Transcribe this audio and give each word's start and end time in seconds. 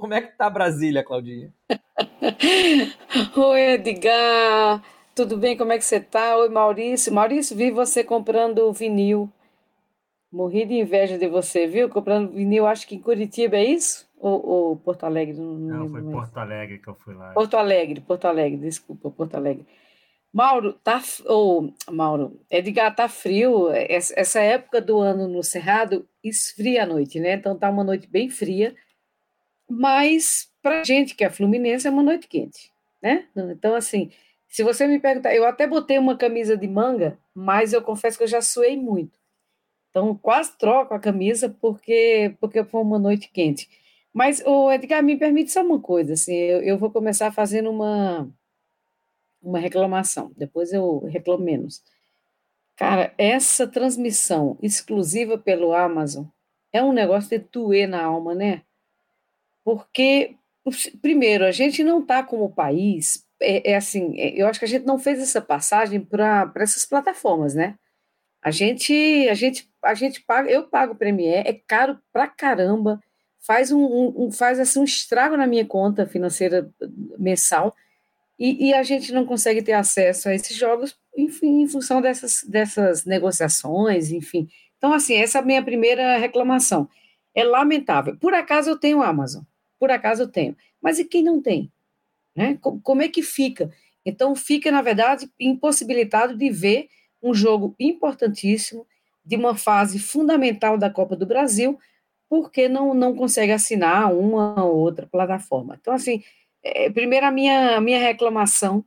Como 0.00 0.14
é 0.14 0.22
que 0.22 0.36
tá 0.36 0.48
Brasília, 0.48 1.04
Claudinha? 1.04 1.52
Oi, 3.36 3.60
Edgar. 3.74 4.82
Tudo 5.14 5.36
bem? 5.36 5.56
Como 5.56 5.72
é 5.72 5.78
que 5.78 5.84
você 5.84 6.00
tá? 6.00 6.38
Oi, 6.38 6.48
Maurício. 6.48 7.12
Maurício, 7.12 7.54
vi 7.54 7.70
você 7.70 8.02
comprando 8.02 8.72
vinil. 8.72 9.30
Morri 10.32 10.64
de 10.64 10.74
inveja 10.74 11.18
de 11.18 11.28
você, 11.28 11.66
viu? 11.66 11.90
Comprando 11.90 12.32
vinil, 12.32 12.66
acho 12.66 12.86
que 12.86 12.94
em 12.94 13.00
Curitiba, 13.00 13.56
é 13.56 13.64
isso? 13.64 14.08
Ou, 14.16 14.46
ou 14.46 14.76
Porto 14.76 15.04
Alegre? 15.04 15.36
Não, 15.36 15.54
não, 15.58 15.88
foi 15.88 16.00
mais. 16.00 16.14
Porto 16.14 16.38
Alegre 16.38 16.78
que 16.78 16.88
eu 16.88 16.94
fui 16.94 17.14
lá. 17.14 17.32
Porto 17.32 17.56
Alegre, 17.56 18.00
Porto 18.00 18.24
Alegre, 18.24 18.56
desculpa, 18.56 19.10
Porto 19.10 19.34
Alegre. 19.34 19.66
Mauro, 20.32 20.72
tá. 20.72 21.02
Oh, 21.26 21.68
Mauro, 21.90 22.40
Edgar, 22.48 22.94
tá 22.94 23.08
frio. 23.08 23.68
Essa 23.70 24.40
época 24.40 24.80
do 24.80 24.98
ano 24.98 25.28
no 25.28 25.42
Cerrado 25.42 26.08
esfria 26.22 26.84
a 26.84 26.86
noite, 26.86 27.20
né? 27.20 27.34
Então 27.34 27.58
tá 27.58 27.68
uma 27.68 27.84
noite 27.84 28.06
bem 28.06 28.30
fria. 28.30 28.74
Mas 29.70 30.50
pra 30.62 30.84
gente 30.84 31.14
que 31.14 31.24
é 31.24 31.30
fluminense 31.30 31.86
é 31.86 31.90
uma 31.90 32.02
noite 32.02 32.28
quente, 32.28 32.72
né? 33.02 33.28
Então, 33.36 33.74
assim, 33.74 34.10
se 34.48 34.62
você 34.64 34.86
me 34.86 34.98
perguntar, 35.00 35.34
eu 35.34 35.46
até 35.46 35.66
botei 35.66 35.98
uma 35.98 36.16
camisa 36.16 36.56
de 36.56 36.66
manga, 36.68 37.18
mas 37.34 37.72
eu 37.72 37.82
confesso 37.82 38.18
que 38.18 38.24
eu 38.24 38.28
já 38.28 38.42
suei 38.42 38.76
muito. 38.76 39.18
Então, 39.90 40.16
quase 40.16 40.56
troco 40.58 40.94
a 40.94 41.00
camisa 41.00 41.48
porque 41.60 42.36
porque 42.40 42.64
foi 42.64 42.82
uma 42.82 42.98
noite 42.98 43.30
quente. 43.32 43.68
Mas, 44.12 44.42
o 44.46 44.72
Edgar, 44.72 45.02
me 45.04 45.16
permite 45.18 45.52
só 45.52 45.62
uma 45.62 45.80
coisa, 45.80 46.14
assim, 46.14 46.34
eu, 46.34 46.62
eu 46.62 46.78
vou 46.78 46.90
começar 46.90 47.32
fazendo 47.32 47.70
uma 47.70 48.28
uma 49.42 49.58
reclamação, 49.58 50.32
depois 50.36 50.72
eu 50.72 51.00
reclamo 51.06 51.44
menos. 51.44 51.82
Cara, 52.76 53.14
essa 53.18 53.66
transmissão 53.68 54.58
exclusiva 54.62 55.38
pelo 55.38 55.72
Amazon 55.74 56.26
é 56.72 56.82
um 56.82 56.92
negócio 56.92 57.30
de 57.30 57.38
doer 57.38 57.88
na 57.88 58.02
alma, 58.04 58.34
né? 58.34 58.62
Porque, 59.64 60.36
primeiro, 61.02 61.44
a 61.44 61.50
gente 61.50 61.84
não 61.84 62.00
está 62.00 62.22
como 62.22 62.54
país, 62.54 63.24
é, 63.40 63.72
é 63.72 63.76
assim, 63.76 64.18
é, 64.18 64.40
eu 64.40 64.46
acho 64.46 64.58
que 64.58 64.64
a 64.64 64.68
gente 64.68 64.86
não 64.86 64.98
fez 64.98 65.20
essa 65.20 65.40
passagem 65.40 66.00
para 66.00 66.52
essas 66.56 66.84
plataformas, 66.84 67.54
né? 67.54 67.76
A 68.42 68.50
gente, 68.50 68.92
a 69.28 69.34
gente, 69.34 69.70
a 69.82 69.94
gente 69.94 70.22
paga, 70.22 70.50
eu 70.50 70.64
pago 70.64 70.94
o 70.94 70.96
Premiere, 70.96 71.48
é 71.48 71.52
caro 71.66 71.98
pra 72.12 72.26
caramba, 72.26 73.02
faz 73.38 73.70
um, 73.72 74.14
um, 74.16 74.32
faz 74.32 74.58
assim 74.58 74.80
um 74.80 74.84
estrago 74.84 75.36
na 75.36 75.46
minha 75.46 75.64
conta 75.64 76.06
financeira 76.06 76.70
mensal 77.18 77.74
e, 78.38 78.68
e, 78.68 78.74
a 78.74 78.82
gente 78.82 79.12
não 79.12 79.26
consegue 79.26 79.62
ter 79.62 79.74
acesso 79.74 80.30
a 80.30 80.34
esses 80.34 80.56
jogos, 80.56 80.96
enfim, 81.14 81.60
em 81.60 81.68
função 81.68 82.00
dessas, 82.00 82.42
dessas 82.48 83.04
negociações, 83.04 84.10
enfim. 84.10 84.48
Então, 84.78 84.94
assim, 84.94 85.16
essa 85.16 85.38
é 85.38 85.42
a 85.42 85.44
minha 85.44 85.62
primeira 85.62 86.16
reclamação. 86.16 86.88
É 87.34 87.44
lamentável. 87.44 88.16
Por 88.16 88.32
acaso 88.32 88.70
eu 88.70 88.78
tenho 88.78 89.02
Amazon, 89.02 89.42
por 89.80 89.90
acaso 89.90 90.22
eu 90.22 90.28
tenho. 90.28 90.54
Mas 90.80 90.98
e 90.98 91.04
quem 91.04 91.24
não 91.24 91.40
tem? 91.40 91.72
Né? 92.36 92.58
Como 92.60 93.02
é 93.02 93.08
que 93.08 93.22
fica? 93.22 93.72
Então, 94.04 94.36
fica, 94.36 94.70
na 94.70 94.82
verdade, 94.82 95.28
impossibilitado 95.40 96.36
de 96.36 96.50
ver 96.50 96.88
um 97.22 97.34
jogo 97.34 97.74
importantíssimo, 97.80 98.86
de 99.24 99.36
uma 99.36 99.56
fase 99.56 99.98
fundamental 99.98 100.78
da 100.78 100.90
Copa 100.90 101.16
do 101.16 101.26
Brasil, 101.26 101.78
porque 102.28 102.68
não, 102.68 102.94
não 102.94 103.14
consegue 103.14 103.52
assinar 103.52 104.12
uma 104.14 104.62
ou 104.64 104.76
outra 104.76 105.06
plataforma. 105.06 105.76
Então, 105.80 105.92
assim, 105.92 106.22
é, 106.62 106.90
primeiro 106.90 107.26
a 107.26 107.30
minha, 107.30 107.76
a 107.76 107.80
minha 107.80 107.98
reclamação 107.98 108.84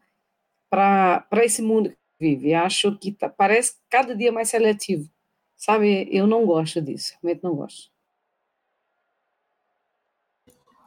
para 0.70 1.28
esse 1.44 1.62
mundo 1.62 1.90
que 1.90 1.98
vive. 2.20 2.54
Acho 2.54 2.98
que 2.98 3.12
tá, 3.12 3.30
parece 3.30 3.76
cada 3.90 4.16
dia 4.16 4.32
mais 4.32 4.50
seletivo. 4.50 5.10
Sabe, 5.56 6.08
eu 6.12 6.26
não 6.26 6.46
gosto 6.46 6.82
disso, 6.82 7.14
realmente 7.22 7.44
não 7.44 7.56
gosto. 7.56 7.93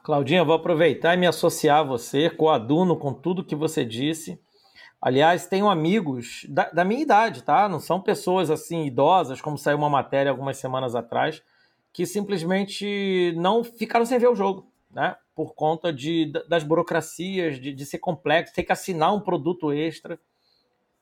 Claudinha, 0.07 0.41
vou 0.41 0.55
aproveitar 0.55 1.15
e 1.15 1.17
me 1.17 1.27
associar 1.27 1.79
a 1.79 1.83
você, 1.83 2.29
coaduno 2.29 2.95
com 2.95 3.13
tudo 3.13 3.43
que 3.43 3.53
você 3.53 3.83
disse. 3.83 4.41
Aliás, 5.01 5.47
tenho 5.47 5.69
amigos 5.69 6.45
da, 6.47 6.69
da, 6.69 6.85
minha 6.85 7.01
idade, 7.01 7.43
tá? 7.43 7.67
Não 7.67 7.81
são 7.81 7.99
pessoas 7.99 8.49
assim 8.49 8.85
idosas, 8.85 9.41
como 9.41 9.57
saiu 9.57 9.77
uma 9.77 9.89
matéria 9.89 10.31
algumas 10.31 10.55
semanas 10.55 10.95
atrás, 10.95 11.43
que 11.91 12.05
simplesmente 12.05 13.33
não 13.35 13.65
ficaram 13.65 14.05
sem 14.05 14.17
ver 14.17 14.29
o 14.29 14.35
jogo, 14.35 14.71
né? 14.89 15.17
por 15.35 15.53
conta 15.53 15.91
de, 15.91 16.31
das 16.47 16.63
burocracias, 16.63 17.59
de, 17.59 17.73
de 17.73 17.85
ser 17.85 17.97
complexo, 17.97 18.55
ter 18.55 18.63
que 18.63 18.71
assinar 18.71 19.13
um 19.13 19.19
produto 19.19 19.73
extra. 19.73 20.17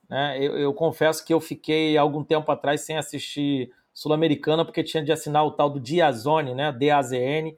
Né? 0.09 0.40
Eu, 0.44 0.57
eu, 0.57 0.74
confesso 0.74 1.24
que 1.24 1.31
eu 1.31 1.40
fiquei 1.40 1.96
algum 1.96 2.24
tempo 2.24 2.51
atrás 2.51 2.81
sem 2.81 2.97
assistir 2.97 3.72
Sul-Americana, 3.94 4.66
porque 4.66 4.84
tinha 4.84 5.03
de 5.03 5.12
assinar 5.12 5.46
o 5.46 5.51
tal 5.51 5.69
do 5.69 5.80
Diazone, 5.80 6.56
né? 6.56 6.72
D-A-Z-N. 6.72 7.56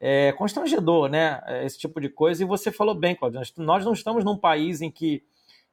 É 0.00 0.32
constrangedor, 0.32 1.08
né? 1.08 1.40
Esse 1.64 1.78
tipo 1.78 2.00
de 2.00 2.08
coisa. 2.08 2.42
E 2.42 2.46
você 2.46 2.70
falou 2.70 2.94
bem, 2.94 3.14
Claudio, 3.16 3.40
nós 3.56 3.84
não 3.84 3.92
estamos 3.92 4.24
num 4.24 4.36
país 4.36 4.80
em 4.80 4.90
que 4.90 5.24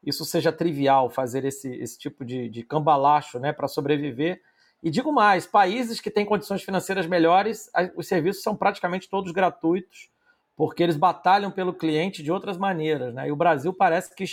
isso 0.04 0.26
seja 0.26 0.52
trivial, 0.52 1.10
fazer 1.10 1.46
esse, 1.46 1.74
esse 1.76 1.98
tipo 1.98 2.24
de, 2.24 2.50
de 2.50 2.64
cambalacho 2.64 3.40
né? 3.40 3.54
para 3.54 3.68
sobreviver. 3.68 4.42
E 4.84 4.90
digo 4.90 5.12
mais, 5.12 5.48
países 5.48 6.00
que 6.00 6.12
têm 6.12 6.26
condições 6.26 6.64
financeiras 6.64 7.08
melhores, 7.08 7.70
os 7.96 8.08
serviços 8.08 8.44
são 8.44 8.56
praticamente 8.56 9.10
todos 9.10 9.32
gratuitos 9.32 10.10
porque 10.56 10.82
eles 10.82 10.96
batalham 10.96 11.52
pelo 11.52 11.74
cliente 11.74 12.24
de 12.24 12.32
outras 12.32 12.58
maneiras, 12.58 13.14
né? 13.14 13.28
E 13.28 13.32
o 13.32 13.36
Brasil 13.36 13.74
parece 13.74 14.16
que 14.16 14.24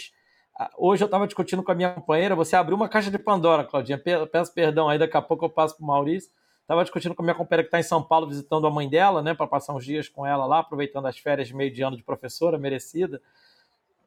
hoje 0.78 1.02
eu 1.02 1.06
estava 1.06 1.26
discutindo 1.26 1.62
com 1.62 1.72
a 1.72 1.74
minha 1.74 1.92
companheira, 1.92 2.36
você 2.36 2.54
abriu 2.54 2.76
uma 2.76 2.88
caixa 2.88 3.10
de 3.10 3.18
Pandora, 3.18 3.64
Claudinha. 3.64 3.98
Peço 4.30 4.54
perdão 4.54 4.88
aí, 4.88 4.98
daqui 4.98 5.16
a 5.16 5.22
pouco 5.22 5.44
eu 5.44 5.50
passo 5.50 5.76
para 5.76 5.84
o 5.84 5.86
Maurício. 5.86 6.30
Estava 6.72 6.84
discutindo 6.84 7.14
com 7.14 7.20
a 7.20 7.26
minha 7.26 7.34
companheira 7.34 7.64
que 7.64 7.68
está 7.68 7.78
em 7.78 7.82
São 7.82 8.02
Paulo 8.02 8.26
visitando 8.26 8.66
a 8.66 8.70
mãe 8.70 8.88
dela, 8.88 9.20
né, 9.20 9.34
para 9.34 9.46
passar 9.46 9.74
uns 9.74 9.84
dias 9.84 10.08
com 10.08 10.24
ela 10.24 10.46
lá, 10.46 10.60
aproveitando 10.60 11.04
as 11.04 11.18
férias 11.18 11.48
de 11.48 11.54
meio 11.54 11.70
de 11.70 11.82
ano 11.82 11.98
de 11.98 12.02
professora 12.02 12.56
merecida. 12.56 13.20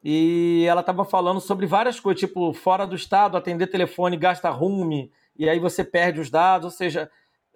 E 0.03 0.65
ela 0.67 0.81
estava 0.81 1.05
falando 1.05 1.39
sobre 1.39 1.67
várias 1.67 1.99
coisas, 1.99 2.19
tipo, 2.19 2.51
fora 2.53 2.87
do 2.87 2.95
estado, 2.95 3.37
atender 3.37 3.67
telefone 3.67 4.17
gasta 4.17 4.49
rume, 4.49 5.11
e 5.37 5.47
aí 5.47 5.59
você 5.59 5.83
perde 5.83 6.19
os 6.19 6.31
dados. 6.31 6.65
Ou 6.65 6.71
seja, 6.71 7.07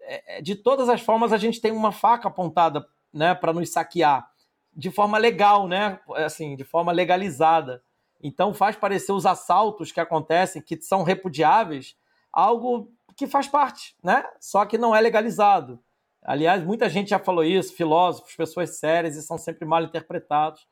é, 0.02 0.38
é, 0.38 0.42
de 0.44 0.53
todas 0.53 0.88
as 0.88 1.02
formas, 1.02 1.34
a 1.34 1.38
gente 1.38 1.59
tem 1.59 1.72
uma 1.72 1.92
faca 1.92 2.28
apontada 2.28 2.86
né, 3.12 3.34
para 3.34 3.52
nos 3.52 3.72
saquear 3.72 4.30
de 4.75 4.92
forma 4.92 5.18
legal, 5.18 5.68
né? 5.68 6.00
Assim, 6.18 6.56
de 6.56 6.64
forma 6.64 6.92
legalizada. 6.92 7.81
Então 8.22 8.53
faz 8.53 8.75
parecer 8.75 9.12
os 9.12 9.25
assaltos 9.25 9.92
que 9.92 10.00
acontecem, 10.00 10.62
que 10.62 10.80
são 10.80 11.02
repudiáveis, 11.02 11.98
algo 12.31 12.92
que 13.19 13.28
faz 13.28 13.47
parte, 13.47 13.94
né? 14.02 14.24
Só 14.40 14.66
que 14.66 14.78
não 14.78 14.96
é 14.96 15.02
legalizado. 15.02 15.78
Aliás, 16.24 16.63
muita 16.63 16.88
gente 16.88 17.09
já 17.09 17.19
falou 17.19 17.44
isso, 17.44 17.74
filósofos, 17.75 18.34
pessoas 18.34 18.78
sérias, 18.78 19.18
e 19.18 19.22
são 19.22 19.38
sempre 19.38 19.66
mal 19.66 19.84
interpretados 19.84 20.66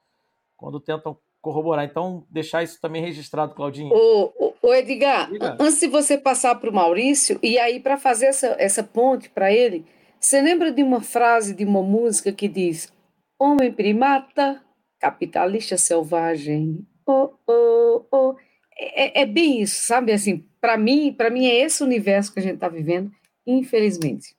quando 0.56 0.80
tentam 0.80 1.18
corroborar. 1.42 1.84
Então, 1.84 2.26
deixar 2.30 2.64
isso 2.64 2.80
também 2.80 3.02
registrado, 3.02 3.54
Claudinho. 3.54 3.94
Ô, 3.94 4.54
ô 4.62 4.74
Edgar, 4.74 5.30
Diga. 5.30 5.58
antes 5.60 5.80
de 5.80 5.88
você 5.88 6.18
passar 6.18 6.56
para 6.56 6.70
o 6.70 6.74
Maurício, 6.74 7.38
e 7.44 7.60
aí 7.60 7.82
para 7.82 7.98
fazer 7.98 8.28
essa, 8.28 8.56
essa 8.58 8.82
ponte 8.82 9.30
para 9.30 9.52
ele, 9.52 9.86
você 10.20 10.42
lembra 10.42 10.72
de 10.72 10.82
uma 10.82 11.02
frase 11.02 11.54
de 11.54 11.66
uma 11.66 11.84
música 11.84 12.32
que 12.32 12.48
diz: 12.48 12.92
Homem 13.38 13.74
primata, 13.74 14.64
capitalista 15.00 15.78
selvagem. 15.78 16.80
Oh, 17.06 17.30
oh, 17.46 18.06
oh. 18.12 18.36
É, 18.80 19.22
é 19.22 19.26
bem 19.26 19.62
isso, 19.62 19.86
sabe? 19.86 20.12
Assim, 20.12 20.46
para 20.62 20.78
mim, 20.78 21.14
para 21.14 21.30
mim 21.30 21.46
é 21.46 21.62
esse 21.62 21.84
universo 21.84 22.34
que 22.34 22.40
a 22.40 22.44
gente 22.44 22.56
está 22.56 22.70
vivendo, 22.70 23.12
infelizmente. 23.46 24.36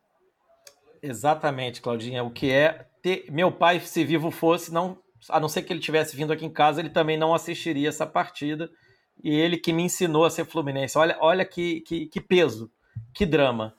Exatamente, 1.03 1.81
Claudinha. 1.81 2.23
O 2.23 2.31
que 2.31 2.51
é 2.51 2.87
ter... 3.03 3.27
meu 3.31 3.51
pai, 3.51 3.81
se 3.81 4.05
vivo 4.05 4.31
fosse, 4.31 4.73
não, 4.73 4.99
a 5.29 5.41
não 5.41 5.49
ser 5.49 5.63
que 5.63 5.73
ele 5.73 5.81
tivesse 5.81 6.17
vindo 6.17 6.33
aqui 6.33 6.45
em 6.45 6.51
casa, 6.51 6.81
ele 6.81 6.91
também 6.91 7.17
não 7.17 7.35
assistiria 7.35 7.89
essa 7.89 8.07
partida. 8.07 8.71
E 9.23 9.35
ele 9.35 9.57
que 9.57 9.73
me 9.73 9.83
ensinou 9.83 10.25
a 10.25 10.31
ser 10.31 10.45
fluminense. 10.45 10.97
Olha, 10.97 11.17
olha 11.21 11.45
que, 11.45 11.81
que, 11.81 12.07
que 12.07 12.21
peso, 12.21 12.71
que 13.13 13.27
drama. 13.27 13.75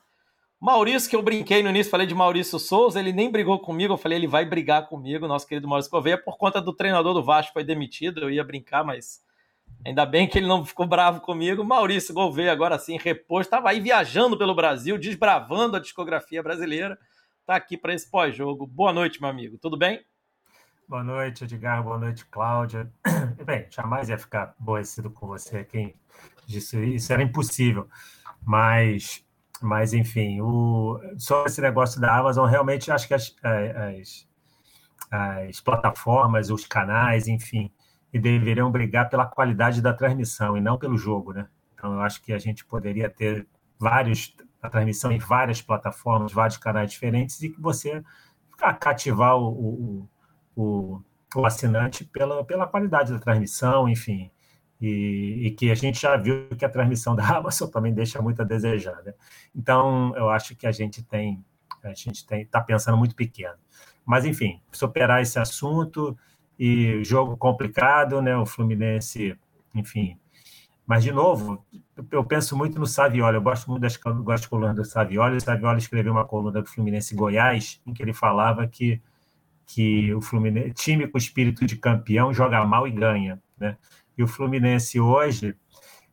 Maurício, 0.60 1.08
que 1.08 1.16
eu 1.16 1.22
brinquei 1.22 1.62
no 1.62 1.70
início, 1.70 1.90
falei 1.90 2.06
de 2.06 2.14
Maurício 2.14 2.58
Souza, 2.58 3.00
ele 3.00 3.14
nem 3.14 3.30
brigou 3.30 3.58
comigo, 3.58 3.94
eu 3.94 3.96
falei, 3.96 4.18
ele 4.18 4.26
vai 4.26 4.44
brigar 4.44 4.86
comigo, 4.86 5.26
nosso 5.26 5.46
querido 5.46 5.66
Maurício 5.66 5.90
Gouveia, 5.90 6.18
por 6.18 6.36
conta 6.36 6.60
do 6.60 6.76
treinador 6.76 7.14
do 7.14 7.24
Vasco 7.24 7.54
foi 7.54 7.64
demitido, 7.64 8.20
eu 8.20 8.30
ia 8.30 8.44
brincar, 8.44 8.84
mas 8.84 9.20
ainda 9.84 10.04
bem 10.04 10.28
que 10.28 10.38
ele 10.38 10.46
não 10.46 10.64
ficou 10.64 10.86
bravo 10.86 11.20
comigo. 11.20 11.64
Maurício 11.64 12.14
Gouveia, 12.14 12.52
agora 12.52 12.78
sim, 12.78 12.98
reposto, 12.98 13.48
estava 13.48 13.70
aí 13.70 13.80
viajando 13.80 14.36
pelo 14.36 14.54
Brasil, 14.54 14.98
desbravando 14.98 15.76
a 15.76 15.80
discografia 15.80 16.42
brasileira, 16.42 16.98
está 17.40 17.56
aqui 17.56 17.76
para 17.76 17.94
esse 17.94 18.10
pós-jogo. 18.10 18.66
Boa 18.66 18.92
noite, 18.92 19.20
meu 19.20 19.30
amigo, 19.30 19.58
tudo 19.58 19.76
bem? 19.76 20.04
Boa 20.88 21.04
noite, 21.04 21.44
Edgar, 21.44 21.82
boa 21.82 21.98
noite, 21.98 22.24
Cláudia. 22.26 22.90
Bem, 23.46 23.66
jamais 23.70 24.08
ia 24.08 24.18
ficar 24.18 24.56
aborrecido 24.60 25.08
com 25.08 25.28
você, 25.28 25.62
quem 25.62 25.94
disse 26.46 26.76
isso 26.84 27.12
era 27.12 27.22
impossível, 27.22 27.88
mas 28.44 29.24
mas, 29.60 29.92
enfim, 29.92 30.40
o, 30.40 30.98
só 31.18 31.44
esse 31.44 31.60
negócio 31.60 32.00
da 32.00 32.16
Amazon, 32.16 32.48
realmente 32.48 32.90
acho 32.90 33.06
que 33.06 33.12
as, 33.12 33.36
as, 33.42 34.26
as 35.10 35.60
plataformas, 35.60 36.50
os 36.50 36.66
canais, 36.66 37.28
enfim, 37.28 37.70
deveriam 38.18 38.70
brigar 38.70 39.08
pela 39.08 39.26
qualidade 39.26 39.80
da 39.80 39.92
transmissão 39.92 40.56
e 40.56 40.60
não 40.60 40.78
pelo 40.78 40.96
jogo, 40.96 41.32
né? 41.32 41.48
Então, 41.74 41.94
eu 41.94 42.00
acho 42.00 42.20
que 42.22 42.32
a 42.32 42.38
gente 42.38 42.64
poderia 42.64 43.08
ter 43.08 43.46
vários, 43.78 44.34
a 44.60 44.68
transmissão 44.68 45.10
em 45.10 45.18
várias 45.18 45.62
plataformas, 45.62 46.32
vários 46.32 46.58
canais 46.58 46.90
diferentes 46.90 47.40
e 47.42 47.50
que 47.50 47.60
você 47.60 48.02
cativar 48.78 49.38
o, 49.38 50.06
o, 50.54 51.02
o 51.34 51.46
assinante 51.46 52.04
pela, 52.04 52.44
pela 52.44 52.66
qualidade 52.66 53.12
da 53.12 53.18
transmissão, 53.18 53.88
enfim, 53.88 54.30
e, 54.80 55.46
e, 55.46 55.50
que 55.52 55.70
a 55.70 55.74
gente 55.74 56.00
já 56.00 56.16
viu 56.16 56.48
que 56.56 56.64
a 56.64 56.68
transmissão 56.68 57.14
da 57.16 57.26
Amazon 57.36 57.68
também 57.70 57.92
deixa 57.92 58.20
muito 58.20 58.42
a 58.42 58.44
desejar. 58.44 59.02
Né? 59.02 59.14
Então, 59.54 60.14
eu 60.16 60.28
acho 60.30 60.56
que 60.56 60.66
a 60.66 60.72
gente 60.72 61.02
tem, 61.02 61.44
a 61.82 61.94
gente 61.94 62.26
tem, 62.26 62.42
está 62.42 62.60
pensando 62.60 62.96
muito 62.96 63.14
pequeno. 63.14 63.56
Mas, 64.04 64.24
enfim, 64.24 64.60
superar 64.72 65.22
esse 65.22 65.38
assunto 65.38 66.16
e 66.62 67.02
jogo 67.02 67.38
complicado, 67.38 68.20
né? 68.20 68.36
O 68.36 68.44
Fluminense, 68.44 69.34
enfim. 69.74 70.18
Mas, 70.86 71.02
de 71.02 71.10
novo, 71.10 71.64
eu 72.12 72.22
penso 72.22 72.54
muito 72.54 72.78
no 72.78 72.84
Savioli, 72.84 73.36
eu 73.36 73.40
gosto 73.40 73.70
muito 73.70 73.80
das, 73.80 73.98
das 74.26 74.44
colunas 74.44 74.76
do 74.76 74.84
Savioli. 74.84 75.38
O 75.38 75.40
Savioli 75.40 75.78
escreveu 75.78 76.12
uma 76.12 76.26
coluna 76.26 76.60
do 76.60 76.68
Fluminense 76.68 77.14
Goiás, 77.14 77.80
em 77.86 77.94
que 77.94 78.02
ele 78.02 78.12
falava 78.12 78.68
que, 78.68 79.00
que 79.64 80.12
o 80.12 80.20
Fluminense, 80.20 80.74
time 80.74 81.08
com 81.08 81.16
espírito 81.16 81.64
de 81.64 81.76
campeão, 81.76 82.34
joga 82.34 82.62
mal 82.66 82.86
e 82.86 82.90
ganha, 82.90 83.42
né? 83.58 83.78
E 84.18 84.22
o 84.22 84.28
Fluminense 84.28 85.00
hoje, 85.00 85.56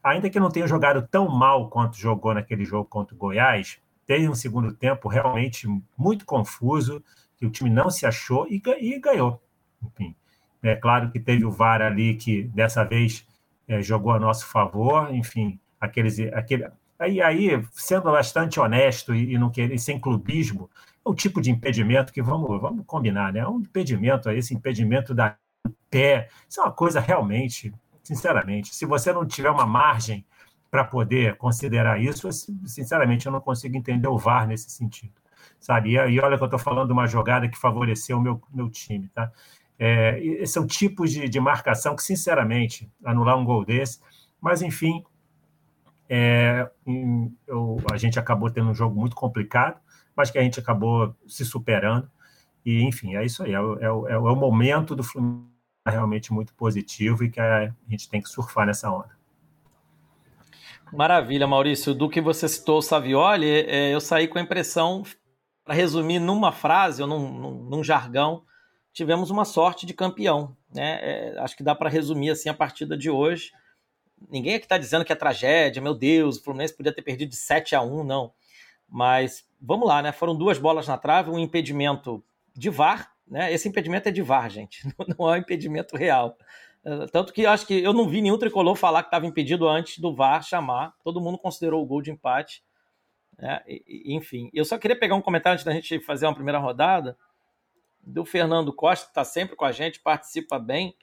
ainda 0.01 0.29
que 0.29 0.39
não 0.39 0.49
tenha 0.49 0.65
jogado 0.65 1.05
tão 1.11 1.27
mal 1.27 1.69
quanto 1.69 1.97
jogou 1.97 2.33
naquele 2.33 2.63
jogo 2.63 2.85
contra 2.85 3.13
o 3.13 3.17
Goiás, 3.17 3.81
teve 4.05 4.29
um 4.29 4.35
segundo 4.35 4.71
tempo 4.71 5.09
realmente 5.09 5.67
muito 5.97 6.25
confuso, 6.25 7.03
que 7.35 7.45
o 7.45 7.49
time 7.49 7.69
não 7.69 7.89
se 7.89 8.05
achou 8.05 8.47
e, 8.49 8.61
e 8.79 8.97
ganhou. 8.97 9.41
Enfim, 9.83 10.15
é 10.63 10.75
claro 10.75 11.11
que 11.11 11.19
teve 11.19 11.45
o 11.45 11.51
VAR 11.51 11.81
ali 11.81 12.15
que 12.15 12.43
dessa 12.43 12.83
vez 12.83 13.25
é, 13.67 13.81
jogou 13.81 14.11
a 14.11 14.19
nosso 14.19 14.45
favor, 14.47 15.13
enfim, 15.13 15.59
aqueles, 15.79 16.19
aquele, 16.33 16.67
aí, 16.97 17.21
aí 17.21 17.63
sendo 17.73 18.11
bastante 18.11 18.59
honesto 18.59 19.13
e, 19.13 19.33
e 19.33 19.37
não 19.37 19.49
querer 19.49 19.77
sem 19.77 19.99
clubismo, 19.99 20.69
é 21.05 21.09
o 21.09 21.15
tipo 21.15 21.41
de 21.41 21.51
impedimento 21.51 22.11
que 22.11 22.21
vamos, 22.21 22.59
vamos 22.59 22.85
combinar, 22.85 23.31
né? 23.31 23.39
É 23.39 23.47
um 23.47 23.59
impedimento, 23.59 24.29
esse 24.29 24.53
impedimento 24.53 25.13
da 25.13 25.35
pé, 25.89 26.29
isso 26.49 26.59
é 26.59 26.63
uma 26.63 26.71
coisa 26.71 26.99
realmente 26.99 27.73
sinceramente. 28.07 28.73
Se 28.73 28.85
você 28.85 29.11
não 29.11 29.25
tiver 29.25 29.51
uma 29.51 29.65
margem 29.65 30.25
para 30.71 30.83
poder 30.83 31.35
considerar 31.35 32.01
isso, 32.01 32.29
sinceramente, 32.65 33.25
eu 33.25 33.31
não 33.31 33.41
consigo 33.41 33.75
entender 33.75 34.07
o 34.07 34.17
VAR 34.17 34.47
nesse 34.47 34.69
sentido. 34.69 35.13
Sabe? 35.59 35.91
E, 35.91 36.19
olha 36.19 36.37
que 36.37 36.43
eu 36.43 36.45
estou 36.45 36.59
falando 36.59 36.87
de 36.87 36.93
uma 36.93 37.07
jogada 37.07 37.49
que 37.49 37.57
favoreceu 37.57 38.17
o 38.17 38.21
meu, 38.21 38.41
meu 38.53 38.69
time. 38.69 39.09
Tá? 39.09 39.31
É, 39.79 40.19
esse 40.19 40.57
é 40.57 40.61
o 40.61 40.67
tipo 40.67 41.05
de, 41.05 41.29
de 41.29 41.39
marcação 41.39 41.95
que, 41.95 42.03
sinceramente, 42.03 42.91
anular 43.03 43.37
um 43.37 43.45
gol 43.45 43.63
desse. 43.63 43.99
Mas, 44.41 44.61
enfim, 44.61 45.03
é, 46.09 46.69
eu, 47.47 47.77
a 47.91 47.97
gente 47.97 48.17
acabou 48.19 48.49
tendo 48.49 48.69
um 48.69 48.75
jogo 48.75 48.99
muito 48.99 49.15
complicado, 49.15 49.79
mas 50.15 50.31
que 50.31 50.37
a 50.37 50.41
gente 50.41 50.59
acabou 50.59 51.15
se 51.27 51.45
superando. 51.45 52.09
E, 52.65 52.83
enfim, 52.83 53.15
é 53.15 53.25
isso 53.25 53.43
aí. 53.43 53.53
É, 53.53 53.57
é, 53.57 53.85
é, 53.85 54.13
é 54.13 54.17
o 54.17 54.35
momento 54.35 54.95
do 54.95 55.03
Fluminense 55.03 55.57
realmente 55.85 56.33
muito 56.33 56.53
positivo 56.53 57.23
e 57.23 57.29
que 57.29 57.39
a 57.39 57.73
gente 57.89 58.09
tem 58.09 58.21
que 58.21 58.29
surfar 58.29 58.65
nessa 58.65 58.91
onda. 58.91 59.15
Maravilha, 60.91 61.47
Maurício. 61.47 61.93
Do 61.93 62.09
que 62.09 62.21
você 62.21 62.47
citou 62.47 62.79
o 62.79 62.81
Savioli, 62.81 63.49
é, 63.49 63.93
eu 63.93 63.99
saí 63.99 64.27
com 64.27 64.37
a 64.37 64.41
impressão, 64.41 65.03
para 65.63 65.75
resumir 65.75 66.19
numa 66.19 66.51
frase 66.51 67.01
ou 67.01 67.07
num, 67.07 67.69
num, 67.69 67.83
jargão, 67.83 68.43
tivemos 68.97 69.29
uma 69.29 69.45
sorte 69.45 69.85
de 69.85 69.93
campeão. 69.93 70.57
Né? 70.73 70.99
É, 71.01 71.39
acho 71.39 71.55
que 71.55 71.61
dá 71.61 71.75
para 71.75 71.87
resumir 71.87 72.31
assim 72.31 72.49
a 72.49 72.53
partida 72.53 72.97
de 72.97 73.11
hoje. 73.11 73.51
Ninguém 74.27 74.55
aqui 74.55 74.65
está 74.65 74.75
dizendo 74.75 75.05
que 75.05 75.13
é 75.13 75.15
tragédia, 75.15 75.79
meu 75.79 75.93
Deus, 75.93 76.37
o 76.37 76.43
Fluminense 76.43 76.75
podia 76.75 76.91
ter 76.91 77.03
perdido 77.03 77.29
de 77.29 77.35
7 77.35 77.75
a 77.75 77.81
1, 77.83 78.03
não. 78.03 78.33
Mas 78.89 79.47
vamos 79.61 79.87
lá, 79.87 80.01
né? 80.01 80.11
Foram 80.11 80.35
duas 80.35 80.57
bolas 80.57 80.87
na 80.87 80.97
trave, 80.97 81.29
um 81.29 81.37
impedimento 81.37 82.23
de 82.55 82.71
VAR, 82.71 83.13
né? 83.27 83.53
Esse 83.53 83.69
impedimento 83.69 84.09
é 84.09 84.11
de 84.11 84.23
VAR, 84.23 84.49
gente, 84.49 84.81
não 85.15 85.31
é 85.31 85.37
um 85.37 85.41
impedimento 85.41 85.95
real. 85.95 86.35
É, 86.83 87.05
tanto 87.05 87.31
que 87.31 87.45
acho 87.45 87.67
que 87.67 87.75
eu 87.75 87.93
não 87.93 88.09
vi 88.09 88.19
nenhum 88.19 88.39
tricolor 88.39 88.75
falar 88.75 89.03
que 89.03 89.09
estava 89.09 89.27
impedido 89.27 89.67
antes 89.67 89.99
do 89.99 90.15
VAR 90.15 90.41
chamar. 90.41 90.95
Todo 91.03 91.21
mundo 91.21 91.37
considerou 91.37 91.83
o 91.83 91.85
gol 91.85 92.01
de 92.01 92.09
empate. 92.09 92.63
Né? 93.37 93.61
enfim, 93.87 94.49
eu 94.51 94.65
só 94.65 94.79
queria 94.79 94.97
pegar 94.97 95.13
um 95.13 95.21
comentário 95.21 95.53
antes 95.53 95.63
da 95.63 95.71
gente 95.71 95.99
fazer 95.99 96.25
uma 96.25 96.33
primeira 96.33 96.57
rodada 96.57 97.15
do 98.07 98.23
Fernando 98.25 98.71
Costa, 98.71 99.05
que 99.05 99.11
está 99.11 99.25
sempre 99.25 99.55
com 99.55 99.65
a 99.65 99.71
gente, 99.71 99.99
participa 99.99 100.57
bem. 100.57 100.95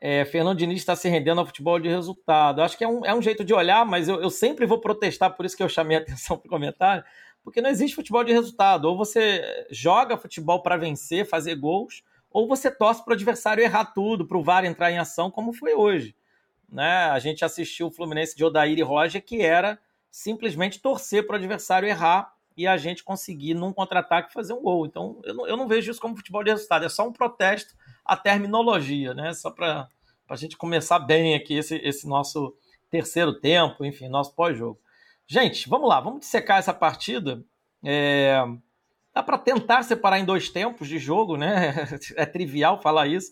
É, 0.00 0.24
Fernando 0.24 0.56
Diniz 0.56 0.78
está 0.78 0.96
se 0.96 1.08
rendendo 1.08 1.40
ao 1.40 1.46
futebol 1.46 1.78
de 1.78 1.88
resultado. 1.88 2.62
Acho 2.62 2.76
que 2.76 2.84
é 2.84 2.88
um, 2.88 3.04
é 3.04 3.14
um 3.14 3.20
jeito 3.20 3.44
de 3.44 3.52
olhar, 3.52 3.84
mas 3.84 4.08
eu, 4.08 4.20
eu 4.20 4.30
sempre 4.30 4.64
vou 4.64 4.80
protestar, 4.80 5.36
por 5.36 5.44
isso 5.44 5.56
que 5.56 5.62
eu 5.62 5.68
chamei 5.68 5.98
a 5.98 6.00
atenção 6.00 6.38
para 6.38 6.46
o 6.46 6.50
comentário, 6.50 7.04
porque 7.44 7.60
não 7.60 7.68
existe 7.68 7.94
futebol 7.94 8.24
de 8.24 8.32
resultado. 8.32 8.86
Ou 8.86 8.96
você 8.96 9.66
joga 9.70 10.16
futebol 10.16 10.62
para 10.62 10.78
vencer, 10.78 11.28
fazer 11.28 11.54
gols, 11.56 12.02
ou 12.30 12.48
você 12.48 12.70
torce 12.70 13.04
para 13.04 13.12
o 13.12 13.14
adversário 13.14 13.62
errar 13.62 13.86
tudo, 13.86 14.26
para 14.26 14.38
o 14.38 14.42
VAR 14.42 14.64
entrar 14.64 14.90
em 14.90 14.98
ação, 14.98 15.30
como 15.30 15.52
foi 15.52 15.74
hoje. 15.74 16.16
Né? 16.70 17.04
A 17.10 17.18
gente 17.18 17.44
assistiu 17.44 17.88
o 17.88 17.90
Fluminense 17.90 18.34
de 18.34 18.44
Odair 18.44 18.78
e 18.78 18.82
Roger, 18.82 19.22
que 19.22 19.42
era 19.42 19.78
simplesmente 20.10 20.80
torcer 20.80 21.26
para 21.26 21.34
o 21.34 21.36
adversário 21.36 21.88
errar 21.88 22.32
e 22.56 22.66
a 22.66 22.76
gente 22.76 23.04
conseguir, 23.04 23.54
num 23.54 23.72
contra-ataque, 23.72 24.32
fazer 24.32 24.52
um 24.52 24.62
gol. 24.62 24.86
Então, 24.86 25.20
eu 25.24 25.34
não, 25.34 25.46
eu 25.46 25.56
não, 25.56 25.68
vejo 25.68 25.90
isso 25.90 26.00
como 26.00 26.16
futebol 26.16 26.44
de 26.44 26.50
resultado, 26.50 26.84
é 26.84 26.88
só 26.88 27.06
um 27.06 27.12
protesto 27.12 27.74
à 28.04 28.16
terminologia, 28.16 29.14
né? 29.14 29.32
Só 29.32 29.50
para 29.50 29.88
a 30.28 30.36
gente 30.36 30.56
começar 30.56 30.98
bem 30.98 31.34
aqui 31.34 31.54
esse, 31.54 31.76
esse 31.76 32.06
nosso 32.06 32.54
terceiro 32.90 33.38
tempo, 33.40 33.84
enfim, 33.84 34.08
nosso 34.08 34.34
pós-jogo. 34.34 34.78
Gente, 35.26 35.68
vamos 35.68 35.88
lá, 35.88 36.00
vamos 36.00 36.20
dissecar 36.20 36.58
essa 36.58 36.74
partida. 36.74 37.42
É... 37.84 38.36
Dá 39.14 39.22
para 39.22 39.38
tentar 39.38 39.82
separar 39.82 40.18
em 40.18 40.24
dois 40.24 40.50
tempos 40.50 40.88
de 40.88 40.98
jogo, 40.98 41.36
né? 41.36 41.74
É 42.16 42.26
trivial 42.26 42.80
falar 42.80 43.06
isso. 43.06 43.30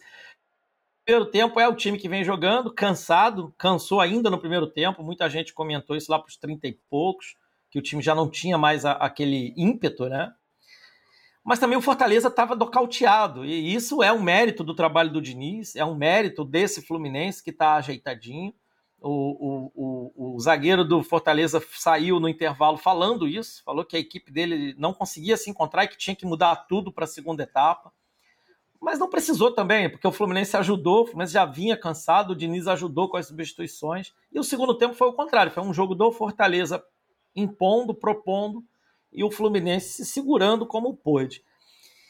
Primeiro 1.04 1.30
tempo 1.30 1.58
é 1.58 1.66
o 1.66 1.74
time 1.74 1.98
que 1.98 2.08
vem 2.08 2.22
jogando, 2.22 2.72
cansado, 2.72 3.54
cansou 3.56 4.00
ainda 4.00 4.28
no 4.28 4.38
primeiro 4.38 4.66
tempo. 4.66 5.02
Muita 5.02 5.28
gente 5.30 5.54
comentou 5.54 5.96
isso 5.96 6.10
lá 6.10 6.18
para 6.18 6.28
os 6.28 6.36
30 6.36 6.68
e 6.68 6.72
poucos, 6.90 7.34
que 7.70 7.78
o 7.78 7.82
time 7.82 8.02
já 8.02 8.14
não 8.14 8.30
tinha 8.30 8.56
mais 8.56 8.84
a, 8.84 8.92
aquele 8.92 9.54
ímpeto, 9.56 10.08
né? 10.08 10.32
Mas 11.44 11.58
também 11.58 11.78
o 11.78 11.82
Fortaleza 11.82 12.28
estava 12.28 12.54
docauteado, 12.54 13.44
e 13.44 13.74
isso 13.74 14.02
é 14.02 14.12
um 14.12 14.20
mérito 14.20 14.62
do 14.62 14.74
trabalho 14.74 15.10
do 15.10 15.22
Diniz, 15.22 15.74
é 15.76 15.84
um 15.84 15.94
mérito 15.94 16.44
desse 16.44 16.82
Fluminense 16.82 17.42
que 17.42 17.50
está 17.50 17.76
ajeitadinho. 17.76 18.52
O, 19.00 19.10
o, 19.10 19.72
o, 19.74 20.34
o, 20.34 20.40
zagueiro 20.40 20.84
do 20.84 21.02
Fortaleza 21.02 21.62
saiu 21.76 22.18
no 22.18 22.28
intervalo 22.28 22.76
falando 22.76 23.28
isso, 23.28 23.62
falou 23.64 23.84
que 23.84 23.96
a 23.96 24.00
equipe 24.00 24.30
dele 24.30 24.74
não 24.76 24.92
conseguia 24.92 25.36
se 25.36 25.48
encontrar 25.48 25.84
e 25.84 25.88
que 25.88 25.96
tinha 25.96 26.16
que 26.16 26.26
mudar 26.26 26.54
tudo 26.68 26.92
para 26.92 27.04
a 27.04 27.08
segunda 27.08 27.44
etapa. 27.44 27.92
Mas 28.80 28.98
não 28.98 29.08
precisou 29.08 29.52
também, 29.52 29.88
porque 29.88 30.06
o 30.06 30.12
Fluminense 30.12 30.56
ajudou, 30.56 31.02
o 31.02 31.06
Fluminense 31.06 31.32
já 31.32 31.44
vinha 31.44 31.76
cansado, 31.76 32.32
o 32.32 32.36
Diniz 32.36 32.66
ajudou 32.66 33.08
com 33.08 33.16
as 33.16 33.26
substituições. 33.26 34.12
E 34.32 34.38
o 34.38 34.44
segundo 34.44 34.76
tempo 34.76 34.94
foi 34.94 35.08
o 35.08 35.12
contrário, 35.12 35.50
foi 35.50 35.62
um 35.62 35.72
jogo 35.72 35.94
do 35.94 36.12
Fortaleza 36.12 36.84
impondo, 37.38 37.94
propondo, 37.94 38.64
e 39.12 39.24
o 39.24 39.30
Fluminense 39.30 39.88
se 39.88 40.04
segurando 40.04 40.66
como 40.66 40.96
pôde. 40.96 41.42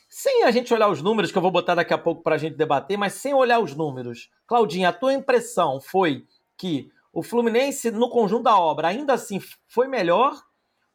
Sem 0.09 0.45
a 0.45 0.51
gente 0.51 0.73
olhar 0.73 0.89
os 0.89 1.03
números, 1.03 1.31
que 1.31 1.39
eu 1.39 1.43
vou 1.43 1.51
botar 1.51 1.75
daqui 1.75 1.93
a 1.93 1.99
pouco 1.99 2.23
para 2.23 2.35
a 2.35 2.39
gente 2.39 2.57
debater, 2.57 2.97
mas 2.97 3.15
sem 3.15 3.35
olhar 3.35 3.61
os 3.61 3.75
números, 3.75 4.31
Claudinha, 4.47 4.89
a 4.89 4.93
tua 4.93 5.13
impressão 5.13 5.81
foi 5.81 6.27
que 6.57 6.91
o 7.13 7.23
Fluminense, 7.23 7.91
no 7.91 8.09
conjunto 8.09 8.45
da 8.45 8.59
obra, 8.59 8.89
ainda 8.89 9.13
assim 9.13 9.41
foi 9.67 9.87
melhor, 9.87 10.43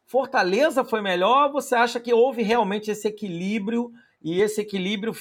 Fortaleza 0.04 0.84
foi 0.84 1.00
melhor, 1.00 1.50
você 1.50 1.74
acha 1.74 1.98
que 1.98 2.12
houve 2.12 2.42
realmente 2.42 2.90
esse 2.90 3.08
equilíbrio 3.08 3.90
e 4.22 4.40
esse 4.40 4.60
equilíbrio 4.60 5.14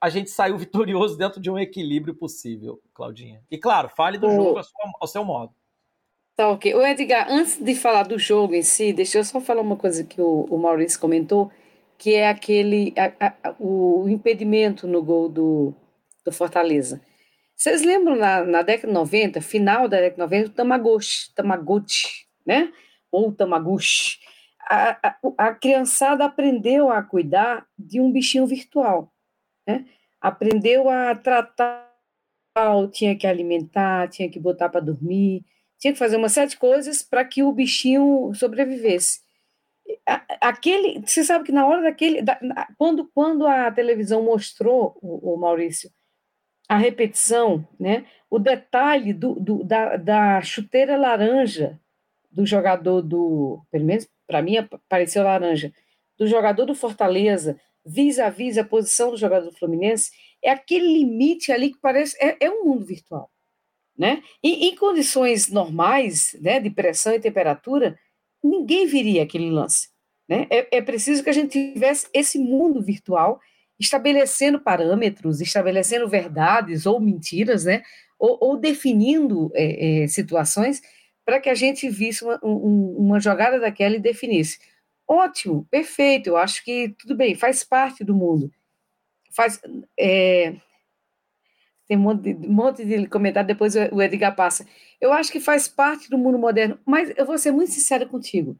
a 0.00 0.08
gente 0.08 0.30
saiu 0.30 0.56
vitorioso 0.58 1.16
dentro 1.16 1.40
de 1.40 1.50
um 1.50 1.58
equilíbrio 1.58 2.14
possível, 2.14 2.80
Claudinha? 2.92 3.42
E 3.50 3.58
claro, 3.58 3.88
fale 3.88 4.18
do 4.18 4.26
o... 4.26 4.34
jogo 4.34 4.58
ao 4.58 4.64
seu, 4.64 4.74
ao 5.00 5.06
seu 5.06 5.24
modo. 5.24 5.54
Tá 6.36 6.50
ok. 6.50 6.74
O 6.74 6.86
Edgar, 6.86 7.26
antes 7.30 7.58
de 7.58 7.74
falar 7.74 8.02
do 8.02 8.18
jogo 8.18 8.54
em 8.54 8.62
si, 8.62 8.92
deixa 8.92 9.18
eu 9.18 9.24
só 9.24 9.40
falar 9.40 9.62
uma 9.62 9.76
coisa 9.76 10.04
que 10.04 10.20
o, 10.20 10.42
o 10.50 10.58
Maurício 10.58 11.00
comentou, 11.00 11.50
que 11.96 12.14
é 12.14 12.28
aquele 12.28 12.92
a, 12.98 13.32
a, 13.48 13.54
o 13.58 14.06
impedimento 14.06 14.86
no 14.86 15.02
gol 15.02 15.30
do, 15.30 15.74
do 16.22 16.30
Fortaleza. 16.30 17.00
Vocês 17.56 17.82
lembram 17.82 18.16
na, 18.16 18.44
na 18.44 18.60
década 18.60 18.88
de 18.88 18.92
90, 18.92 19.40
final 19.40 19.88
da 19.88 19.96
década 19.96 20.12
de 20.12 20.18
90, 20.18 20.50
o 20.50 20.52
Tamagotchi, 20.52 21.34
Tamagotchi, 21.34 22.26
né? 22.44 22.70
Ou 23.10 23.32
Tamagotchi. 23.32 24.18
A, 24.68 25.08
a, 25.08 25.18
a, 25.38 25.54
criançada 25.54 26.26
aprendeu 26.26 26.90
a 26.90 27.02
cuidar 27.02 27.66
de 27.78 27.98
um 27.98 28.12
bichinho 28.12 28.46
virtual, 28.46 29.10
né? 29.66 29.86
Aprendeu 30.20 30.90
a 30.90 31.14
tratar, 31.14 31.90
tinha 32.92 33.16
que 33.16 33.26
alimentar, 33.26 34.08
tinha 34.08 34.28
que 34.28 34.38
botar 34.38 34.68
para 34.68 34.80
dormir, 34.80 35.42
tinha 35.78 35.92
que 35.92 35.98
fazer 35.98 36.16
uma 36.16 36.28
série 36.28 36.50
de 36.50 36.56
coisas 36.56 37.02
para 37.02 37.24
que 37.24 37.42
o 37.42 37.52
bichinho 37.52 38.32
sobrevivesse. 38.34 39.20
Aquele, 40.40 41.00
você 41.00 41.24
sabe 41.24 41.44
que 41.44 41.52
na 41.52 41.66
hora 41.66 41.82
daquele, 41.82 42.22
da, 42.22 42.38
quando, 42.76 43.08
quando 43.14 43.46
a 43.46 43.70
televisão 43.70 44.22
mostrou 44.22 44.98
o, 45.00 45.34
o 45.34 45.36
Maurício 45.36 45.90
a 46.68 46.76
repetição, 46.76 47.66
né? 47.78 48.06
o 48.28 48.38
detalhe 48.38 49.12
do, 49.12 49.34
do, 49.34 49.64
da, 49.64 49.96
da 49.96 50.42
chuteira 50.42 50.96
laranja 50.96 51.80
do 52.30 52.44
jogador 52.44 53.02
do, 53.02 53.62
pelo 53.70 53.84
menos 53.84 54.08
para 54.26 54.42
mim 54.42 54.54
pareceu 54.88 55.22
laranja, 55.22 55.72
do 56.18 56.26
jogador 56.26 56.66
do 56.66 56.74
Fortaleza, 56.74 57.58
vis 57.84 58.18
a 58.18 58.28
vis 58.28 58.58
a 58.58 58.64
posição 58.64 59.10
do 59.10 59.16
jogador 59.16 59.46
do 59.46 59.56
Fluminense, 59.56 60.10
é 60.42 60.50
aquele 60.50 60.86
limite 60.86 61.52
ali 61.52 61.72
que 61.72 61.80
parece 61.80 62.16
é, 62.20 62.36
é 62.40 62.50
um 62.50 62.64
mundo 62.64 62.84
virtual, 62.84 63.30
né? 63.98 64.22
E, 64.42 64.68
em 64.68 64.76
condições 64.76 65.48
normais, 65.48 66.36
né, 66.40 66.60
de 66.60 66.70
pressão 66.70 67.14
e 67.14 67.20
temperatura, 67.20 67.98
ninguém 68.42 68.86
viria 68.86 69.22
aquele 69.22 69.50
lance, 69.50 69.88
né? 70.28 70.46
É, 70.50 70.78
é 70.78 70.82
preciso 70.82 71.22
que 71.22 71.30
a 71.30 71.32
gente 71.32 71.72
tivesse 71.72 72.08
esse 72.12 72.38
mundo 72.38 72.82
virtual 72.82 73.40
estabelecendo 73.78 74.60
parâmetros, 74.60 75.40
estabelecendo 75.40 76.08
verdades 76.08 76.86
ou 76.86 77.00
mentiras, 77.00 77.64
né? 77.64 77.82
Ou, 78.18 78.38
ou 78.40 78.56
definindo 78.56 79.50
é, 79.54 80.04
é, 80.04 80.08
situações 80.08 80.80
para 81.24 81.40
que 81.40 81.50
a 81.50 81.54
gente 81.54 81.88
visse 81.88 82.24
uma, 82.24 82.38
um, 82.42 82.96
uma 82.98 83.20
jogada 83.20 83.58
daquela 83.58 83.96
e 83.96 84.00
definisse. 84.00 84.58
Ótimo, 85.08 85.66
perfeito, 85.70 86.28
eu 86.28 86.36
acho 86.36 86.64
que 86.64 86.94
tudo 86.98 87.14
bem, 87.14 87.34
faz 87.34 87.62
parte 87.62 88.02
do 88.02 88.14
mundo. 88.14 88.50
Faz, 89.32 89.60
é, 89.98 90.54
tem 91.86 91.96
um 91.96 92.00
monte, 92.00 92.22
de, 92.22 92.46
um 92.46 92.52
monte 92.52 92.84
de 92.84 93.06
comentário, 93.06 93.46
depois 93.46 93.74
o 93.76 94.02
Edgar 94.02 94.34
passa. 94.34 94.66
Eu 95.00 95.12
acho 95.12 95.30
que 95.30 95.40
faz 95.40 95.68
parte 95.68 96.10
do 96.10 96.18
mundo 96.18 96.38
moderno, 96.38 96.78
mas 96.84 97.12
eu 97.16 97.24
vou 97.24 97.38
ser 97.38 97.52
muito 97.52 97.72
sincera 97.72 98.06
contigo. 98.06 98.58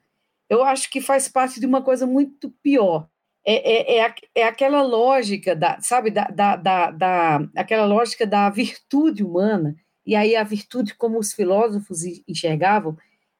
Eu 0.48 0.62
acho 0.62 0.88
que 0.90 1.00
faz 1.00 1.28
parte 1.28 1.58
de 1.58 1.66
uma 1.66 1.82
coisa 1.82 2.06
muito 2.06 2.50
pior, 2.62 3.08
é, 3.48 3.98
é, 3.98 4.04
é, 4.04 4.14
é 4.34 4.42
aquela 4.42 4.82
lógica 4.82 5.54
da, 5.54 5.80
sabe, 5.80 6.10
da, 6.10 6.24
da, 6.24 6.56
da, 6.56 6.90
da, 6.90 7.48
aquela 7.54 7.86
lógica 7.86 8.26
da 8.26 8.50
virtude 8.50 9.22
humana, 9.22 9.76
e 10.04 10.16
aí 10.16 10.34
a 10.34 10.42
virtude 10.42 10.94
como 10.96 11.16
os 11.18 11.32
filósofos 11.32 12.02
enxergavam, 12.26 12.96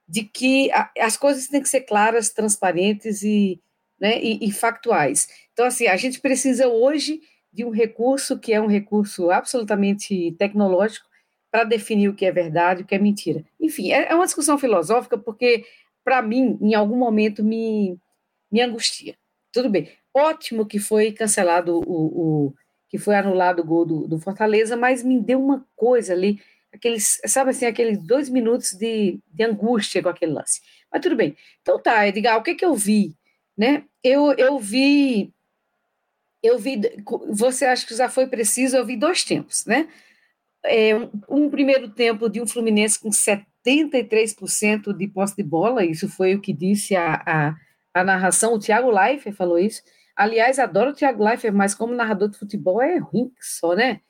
de 0.09 0.23
que 0.23 0.71
a, 0.71 0.90
as 1.00 1.16
coisas 1.16 1.49
têm 1.49 1.61
que 1.61 1.69
ser 1.69 1.81
claras, 1.81 2.31
transparentes 2.31 3.23
e, 3.23 3.61
né, 4.00 4.23
e, 4.23 4.47
e 4.47 4.52
factuais. 4.52 5.28
Então, 5.52 5.66
assim, 5.66 5.88
a 5.88 5.97
gente 5.97 6.21
precisa 6.21 6.69
hoje 6.69 7.21
de 7.56 7.64
um 7.64 7.70
recurso 7.70 8.38
que 8.38 8.52
é 8.52 8.60
um 8.60 8.66
recurso 8.66 9.30
absolutamente 9.30 10.36
tecnológico 10.38 11.06
para 11.50 11.64
definir 11.64 12.10
o 12.10 12.14
que 12.14 12.26
é 12.26 12.30
verdade 12.30 12.82
o 12.82 12.84
que 12.84 12.94
é 12.94 12.98
mentira. 12.98 13.42
Enfim, 13.58 13.92
é, 13.92 14.10
é 14.10 14.14
uma 14.14 14.26
discussão 14.26 14.58
filosófica 14.58 15.16
porque, 15.16 15.64
para 16.04 16.20
mim, 16.20 16.58
em 16.60 16.75
algum 16.75 16.98
momento 16.98 17.42
me, 17.42 17.98
me 18.52 18.60
angustia. 18.60 19.16
Tudo 19.50 19.70
bem. 19.70 19.90
Ótimo 20.12 20.66
que 20.66 20.78
foi 20.78 21.12
cancelado 21.12 21.78
o, 21.78 22.48
o 22.48 22.54
que 22.90 22.98
foi 22.98 23.14
anulado 23.16 23.60
o 23.60 23.64
gol 23.64 23.86
do, 23.86 24.06
do, 24.06 24.18
Fortaleza, 24.18 24.76
mas 24.76 25.02
me 25.02 25.18
deu 25.18 25.42
uma 25.42 25.66
coisa 25.75 26.12
ali, 26.12 26.38
aqueles, 26.70 27.18
sabe 27.25 27.50
assim, 27.50 27.64
aqueles 27.64 27.96
dois 28.02 28.28
minutos 28.28 28.72
de, 28.72 29.18
de 29.32 29.44
angústia 29.44 30.02
com 30.02 30.10
aquele 30.10 30.32
lance. 30.32 30.60
Mas 30.92 31.00
tudo 31.00 31.16
bem. 31.16 31.34
Então 31.62 31.80
tá, 31.80 32.06
Edgar, 32.06 32.36
o 32.36 32.42
que 32.42 32.54
que 32.54 32.66
eu 32.66 32.75
vi? 32.75 33.16
Né? 33.56 33.84
Eu, 34.04 34.32
eu 34.34 34.58
vi, 34.58 35.32
eu 36.43 36.59
vi, 36.59 36.81
você 37.31 37.64
acha 37.64 37.87
que 37.87 37.95
já 37.95 38.09
foi 38.09 38.26
preciso, 38.26 38.76
eu 38.76 38.87
vi 38.87 38.97
dois 38.97 39.25
tempos, 39.25 39.64
né? 39.66 39.88
É, 40.64 40.95
um, 41.28 41.49
primeiro 41.49 41.90
tempo 41.90 42.28
de 42.28 42.40
um 42.40 42.47
Fluminense 42.47 42.99
com 42.99 43.11
73% 43.11 44.93
de 44.97 45.09
posse 45.09 45.37
de 45.37 45.43
bola, 45.43 45.85
isso 45.85 46.09
foi 46.09 46.35
o 46.35 46.40
que 46.40 46.52
disse 46.52 46.97
a, 46.97 47.23
a 47.26 47.55
a 47.97 48.05
narração, 48.05 48.55
o 48.55 48.59
Thiago 48.59 48.90
Leifert 48.90 49.35
falou 49.35 49.59
isso. 49.59 49.83
Aliás, 50.14 50.59
adoro 50.59 50.90
o 50.90 50.95
Thiago 50.95 51.25
Leifert, 51.25 51.55
mas 51.55 51.75
como 51.75 51.95
narrador 51.95 52.28
de 52.28 52.38
futebol 52.38 52.81
é 52.83 52.99
ruim 52.99 53.33
só, 53.40 53.75
né? 53.75 54.00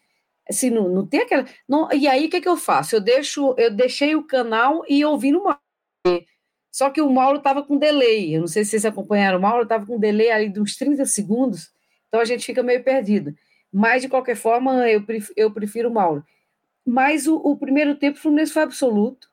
Assim, 0.48 0.70
não, 0.70 0.88
não 0.88 1.06
tem 1.06 1.20
aquela. 1.20 1.44
Não, 1.68 1.88
e 1.92 2.06
aí, 2.08 2.26
o 2.26 2.30
que, 2.30 2.40
que 2.40 2.48
eu 2.48 2.56
faço? 2.56 2.96
Eu 2.96 3.00
deixo, 3.00 3.54
eu 3.56 3.70
deixei 3.70 4.14
o 4.16 4.24
canal 4.24 4.84
e 4.88 5.04
ouvi 5.04 5.30
no 5.30 5.44
Mauro. 5.44 5.60
Só 6.72 6.90
que 6.90 7.00
o 7.00 7.10
Mauro 7.10 7.38
estava 7.38 7.62
com 7.62 7.78
delay. 7.78 8.34
Eu 8.36 8.40
não 8.40 8.46
sei 8.48 8.64
se 8.64 8.70
vocês 8.70 8.84
acompanharam, 8.84 9.38
o 9.38 9.42
Mauro 9.42 9.62
estava 9.62 9.86
com 9.86 9.98
delay 9.98 10.30
ali 10.30 10.48
de 10.48 10.60
uns 10.60 10.76
30 10.76 11.04
segundos, 11.06 11.72
então 12.08 12.20
a 12.20 12.24
gente 12.24 12.44
fica 12.44 12.62
meio 12.62 12.82
perdido. 12.82 13.34
Mas, 13.72 14.02
de 14.02 14.08
qualquer 14.08 14.36
forma, 14.36 14.88
eu 14.88 15.02
prefiro, 15.02 15.34
eu 15.36 15.50
prefiro 15.50 15.90
o 15.90 15.92
Mauro. 15.92 16.24
Mas 16.84 17.26
o, 17.26 17.36
o 17.36 17.56
primeiro 17.56 17.94
tempo 17.96 18.16
o 18.16 18.20
Fluminense 18.20 18.52
foi 18.52 18.62
absoluto 18.62 19.28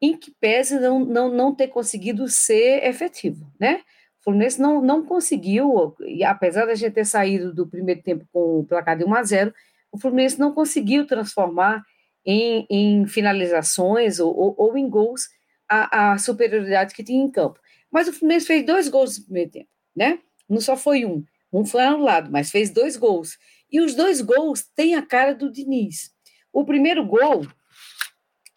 em 0.00 0.16
que 0.16 0.30
pese 0.30 0.78
não, 0.78 1.00
não, 1.00 1.28
não 1.30 1.54
ter 1.54 1.68
conseguido 1.68 2.28
ser 2.28 2.84
efetivo, 2.84 3.52
né? 3.58 3.80
O 4.20 4.24
Fluminense 4.24 4.60
não, 4.60 4.82
não 4.82 5.04
conseguiu, 5.04 5.94
e 6.00 6.22
apesar 6.24 6.66
da 6.66 6.74
gente 6.74 6.94
ter 6.94 7.04
saído 7.04 7.54
do 7.54 7.66
primeiro 7.66 8.02
tempo 8.02 8.26
com 8.32 8.60
o 8.60 8.64
placar 8.64 8.96
de 8.96 9.04
1 9.04 9.14
a 9.14 9.22
0, 9.22 9.54
o 9.90 9.98
Fluminense 9.98 10.38
não 10.38 10.52
conseguiu 10.52 11.06
transformar 11.06 11.82
em, 12.24 12.66
em 12.68 13.06
finalizações 13.06 14.18
ou, 14.18 14.36
ou, 14.36 14.54
ou 14.58 14.76
em 14.76 14.88
gols 14.88 15.28
a, 15.68 16.12
a, 16.12 16.18
superioridade 16.18 16.94
que 16.94 17.04
tinha 17.04 17.22
em 17.22 17.30
campo. 17.30 17.60
Mas 17.90 18.08
o 18.08 18.12
Fluminense 18.12 18.46
fez 18.46 18.66
dois 18.66 18.88
gols 18.88 19.18
no 19.18 19.24
primeiro 19.24 19.50
tempo, 19.50 19.68
né? 19.94 20.18
Não 20.48 20.60
só 20.60 20.76
foi 20.76 21.04
um, 21.04 21.24
um 21.52 21.64
foi 21.64 21.82
anulado, 21.82 22.30
mas 22.30 22.50
fez 22.50 22.70
dois 22.70 22.96
gols. 22.96 23.38
E 23.70 23.80
os 23.80 23.94
dois 23.94 24.20
gols 24.20 24.62
têm 24.74 24.94
a 24.94 25.02
cara 25.02 25.34
do 25.34 25.50
Diniz. 25.50 26.12
O 26.52 26.64
primeiro 26.64 27.04
gol 27.04 27.46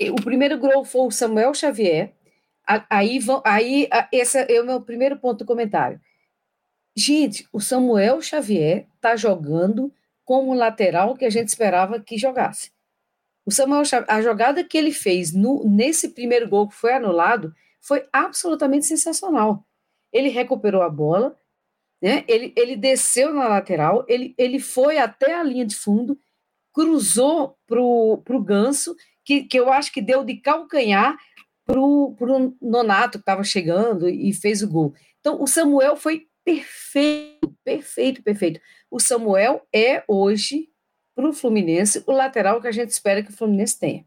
o 0.07 0.21
primeiro 0.23 0.57
gol 0.57 0.85
foi 0.85 1.01
o 1.01 1.11
Samuel 1.11 1.53
Xavier. 1.53 2.13
Aí, 2.89 3.19
aí 3.43 3.89
esse 4.13 4.37
é 4.39 4.61
o 4.61 4.65
meu 4.65 4.79
primeiro 4.79 5.17
ponto 5.17 5.39
do 5.39 5.45
comentário. 5.45 5.99
Gente, 6.95 7.47
o 7.51 7.59
Samuel 7.59 8.21
Xavier 8.21 8.87
está 8.95 9.15
jogando 9.15 9.93
como 10.23 10.53
lateral 10.53 11.15
que 11.15 11.25
a 11.25 11.29
gente 11.29 11.49
esperava 11.49 11.99
que 11.99 12.17
jogasse. 12.17 12.71
O 13.45 13.51
Samuel 13.51 13.83
Xavier, 13.83 14.09
a 14.09 14.21
jogada 14.21 14.63
que 14.63 14.77
ele 14.77 14.93
fez 14.93 15.33
no, 15.33 15.63
nesse 15.65 16.09
primeiro 16.09 16.47
gol 16.47 16.69
que 16.69 16.75
foi 16.75 16.93
anulado 16.93 17.53
foi 17.81 18.07
absolutamente 18.13 18.85
sensacional. 18.85 19.65
Ele 20.13 20.29
recuperou 20.29 20.81
a 20.81 20.89
bola, 20.89 21.35
né? 22.01 22.23
ele, 22.27 22.53
ele 22.55 22.75
desceu 22.75 23.33
na 23.33 23.47
lateral, 23.47 24.05
ele, 24.07 24.33
ele 24.37 24.59
foi 24.59 24.97
até 24.97 25.35
a 25.35 25.43
linha 25.43 25.65
de 25.65 25.75
fundo, 25.75 26.17
cruzou 26.73 27.57
para 27.67 27.81
o 27.81 28.43
Ganso 28.43 28.95
que, 29.25 29.43
que 29.43 29.59
eu 29.59 29.71
acho 29.71 29.91
que 29.91 30.01
deu 30.01 30.23
de 30.23 30.37
calcanhar 30.37 31.17
para 31.65 31.79
o 31.79 32.15
Nonato, 32.61 33.19
que 33.19 33.21
estava 33.21 33.43
chegando 33.43 34.09
e 34.09 34.33
fez 34.33 34.63
o 34.63 34.67
gol. 34.67 34.93
Então, 35.19 35.41
o 35.41 35.45
Samuel 35.45 35.95
foi 35.95 36.27
perfeito, 36.43 37.53
perfeito, 37.63 38.23
perfeito. 38.23 38.59
O 38.89 38.99
Samuel 38.99 39.61
é 39.71 40.03
hoje, 40.07 40.69
para 41.13 41.29
o 41.29 41.33
Fluminense, 41.33 42.03
o 42.07 42.11
lateral 42.11 42.59
que 42.59 42.67
a 42.67 42.71
gente 42.71 42.89
espera 42.89 43.21
que 43.21 43.29
o 43.29 43.35
Fluminense 43.35 43.77
tenha. 43.77 44.03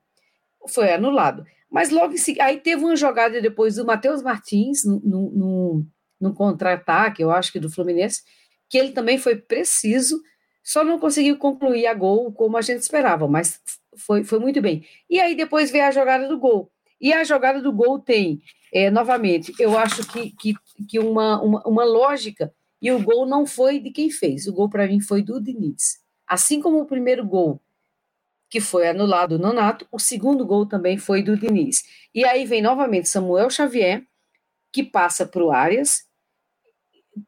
Foi 0.66 0.92
anulado. 0.92 1.44
Mas 1.70 1.90
logo 1.90 2.14
em 2.14 2.18
seguida, 2.18 2.46
aí 2.46 2.58
teve 2.58 2.82
uma 2.84 2.96
jogada 2.96 3.40
depois 3.40 3.76
do 3.76 3.84
Matheus 3.84 4.22
Martins, 4.22 4.84
no, 4.84 5.00
no 5.00 5.87
contra-ataque, 6.30 7.22
eu 7.22 7.30
acho 7.30 7.50
que 7.50 7.58
do 7.58 7.70
Fluminense, 7.70 8.22
que 8.68 8.76
ele 8.76 8.92
também 8.92 9.16
foi 9.16 9.36
preciso, 9.36 10.20
só 10.62 10.84
não 10.84 10.98
conseguiu 10.98 11.38
concluir 11.38 11.86
a 11.86 11.94
gol 11.94 12.30
como 12.32 12.58
a 12.58 12.62
gente 12.62 12.80
esperava, 12.80 13.26
mas 13.26 13.60
foi, 13.96 14.24
foi 14.24 14.38
muito 14.38 14.60
bem. 14.60 14.86
E 15.08 15.18
aí 15.18 15.34
depois 15.34 15.70
veio 15.70 15.84
a 15.84 15.90
jogada 15.90 16.28
do 16.28 16.38
gol. 16.38 16.70
E 17.00 17.12
a 17.12 17.24
jogada 17.24 17.60
do 17.60 17.72
gol 17.72 17.98
tem, 17.98 18.40
é, 18.72 18.90
novamente, 18.90 19.52
eu 19.58 19.76
acho 19.76 20.06
que, 20.12 20.30
que, 20.36 20.54
que 20.88 20.98
uma, 20.98 21.42
uma, 21.42 21.62
uma 21.66 21.84
lógica, 21.84 22.54
e 22.80 22.92
o 22.92 23.02
gol 23.02 23.26
não 23.26 23.46
foi 23.46 23.80
de 23.80 23.90
quem 23.90 24.10
fez, 24.10 24.46
o 24.46 24.52
gol 24.52 24.68
para 24.68 24.86
mim 24.86 25.00
foi 25.00 25.22
do 25.22 25.40
Diniz. 25.40 26.00
Assim 26.26 26.60
como 26.60 26.80
o 26.80 26.86
primeiro 26.86 27.26
gol, 27.26 27.60
que 28.48 28.60
foi 28.60 28.88
anulado 28.88 29.38
no 29.38 29.52
Nato, 29.52 29.86
o 29.90 29.98
segundo 29.98 30.44
gol 30.44 30.66
também 30.66 30.98
foi 30.98 31.22
do 31.22 31.36
Diniz. 31.36 31.82
E 32.14 32.24
aí 32.24 32.44
vem 32.44 32.60
novamente 32.60 33.08
Samuel 33.08 33.50
Xavier, 33.50 34.04
que 34.72 34.82
passa 34.82 35.26
para 35.26 35.42
o 35.42 35.50
Arias, 35.50 36.04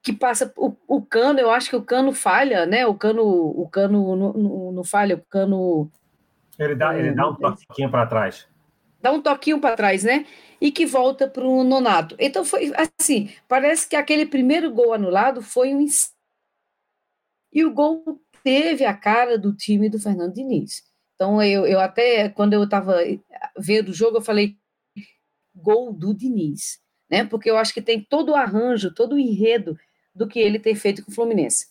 que 0.03 0.13
passa 0.13 0.53
o, 0.57 0.75
o, 0.89 1.03
cano, 1.03 1.39
eu 1.39 1.51
acho 1.51 1.71
que 1.71 1.77
o 1.77 1.83
cano 1.83 2.13
falha, 2.13 2.65
né? 2.67 2.87
O 2.87 2.95
cano, 2.95 3.23
o 3.23 3.69
cano 3.69 4.17
não, 4.17 4.73
não 4.73 4.85
falha, 4.85 5.17
o 5.17 5.25
cano 5.29 5.91
ele 6.59 6.75
dá, 6.75 6.97
ele 6.97 7.13
dá 7.13 7.29
um 7.29 7.35
toquinho 7.35 7.91
para 7.91 8.07
trás. 8.07 8.49
Dá 9.01 9.13
um 9.13 9.21
toquinho 9.21 9.61
para 9.61 9.77
trás, 9.77 10.05
né? 10.05 10.25
E 10.61 10.71
que 10.71 10.87
volta 10.87 11.29
para 11.29 11.47
o 11.47 11.65
Nonato. 11.65 12.17
Então 12.19 12.45
foi 12.45 12.73
assim: 12.77 13.31
parece 13.49 13.89
que 13.89 13.97
aquele 13.97 14.25
primeiro 14.25 14.73
gol 14.73 14.93
anulado 14.93 15.43
foi 15.43 15.75
um. 15.75 15.85
E 17.53 17.65
o 17.65 17.73
gol 17.73 18.21
teve 18.43 18.85
a 18.85 18.95
cara 18.95 19.37
do 19.37 19.55
time 19.55 19.89
do 19.89 19.99
Fernando 19.99 20.35
Diniz. 20.35 20.83
Então 21.15 21.43
eu, 21.43 21.67
eu 21.67 21.81
até, 21.81 22.29
quando 22.29 22.55
eu 22.55 22.65
estava 22.65 22.97
vendo 23.59 23.91
o 23.91 23.95
jogo, 23.95 24.19
eu 24.19 24.23
falei: 24.23 24.57
gol 25.55 25.93
do 25.93 26.15
Diniz. 26.15 26.81
Né? 27.15 27.25
Porque 27.25 27.49
eu 27.49 27.57
acho 27.57 27.73
que 27.73 27.81
tem 27.81 28.01
todo 28.01 28.33
o 28.33 28.35
arranjo, 28.35 28.93
todo 28.93 29.15
o 29.15 29.19
enredo 29.19 29.79
do 30.13 30.27
que 30.27 30.41
ele 30.41 30.59
tem 30.59 30.75
feito 30.75 31.05
com 31.05 31.13
o 31.13 31.15
Fluminense. 31.15 31.69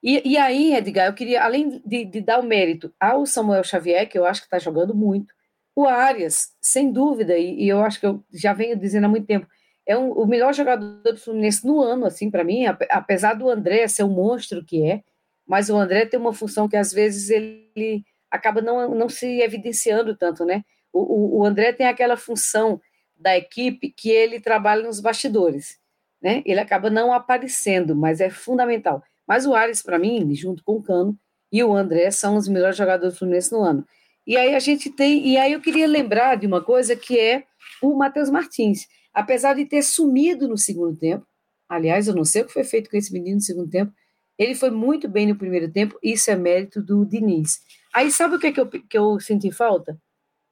E, 0.00 0.22
e 0.24 0.38
aí, 0.38 0.76
Edgar, 0.76 1.08
eu 1.08 1.12
queria, 1.12 1.42
além 1.42 1.82
de, 1.84 2.04
de, 2.04 2.20
dar 2.20 2.38
o 2.38 2.44
mérito 2.44 2.94
ao 3.00 3.26
Samuel 3.26 3.64
Xavier, 3.64 4.08
que 4.08 4.16
eu 4.16 4.24
acho 4.24 4.40
que 4.40 4.46
está 4.46 4.60
jogando 4.60 4.94
muito, 4.94 5.34
o 5.74 5.86
Arias, 5.86 6.54
sem 6.60 6.92
dúvida, 6.92 7.36
e, 7.36 7.64
e, 7.64 7.68
eu 7.68 7.82
acho 7.82 7.98
que 7.98 8.06
eu 8.06 8.22
já 8.32 8.52
venho 8.52 8.78
dizendo 8.78 9.06
há 9.06 9.08
muito 9.08 9.26
tempo, 9.26 9.48
é 9.84 9.98
um, 9.98 10.12
o 10.12 10.24
melhor 10.24 10.54
jogador 10.54 11.02
do 11.02 11.16
Fluminense 11.16 11.66
no 11.66 11.80
ano, 11.80 12.06
assim, 12.06 12.30
para 12.30 12.44
mim, 12.44 12.64
apesar 12.90 13.34
do 13.34 13.50
André 13.50 13.88
ser 13.88 14.04
um 14.04 14.08
monstro 14.08 14.64
que 14.64 14.84
é, 14.84 15.02
mas 15.44 15.68
o 15.68 15.76
André 15.76 16.06
tem 16.06 16.20
uma 16.20 16.32
função 16.32 16.68
que 16.68 16.76
às 16.76 16.92
vezes 16.92 17.28
ele 17.28 18.04
acaba 18.30 18.60
não, 18.60 18.94
não 18.94 19.08
se 19.08 19.40
evidenciando 19.40 20.16
tanto, 20.16 20.44
né? 20.44 20.62
O, 20.92 21.00
o, 21.00 21.38
o 21.40 21.44
André 21.44 21.72
tem 21.72 21.88
aquela 21.88 22.16
função 22.16 22.80
da 23.18 23.36
equipe 23.36 23.90
que 23.90 24.10
ele 24.10 24.40
trabalha 24.40 24.82
nos 24.86 25.00
bastidores, 25.00 25.78
né? 26.22 26.42
Ele 26.46 26.60
acaba 26.60 26.88
não 26.88 27.12
aparecendo, 27.12 27.96
mas 27.96 28.20
é 28.20 28.30
fundamental. 28.30 29.02
Mas 29.26 29.44
o 29.44 29.54
Ares, 29.54 29.82
para 29.82 29.98
mim, 29.98 30.34
junto 30.34 30.62
com 30.62 30.76
o 30.76 30.82
Cano, 30.82 31.18
e 31.50 31.62
o 31.62 31.74
André 31.74 32.10
são 32.10 32.36
os 32.36 32.46
melhores 32.46 32.76
jogadores 32.76 33.14
do 33.14 33.18
Fluminense 33.18 33.52
no 33.52 33.62
ano. 33.62 33.84
E 34.26 34.36
aí 34.36 34.54
a 34.54 34.58
gente 34.58 34.90
tem, 34.90 35.26
e 35.26 35.36
aí 35.36 35.52
eu 35.52 35.60
queria 35.60 35.86
lembrar 35.86 36.36
de 36.36 36.46
uma 36.46 36.62
coisa 36.62 36.94
que 36.94 37.18
é 37.18 37.44
o 37.82 37.96
Matheus 37.96 38.28
Martins. 38.28 38.86
Apesar 39.12 39.54
de 39.54 39.64
ter 39.64 39.82
sumido 39.82 40.46
no 40.46 40.58
segundo 40.58 40.96
tempo, 40.96 41.26
aliás, 41.68 42.06
eu 42.06 42.14
não 42.14 42.24
sei 42.24 42.42
o 42.42 42.46
que 42.46 42.52
foi 42.52 42.64
feito 42.64 42.90
com 42.90 42.96
esse 42.96 43.12
menino 43.12 43.36
no 43.36 43.42
segundo 43.42 43.70
tempo, 43.70 43.92
ele 44.38 44.54
foi 44.54 44.70
muito 44.70 45.08
bem 45.08 45.26
no 45.26 45.36
primeiro 45.36 45.70
tempo, 45.70 45.98
isso 46.02 46.30
é 46.30 46.36
mérito 46.36 46.80
do 46.82 47.04
Diniz. 47.04 47.60
Aí 47.92 48.10
sabe 48.10 48.36
o 48.36 48.38
que, 48.38 48.48
é 48.48 48.52
que, 48.52 48.60
eu, 48.60 48.66
que 48.68 48.98
eu 48.98 49.18
senti 49.18 49.50
falta? 49.50 49.98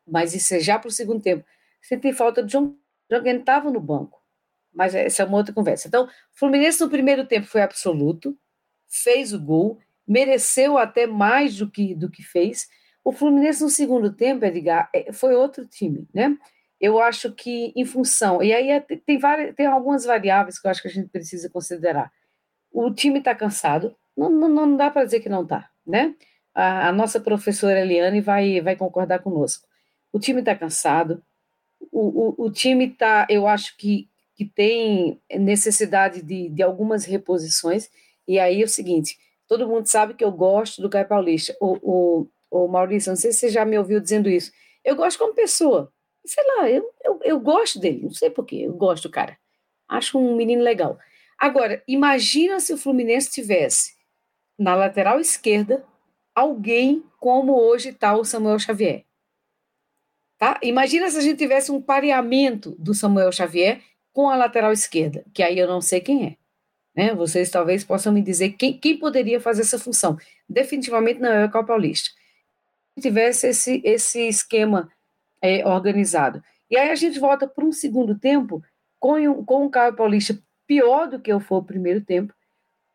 Mas 0.08 0.34
isso 0.34 0.54
é 0.54 0.60
já 0.60 0.78
para 0.78 0.88
o 0.88 0.92
segundo 0.92 1.22
tempo. 1.22 1.44
Senti 1.86 2.12
falta 2.12 2.42
de 2.42 2.50
John, 2.50 2.74
John 3.10 3.22
estava 3.24 3.70
no 3.70 3.80
banco. 3.80 4.20
Mas 4.74 4.94
essa 4.94 5.22
é 5.22 5.24
uma 5.26 5.38
outra 5.38 5.54
conversa. 5.54 5.88
Então, 5.88 6.04
o 6.04 6.08
Fluminense 6.32 6.80
no 6.80 6.90
primeiro 6.90 7.26
tempo 7.26 7.46
foi 7.46 7.62
absoluto, 7.62 8.36
fez 8.88 9.32
o 9.32 9.40
gol, 9.40 9.78
mereceu 10.06 10.76
até 10.76 11.06
mais 11.06 11.56
do 11.56 11.70
que, 11.70 11.94
do 11.94 12.10
que 12.10 12.22
fez, 12.22 12.68
o 13.06 13.12
Fluminense 13.12 13.62
no 13.62 13.70
segundo 13.70 14.12
tempo, 14.12 14.44
Edgar, 14.44 14.90
é, 14.92 15.12
foi 15.12 15.36
outro 15.36 15.64
time, 15.64 16.08
né? 16.12 16.36
Eu 16.80 17.00
acho 17.00 17.30
que 17.32 17.72
em 17.76 17.84
função, 17.84 18.42
e 18.42 18.52
aí 18.52 18.68
é, 18.68 18.80
tem, 18.80 19.16
várias, 19.16 19.54
tem 19.54 19.64
algumas 19.64 20.04
variáveis 20.04 20.58
que 20.58 20.66
eu 20.66 20.70
acho 20.72 20.82
que 20.82 20.88
a 20.88 20.90
gente 20.90 21.08
precisa 21.08 21.48
considerar. 21.48 22.10
O 22.68 22.92
time 22.92 23.20
está 23.20 23.32
cansado, 23.32 23.96
não, 24.16 24.28
não, 24.28 24.48
não 24.48 24.76
dá 24.76 24.90
para 24.90 25.04
dizer 25.04 25.20
que 25.20 25.28
não 25.28 25.44
está, 25.44 25.70
né? 25.86 26.16
A, 26.52 26.88
a, 26.88 26.92
nossa 26.92 27.20
professora 27.20 27.78
Eliane 27.78 28.20
vai, 28.20 28.60
vai 28.60 28.74
concordar 28.74 29.20
conosco. 29.20 29.68
O 30.12 30.18
time 30.18 30.40
está 30.40 30.56
cansado, 30.56 31.22
o, 31.92 32.42
o, 32.42 32.46
o 32.46 32.50
time 32.50 32.88
está, 32.88 33.26
eu 33.30 33.46
acho 33.46 33.76
que, 33.76 34.08
que 34.34 34.44
tem 34.44 35.20
necessidade 35.30 36.22
de, 36.22 36.48
de 36.50 36.62
algumas 36.62 37.04
reposições, 37.04 37.90
e 38.26 38.38
aí 38.38 38.62
é 38.62 38.64
o 38.64 38.68
seguinte, 38.68 39.16
todo 39.46 39.68
mundo 39.68 39.86
sabe 39.86 40.14
que 40.14 40.24
eu 40.24 40.32
gosto 40.32 40.82
do 40.82 40.90
Caio 40.90 41.08
Paulista, 41.08 41.56
o, 41.60 41.78
o 41.82 42.28
Ô, 42.50 42.68
Maurício, 42.68 43.10
não 43.10 43.16
sei 43.16 43.32
se 43.32 43.40
você 43.40 43.48
já 43.50 43.64
me 43.64 43.78
ouviu 43.78 44.00
dizendo 44.00 44.28
isso. 44.28 44.52
Eu 44.84 44.96
gosto 44.96 45.18
como 45.18 45.34
pessoa. 45.34 45.92
Sei 46.24 46.44
lá, 46.44 46.70
eu, 46.70 46.90
eu, 47.04 47.20
eu 47.22 47.40
gosto 47.40 47.78
dele, 47.78 48.02
não 48.02 48.10
sei 48.10 48.30
porquê, 48.30 48.62
eu 48.66 48.72
gosto 48.72 49.10
cara. 49.10 49.38
Acho 49.88 50.18
um 50.18 50.34
menino 50.34 50.62
legal. 50.62 50.98
Agora, 51.38 51.82
imagina 51.86 52.58
se 52.58 52.72
o 52.72 52.78
Fluminense 52.78 53.30
tivesse 53.30 53.94
na 54.58 54.74
lateral 54.74 55.20
esquerda 55.20 55.84
alguém 56.34 57.04
como 57.20 57.54
hoje 57.54 57.90
está 57.90 58.16
o 58.16 58.24
Samuel 58.24 58.58
Xavier. 58.58 59.04
Tá? 60.38 60.58
Imagina 60.62 61.10
se 61.10 61.18
a 61.18 61.22
gente 61.22 61.38
tivesse 61.38 61.72
um 61.72 61.80
pareamento 61.80 62.76
do 62.78 62.94
Samuel 62.94 63.32
Xavier 63.32 63.80
com 64.12 64.28
a 64.28 64.36
lateral 64.36 64.72
esquerda, 64.72 65.24
que 65.32 65.42
aí 65.42 65.58
eu 65.58 65.66
não 65.66 65.80
sei 65.80 66.00
quem 66.00 66.26
é. 66.26 66.36
Né? 66.94 67.14
Vocês 67.14 67.50
talvez 67.50 67.84
possam 67.84 68.12
me 68.12 68.22
dizer 68.22 68.50
quem, 68.50 68.78
quem 68.78 68.98
poderia 68.98 69.40
fazer 69.40 69.62
essa 69.62 69.78
função. 69.78 70.18
Definitivamente 70.48 71.20
não 71.20 71.30
é 71.30 71.44
o 71.44 71.50
Cal 71.50 71.64
Paulista 71.64 72.10
tivesse 73.00 73.48
esse, 73.48 73.80
esse 73.84 74.20
esquema 74.26 74.90
é, 75.40 75.66
organizado. 75.66 76.42
E 76.70 76.76
aí 76.76 76.90
a 76.90 76.94
gente 76.94 77.18
volta 77.18 77.46
para 77.46 77.64
um 77.64 77.72
segundo 77.72 78.18
tempo 78.18 78.62
com, 78.98 79.44
com 79.44 79.66
o 79.66 79.70
Caio 79.70 79.94
Paulista 79.94 80.38
pior 80.66 81.08
do 81.08 81.20
que 81.20 81.38
for 81.40 81.58
o 81.58 81.64
primeiro 81.64 82.00
tempo, 82.00 82.34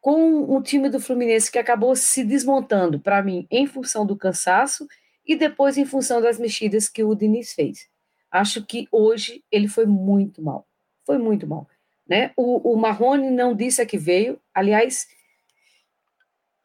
com 0.01 0.55
um 0.55 0.61
time 0.61 0.89
do 0.89 0.99
Fluminense 0.99 1.51
que 1.51 1.59
acabou 1.59 1.95
se 1.95 2.23
desmontando, 2.23 2.99
para 2.99 3.21
mim, 3.21 3.47
em 3.49 3.67
função 3.67 4.05
do 4.05 4.17
cansaço 4.17 4.87
e 5.31 5.35
depois 5.37 5.77
em 5.77 5.85
função 5.85 6.21
das 6.21 6.37
mexidas 6.37 6.89
que 6.89 7.05
o 7.05 7.15
Diniz 7.15 7.53
fez. 7.53 7.87
Acho 8.29 8.65
que 8.65 8.85
hoje 8.91 9.45
ele 9.49 9.69
foi 9.69 9.85
muito 9.85 10.41
mal. 10.41 10.67
Foi 11.05 11.17
muito 11.17 11.47
mal. 11.47 11.69
Né? 12.05 12.33
O, 12.35 12.73
o 12.73 12.75
Marrone 12.75 13.31
não 13.31 13.55
disse 13.55 13.81
a 13.81 13.85
que 13.85 13.97
veio. 13.97 14.37
Aliás, 14.53 15.07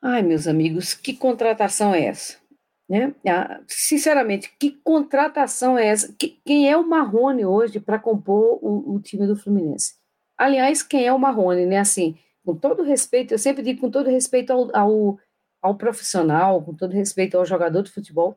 ai, 0.02 0.20
meus 0.20 0.48
amigos, 0.48 0.94
que 0.94 1.14
contratação 1.14 1.94
é 1.94 2.06
essa? 2.06 2.38
Né? 2.88 3.14
Ah, 3.28 3.60
sinceramente, 3.68 4.52
que 4.58 4.72
contratação 4.72 5.78
é 5.78 5.86
essa? 5.86 6.12
quem 6.44 6.68
é 6.68 6.76
o 6.76 6.86
Marrone 6.86 7.46
hoje 7.46 7.78
para 7.78 8.00
compor 8.00 8.58
o, 8.60 8.94
o, 8.94 9.00
time 9.00 9.28
do 9.28 9.36
Fluminense? 9.36 9.94
Aliás, 10.36 10.82
quem 10.82 11.06
é 11.06 11.12
o 11.12 11.18
Marrone, 11.20 11.66
né? 11.66 11.78
Assim, 11.78 12.18
com 12.44 12.56
todo 12.56 12.82
respeito, 12.82 13.32
eu 13.32 13.38
sempre 13.38 13.62
digo 13.62 13.80
com 13.80 13.90
todo 13.90 14.10
respeito 14.10 14.52
ao, 14.52 14.76
ao, 14.76 15.18
ao 15.62 15.76
profissional, 15.76 16.62
com 16.64 16.74
todo 16.74 16.92
respeito 16.92 17.38
ao 17.38 17.46
jogador 17.46 17.82
de 17.82 17.92
futebol, 17.92 18.36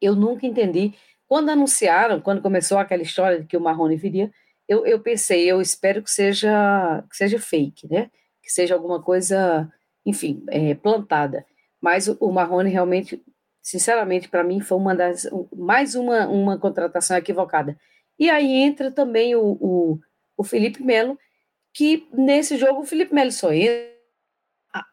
eu 0.00 0.14
nunca 0.14 0.46
entendi. 0.46 0.94
Quando 1.26 1.50
anunciaram, 1.50 2.20
quando 2.20 2.42
começou 2.42 2.78
aquela 2.78 3.02
história 3.02 3.40
de 3.40 3.46
que 3.46 3.56
o 3.56 3.60
Marrone 3.60 3.96
viria, 3.96 4.30
eu, 4.66 4.86
eu 4.86 5.00
pensei, 5.00 5.50
eu 5.50 5.60
espero 5.60 6.02
que 6.02 6.10
seja, 6.10 7.04
que 7.10 7.16
seja 7.16 7.38
fake, 7.38 7.88
né? 7.88 8.10
Que 8.42 8.50
seja 8.50 8.74
alguma 8.74 9.02
coisa, 9.02 9.70
enfim, 10.04 10.42
é, 10.48 10.74
plantada. 10.74 11.44
Mas 11.80 12.08
o, 12.08 12.16
o 12.20 12.32
Marrone 12.32 12.70
realmente 12.70 13.22
sinceramente, 13.68 14.30
para 14.30 14.42
mim, 14.42 14.60
foi 14.60 14.78
uma 14.78 14.94
das 14.94 15.28
mais 15.54 15.94
uma, 15.94 16.26
uma 16.26 16.58
contratação 16.58 17.16
equivocada. 17.18 17.78
E 18.18 18.30
aí 18.30 18.50
entra 18.50 18.90
também 18.90 19.36
o, 19.36 19.58
o, 19.60 20.00
o 20.38 20.42
Felipe 20.42 20.82
Melo, 20.82 21.18
que 21.74 22.08
nesse 22.10 22.56
jogo 22.56 22.80
o 22.80 22.86
Felipe 22.86 23.14
Melo 23.14 23.30
só 23.30 23.52
entra 23.52 23.94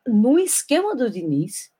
no 0.05 0.37
esquema 0.37 0.93
do 0.93 1.09
Diniz, 1.09 1.71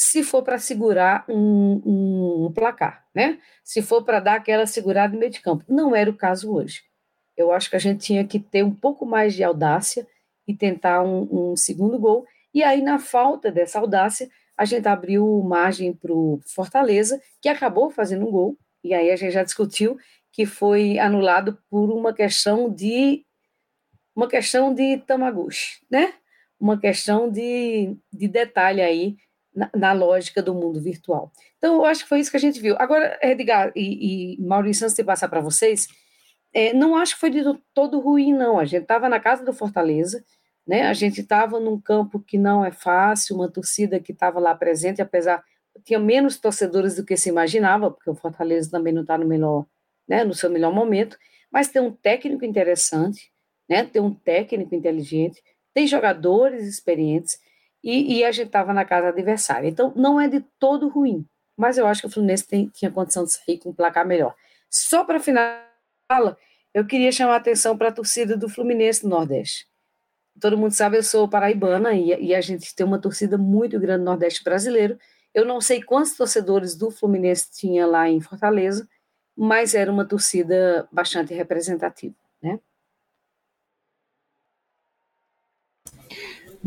se 0.00 0.22
for 0.22 0.44
para 0.44 0.60
segurar 0.60 1.24
um, 1.28 2.46
um, 2.46 2.52
placar, 2.52 3.04
né? 3.12 3.40
Se 3.64 3.82
for 3.82 4.04
para 4.04 4.20
dar 4.20 4.34
aquela 4.36 4.64
segurada 4.64 5.12
no 5.12 5.18
meio 5.18 5.32
de 5.32 5.40
campo. 5.40 5.64
Não 5.68 5.94
era 5.94 6.08
o 6.08 6.16
caso 6.16 6.54
hoje. 6.54 6.84
Eu 7.36 7.50
acho 7.50 7.68
que 7.68 7.74
a 7.74 7.80
gente 7.80 8.06
tinha 8.06 8.24
que 8.24 8.38
ter 8.38 8.62
um 8.62 8.72
pouco 8.72 9.04
mais 9.04 9.34
de 9.34 9.42
audácia 9.42 10.06
e 10.46 10.54
tentar 10.54 11.02
um, 11.02 11.50
um 11.50 11.56
segundo 11.56 11.98
gol. 11.98 12.24
E 12.54 12.62
aí, 12.62 12.80
na 12.80 13.00
falta 13.00 13.50
dessa 13.50 13.80
audácia, 13.80 14.30
a 14.56 14.64
gente 14.64 14.86
abriu 14.86 15.42
margem 15.42 15.92
para 15.92 16.12
o 16.12 16.40
Fortaleza, 16.46 17.20
que 17.42 17.48
acabou 17.48 17.90
fazendo 17.90 18.24
um 18.24 18.30
gol, 18.30 18.56
e 18.84 18.94
aí 18.94 19.10
a 19.10 19.16
gente 19.16 19.32
já 19.32 19.42
discutiu 19.42 19.98
que 20.30 20.46
foi 20.46 20.96
anulado 21.00 21.58
por 21.68 21.90
uma 21.90 22.12
questão 22.14 22.72
de 22.72 23.24
uma 24.14 24.28
questão 24.28 24.72
de 24.72 24.98
Tamaguchi, 24.98 25.80
né? 25.90 26.14
Uma 26.58 26.78
questão 26.78 27.28
de, 27.28 27.96
de 28.12 28.28
detalhe 28.28 28.80
aí 28.80 29.16
na, 29.58 29.70
na, 29.74 29.92
lógica 29.92 30.42
do 30.42 30.54
mundo 30.54 30.80
virtual. 30.80 31.32
Então, 31.58 31.76
eu 31.76 31.84
acho 31.84 32.04
que 32.04 32.08
foi 32.08 32.20
isso 32.20 32.30
que 32.30 32.36
a 32.36 32.40
gente 32.40 32.60
viu. 32.60 32.76
Agora, 32.78 33.18
Edgar 33.22 33.72
e, 33.74 34.36
e 34.36 34.42
Maurício, 34.42 34.84
antes 34.84 34.96
de 34.96 35.04
passar 35.04 35.28
para 35.28 35.40
vocês, 35.40 35.88
é, 36.52 36.72
não 36.72 36.96
acho 36.96 37.14
que 37.14 37.20
foi 37.20 37.30
de 37.30 37.42
todo 37.74 38.00
ruim, 38.00 38.32
não. 38.32 38.58
A 38.58 38.64
gente 38.64 38.82
estava 38.82 39.08
na 39.08 39.20
casa 39.20 39.44
do 39.44 39.52
Fortaleza, 39.52 40.24
né? 40.66 40.86
A 40.86 40.94
gente 40.94 41.20
estava 41.20 41.58
num 41.58 41.80
campo 41.80 42.20
que 42.20 42.38
não 42.38 42.64
é 42.64 42.70
fácil, 42.70 43.36
uma 43.36 43.50
torcida 43.50 43.98
que 44.00 44.12
estava 44.12 44.38
lá 44.38 44.54
presente, 44.54 45.02
apesar 45.02 45.42
tinha 45.84 45.98
menos 45.98 46.38
torcedores 46.38 46.96
do 46.96 47.04
que 47.04 47.16
se 47.16 47.28
imaginava, 47.28 47.90
porque 47.90 48.10
o 48.10 48.14
Fortaleza 48.14 48.70
também 48.70 48.92
não 48.92 49.02
está 49.02 49.16
no 49.16 49.26
melhor, 49.26 49.66
né, 50.06 50.24
no 50.24 50.34
seu 50.34 50.50
melhor 50.50 50.72
momento, 50.72 51.16
mas 51.50 51.68
tem 51.68 51.80
um 51.80 51.92
técnico 51.92 52.44
interessante, 52.44 53.32
né, 53.68 53.84
tem 53.84 54.02
um 54.02 54.12
técnico 54.12 54.74
inteligente, 54.74 55.42
tem 55.74 55.86
jogadores 55.86 56.66
experientes 56.66 57.38
e, 57.82 58.18
e 58.18 58.24
a 58.24 58.32
gente 58.32 58.48
estava 58.48 58.72
na 58.72 58.84
casa 58.84 59.08
adversária. 59.08 59.68
Então 59.68 59.92
não 59.96 60.20
é 60.20 60.28
de 60.28 60.40
todo 60.58 60.88
ruim, 60.88 61.26
mas 61.56 61.78
eu 61.78 61.86
acho 61.86 62.02
que 62.02 62.06
o 62.06 62.10
Fluminense 62.10 62.46
tem, 62.46 62.68
tinha 62.68 62.90
condição 62.90 63.24
de 63.24 63.32
sair 63.32 63.58
com 63.58 63.70
um 63.70 63.74
placar 63.74 64.06
melhor. 64.06 64.34
Só 64.70 65.04
para 65.04 65.20
final, 65.20 65.46
eu 66.74 66.86
queria 66.86 67.12
chamar 67.12 67.34
a 67.34 67.36
atenção 67.36 67.76
para 67.76 67.88
a 67.88 67.92
torcida 67.92 68.36
do 68.36 68.48
Fluminense 68.48 69.04
no 69.04 69.10
Nordeste 69.10 69.68
todo 70.38 70.56
mundo 70.56 70.72
sabe, 70.72 70.96
eu 70.96 71.02
sou 71.02 71.28
paraibana 71.28 71.92
e, 71.92 72.28
e, 72.28 72.34
a 72.34 72.40
gente 72.40 72.74
tem 72.74 72.86
uma 72.86 73.00
torcida 73.00 73.36
muito 73.36 73.78
grande 73.78 74.00
no 74.00 74.10
Nordeste 74.10 74.42
brasileiro. 74.42 74.98
Eu 75.34 75.44
não 75.44 75.60
sei 75.60 75.82
quantos 75.82 76.16
torcedores 76.16 76.76
do 76.76 76.90
Fluminense 76.90 77.50
tinha 77.52 77.86
lá 77.86 78.08
em 78.08 78.20
Fortaleza, 78.20 78.88
mas 79.36 79.74
era 79.74 79.90
uma 79.90 80.04
torcida 80.04 80.88
bastante 80.90 81.34
representativa, 81.34 82.14
né? 82.42 82.58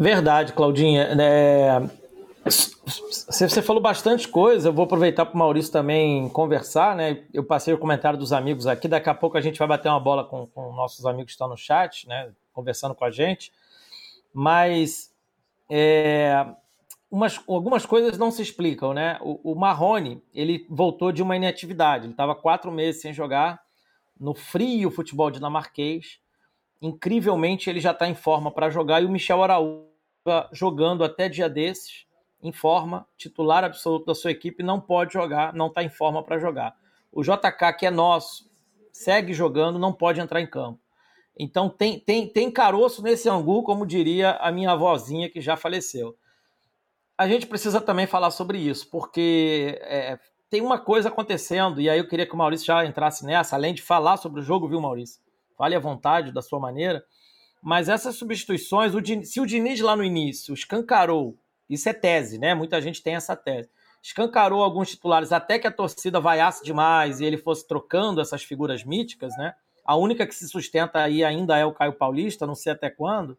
Verdade, 0.02 0.54
Claudinha. 0.54 1.04
É... 1.20 2.02
Você 2.44 3.62
falou 3.62 3.82
bastante 3.82 4.28
coisa, 4.28 4.70
eu 4.70 4.74
vou 4.74 4.86
aproveitar 4.86 5.26
para 5.26 5.36
o 5.36 5.38
Maurício 5.38 5.72
também 5.72 6.28
conversar, 6.30 6.96
né? 6.96 7.24
Eu 7.34 7.44
passei 7.44 7.74
o 7.74 7.78
comentário 7.78 8.18
dos 8.18 8.34
amigos 8.34 8.66
aqui, 8.68 8.88
daqui 8.88 9.10
a 9.10 9.14
pouco 9.14 9.38
a 9.38 9.42
gente 9.42 9.60
vai 9.60 9.68
bater 9.68 9.90
uma 9.90 10.00
bola 10.00 10.24
com, 10.26 10.48
com 10.48 10.74
nossos 10.74 11.06
amigos 11.06 11.28
que 11.28 11.32
estão 11.32 11.48
no 11.48 11.56
chat, 11.56 12.08
né? 12.08 12.32
Conversando 12.52 12.96
com 12.96 13.06
a 13.06 13.12
gente 13.12 13.52
mas 14.34 15.14
é, 15.70 16.46
umas, 17.10 17.40
algumas 17.48 17.86
coisas 17.86 18.18
não 18.18 18.32
se 18.32 18.42
explicam, 18.42 18.94
né? 18.94 19.18
O, 19.22 19.52
o 19.52 19.56
Marrone, 19.56 20.22
ele 20.34 20.66
voltou 20.70 21.12
de 21.12 21.22
uma 21.22 21.36
inatividade, 21.36 22.06
ele 22.06 22.14
estava 22.14 22.36
quatro 22.36 22.72
meses 22.72 23.02
sem 23.02 23.14
jogar 23.14 23.62
no 24.20 24.34
frio 24.34 24.92
futebol 24.92 25.32
dinamarquês. 25.32 26.20
Incrivelmente, 26.82 27.70
ele 27.70 27.80
já 27.80 27.92
está 27.92 28.08
em 28.08 28.16
forma 28.16 28.52
para 28.52 28.70
jogar 28.70 29.02
e 29.02 29.06
o 29.06 29.10
Michel 29.10 29.44
Araújo 29.44 29.91
jogando 30.52 31.04
até 31.04 31.28
dia 31.28 31.50
desses, 31.50 32.06
em 32.42 32.52
forma, 32.52 33.08
titular 33.18 33.64
absoluto 33.64 34.06
da 34.06 34.16
sua 34.16 34.32
equipe, 34.32 34.64
não 34.64 34.80
pode 34.80 35.14
jogar, 35.14 35.54
não 35.54 35.68
está 35.68 35.84
em 35.84 35.90
forma 35.90 36.24
para 36.24 36.40
jogar. 36.40 36.76
O 37.12 37.22
JK, 37.22 37.74
que 37.78 37.86
é 37.86 37.92
nosso, 37.92 38.50
segue 38.92 39.34
jogando, 39.34 39.78
não 39.78 39.94
pode 39.94 40.20
entrar 40.20 40.42
em 40.42 40.48
campo. 40.48 40.80
Então 41.38 41.70
tem, 41.70 42.00
tem, 42.00 42.28
tem 42.28 42.52
caroço 42.52 43.02
nesse 43.02 43.30
angu, 43.30 43.64
como 43.64 43.86
diria 43.86 44.32
a 44.34 44.52
minha 44.52 44.72
avózinha 44.72 45.30
que 45.30 45.42
já 45.42 45.56
faleceu. 45.56 46.16
a 47.18 47.28
gente 47.28 47.46
precisa 47.46 47.80
também 47.80 48.08
falar 48.08 48.32
sobre 48.32 48.58
isso, 48.58 48.90
porque 48.90 49.80
é, 49.82 50.20
tem 50.50 50.62
uma 50.62 50.80
coisa 50.80 51.10
acontecendo, 51.10 51.80
e 51.80 51.90
aí 51.90 52.00
eu 52.00 52.08
queria 52.08 52.26
que 52.26 52.34
o 52.34 52.38
Maurício 52.38 52.66
já 52.66 52.86
entrasse 52.86 53.26
nessa, 53.26 53.56
além 53.56 53.74
de 53.74 53.82
falar 53.82 54.18
sobre 54.18 54.42
o 54.42 54.44
jogo, 54.44 54.68
viu, 54.68 54.82
Maurício? 54.82 55.22
Fale 55.58 55.76
à 55.76 55.80
vontade, 55.80 56.32
da 56.32 56.42
sua 56.42 56.60
maneira. 56.60 57.04
Mas 57.62 57.88
essas 57.88 58.15
substituições, 58.15 58.95
o 58.95 59.26
se 59.26 59.39
o 59.39 59.45
Diniz 59.45 59.80
lá 59.82 59.95
no 59.95 60.04
início 60.04 60.54
escancarou, 60.54 61.38
isso 61.69 61.88
é 61.88 61.93
tese, 61.93 62.38
né? 62.38 62.56
Muita 62.56 62.82
gente 62.82 63.04
tem 63.04 63.15
essa 63.15 63.36
tese. 63.36 63.69
Escancarou 64.02 64.63
alguns 64.63 64.89
titulares 64.89 65.32
até 65.32 65.60
que 65.60 65.67
a 65.67 65.71
torcida 65.71 66.19
vaiasse 66.19 66.63
demais 66.63 67.19
e 67.19 67.26
ele 67.26 67.38
fosse 67.38 67.67
trocando 67.67 68.19
essas 68.19 68.43
figuras 68.43 68.84
míticas, 68.84 69.38
né? 69.38 69.54
A 69.86 69.95
única 69.95 70.26
que 70.26 70.34
se 70.34 70.47
sustenta 70.47 71.00
aí 71.00 71.24
ainda 71.24 71.56
é 71.58 71.65
o 71.65 71.74
Caio 71.74 71.93
Paulista, 71.93 72.47
não 72.47 72.56
sei 72.56 72.71
até 72.71 72.89
quando. 72.89 73.38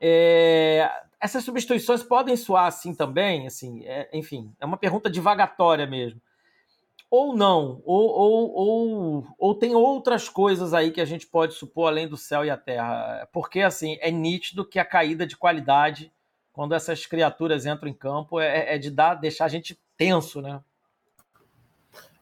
É, 0.00 0.90
essas 1.20 1.44
substituições 1.44 2.02
podem 2.02 2.36
soar 2.36 2.66
assim 2.66 2.94
também, 2.94 3.46
assim, 3.46 3.84
é, 3.84 4.08
enfim, 4.12 4.52
é 4.58 4.66
uma 4.66 4.76
pergunta 4.76 5.08
divagatória 5.08 5.86
mesmo. 5.86 6.20
Ou 7.12 7.36
não, 7.36 7.82
ou, 7.84 8.08
ou, 8.08 8.54
ou, 8.54 9.26
ou 9.38 9.54
tem 9.54 9.74
outras 9.74 10.30
coisas 10.30 10.72
aí 10.72 10.90
que 10.90 10.98
a 10.98 11.04
gente 11.04 11.26
pode 11.26 11.52
supor 11.52 11.88
além 11.88 12.08
do 12.08 12.16
céu 12.16 12.42
e 12.42 12.48
a 12.48 12.56
terra. 12.56 13.28
Porque, 13.30 13.60
assim, 13.60 13.98
é 14.00 14.10
nítido 14.10 14.64
que 14.64 14.78
a 14.78 14.84
caída 14.84 15.26
de 15.26 15.36
qualidade, 15.36 16.10
quando 16.54 16.74
essas 16.74 17.04
criaturas 17.04 17.66
entram 17.66 17.90
em 17.90 17.92
campo, 17.92 18.40
é, 18.40 18.76
é 18.76 18.78
de 18.78 18.90
dar, 18.90 19.16
deixar 19.16 19.44
a 19.44 19.48
gente 19.48 19.78
tenso, 19.94 20.40
né? 20.40 20.62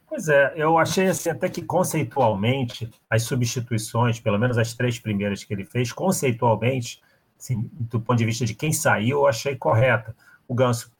Pois 0.09 0.29
é, 0.29 0.55
eu 0.57 0.77
achei 0.77 1.07
assim, 1.07 1.31
até 1.31 1.49
que 1.49 1.63
conceitualmente 1.63 2.91
as 3.09 3.23
substituições, 3.23 4.19
pelo 4.19 4.41
menos 4.41 4.59
as 4.59 4.75
três 4.75 4.99
primeiras 4.99 5.45
que 5.45 5.55
ele 5.55 5.65
fez, 5.65 5.93
conceitualmente 5.93 7.01
assim, 7.39 7.71
do 7.75 8.01
ponto 8.01 8.19
de 8.19 8.25
vista 8.25 8.45
de 8.45 8.57
quem 8.57 8.73
saiu, 8.73 9.19
eu 9.19 9.27
achei 9.29 9.55
correta. 9.55 10.17
O 10.49 10.55
Ganso 10.55 10.93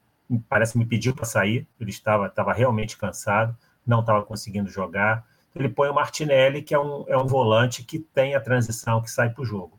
parece 0.49 0.79
me 0.79 0.87
pediu 0.87 1.13
para 1.13 1.25
sair, 1.25 1.67
ele 1.81 1.91
estava, 1.91 2.29
estava 2.29 2.53
realmente 2.53 2.97
cansado, 2.97 3.59
não 3.87 4.01
estava 4.01 4.23
conseguindo 4.23 4.69
jogar. 4.71 5.25
Ele 5.55 5.69
põe 5.69 5.89
o 5.89 5.95
Martinelli, 5.95 6.63
que 6.63 6.75
é 6.75 6.79
um, 6.79 7.05
é 7.09 7.17
um 7.17 7.27
volante 7.27 7.83
que 7.83 7.99
tem 7.99 8.35
a 8.35 8.41
transição 8.41 9.03
que 9.03 9.11
sai 9.11 9.31
para 9.31 9.43
o 9.43 9.45
jogo. 9.45 9.79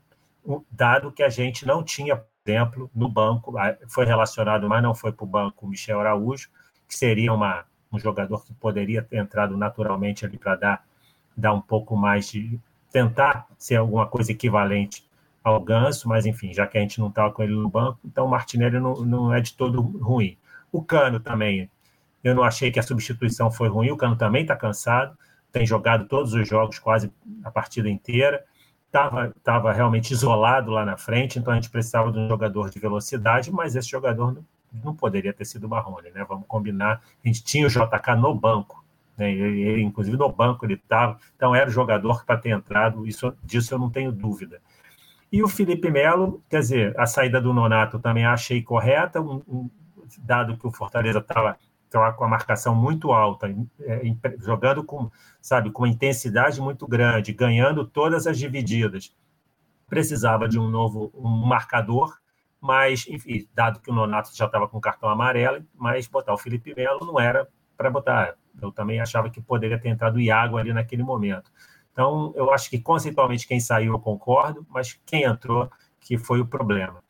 Dado 0.70 1.12
que 1.12 1.24
a 1.24 1.30
gente 1.30 1.66
não 1.66 1.84
tinha, 1.84 2.18
por 2.18 2.28
exemplo, 2.46 2.92
no 2.94 3.08
banco, 3.08 3.54
foi 3.88 4.06
relacionado, 4.06 4.68
mas 4.68 4.84
não 4.84 4.94
foi 4.94 5.12
para 5.12 5.24
o 5.24 5.28
banco, 5.28 5.66
o 5.66 5.70
Michel 5.70 6.00
Araújo, 6.00 6.50
que 6.88 6.96
seria 6.96 7.32
uma, 7.32 7.64
um 7.92 8.00
jogador 8.00 8.44
que 8.44 8.54
poderia 8.54 9.02
ter 9.02 9.18
entrado 9.18 9.56
naturalmente 9.56 10.26
ali 10.26 10.38
para 10.38 10.56
dar, 10.56 10.86
dar 11.38 11.54
um 11.54 11.62
pouco 11.62 11.96
mais 11.96 12.30
de. 12.30 12.60
tentar 12.92 13.48
ser 13.58 13.76
alguma 13.76 14.08
coisa 14.08 14.32
equivalente 14.32 15.06
ao 15.44 15.60
Ganso, 15.60 16.08
mas 16.08 16.26
enfim, 16.26 16.54
já 16.54 16.68
que 16.68 16.78
a 16.78 16.82
gente 16.82 17.00
não 17.00 17.08
estava 17.08 17.32
com 17.32 17.42
ele 17.42 17.54
no 17.54 17.70
banco, 17.70 18.00
então 18.06 18.26
o 18.26 18.30
Martinelli 18.30 18.80
não, 18.80 18.94
não 18.96 19.34
é 19.34 19.42
de 19.42 19.54
todo 19.54 19.82
ruim. 19.82 20.38
O 20.72 20.84
Cano 20.84 21.20
também, 21.20 21.70
eu 22.24 22.36
não 22.36 22.44
achei 22.44 22.72
que 22.72 22.80
a 22.80 22.84
substituição 22.84 23.52
foi 23.52 23.68
ruim, 23.68 23.92
o 23.92 23.98
Cano 23.98 24.16
também 24.16 24.44
está 24.44 24.56
cansado, 24.56 25.18
tem 25.52 25.66
jogado 25.66 26.06
todos 26.06 26.34
os 26.34 26.48
jogos, 26.48 26.80
quase 26.80 27.12
a 27.44 27.52
partida 27.52 27.90
inteira, 27.90 28.44
estava 28.86 29.34
tava 29.44 29.72
realmente 29.72 30.12
isolado 30.12 30.72
lá 30.72 30.86
na 30.86 30.98
frente, 30.98 31.40
então 31.40 31.54
a 31.54 31.56
gente 31.56 31.70
precisava 31.70 32.12
de 32.12 32.20
um 32.20 32.28
jogador 32.28 32.70
de 32.70 32.80
velocidade, 32.80 33.52
mas 33.52 33.76
esse 33.76 33.90
jogador 33.90 34.34
não, 34.34 34.46
não 34.84 34.96
poderia 34.96 35.34
ter 35.34 35.46
sido 35.46 35.66
o 35.66 35.70
Marrone, 35.70 36.12
né? 36.12 36.26
Vamos 36.28 36.46
combinar, 36.48 37.02
a 37.24 37.28
gente 37.28 37.44
tinha 37.44 37.66
o 37.66 37.70
JK 37.70 38.16
no 38.18 38.36
banco, 38.36 38.84
né? 39.18 39.32
ele, 39.32 39.62
ele, 39.62 39.82
inclusive 39.82 40.18
no 40.18 40.30
banco 40.30 40.66
ele 40.66 40.76
estava, 40.76 41.18
então 41.36 41.56
era 41.56 41.70
o 41.70 41.74
jogador 41.74 42.26
para 42.26 42.38
ter 42.38 42.50
entrado, 42.50 43.08
isso, 43.08 43.34
disso 43.44 43.74
eu 43.74 43.80
não 43.80 43.90
tenho 43.90 44.12
dúvida. 44.12 44.62
E 45.32 45.42
o 45.42 45.48
Felipe 45.48 45.90
Melo, 45.90 46.44
quer 46.50 46.60
dizer, 46.60 47.00
a 47.00 47.06
saída 47.06 47.40
do 47.40 47.54
Nonato 47.54 47.98
também 48.00 48.26
achei 48.26 48.62
correta, 48.62 49.22
um, 49.22 49.42
um, 49.48 49.70
dado 50.20 50.58
que 50.58 50.68
o 50.68 50.72
Fortaleza 50.72 51.20
estava 51.20 51.58
com 51.92 52.24
a 52.24 52.28
marcação 52.28 52.74
muito 52.74 53.12
alta, 53.12 53.54
é, 53.82 54.02
jogando 54.40 54.84
com, 54.84 55.12
sabe, 55.42 55.72
com 55.72 55.84
uma 55.84 55.90
intensidade 55.90 56.62
muito 56.62 56.88
grande, 56.88 57.34
ganhando 57.34 57.86
todas 57.86 58.26
as 58.26 58.38
divididas. 58.38 59.14
Precisava 59.88 60.48
de 60.48 60.58
um 60.58 60.70
novo 60.70 61.12
um 61.14 61.28
marcador, 61.46 62.18
mas, 62.62 63.06
enfim, 63.10 63.48
dado 63.54 63.80
que 63.82 63.90
o 63.90 63.94
Nonato 63.94 64.36
já 64.36 64.46
estava 64.46 64.68
com 64.68 64.80
cartão 64.80 65.10
amarelo, 65.10 65.66
mas 65.76 66.08
botar 66.08 66.34
o 66.34 66.38
Felipe 66.38 66.74
Melo 66.76 67.06
não 67.06 67.20
era 67.20 67.48
para 67.76 67.90
botar. 67.90 68.36
Eu 68.62 68.72
também 68.72 69.02
achava 69.02 69.30
que 69.30 69.42
poderia 69.42 69.80
ter 69.80 69.90
entrado 69.90 70.16
o 70.16 70.22
Iago 70.22 70.58
ali 70.58 70.72
naquele 70.72 71.04
momento. 71.04 71.52
Então, 71.92 72.32
eu 72.36 72.54
acho 72.54 72.70
que 72.70 72.80
conceitualmente 72.80 73.48
quem 73.48 73.60
saiu 73.60 73.94
eu 73.94 74.00
concordo, 74.00 74.66
mas 74.70 75.00
quem 75.06 75.24
entrou 75.24 75.70
que 76.00 76.18
foi 76.18 76.40
o 76.40 76.46
problema. 76.46 77.04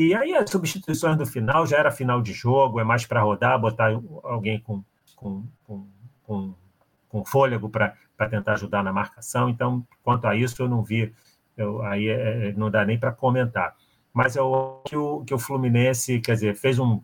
E 0.00 0.14
aí 0.14 0.32
as 0.32 0.48
substituições 0.48 1.16
do 1.16 1.26
final 1.26 1.66
já 1.66 1.76
era 1.76 1.90
final 1.90 2.22
de 2.22 2.32
jogo, 2.32 2.78
é 2.78 2.84
mais 2.84 3.04
para 3.04 3.20
rodar, 3.20 3.60
botar 3.60 3.90
alguém 4.22 4.60
com, 4.60 4.80
com, 5.16 5.44
com, 5.64 5.88
com, 6.22 6.54
com 7.08 7.24
fôlego 7.24 7.68
para 7.68 7.96
tentar 8.30 8.52
ajudar 8.52 8.84
na 8.84 8.92
marcação. 8.92 9.48
Então, 9.48 9.84
quanto 10.04 10.28
a 10.28 10.36
isso, 10.36 10.62
eu 10.62 10.68
não 10.68 10.84
vi, 10.84 11.12
eu, 11.56 11.82
aí 11.82 12.06
é, 12.06 12.50
é 12.50 12.52
não 12.52 12.70
dá 12.70 12.84
nem 12.84 12.96
para 12.96 13.10
comentar. 13.10 13.74
Mas 14.14 14.36
eu 14.36 14.80
que 14.86 14.96
o, 14.96 15.24
que 15.24 15.34
o 15.34 15.38
Fluminense, 15.38 16.20
quer 16.20 16.34
dizer, 16.34 16.54
fez 16.54 16.78
um, 16.78 17.02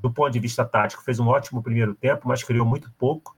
do 0.00 0.10
ponto 0.10 0.30
de 0.30 0.40
vista 0.40 0.64
tático, 0.64 1.04
fez 1.04 1.20
um 1.20 1.28
ótimo 1.28 1.62
primeiro 1.62 1.94
tempo, 1.94 2.26
mas 2.26 2.42
criou 2.42 2.64
muito 2.64 2.90
pouco, 2.96 3.36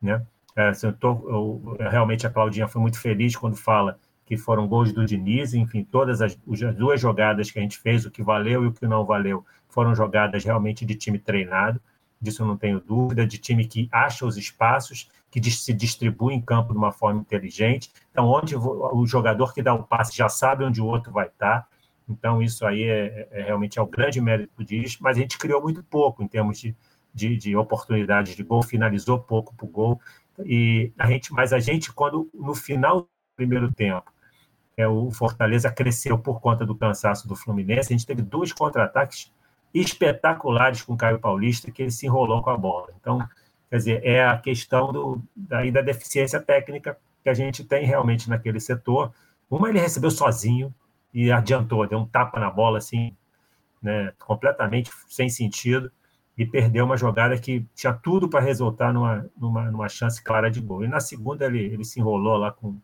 né? 0.00 0.24
É, 0.56 0.68
assim, 0.68 0.86
eu 0.86 0.94
tô, 0.94 1.10
eu, 1.28 1.76
realmente 1.78 2.26
a 2.26 2.30
Claudinha 2.30 2.66
foi 2.66 2.80
muito 2.80 2.98
feliz 2.98 3.36
quando 3.36 3.56
fala 3.56 3.98
que 4.30 4.36
foram 4.36 4.68
gols 4.68 4.92
do 4.92 5.04
Diniz, 5.04 5.54
enfim, 5.54 5.82
todas 5.82 6.22
as, 6.22 6.38
as, 6.48 6.76
duas 6.76 7.00
jogadas 7.00 7.50
que 7.50 7.58
a 7.58 7.62
gente 7.62 7.76
fez, 7.76 8.06
o 8.06 8.12
que 8.12 8.22
valeu 8.22 8.62
e 8.62 8.68
o 8.68 8.72
que 8.72 8.86
não 8.86 9.04
valeu, 9.04 9.44
foram 9.68 9.92
jogadas 9.92 10.44
realmente 10.44 10.86
de 10.86 10.94
time 10.94 11.18
treinado, 11.18 11.80
disso 12.22 12.44
não 12.44 12.56
tenho 12.56 12.78
dúvida, 12.78 13.26
de 13.26 13.38
time 13.38 13.66
que 13.66 13.88
acha 13.90 14.24
os 14.24 14.36
espaços, 14.36 15.10
que 15.32 15.42
se 15.50 15.74
distribui 15.74 16.32
em 16.32 16.40
campo 16.40 16.72
de 16.72 16.78
uma 16.78 16.92
forma 16.92 17.20
inteligente, 17.20 17.90
então 18.12 18.28
onde 18.28 18.54
o 18.54 19.04
jogador 19.04 19.52
que 19.52 19.64
dá 19.64 19.74
o 19.74 19.82
passe 19.82 20.16
já 20.16 20.28
sabe 20.28 20.62
onde 20.62 20.80
o 20.80 20.86
outro 20.86 21.10
vai 21.10 21.26
estar, 21.26 21.66
então 22.08 22.40
isso 22.40 22.64
aí 22.64 22.84
é, 22.84 23.26
é 23.32 23.42
realmente 23.42 23.80
é 23.80 23.82
o 23.82 23.86
grande 23.86 24.20
mérito 24.20 24.62
Diniz, 24.62 24.96
mas 25.00 25.16
a 25.16 25.20
gente 25.20 25.38
criou 25.38 25.60
muito 25.60 25.82
pouco 25.82 26.22
em 26.22 26.28
termos 26.28 26.60
de, 26.60 26.76
de, 27.12 27.36
de 27.36 27.56
oportunidades 27.56 28.36
de 28.36 28.44
gol, 28.44 28.62
finalizou 28.62 29.18
pouco 29.18 29.52
para 29.56 29.66
o 29.66 29.68
gol, 29.68 30.00
e 30.44 30.92
a 30.96 31.08
gente, 31.08 31.32
mas 31.32 31.52
a 31.52 31.58
gente, 31.58 31.92
quando 31.92 32.30
no 32.32 32.54
final 32.54 33.00
do 33.00 33.08
primeiro 33.34 33.72
tempo, 33.72 34.12
é, 34.76 34.86
o 34.86 35.10
Fortaleza 35.10 35.70
cresceu 35.70 36.18
por 36.18 36.40
conta 36.40 36.64
do 36.64 36.74
cansaço 36.74 37.28
do 37.28 37.36
Fluminense, 37.36 37.92
a 37.92 37.96
gente 37.96 38.06
teve 38.06 38.22
dois 38.22 38.52
contra-ataques 38.52 39.32
espetaculares 39.72 40.82
com 40.82 40.94
o 40.94 40.96
Caio 40.96 41.18
Paulista, 41.18 41.70
que 41.70 41.82
ele 41.82 41.90
se 41.90 42.06
enrolou 42.06 42.42
com 42.42 42.50
a 42.50 42.56
bola. 42.56 42.88
Então, 43.00 43.26
quer 43.68 43.76
dizer, 43.76 44.04
é 44.04 44.26
a 44.26 44.36
questão 44.36 44.92
do, 44.92 45.22
daí 45.34 45.70
da 45.70 45.80
deficiência 45.80 46.40
técnica 46.40 46.96
que 47.22 47.28
a 47.28 47.34
gente 47.34 47.64
tem 47.64 47.84
realmente 47.84 48.28
naquele 48.28 48.58
setor. 48.58 49.12
Uma 49.48 49.68
ele 49.68 49.78
recebeu 49.78 50.10
sozinho 50.10 50.74
e 51.12 51.30
adiantou, 51.30 51.86
deu 51.86 51.98
um 51.98 52.06
tapa 52.06 52.40
na 52.40 52.50
bola 52.50 52.78
assim, 52.78 53.14
né, 53.82 54.12
completamente 54.18 54.90
sem 55.08 55.28
sentido 55.28 55.90
e 56.36 56.46
perdeu 56.46 56.84
uma 56.84 56.96
jogada 56.96 57.36
que 57.38 57.66
tinha 57.74 57.92
tudo 57.92 58.28
para 58.28 58.40
resultar 58.40 58.92
numa, 58.92 59.28
numa, 59.36 59.70
numa, 59.70 59.88
chance 59.88 60.22
clara 60.22 60.50
de 60.50 60.60
gol. 60.60 60.84
E 60.84 60.88
na 60.88 61.00
segunda 61.00 61.44
ele, 61.44 61.58
ele 61.58 61.84
se 61.84 62.00
enrolou 62.00 62.36
lá 62.36 62.50
com, 62.50 62.80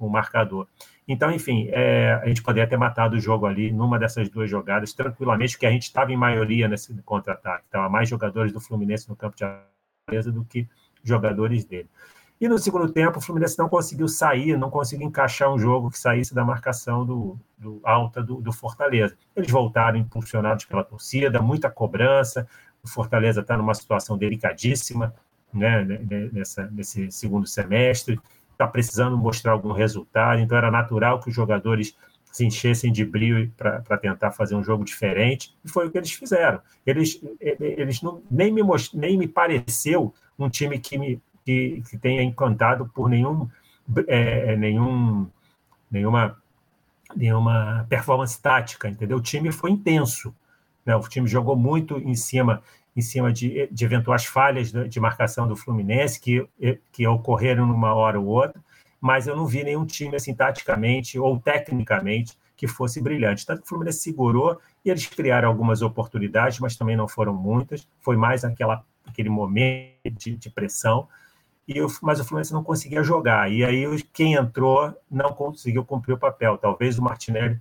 com 0.00 0.06
o 0.06 0.10
marcador. 0.10 0.66
Então, 1.06 1.30
enfim, 1.30 1.68
é, 1.70 2.18
a 2.22 2.26
gente 2.26 2.42
poderia 2.42 2.66
ter 2.66 2.78
matado 2.78 3.16
o 3.16 3.20
jogo 3.20 3.44
ali 3.44 3.70
numa 3.70 3.98
dessas 3.98 4.30
duas 4.30 4.48
jogadas 4.48 4.94
tranquilamente, 4.94 5.52
porque 5.52 5.66
a 5.66 5.70
gente 5.70 5.82
estava 5.82 6.10
em 6.10 6.16
maioria 6.16 6.66
nesse 6.66 6.94
contra-ataque. 7.02 7.66
Estava 7.66 7.86
mais 7.90 8.08
jogadores 8.08 8.50
do 8.50 8.60
Fluminense 8.60 9.06
no 9.10 9.14
campo 9.14 9.36
de 9.36 9.44
defesa 10.08 10.32
do 10.32 10.42
que 10.42 10.66
jogadores 11.04 11.66
dele. 11.66 11.88
E 12.40 12.48
no 12.48 12.58
segundo 12.58 12.90
tempo, 12.90 13.18
o 13.18 13.20
Fluminense 13.20 13.58
não 13.58 13.68
conseguiu 13.68 14.08
sair, 14.08 14.56
não 14.56 14.70
conseguiu 14.70 15.06
encaixar 15.06 15.52
um 15.52 15.58
jogo 15.58 15.90
que 15.90 15.98
saísse 15.98 16.34
da 16.34 16.42
marcação 16.42 17.04
do, 17.04 17.38
do 17.58 17.80
alta 17.84 18.22
do, 18.22 18.40
do 18.40 18.50
Fortaleza. 18.50 19.14
Eles 19.36 19.50
voltaram 19.50 19.98
impulsionados 19.98 20.64
pela 20.64 20.82
torcida, 20.82 21.42
muita 21.42 21.70
cobrança, 21.70 22.48
o 22.82 22.88
Fortaleza 22.88 23.42
está 23.42 23.58
numa 23.58 23.74
situação 23.74 24.16
delicadíssima 24.16 25.14
né, 25.52 25.84
né, 25.84 25.98
né, 26.08 26.30
nessa, 26.32 26.68
nesse 26.70 27.10
segundo 27.10 27.46
semestre, 27.46 28.18
está 28.60 28.66
precisando 28.66 29.16
mostrar 29.16 29.52
algum 29.52 29.72
resultado, 29.72 30.38
então 30.38 30.56
era 30.56 30.70
natural 30.70 31.18
que 31.18 31.30
os 31.30 31.34
jogadores 31.34 31.96
se 32.30 32.44
enchessem 32.44 32.92
de 32.92 33.04
brilho 33.04 33.50
para 33.56 33.96
tentar 33.96 34.30
fazer 34.32 34.54
um 34.54 34.62
jogo 34.62 34.84
diferente, 34.84 35.56
e 35.64 35.68
foi 35.68 35.86
o 35.86 35.90
que 35.90 35.98
eles 35.98 36.12
fizeram. 36.12 36.60
Eles, 36.86 37.20
eles 37.40 38.02
não, 38.02 38.22
nem, 38.30 38.52
me 38.52 38.62
most, 38.62 38.96
nem 38.96 39.16
me 39.16 39.26
pareceu 39.26 40.14
um 40.38 40.48
time 40.48 40.78
que, 40.78 40.98
me, 40.98 41.20
que, 41.44 41.82
que 41.88 41.98
tenha 41.98 42.22
encantado 42.22 42.88
por 42.94 43.08
nenhum, 43.08 43.48
é, 44.06 44.52
é 44.52 44.56
nenhum, 44.56 45.26
nenhuma, 45.90 46.36
nenhuma 47.16 47.86
performance 47.88 48.40
tática, 48.40 48.88
entendeu? 48.88 49.16
O 49.16 49.22
time 49.22 49.50
foi 49.50 49.70
intenso, 49.70 50.32
né? 50.84 50.94
O 50.94 51.00
time 51.00 51.26
jogou 51.26 51.56
muito 51.56 51.98
em 51.98 52.14
cima 52.14 52.62
em 52.96 53.00
cima 53.00 53.32
de, 53.32 53.68
de 53.70 53.84
eventuais 53.84 54.24
falhas 54.24 54.72
de, 54.72 55.00
marcação 55.00 55.46
do 55.46 55.56
Fluminense 55.56 56.20
que, 56.20 56.46
que 56.92 57.06
ocorreram 57.06 57.66
numa 57.66 57.94
hora 57.94 58.18
ou 58.18 58.26
outra, 58.26 58.60
mas 59.00 59.26
eu 59.26 59.36
não 59.36 59.46
vi 59.46 59.64
nenhum 59.64 59.86
time 59.86 60.16
assim 60.16 60.34
taticamente 60.34 61.18
ou 61.18 61.38
tecnicamente 61.38 62.36
que 62.56 62.66
fosse 62.66 63.00
brilhante. 63.00 63.46
Tanto 63.46 63.60
que 63.60 63.66
o 63.66 63.68
Fluminense 63.68 64.00
segurou 64.00 64.60
e 64.84 64.90
eles 64.90 65.06
criaram 65.06 65.48
algumas 65.48 65.80
oportunidades, 65.80 66.58
mas 66.58 66.76
também 66.76 66.96
não 66.96 67.08
foram 67.08 67.32
muitas. 67.32 67.88
Foi 68.00 68.16
mais 68.16 68.44
aquela, 68.44 68.84
aquele 69.06 69.30
momento 69.30 70.10
de, 70.10 70.36
de 70.36 70.50
pressão. 70.50 71.08
E 71.66 71.78
eu, 71.78 71.86
mas 72.02 72.20
o 72.20 72.24
Fluminense 72.24 72.52
não 72.52 72.62
conseguia 72.62 73.02
jogar. 73.02 73.50
E 73.50 73.64
aí 73.64 74.02
quem 74.12 74.34
entrou 74.34 74.94
não 75.10 75.32
conseguiu 75.32 75.84
cumprir 75.86 76.12
o 76.12 76.18
papel. 76.18 76.58
Talvez 76.58 76.98
o 76.98 77.02
Martinelli 77.02 77.58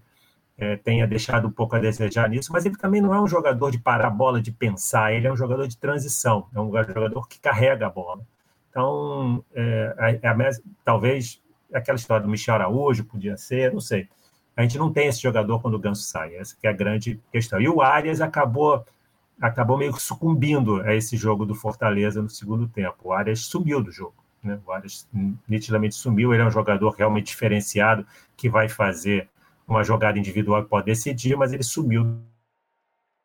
é, 0.60 0.76
tenha 0.76 1.08
deixado 1.08 1.48
um 1.48 1.52
pouco 1.52 1.76
a 1.76 1.80
desejar 1.80 2.30
nisso, 2.30 2.52
mas 2.52 2.66
ele 2.66 2.76
também 2.76 3.02
não 3.02 3.14
é 3.14 3.22
um 3.22 3.28
jogador 3.28 3.72
de 3.72 3.80
parar 3.80 4.08
a 4.08 4.12
bola, 4.12 4.42
de 4.42 4.52
pensar. 4.52 5.14
Ele 5.14 5.26
é 5.26 5.32
um 5.32 5.38
jogador 5.38 5.66
de 5.68 5.78
transição. 5.78 6.48
É 6.54 6.60
um 6.60 6.70
jogador 6.70 7.28
que 7.30 7.40
carrega 7.40 7.88
a 7.88 7.90
bola. 7.90 8.22
Então, 8.70 9.44
é, 9.56 10.20
é 10.22 10.50
talvez 10.84 11.42
aquela 11.74 11.96
história 11.96 12.24
do 12.24 12.30
Michel 12.30 12.56
Araújo 12.56 13.06
podia 13.06 13.38
ser, 13.38 13.72
não 13.72 13.80
sei. 13.80 14.10
A 14.56 14.62
gente 14.62 14.78
não 14.78 14.92
tem 14.92 15.08
esse 15.08 15.22
jogador 15.22 15.62
quando 15.62 15.76
o 15.76 15.80
Ganso 15.80 16.04
sai, 16.04 16.36
essa 16.36 16.58
é 16.62 16.68
a 16.68 16.74
grande 16.74 17.20
questão. 17.32 17.62
E 17.62 17.70
o 17.70 17.82
Arias 17.82 18.20
acabou 18.20 18.86
acabou 19.42 19.78
meio 19.78 19.94
que 19.94 20.02
sucumbindo 20.02 20.82
a 20.82 20.94
esse 20.94 21.16
jogo 21.16 21.46
do 21.46 21.56
Fortaleza 21.56 22.22
no 22.22 22.30
segundo 22.30 22.68
tempo. 22.68 22.98
O 23.06 23.14
Arias 23.14 23.40
sumiu 23.46 23.82
do 23.82 23.90
jogo. 23.90 24.16
Né? 24.44 24.60
O 24.66 24.72
Arias 24.74 25.08
nitidamente 25.48 25.96
sumiu. 25.96 26.34
Ele 26.34 26.44
é 26.44 26.46
um 26.46 26.52
jogador 26.52 26.90
realmente 26.90 27.28
diferenciado 27.28 28.06
que 28.36 28.50
vai 28.50 28.68
fazer 28.68 29.30
uma 29.72 29.84
jogada 29.84 30.18
individual 30.18 30.64
que 30.64 30.70
pode 30.70 30.86
decidir, 30.86 31.36
mas 31.36 31.54
ele 31.54 31.64
sumiu. 31.64 32.04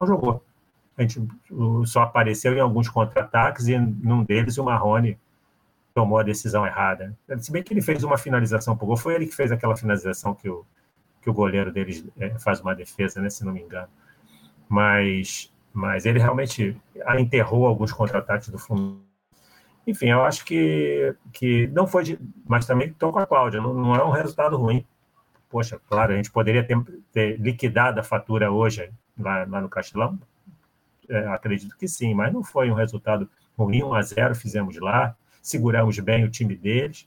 Não 0.00 0.06
jogou. 0.06 0.44
A 0.96 1.02
gente 1.02 1.20
só 1.86 2.02
apareceu 2.02 2.54
em 2.54 2.60
alguns 2.60 2.88
contra-ataques 2.88 3.66
e 3.68 3.78
num 3.78 4.22
deles 4.22 4.58
o 4.58 4.64
Marrone 4.64 5.18
tomou 5.92 6.18
a 6.18 6.22
decisão 6.22 6.66
errada. 6.66 7.16
Se 7.38 7.50
bem 7.50 7.62
que 7.62 7.72
ele 7.72 7.82
fez 7.82 8.04
uma 8.04 8.18
finalização 8.18 8.76
por 8.76 8.86
gol, 8.86 8.96
foi 8.96 9.14
ele 9.14 9.26
que 9.26 9.34
fez 9.34 9.50
aquela 9.50 9.76
finalização 9.76 10.34
que 10.34 10.48
o, 10.48 10.64
que 11.22 11.30
o 11.30 11.32
goleiro 11.32 11.72
deles 11.72 12.04
é, 12.18 12.38
faz 12.38 12.60
uma 12.60 12.74
defesa, 12.74 13.20
né, 13.20 13.30
se 13.30 13.44
não 13.44 13.52
me 13.52 13.62
engano. 13.62 13.88
Mas, 14.68 15.52
mas 15.72 16.04
ele 16.04 16.18
realmente 16.18 16.76
enterrou 17.18 17.66
alguns 17.66 17.92
contra-ataques 17.92 18.48
do 18.48 18.58
Fluminense. 18.58 19.14
Enfim, 19.86 20.08
eu 20.08 20.22
acho 20.24 20.44
que, 20.44 21.14
que 21.32 21.66
não 21.68 21.86
foi 21.86 22.04
de. 22.04 22.18
Mas 22.46 22.66
também 22.66 22.88
estou 22.88 23.12
com 23.12 23.18
a 23.18 23.26
Cláudia, 23.26 23.60
não, 23.60 23.74
não, 23.74 23.94
é 23.94 24.02
um 24.04 24.10
resultado 24.10 24.56
ruim. 24.56 24.84
Poxa, 25.54 25.80
claro, 25.88 26.12
a 26.12 26.16
gente 26.16 26.32
poderia 26.32 26.64
ter, 26.64 26.76
ter 27.12 27.40
liquidado 27.40 28.00
a 28.00 28.02
fatura 28.02 28.50
hoje 28.50 28.90
lá, 29.16 29.46
lá 29.48 29.60
no 29.60 29.68
Castelão. 29.68 30.18
É, 31.08 31.28
acredito 31.28 31.76
que 31.76 31.86
sim, 31.86 32.12
mas 32.12 32.32
não 32.32 32.42
foi 32.42 32.72
um 32.72 32.74
resultado 32.74 33.30
ruim, 33.56 33.84
1 33.84 33.94
a 33.94 34.02
0 34.02 34.34
fizemos 34.34 34.76
lá, 34.78 35.16
seguramos 35.40 35.96
bem 36.00 36.24
o 36.24 36.28
time 36.28 36.56
deles 36.56 37.06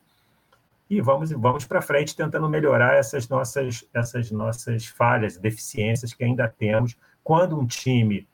e 0.90 1.02
vamos, 1.02 1.30
vamos 1.34 1.66
para 1.66 1.82
frente 1.82 2.16
tentando 2.16 2.48
melhorar 2.48 2.96
essas 2.96 3.28
nossas, 3.28 3.84
essas 3.94 4.32
nossas 4.32 4.86
falhas, 4.86 5.36
deficiências 5.36 6.14
que 6.14 6.24
ainda 6.24 6.48
temos. 6.48 6.96
Quando 7.26 7.60
um 7.60 7.68
time 7.68 8.26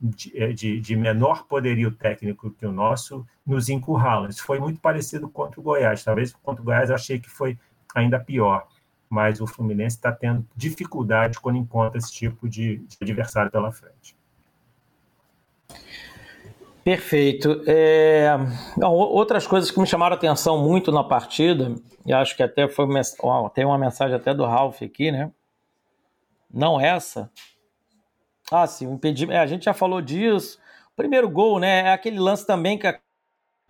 de, 0.00 0.36
é, 0.36 0.52
de, 0.52 0.80
de, 0.80 0.96
menor 0.96 1.44
poderio 1.44 1.92
técnico 1.92 2.50
que 2.50 2.66
o 2.66 2.72
nosso 2.72 3.24
nos 3.46 3.68
encurrala. 3.68 4.30
Isso 4.30 4.42
foi 4.42 4.58
muito 4.58 4.80
parecido 4.80 5.28
contra 5.28 5.60
o 5.60 5.62
Goiás. 5.62 6.02
Talvez 6.02 6.32
contra 6.42 6.60
o 6.60 6.64
Goiás 6.64 6.90
eu 6.90 6.96
achei 6.96 7.20
que 7.20 7.30
foi 7.30 7.56
ainda 7.94 8.18
pior, 8.18 8.66
mas 9.10 9.40
o 9.40 9.46
Fluminense 9.46 9.96
está 9.96 10.12
tendo 10.12 10.46
dificuldade 10.54 11.40
quando 11.40 11.58
encontra 11.58 11.98
esse 11.98 12.12
tipo 12.12 12.48
de, 12.48 12.76
de 12.76 12.96
adversário 13.02 13.50
pela 13.50 13.72
frente. 13.72 14.16
Perfeito. 16.84 17.62
É... 17.66 18.30
outras 18.82 19.46
coisas 19.46 19.70
que 19.70 19.80
me 19.80 19.86
chamaram 19.86 20.14
a 20.14 20.16
atenção 20.16 20.62
muito 20.62 20.90
na 20.90 21.04
partida, 21.04 21.74
e 22.06 22.12
acho 22.12 22.36
que 22.36 22.42
até 22.42 22.68
foi 22.68 22.86
tem 23.52 23.64
uma 23.64 23.76
mensagem 23.76 24.16
até 24.16 24.32
do 24.32 24.46
Ralph 24.46 24.80
aqui, 24.82 25.10
né? 25.10 25.30
Não 26.52 26.80
essa. 26.80 27.30
Ah, 28.50 28.66
sim, 28.66 28.86
o 28.86 28.94
impedimento. 28.94 29.36
É, 29.36 29.40
a 29.40 29.46
gente 29.46 29.64
já 29.64 29.74
falou 29.74 30.00
disso. 30.00 30.58
Primeiro 30.96 31.28
gol, 31.28 31.58
né? 31.58 31.80
É 31.80 31.92
aquele 31.92 32.18
lance 32.18 32.46
também 32.46 32.78
que 32.78 32.98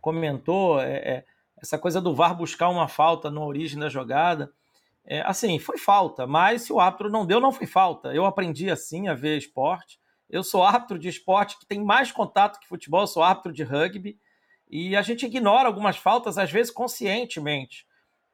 comentou, 0.00 0.80
é, 0.80 0.92
é, 0.96 1.24
essa 1.60 1.78
coisa 1.78 2.00
do 2.00 2.14
VAR 2.14 2.34
buscar 2.34 2.68
uma 2.70 2.88
falta 2.88 3.30
na 3.30 3.40
origem 3.40 3.78
da 3.78 3.88
jogada. 3.88 4.50
É, 5.04 5.22
assim, 5.22 5.58
foi 5.58 5.78
falta, 5.78 6.26
mas 6.26 6.62
se 6.62 6.72
o 6.72 6.80
árbitro 6.80 7.10
não 7.10 7.26
deu, 7.26 7.40
não 7.40 7.52
foi 7.52 7.66
falta. 7.66 8.14
Eu 8.14 8.24
aprendi 8.24 8.70
assim 8.70 9.08
a 9.08 9.14
ver 9.14 9.38
esporte. 9.38 9.98
Eu 10.28 10.44
sou 10.44 10.62
árbitro 10.62 10.98
de 10.98 11.08
esporte 11.08 11.58
que 11.58 11.66
tem 11.66 11.82
mais 11.82 12.12
contato 12.12 12.60
que 12.60 12.68
futebol, 12.68 13.00
eu 13.00 13.06
sou 13.06 13.22
árbitro 13.22 13.52
de 13.52 13.64
rugby, 13.64 14.16
e 14.70 14.94
a 14.94 15.02
gente 15.02 15.26
ignora 15.26 15.66
algumas 15.66 15.96
faltas, 15.96 16.38
às 16.38 16.50
vezes 16.50 16.70
conscientemente, 16.70 17.84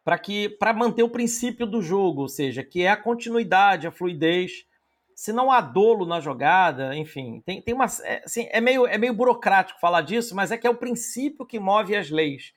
para 0.04 0.18
que 0.18 0.50
para 0.50 0.74
manter 0.74 1.02
o 1.02 1.08
princípio 1.08 1.66
do 1.66 1.80
jogo, 1.80 2.22
ou 2.22 2.28
seja, 2.28 2.62
que 2.62 2.82
é 2.82 2.90
a 2.90 2.96
continuidade, 2.96 3.86
a 3.86 3.90
fluidez. 3.90 4.66
Se 5.14 5.32
não 5.32 5.50
há 5.50 5.62
dolo 5.62 6.04
na 6.04 6.20
jogada, 6.20 6.94
enfim, 6.94 7.42
tem, 7.46 7.62
tem 7.62 7.74
uma. 7.74 7.86
É, 8.04 8.22
assim, 8.22 8.46
é, 8.50 8.60
meio, 8.60 8.86
é 8.86 8.98
meio 8.98 9.14
burocrático 9.14 9.80
falar 9.80 10.02
disso, 10.02 10.36
mas 10.36 10.52
é 10.52 10.58
que 10.58 10.66
é 10.66 10.70
o 10.70 10.76
princípio 10.76 11.46
que 11.46 11.58
move 11.58 11.96
as 11.96 12.10
leis. 12.10 12.52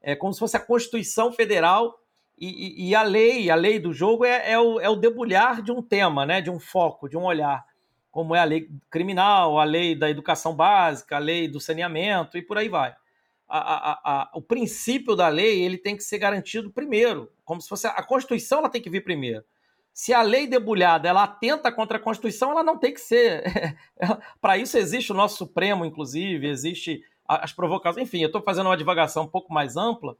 É 0.00 0.14
como 0.14 0.32
se 0.32 0.38
fosse 0.38 0.56
a 0.56 0.60
Constituição 0.60 1.32
Federal 1.32 1.98
e, 2.38 2.88
e, 2.88 2.94
a 2.94 3.02
lei, 3.02 3.50
a 3.50 3.54
lei 3.54 3.78
do 3.78 3.92
jogo 3.92 4.24
é, 4.24 4.52
é, 4.52 4.58
o, 4.58 4.80
é 4.80 4.88
o 4.88 4.96
debulhar 4.96 5.62
de 5.62 5.70
um 5.70 5.80
tema, 5.80 6.26
né, 6.26 6.40
de 6.40 6.50
um 6.50 6.58
foco, 6.58 7.08
de 7.08 7.16
um 7.16 7.24
olhar 7.24 7.64
como 8.10 8.34
é 8.34 8.38
a 8.38 8.44
lei 8.44 8.68
criminal, 8.88 9.58
a 9.58 9.64
lei 9.64 9.96
da 9.96 10.08
educação 10.08 10.54
básica, 10.54 11.16
a 11.16 11.18
lei 11.18 11.48
do 11.48 11.60
saneamento 11.60 12.38
e 12.38 12.42
por 12.42 12.56
aí 12.56 12.68
vai. 12.68 12.94
A, 13.48 13.58
a, 13.58 14.00
a, 14.04 14.30
o 14.34 14.40
princípio 14.40 15.16
da 15.16 15.26
lei 15.26 15.62
ele 15.62 15.76
tem 15.76 15.96
que 15.96 16.02
ser 16.04 16.18
garantido 16.18 16.70
primeiro, 16.70 17.32
como 17.44 17.60
se 17.60 17.68
fosse 17.68 17.88
a 17.88 18.02
Constituição 18.04 18.60
ela 18.60 18.68
tem 18.68 18.80
que 18.80 18.88
vir 18.88 19.02
primeiro. 19.02 19.44
Se 19.92 20.12
a 20.12 20.22
lei 20.22 20.46
debulhada 20.46 21.08
ela 21.08 21.24
atenta 21.24 21.72
contra 21.72 21.98
a 21.98 22.00
Constituição, 22.00 22.52
ela 22.52 22.62
não 22.62 22.78
tem 22.78 22.94
que 22.94 23.00
ser. 23.00 23.44
Para 24.40 24.58
isso 24.58 24.78
existe 24.78 25.10
o 25.10 25.14
nosso 25.14 25.36
Supremo, 25.36 25.84
inclusive, 25.84 26.48
existe 26.48 27.02
as 27.26 27.52
provocações. 27.52 28.06
Enfim, 28.06 28.20
eu 28.20 28.26
estou 28.26 28.42
fazendo 28.42 28.66
uma 28.66 28.76
divagação 28.76 29.24
um 29.24 29.28
pouco 29.28 29.52
mais 29.52 29.76
ampla, 29.76 30.16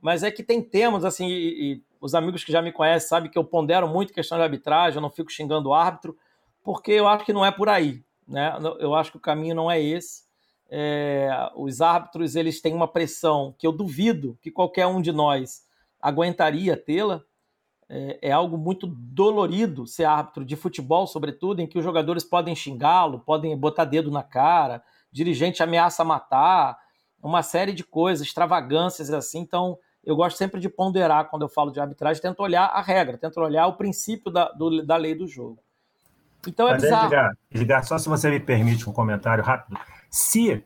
mas 0.00 0.22
é 0.22 0.30
que 0.30 0.42
tem 0.42 0.62
temas 0.62 1.04
assim, 1.04 1.26
e, 1.28 1.72
e 1.72 1.82
os 2.00 2.14
amigos 2.14 2.44
que 2.44 2.52
já 2.52 2.62
me 2.62 2.72
conhecem 2.72 3.08
sabem 3.08 3.30
que 3.30 3.38
eu 3.38 3.44
pondero 3.44 3.88
muito 3.88 4.12
questão 4.12 4.38
de 4.38 4.44
arbitragem, 4.44 4.96
eu 4.96 5.02
não 5.02 5.10
fico 5.10 5.30
xingando 5.30 5.70
o 5.70 5.74
árbitro 5.74 6.16
porque 6.62 6.92
eu 6.92 7.08
acho 7.08 7.24
que 7.24 7.32
não 7.32 7.44
é 7.44 7.50
por 7.50 7.68
aí. 7.68 8.04
Né? 8.26 8.52
Eu 8.78 8.94
acho 8.94 9.10
que 9.10 9.16
o 9.16 9.20
caminho 9.20 9.54
não 9.54 9.70
é 9.70 9.80
esse. 9.80 10.24
É, 10.70 11.30
os 11.56 11.80
árbitros 11.80 12.36
eles 12.36 12.60
têm 12.60 12.74
uma 12.74 12.86
pressão 12.86 13.54
que 13.58 13.66
eu 13.66 13.72
duvido 13.72 14.38
que 14.42 14.50
qualquer 14.50 14.86
um 14.86 15.00
de 15.00 15.10
nós 15.10 15.62
aguentaria 15.98 16.76
tê-la. 16.76 17.22
É, 17.88 18.18
é, 18.28 18.32
algo 18.32 18.58
muito 18.58 18.86
dolorido 18.86 19.86
ser 19.86 20.04
árbitro 20.04 20.44
de 20.44 20.56
futebol, 20.56 21.06
sobretudo, 21.06 21.60
em 21.60 21.66
que 21.66 21.78
os 21.78 21.84
jogadores 21.84 22.22
podem 22.22 22.54
xingá-lo, 22.54 23.20
podem 23.20 23.56
botar 23.56 23.86
dedo 23.86 24.10
na 24.10 24.22
cara, 24.22 24.82
dirigente 25.10 25.62
ameaça 25.62 26.04
matar, 26.04 26.78
uma 27.22 27.42
série 27.42 27.72
de 27.72 27.82
coisas, 27.82 28.26
extravagâncias 28.26 29.10
assim. 29.10 29.38
Então, 29.38 29.78
eu 30.04 30.16
gosto 30.16 30.36
sempre 30.36 30.60
de 30.60 30.68
ponderar 30.68 31.28
quando 31.28 31.42
eu 31.42 31.48
falo 31.48 31.70
de 31.70 31.80
arbitragem, 31.80 32.22
tento 32.22 32.40
olhar 32.40 32.64
a 32.66 32.80
regra, 32.80 33.18
tento 33.18 33.40
olhar 33.40 33.66
o 33.66 33.74
princípio 33.74 34.30
da, 34.30 34.50
do, 34.50 34.84
da 34.84 34.96
lei 34.96 35.14
do 35.14 35.26
jogo. 35.26 35.58
Então 36.46 36.68
é 36.68 36.72
Mas 36.72 36.82
bizarro. 36.82 37.06
Edgar, 37.06 37.32
Edgar, 37.50 37.84
só 37.84 37.98
se 37.98 38.08
você 38.08 38.30
me 38.30 38.40
permite 38.40 38.88
um 38.88 38.92
comentário 38.92 39.42
rápido. 39.42 39.78
Se 40.08 40.64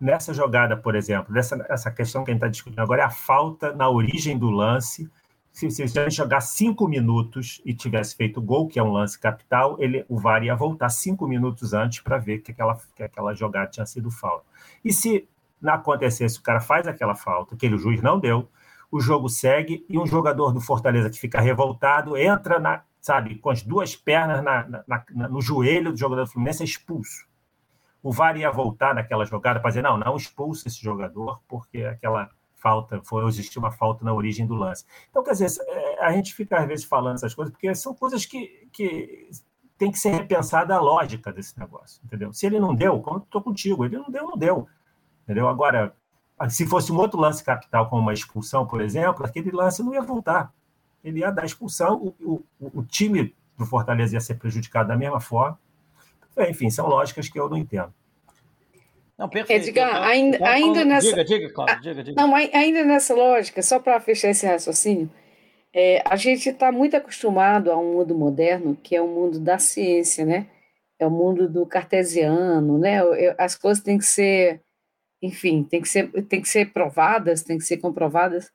nessa 0.00 0.32
jogada, 0.32 0.76
por 0.76 0.94
exemplo, 0.94 1.32
dessa 1.34 1.64
essa 1.68 1.90
questão 1.90 2.24
que 2.24 2.30
a 2.30 2.34
gente 2.34 2.40
está 2.40 2.48
discutindo 2.48 2.80
agora 2.80 3.02
é 3.02 3.04
a 3.04 3.10
falta 3.10 3.72
na 3.72 3.88
origem 3.90 4.38
do 4.38 4.50
lance. 4.50 5.10
Se, 5.50 5.68
se 5.70 5.82
a 5.82 5.86
gente 5.86 6.14
jogar 6.14 6.40
cinco 6.40 6.86
minutos 6.86 7.60
e 7.64 7.74
tivesse 7.74 8.14
feito 8.14 8.38
o 8.38 8.42
gol, 8.42 8.68
que 8.68 8.78
é 8.78 8.82
um 8.82 8.92
lance 8.92 9.18
capital, 9.18 9.76
ele, 9.80 10.04
o 10.08 10.16
VAR 10.16 10.44
ia 10.44 10.54
voltar 10.54 10.88
cinco 10.88 11.26
minutos 11.26 11.74
antes 11.74 12.00
para 12.00 12.16
ver 12.16 12.38
que 12.38 12.52
aquela, 12.52 12.78
que 12.94 13.02
aquela 13.02 13.34
jogada 13.34 13.68
tinha 13.68 13.84
sido 13.84 14.08
falta. 14.08 14.44
E 14.84 14.92
se 14.92 15.28
não 15.60 15.72
acontecesse, 15.72 16.38
o 16.38 16.42
cara 16.42 16.60
faz 16.60 16.86
aquela 16.86 17.16
falta, 17.16 17.56
que 17.56 17.66
ele, 17.66 17.74
o 17.74 17.78
juiz 17.78 18.00
não 18.00 18.20
deu, 18.20 18.48
o 18.90 19.00
jogo 19.00 19.28
segue 19.28 19.84
e 19.88 19.98
um 19.98 20.06
jogador 20.06 20.52
do 20.52 20.60
Fortaleza 20.60 21.10
que 21.10 21.18
fica 21.18 21.40
revoltado 21.40 22.16
entra 22.16 22.58
na, 22.58 22.82
sabe, 23.00 23.36
com 23.36 23.50
as 23.50 23.62
duas 23.62 23.94
pernas 23.94 24.42
na, 24.42 24.66
na, 24.68 25.04
na, 25.10 25.28
no 25.28 25.40
joelho 25.40 25.92
do 25.92 25.98
jogador 25.98 26.24
do 26.24 26.30
Fluminense, 26.30 26.62
é 26.62 26.64
expulso. 26.64 27.26
O 28.02 28.12
VAR 28.12 28.36
ia 28.36 28.50
voltar 28.50 28.94
naquela 28.94 29.24
jogada 29.24 29.60
para 29.60 29.70
dizer, 29.70 29.82
não, 29.82 29.98
não 29.98 30.16
expulsa 30.16 30.68
esse 30.68 30.80
jogador, 30.80 31.40
porque 31.48 31.84
aquela 31.84 32.30
falta, 32.54 33.00
foi 33.04 33.26
existir 33.26 33.58
uma 33.58 33.70
falta 33.70 34.04
na 34.04 34.12
origem 34.12 34.46
do 34.46 34.54
lance. 34.54 34.84
Então, 35.10 35.22
quer 35.22 35.32
dizer, 35.32 35.50
é, 35.66 36.04
a 36.04 36.12
gente 36.12 36.34
fica 36.34 36.58
às 36.58 36.66
vezes 36.66 36.84
falando 36.84 37.16
essas 37.16 37.34
coisas, 37.34 37.52
porque 37.52 37.74
são 37.74 37.94
coisas 37.94 38.24
que, 38.26 38.68
que 38.72 39.30
tem 39.76 39.90
que 39.92 39.98
ser 39.98 40.10
repensada 40.10 40.74
a 40.74 40.80
lógica 40.80 41.32
desse 41.32 41.58
negócio, 41.58 42.00
entendeu? 42.04 42.32
Se 42.32 42.46
ele 42.46 42.58
não 42.58 42.74
deu, 42.74 43.00
como 43.00 43.18
estou 43.18 43.40
contigo, 43.40 43.84
ele 43.84 43.96
não 43.96 44.10
deu, 44.10 44.24
não 44.24 44.36
deu, 44.36 44.68
entendeu? 45.22 45.48
Agora, 45.48 45.94
se 46.48 46.66
fosse 46.66 46.92
um 46.92 46.96
outro 46.96 47.18
lance 47.18 47.42
capital, 47.42 47.88
como 47.88 48.02
uma 48.02 48.12
expulsão, 48.12 48.66
por 48.66 48.80
exemplo, 48.80 49.24
aquele 49.24 49.50
lance 49.50 49.82
não 49.82 49.94
ia 49.94 50.02
voltar 50.02 50.52
ele 51.02 51.20
ia 51.20 51.30
dar 51.30 51.44
expulsão, 51.44 52.14
o, 52.20 52.44
o, 52.60 52.80
o 52.80 52.82
time 52.82 53.34
do 53.56 53.66
Fortaleza 53.66 54.14
ia 54.14 54.20
ser 54.20 54.34
prejudicado 54.34 54.88
da 54.88 54.96
mesma 54.96 55.20
forma. 55.20 55.58
Enfim, 56.48 56.70
são 56.70 56.86
lógicas 56.86 57.28
que 57.28 57.38
eu 57.38 57.48
não 57.48 57.56
entendo. 57.56 57.92
Não, 59.16 59.28
perfeito. 59.28 59.68
Edgar, 59.68 59.96
tô, 59.96 60.02
ainda, 60.02 60.38
tô 60.38 60.44
ainda 60.44 60.84
nessa. 60.84 61.08
Diga, 61.08 61.24
diga, 61.24 61.52
Cláudio, 61.52 61.80
diga, 61.80 62.04
diga. 62.04 62.22
Não, 62.22 62.32
ainda 62.34 62.84
nessa 62.84 63.14
lógica, 63.14 63.60
só 63.62 63.80
para 63.80 64.00
fechar 64.00 64.30
esse 64.30 64.46
raciocínio, 64.46 65.10
É, 65.74 66.02
a 66.04 66.16
gente 66.16 66.48
está 66.48 66.72
muito 66.72 66.96
acostumado 66.96 67.70
a 67.70 67.76
um 67.76 67.94
mundo 67.94 68.14
moderno, 68.14 68.76
que 68.82 68.94
é 68.96 69.02
o 69.02 69.08
mundo 69.08 69.40
da 69.40 69.58
ciência, 69.58 70.24
né? 70.24 70.46
É 70.98 71.06
o 71.06 71.10
mundo 71.10 71.48
do 71.48 71.66
cartesiano, 71.66 72.78
né? 72.78 73.00
As 73.36 73.56
coisas 73.56 73.82
têm 73.82 73.98
que 73.98 74.04
ser, 74.04 74.62
enfim, 75.20 75.64
tem 75.64 75.80
que 75.80 75.88
ser, 75.88 76.10
tem 76.24 76.40
que 76.40 76.48
ser 76.48 76.72
provadas, 76.72 77.42
tem 77.42 77.58
que 77.58 77.64
ser 77.64 77.78
comprovadas. 77.78 78.50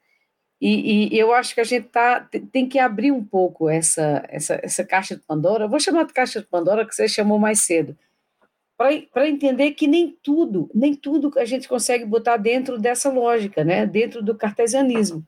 E, 0.62 1.14
e 1.14 1.20
eu 1.20 1.34
acho 1.34 1.54
que 1.54 1.62
a 1.62 1.66
gente 1.66 1.90
tá, 1.90 2.22
tem 2.52 2.68
que 2.70 2.80
abrir 2.80 3.12
um 3.12 3.24
pouco 3.24 3.70
essa, 3.70 4.24
essa, 4.30 4.60
essa 4.64 4.86
caixa 4.86 5.16
de 5.16 5.22
Pandora. 5.24 5.66
Eu 5.66 5.70
vou 5.70 5.80
chamar 5.80 6.06
de 6.06 6.14
caixa 6.14 6.40
de 6.40 6.48
Pandora, 6.48 6.86
que 6.86 6.96
você 6.96 7.08
chamou 7.08 7.38
mais 7.38 7.60
cedo 7.62 7.98
para 9.12 9.30
entender 9.30 9.72
que 9.72 9.88
nem 9.88 10.18
tudo, 10.24 10.70
nem 10.74 10.96
tudo 10.96 11.32
a 11.38 11.46
gente 11.46 11.68
consegue 11.68 12.06
botar 12.06 12.38
dentro 12.38 12.78
dessa 12.78 13.10
lógica, 13.10 13.64
né? 13.64 13.86
dentro 13.86 14.22
do 14.22 14.36
cartesianismo. 14.36 15.26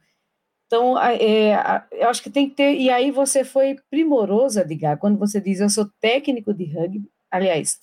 Então, 0.65 0.99
é, 0.99 1.85
eu 1.91 2.09
acho 2.09 2.23
que 2.23 2.29
tem 2.29 2.49
que 2.49 2.55
ter. 2.55 2.75
E 2.75 2.89
aí 2.89 3.11
você 3.11 3.43
foi 3.43 3.77
primoroso, 3.89 4.59
Edgar, 4.59 4.97
quando 4.97 5.17
você 5.17 5.39
diz 5.39 5.59
eu 5.59 5.69
sou 5.69 5.87
técnico 6.01 6.53
de 6.53 6.65
rugby. 6.65 7.09
Aliás, 7.29 7.79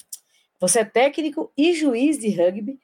você 0.61 0.81
é 0.81 0.85
técnico 0.85 1.53
e 1.57 1.75
juiz 1.75 2.19
de 2.19 2.31
rugby, 2.31 2.79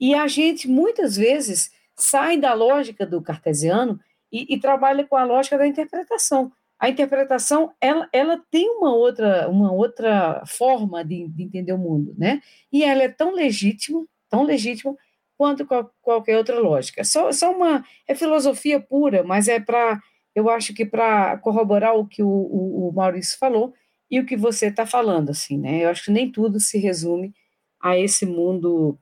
e 0.00 0.14
a 0.14 0.26
gente 0.26 0.68
muitas 0.68 1.16
vezes 1.16 1.70
sai 1.94 2.38
da 2.38 2.54
lógica 2.54 3.06
do 3.06 3.20
cartesiano 3.20 4.00
e, 4.32 4.54
e 4.54 4.58
trabalha 4.58 5.04
com 5.04 5.16
a 5.16 5.24
lógica 5.24 5.58
da 5.58 5.66
interpretação 5.66 6.50
a 6.80 6.88
interpretação 6.88 7.72
ela, 7.78 8.08
ela 8.10 8.42
tem 8.50 8.70
uma 8.70 8.94
outra, 8.94 9.46
uma 9.50 9.70
outra 9.70 10.42
forma 10.46 11.04
de, 11.04 11.28
de, 11.28 11.42
entender 11.42 11.74
o 11.74 11.78
mundo, 11.78 12.14
né? 12.16 12.40
E 12.72 12.82
ela 12.82 13.02
é 13.02 13.08
tão 13.08 13.34
legítima, 13.34 14.06
tão 14.30 14.44
legítima 14.44 14.96
quanto 15.36 15.66
qual, 15.66 15.92
qualquer 16.00 16.38
outra 16.38 16.58
lógica. 16.58 17.04
Só, 17.04 17.30
só 17.32 17.52
uma 17.54 17.84
é 18.08 18.14
filosofia 18.14 18.80
pura, 18.80 19.22
mas 19.22 19.46
é 19.46 19.60
para 19.60 20.00
eu 20.34 20.48
acho 20.48 20.72
que 20.72 20.86
para 20.86 21.36
corroborar 21.38 21.96
o 21.96 22.06
que 22.06 22.22
o, 22.22 22.28
o, 22.28 22.88
o, 22.88 22.92
Maurício 22.92 23.36
falou 23.36 23.74
e 24.10 24.18
o 24.20 24.24
que 24.24 24.36
você 24.36 24.66
está 24.66 24.86
falando, 24.86 25.30
assim, 25.30 25.58
né? 25.58 25.84
Eu 25.84 25.90
acho 25.90 26.04
que 26.04 26.10
nem 26.10 26.30
tudo 26.30 26.58
se 26.60 26.78
resume 26.78 27.34
a 27.80 27.98
esse 27.98 28.24
mundo 28.24 28.98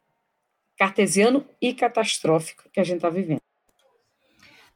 cartesiano 0.79 1.45
e 1.61 1.75
catastrófico 1.75 2.71
que 2.73 2.79
a 2.79 2.85
gente 2.85 2.97
está 2.97 3.11
vivendo. 3.11 3.43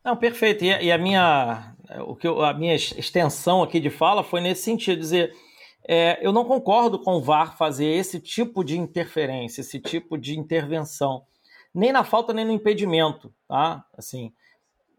Não, 0.05 0.17
perfeito. 0.17 0.65
E, 0.65 0.91
a 0.91 0.99
minha, 0.99 1.77
o 2.07 2.17
que 2.17 2.27
eu, 2.27 2.43
a 2.43 2.53
minha 2.53 2.75
extensão 2.75 3.63
aqui 3.63 3.79
de 3.79 3.89
fala 3.89 4.25
foi 4.25 4.41
nesse 4.41 4.65
sentido, 4.65 4.99
dizer, 4.99 5.33
é, 5.87 6.19
eu 6.21 6.33
não 6.33 6.45
concordo 6.45 6.99
com 6.99 7.15
o 7.15 7.23
VAR 7.23 7.57
fazer 7.57 7.87
esse 7.87 8.19
tipo 8.19 8.65
de 8.65 8.77
interferência, 8.77 9.61
esse 9.61 9.79
tipo 9.79 10.19
de 10.19 10.37
intervenção, 10.37 11.23
nem 11.73 11.93
na 11.93 12.03
falta 12.03 12.33
nem 12.33 12.45
no 12.45 12.53
impedimento, 12.53 13.33
tá? 13.47 13.85
Assim, 13.97 14.33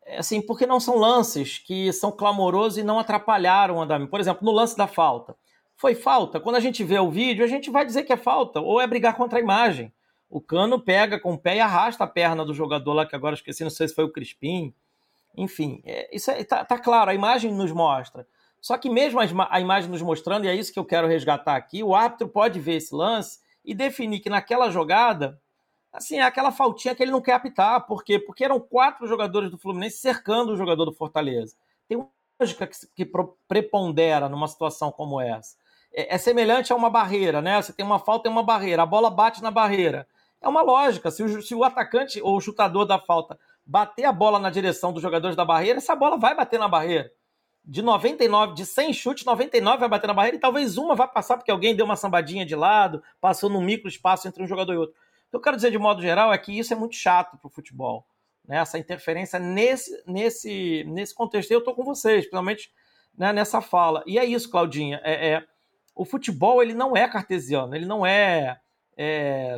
é 0.05 0.19
assim, 0.19 0.41
porque 0.41 0.65
não 0.65 0.79
são 0.79 0.95
lances 0.97 1.59
que 1.59 1.91
são 1.91 2.11
clamorosos 2.11 2.77
e 2.77 2.83
não 2.83 2.97
atrapalharam 2.97 3.75
o 3.75 3.81
andamento. 3.81 4.09
Por 4.09 4.21
exemplo, 4.21 4.45
no 4.45 4.51
lance 4.51 4.75
da 4.77 4.87
falta, 4.87 5.35
foi 5.75 5.95
falta. 5.95 6.39
Quando 6.39 6.55
a 6.55 6.61
gente 6.61 6.81
vê 6.81 6.97
o 6.97 7.11
vídeo, 7.11 7.43
a 7.43 7.47
gente 7.47 7.69
vai 7.69 7.85
dizer 7.85 8.03
que 8.03 8.13
é 8.13 8.17
falta 8.17 8.61
ou 8.61 8.79
é 8.79 8.87
brigar 8.87 9.15
contra 9.15 9.39
a 9.39 9.41
imagem. 9.41 9.91
O 10.34 10.41
Cano 10.41 10.80
pega 10.80 11.19
com 11.19 11.34
o 11.34 11.38
pé 11.38 11.58
e 11.58 11.60
arrasta 11.60 12.04
a 12.04 12.08
perna 12.08 12.43
do 12.43 12.54
jogador 12.54 12.93
lá 12.93 13.06
que 13.06 13.15
agora 13.15 13.36
esqueci, 13.36 13.63
não 13.63 13.69
sei 13.69 13.88
se 13.88 13.96
foi 13.96 14.04
o 14.04 14.12
Crispim 14.12 14.74
enfim, 15.36 15.82
é, 15.84 16.15
isso 16.15 16.30
é, 16.30 16.43
tá, 16.43 16.63
tá, 16.63 16.78
claro, 16.78 17.10
a 17.10 17.15
imagem 17.15 17.52
nos 17.52 17.72
mostra. 17.72 18.28
Só 18.62 18.78
que 18.78 18.89
mesmo 18.89 19.19
a, 19.19 19.60
imagem 19.60 19.89
nos 19.89 20.02
mostrando, 20.02 20.46
e 20.46 20.48
é 20.48 20.56
isso 20.56 20.72
que 20.72 20.80
eu 20.80 20.86
quero 20.86 21.08
resgatar 21.08 21.56
aqui, 21.56 21.84
o 21.84 21.96
árbitro 21.96 22.30
pode 22.30 22.60
ver 22.60 22.76
esse 22.76 22.96
lance 22.96 23.39
e 23.65 23.74
definir 23.74 24.19
que 24.19 24.30
naquela 24.30 24.69
jogada, 24.69 25.41
assim, 25.91 26.17
é 26.17 26.24
aquela 26.24 26.52
faltinha 26.52 26.96
que 26.96 27.04
ele 27.04 27.12
não 27.12 27.22
quer 27.22 27.34
apitar. 27.34 27.86
Por 27.86 28.04
quê? 28.04 28.19
Porque 28.19 28.43
eram 28.43 28.60
quatro 28.60 29.08
jogadores 29.08 29.50
do 29.50 29.58
Fluminense 29.58 29.98
cercando 29.98 30.54
o 30.54 30.56
jogador 30.56 30.86
do 30.86 30.93
Fortaleza. 30.93 31.56
Tem 31.88 31.98
uma 31.98 32.10
lógica 32.39 32.67
que, 32.67 32.76
que 32.96 33.12
prepondera 33.48 34.30
numa 34.30 34.48
situação 34.48 34.91
como 34.91 35.19
essa. 35.19 35.58
É, 35.93 36.15
é 36.15 36.17
semelhante 36.17 36.72
a 36.72 36.76
uma 36.76 36.89
barreira, 36.89 37.41
né? 37.41 37.62
Você 37.62 37.74
tem 37.74 37.86
uma 37.86 38.00
falta 38.00 38.30
e 38.30 38.32
uma 38.32 38.43
barreira, 38.43 38.84
a 38.84 38.86
bola 38.86 39.10
bate 39.10 39.41
na 39.41 39.52
barreira. 39.52 40.08
É 40.43 40.47
uma 40.47 40.62
lógica. 40.62 41.10
Se 41.10 41.23
o, 41.23 41.41
se 41.41 41.56
o 41.56 41.63
atacante 41.63 42.21
ou 42.21 42.36
o 42.36 42.41
chutador 42.41 42.86
da 42.86 42.99
falta 42.99 43.39
bater 43.65 44.03
a 44.03 44.12
bola 44.12 44.38
na 44.38 44.49
direção 44.49 44.91
dos 44.91 45.01
jogadores 45.01 45.38
da 45.38 45.45
barreira, 45.45 45.77
essa 45.77 45.95
bola 45.95 46.17
vai 46.17 46.36
bater 46.36 46.60
na 46.60 46.67
barreira. 46.67 47.10
De 47.63 47.82
99, 47.82 48.53
de 48.53 48.65
100 48.65 48.93
chutes, 48.93 49.25
99 49.25 49.79
vai 49.79 49.88
bater 49.88 50.08
na 50.08 50.13
barreira 50.13 50.36
e 50.36 50.39
talvez 50.39 50.77
uma 50.77 50.95
vá 50.95 51.08
passar 51.08 51.38
porque 51.38 51.49
alguém 51.49 51.73
deu 51.73 51.86
uma 51.86 51.95
sambadinha 51.95 52.45
de 52.45 52.56
lado, 52.58 53.01
passou 53.21 53.49
num 53.49 53.62
micro 53.62 53.88
espaço 53.88 54.27
entre 54.27 54.43
um 54.43 54.47
jogador 54.47 54.73
e 54.73 54.77
outro. 54.77 54.95
Eu 55.32 55.39
quero 55.39 55.56
dizer 55.56 55.71
de 55.71 55.77
modo 55.77 56.01
geral 56.01 56.34
é 56.34 56.38
que 56.38 56.51
isso 56.51 56.73
é 56.73 56.75
muito 56.75 56.95
chato 56.95 57.38
para 57.38 57.47
o 57.47 57.49
futebol. 57.49 58.06
Né? 58.45 58.58
Essa 58.58 58.77
interferência 58.77 59.39
nesse, 59.39 60.03
nesse, 60.06 60.84
nesse 60.89 61.15
contexto. 61.15 61.51
Eu 61.51 61.60
estou 61.60 61.73
com 61.73 61.86
vocês, 61.86 62.25
principalmente 62.25 62.69
né, 63.17 63.32
nessa 63.32 63.62
fala. 63.62 64.03
E 64.06 64.19
é 64.19 64.25
isso, 64.25 64.51
Claudinha. 64.51 64.99
É, 65.06 65.29
é, 65.29 65.43
o 65.95 66.03
futebol 66.03 66.62
ele 66.62 66.73
não 66.73 66.97
é 66.97 67.08
cartesiano, 67.08 67.73
ele 67.73 67.86
não 67.86 68.06
é 68.06 68.60
é, 68.97 69.58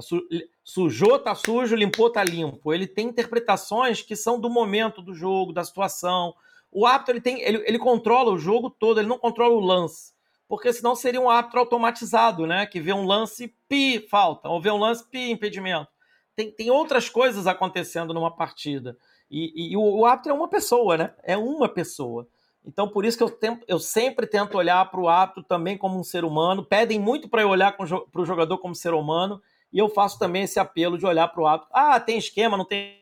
sujou, 0.65 1.19
tá 1.19 1.35
sujo, 1.35 1.75
limpou, 1.75 2.09
tá 2.09 2.23
limpo. 2.23 2.73
Ele 2.73 2.87
tem 2.87 3.07
interpretações 3.07 4.01
que 4.01 4.15
são 4.15 4.39
do 4.39 4.49
momento 4.49 4.99
do 4.99 5.13
jogo, 5.13 5.53
da 5.53 5.63
situação. 5.63 6.33
O 6.71 6.87
árbitro 6.87 7.13
ele 7.13 7.21
tem, 7.21 7.39
ele, 7.41 7.63
ele 7.67 7.77
controla 7.77 8.31
o 8.31 8.37
jogo 8.37 8.71
todo, 8.71 8.99
ele 8.99 9.07
não 9.07 9.19
controla 9.19 9.53
o 9.53 9.59
lance. 9.59 10.11
Porque 10.47 10.73
senão 10.73 10.95
seria 10.95 11.21
um 11.21 11.29
árbitro 11.29 11.59
automatizado, 11.59 12.47
né? 12.47 12.65
Que 12.65 12.81
vê 12.81 12.91
um 12.91 13.05
lance, 13.05 13.55
pi, 13.69 14.07
falta, 14.09 14.49
ou 14.49 14.59
vê 14.59 14.71
um 14.71 14.77
lance, 14.77 15.07
pi, 15.07 15.29
impedimento. 15.29 15.87
Tem, 16.35 16.51
tem 16.51 16.71
outras 16.71 17.09
coisas 17.09 17.45
acontecendo 17.45 18.13
numa 18.13 18.35
partida. 18.35 18.97
E, 19.29 19.53
e, 19.55 19.73
e 19.73 19.77
o, 19.77 19.99
o 19.99 20.05
árbitro 20.05 20.31
é 20.31 20.35
uma 20.35 20.47
pessoa, 20.47 20.97
né? 20.97 21.13
É 21.23 21.37
uma 21.37 21.69
pessoa. 21.69 22.27
Então, 22.65 22.89
por 22.89 23.05
isso 23.05 23.17
que 23.17 23.23
eu, 23.23 23.29
tento, 23.29 23.63
eu 23.67 23.77
sempre 23.77 24.25
tento 24.25 24.57
olhar 24.57 24.89
para 24.89 24.99
o 24.99 25.07
árbitro 25.07 25.43
também 25.43 25.77
como 25.77 25.99
um 25.99 26.03
ser 26.03 26.25
humano. 26.25 26.65
Pedem 26.65 26.99
muito 26.99 27.29
para 27.29 27.43
eu 27.43 27.49
olhar 27.49 27.77
para 27.77 28.21
o 28.21 28.25
jogador 28.25 28.57
como 28.57 28.73
ser 28.73 28.95
humano. 28.95 29.39
E 29.75 29.77
eu 29.77 29.89
faço 29.89 30.17
também 30.17 30.43
esse 30.43 30.57
apelo 30.57 30.97
de 30.97 31.05
olhar 31.05 31.27
para 31.27 31.41
o 31.41 31.45
árbitro. 31.45 31.69
Ah, 31.73 31.99
tem 31.99 32.17
esquema, 32.17 32.55
não 32.55 32.63
tem. 32.63 32.97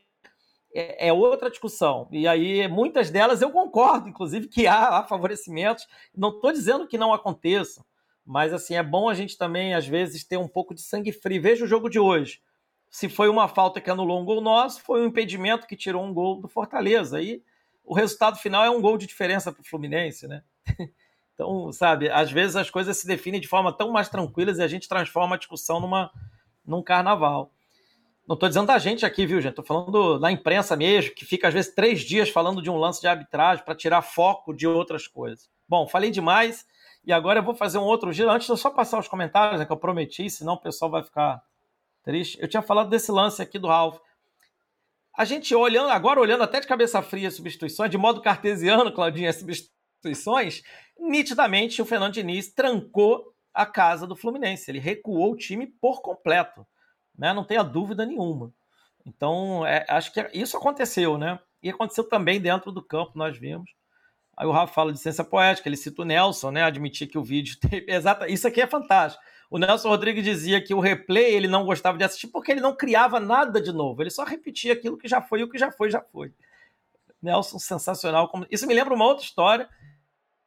É, 0.74 1.10
é, 1.10 1.14
outra 1.14 1.52
discussão. 1.52 2.10
E 2.12 2.28
aí, 2.28 2.68
muitas 2.68 3.12
delas 3.12 3.44
eu 3.44 3.52
concordo, 3.52 4.10
inclusive, 4.10 4.48
que 4.48 4.66
há, 4.66 4.98
há 4.98 5.04
favorecimentos. 5.04 5.88
Não 6.18 6.30
estou 6.30 6.52
dizendo 6.52 6.88
que 6.88 6.98
não 6.98 7.14
aconteçam. 7.14 7.86
Mas, 8.26 8.52
assim, 8.52 8.74
é 8.74 8.82
bom 8.82 9.08
a 9.08 9.14
gente 9.14 9.38
também, 9.38 9.76
às 9.76 9.86
vezes, 9.86 10.24
ter 10.24 10.38
um 10.38 10.48
pouco 10.48 10.74
de 10.74 10.82
sangue 10.82 11.12
frio. 11.12 11.44
Veja 11.44 11.64
o 11.64 11.68
jogo 11.68 11.88
de 11.92 12.00
hoje. 12.00 12.42
Se 12.90 13.08
foi 13.08 13.30
uma 13.30 13.48
falta 13.48 13.80
que 13.80 13.92
anulou 13.92 14.20
um 14.20 14.26
gol 14.26 14.42
nosso, 14.42 14.82
foi 14.82 15.04
um 15.04 15.06
impedimento 15.06 15.68
que 15.68 15.78
tirou 15.78 16.04
um 16.04 16.12
gol 16.12 16.42
do 16.42 16.48
Fortaleza. 16.48 17.20
Aí 17.20 17.44
o 17.84 17.94
resultado 17.94 18.40
final 18.40 18.66
é 18.66 18.70
um 18.72 18.82
gol 18.82 18.98
de 18.98 19.06
diferença 19.06 19.52
para 19.52 19.62
o 19.62 19.68
Fluminense, 19.70 20.28
né? 20.28 20.42
Então, 21.36 21.72
sabe, 21.72 22.12
às 22.12 22.32
vezes 22.32 22.56
as 22.56 22.70
coisas 22.70 22.96
se 22.96 23.08
definem 23.08 23.42
de 23.42 23.48
forma 23.48 23.74
tão 23.74 23.90
mais 23.90 24.08
tranquilas 24.08 24.60
e 24.60 24.62
a 24.62 24.68
gente 24.68 24.88
transforma 24.88 25.34
a 25.34 25.40
discussão 25.40 25.80
numa, 25.80 26.12
num 26.66 26.82
carnaval. 26.82 27.52
Não 28.28 28.36
estou 28.36 28.48
dizendo 28.48 28.68
da 28.68 28.78
gente 28.78 29.06
aqui, 29.06 29.26
viu, 29.26 29.42
gente? 29.42 29.52
Estou 29.52 29.66
falando 29.66 30.18
da 30.18 30.32
imprensa 30.32 30.76
mesmo, 30.76 31.14
que 31.14 31.26
fica 31.26 31.48
às 31.48 31.54
vezes 31.54 31.74
três 31.74 32.02
dias 32.02 32.30
falando 32.30 32.62
de 32.62 32.70
um 32.70 32.78
lance 32.78 33.02
de 33.02 33.08
arbitragem 33.08 33.66
para 33.66 33.76
tirar 33.76 34.02
foco 34.02 34.54
de 34.54 34.66
outras 34.66 35.08
coisas. 35.08 35.50
Bom, 35.68 35.88
falei 35.88 36.10
demais 36.10 36.66
e 37.06 37.12
agora 37.12 37.40
eu 37.40 37.44
vou 37.44 37.54
fazer 37.54 37.78
um 37.78 37.84
outro 37.84 38.14
giro. 38.14 38.30
Antes 38.30 38.48
de 38.48 38.54
eu 38.54 38.58
só 38.58 38.70
passar 38.70 39.00
os 39.00 39.08
comentários, 39.08 39.60
né, 39.60 39.66
que 39.66 39.72
eu 39.72 39.78
prometi, 39.78 40.30
senão 40.30 40.54
o 40.54 40.62
pessoal 40.62 40.90
vai 40.90 41.04
ficar 41.04 41.44
triste. 42.04 42.38
Eu 42.42 42.48
tinha 42.48 42.62
falado 42.62 42.90
desse 42.90 43.12
lance 43.12 43.42
aqui 43.42 43.60
do 43.60 43.68
Ralph 43.68 44.00
a 45.16 45.26
gente 45.26 45.54
olhando, 45.54 45.90
agora 45.90 46.20
olhando 46.20 46.44
até 46.44 46.60
de 46.60 46.68
cabeça 46.68 47.02
fria 47.02 47.28
as 47.28 47.36
substituições, 47.36 47.92
de 47.92 47.98
modo 47.98 48.22
cartesiano, 48.22 48.92
Claudinha, 48.92 49.30
as 49.30 49.36
substituições, 49.36 50.64
nitidamente 50.98 51.82
o 51.82 51.86
Fernando 51.86 52.14
Diniz 52.14 52.52
trancou 52.52 53.33
a 53.54 53.66
casa 53.66 54.08
do 54.08 54.16
Fluminense. 54.16 54.70
Ele 54.70 54.80
recuou 54.80 55.32
o 55.32 55.38
time 55.38 55.68
por 55.68 56.02
completo, 56.02 56.66
né? 57.18 57.34
Não 57.34 57.44
tenha 57.44 57.64
dúvida 57.64 58.06
nenhuma. 58.06 58.54
Então, 59.06 59.66
é, 59.66 59.86
acho 59.90 60.12
que 60.14 60.30
isso 60.34 60.58
aconteceu, 60.58 61.18
né? 61.18 61.40
E 61.62 61.70
aconteceu 61.70 62.04
também 62.04 62.42
dentro 62.42 62.72
do 62.72 62.82
campo, 62.82 63.12
nós 63.16 63.38
vimos. 63.38 63.70
Aí 64.36 64.48
o 64.48 64.52
Rafa 64.52 64.74
fala 64.74 64.92
de 64.92 65.00
ciência 65.00 65.24
poética, 65.24 65.70
ele 65.70 65.78
cita 65.78 66.02
o 66.02 66.06
Nelson, 66.06 66.52
né? 66.52 66.64
Admitir 66.64 67.08
que 67.08 67.18
o 67.18 67.24
vídeo 67.24 67.58
teve. 67.62 67.92
Exato, 67.92 68.26
isso 68.26 68.48
aqui 68.48 68.62
é 68.62 68.68
fantástico. 68.68 69.24
O 69.50 69.60
Nelson 69.60 69.90
Rodrigues 69.90 70.24
dizia 70.24 70.60
que 70.64 70.74
o 70.74 70.80
replay 70.80 71.36
ele 71.36 71.48
não 71.48 71.64
gostava 71.64 71.96
de 71.98 72.04
assistir 72.04 72.28
porque 72.28 72.52
ele 72.52 72.62
não 72.62 72.76
criava 72.76 73.20
nada 73.20 73.62
de 73.62 73.72
novo, 73.72 74.02
ele 74.02 74.10
só 74.10 74.24
repetia 74.24 74.74
aquilo 74.74 74.98
que 74.98 75.08
já 75.08 75.22
foi 75.22 75.42
e 75.42 75.44
o 75.44 75.50
que 75.50 75.60
já 75.60 75.72
foi, 75.72 75.92
já 75.92 76.02
foi. 76.02 76.34
Nelson, 77.22 77.60
sensacional. 77.60 78.32
Isso 78.50 78.66
me 78.66 78.74
lembra 78.74 78.94
uma 78.94 79.06
outra 79.06 79.24
história. 79.24 79.70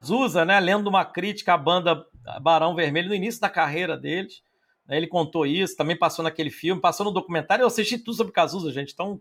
Zusa, 0.05 0.45
né, 0.45 0.61
lendo 0.61 0.89
uma 0.89 1.05
crítica 1.05 1.55
à 1.55 1.57
banda 1.57 2.05
Barão 2.41 2.74
Vermelho 2.74 3.09
no 3.09 3.14
início 3.14 3.41
da 3.41 3.49
carreira 3.49 3.97
deles. 3.97 4.43
Né, 4.87 4.97
ele 4.97 5.07
contou 5.07 5.47
isso, 5.47 5.77
também 5.77 5.97
passou 5.97 6.22
naquele 6.22 6.51
filme, 6.51 6.81
passou 6.81 7.05
no 7.05 7.12
documentário. 7.12 7.62
Eu 7.62 7.66
assisti 7.66 7.99
tudo 7.99 8.14
sobre 8.14 8.33
Cazuza, 8.33 8.72
gente. 8.72 8.93
Então, 8.93 9.20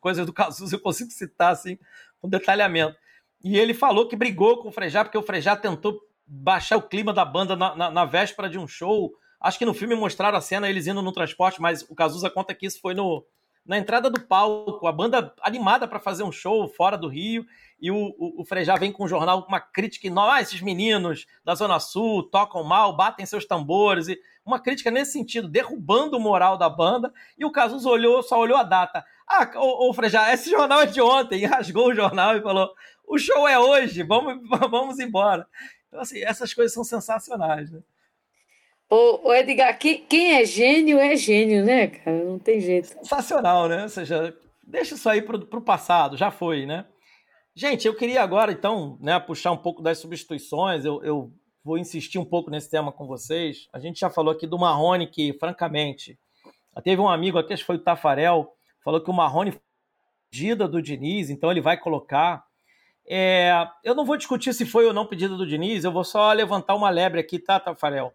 coisas 0.00 0.26
do 0.26 0.32
Cazuza 0.34 0.74
eu 0.74 0.80
consigo 0.80 1.10
citar 1.10 1.52
assim, 1.52 1.78
com 2.20 2.28
detalhamento. 2.28 2.96
E 3.42 3.58
ele 3.58 3.72
falou 3.72 4.06
que 4.06 4.16
brigou 4.16 4.62
com 4.62 4.68
o 4.68 4.72
Frejá, 4.72 5.04
porque 5.04 5.16
o 5.16 5.22
Frejá 5.22 5.56
tentou 5.56 5.98
baixar 6.26 6.76
o 6.76 6.82
clima 6.82 7.12
da 7.12 7.24
banda 7.24 7.56
na, 7.56 7.74
na, 7.74 7.90
na, 7.90 8.04
véspera 8.04 8.48
de 8.48 8.58
um 8.58 8.68
show. 8.68 9.12
Acho 9.40 9.58
que 9.58 9.64
no 9.64 9.74
filme 9.74 9.94
mostraram 9.94 10.36
a 10.36 10.40
cena 10.40 10.68
eles 10.68 10.86
indo 10.86 11.02
no 11.02 11.12
transporte, 11.12 11.60
mas 11.60 11.82
o 11.82 11.94
Cazuza 11.94 12.28
conta 12.28 12.54
que 12.54 12.66
isso 12.66 12.80
foi 12.80 12.94
no, 12.94 13.24
na 13.64 13.78
entrada 13.78 14.10
do 14.10 14.20
palco, 14.20 14.86
a 14.86 14.92
banda 14.92 15.34
animada 15.42 15.88
para 15.88 15.98
fazer 15.98 16.22
um 16.22 16.30
show 16.30 16.68
fora 16.68 16.96
do 16.96 17.08
Rio. 17.08 17.44
E 17.80 17.90
o, 17.90 18.14
o, 18.18 18.42
o 18.42 18.44
Frejá 18.44 18.76
vem 18.76 18.92
com 18.92 19.04
um 19.04 19.08
jornal 19.08 19.42
com 19.42 19.48
uma 19.48 19.60
crítica 19.60 20.06
enorme. 20.06 20.38
Ah, 20.38 20.42
esses 20.42 20.60
meninos 20.60 21.26
da 21.44 21.54
Zona 21.54 21.80
Sul 21.80 22.22
tocam 22.24 22.62
mal, 22.62 22.94
batem 22.94 23.24
seus 23.24 23.46
tambores. 23.46 24.08
E 24.08 24.18
uma 24.44 24.60
crítica 24.60 24.90
nesse 24.90 25.12
sentido, 25.12 25.48
derrubando 25.48 26.16
o 26.16 26.20
moral 26.20 26.58
da 26.58 26.68
banda. 26.68 27.12
E 27.38 27.44
o 27.44 27.50
Cazuza 27.50 27.88
olhou, 27.88 28.22
só 28.22 28.38
olhou 28.38 28.58
a 28.58 28.62
data. 28.62 29.04
Ah, 29.26 29.50
ô, 29.56 29.88
ô 29.88 29.94
Frejá, 29.94 30.32
esse 30.32 30.50
jornal 30.50 30.82
é 30.82 30.86
de 30.86 31.00
ontem. 31.00 31.40
E 31.40 31.46
rasgou 31.46 31.88
o 31.88 31.94
jornal 31.94 32.36
e 32.36 32.42
falou: 32.42 32.70
o 33.06 33.18
show 33.18 33.48
é 33.48 33.58
hoje, 33.58 34.02
vamos, 34.02 34.38
vamos 34.70 34.98
embora. 34.98 35.46
Então, 35.88 36.00
assim, 36.00 36.22
essas 36.22 36.52
coisas 36.52 36.74
são 36.74 36.84
sensacionais, 36.84 37.70
né? 37.70 37.80
Ô, 38.88 39.28
ô 39.28 39.34
Edgar, 39.34 39.78
quem, 39.78 40.04
quem 40.04 40.34
é 40.34 40.44
gênio 40.44 40.98
é 40.98 41.16
gênio, 41.16 41.64
né, 41.64 41.86
cara? 41.86 42.24
Não 42.24 42.38
tem 42.38 42.60
jeito. 42.60 42.88
Sensacional, 42.88 43.68
né? 43.68 43.84
Ou 43.84 43.88
seja, 43.88 44.36
deixa 44.64 44.96
isso 44.96 45.08
aí 45.08 45.22
para 45.22 45.36
o 45.36 45.62
passado, 45.62 46.16
já 46.16 46.30
foi, 46.30 46.66
né? 46.66 46.84
Gente, 47.60 47.86
eu 47.86 47.94
queria 47.94 48.22
agora, 48.22 48.52
então, 48.52 48.96
né, 49.02 49.20
puxar 49.20 49.52
um 49.52 49.56
pouco 49.58 49.82
das 49.82 49.98
substituições. 49.98 50.82
Eu, 50.82 51.04
eu 51.04 51.30
vou 51.62 51.76
insistir 51.76 52.18
um 52.18 52.24
pouco 52.24 52.50
nesse 52.50 52.70
tema 52.70 52.90
com 52.90 53.06
vocês. 53.06 53.68
A 53.70 53.78
gente 53.78 54.00
já 54.00 54.08
falou 54.08 54.32
aqui 54.32 54.46
do 54.46 54.58
Marrone, 54.58 55.06
que, 55.06 55.34
francamente, 55.34 56.18
teve 56.82 57.02
um 57.02 57.08
amigo 57.10 57.36
aqui, 57.36 57.52
acho 57.52 57.62
que 57.62 57.66
foi 57.66 57.76
o 57.76 57.80
Tafarel, 57.80 58.56
falou 58.82 58.98
que 58.98 59.10
o 59.10 59.12
Marrone 59.12 59.60
pedida 60.30 60.66
do 60.66 60.80
Diniz, 60.80 61.28
então 61.28 61.50
ele 61.50 61.60
vai 61.60 61.76
colocar. 61.76 62.46
É, 63.06 63.52
eu 63.84 63.94
não 63.94 64.06
vou 64.06 64.16
discutir 64.16 64.54
se 64.54 64.64
foi 64.64 64.86
ou 64.86 64.94
não 64.94 65.04
pedida 65.04 65.36
do 65.36 65.46
Diniz, 65.46 65.84
eu 65.84 65.92
vou 65.92 66.02
só 66.02 66.32
levantar 66.32 66.74
uma 66.74 66.88
lebre 66.88 67.20
aqui, 67.20 67.38
tá, 67.38 67.60
Tafarel? 67.60 68.14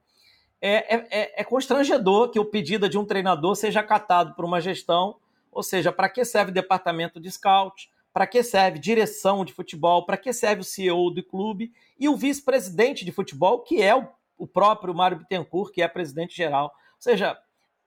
É, 0.60 0.96
é, 0.96 1.08
é, 1.12 1.41
é 1.41 1.43
constrangedor 1.43 2.32
que 2.32 2.39
o 2.39 2.46
pedido 2.46 2.89
de 2.89 2.98
um 2.98 3.06
treinador 3.06 3.56
seja 3.56 3.82
acatado 3.82 4.34
por 4.34 4.43
uma 4.43 4.60
gestão, 4.60 5.18
ou 5.52 5.62
seja, 5.62 5.91
para 5.91 6.10
que 6.10 6.26
serve 6.26 6.52
departamento 6.52 7.20
de 7.20 7.30
scout? 7.30 7.93
Para 8.16 8.26
que 8.26 8.41
serve 8.41 8.80
direção 8.80 9.43
de 9.43 9.51
futebol, 9.51 10.05
para 10.05 10.16
que 10.16 10.32
serve 10.32 10.61
o 10.61 10.63
CEO 10.63 11.11
do 11.11 11.22
clube 11.22 11.74
e 11.99 12.07
o 12.07 12.16
vice-presidente 12.16 13.03
de 13.03 13.11
futebol, 13.11 13.59
que 13.59 13.82
é 13.82 13.93
o, 13.93 14.07
o 14.38 14.47
próprio 14.47 14.95
Mário 14.95 15.18
Bittencourt, 15.18 15.74
que 15.74 15.82
é 15.82 15.88
presidente 15.89 16.34
geral. 16.34 16.68
Ou 16.68 17.01
seja, 17.01 17.38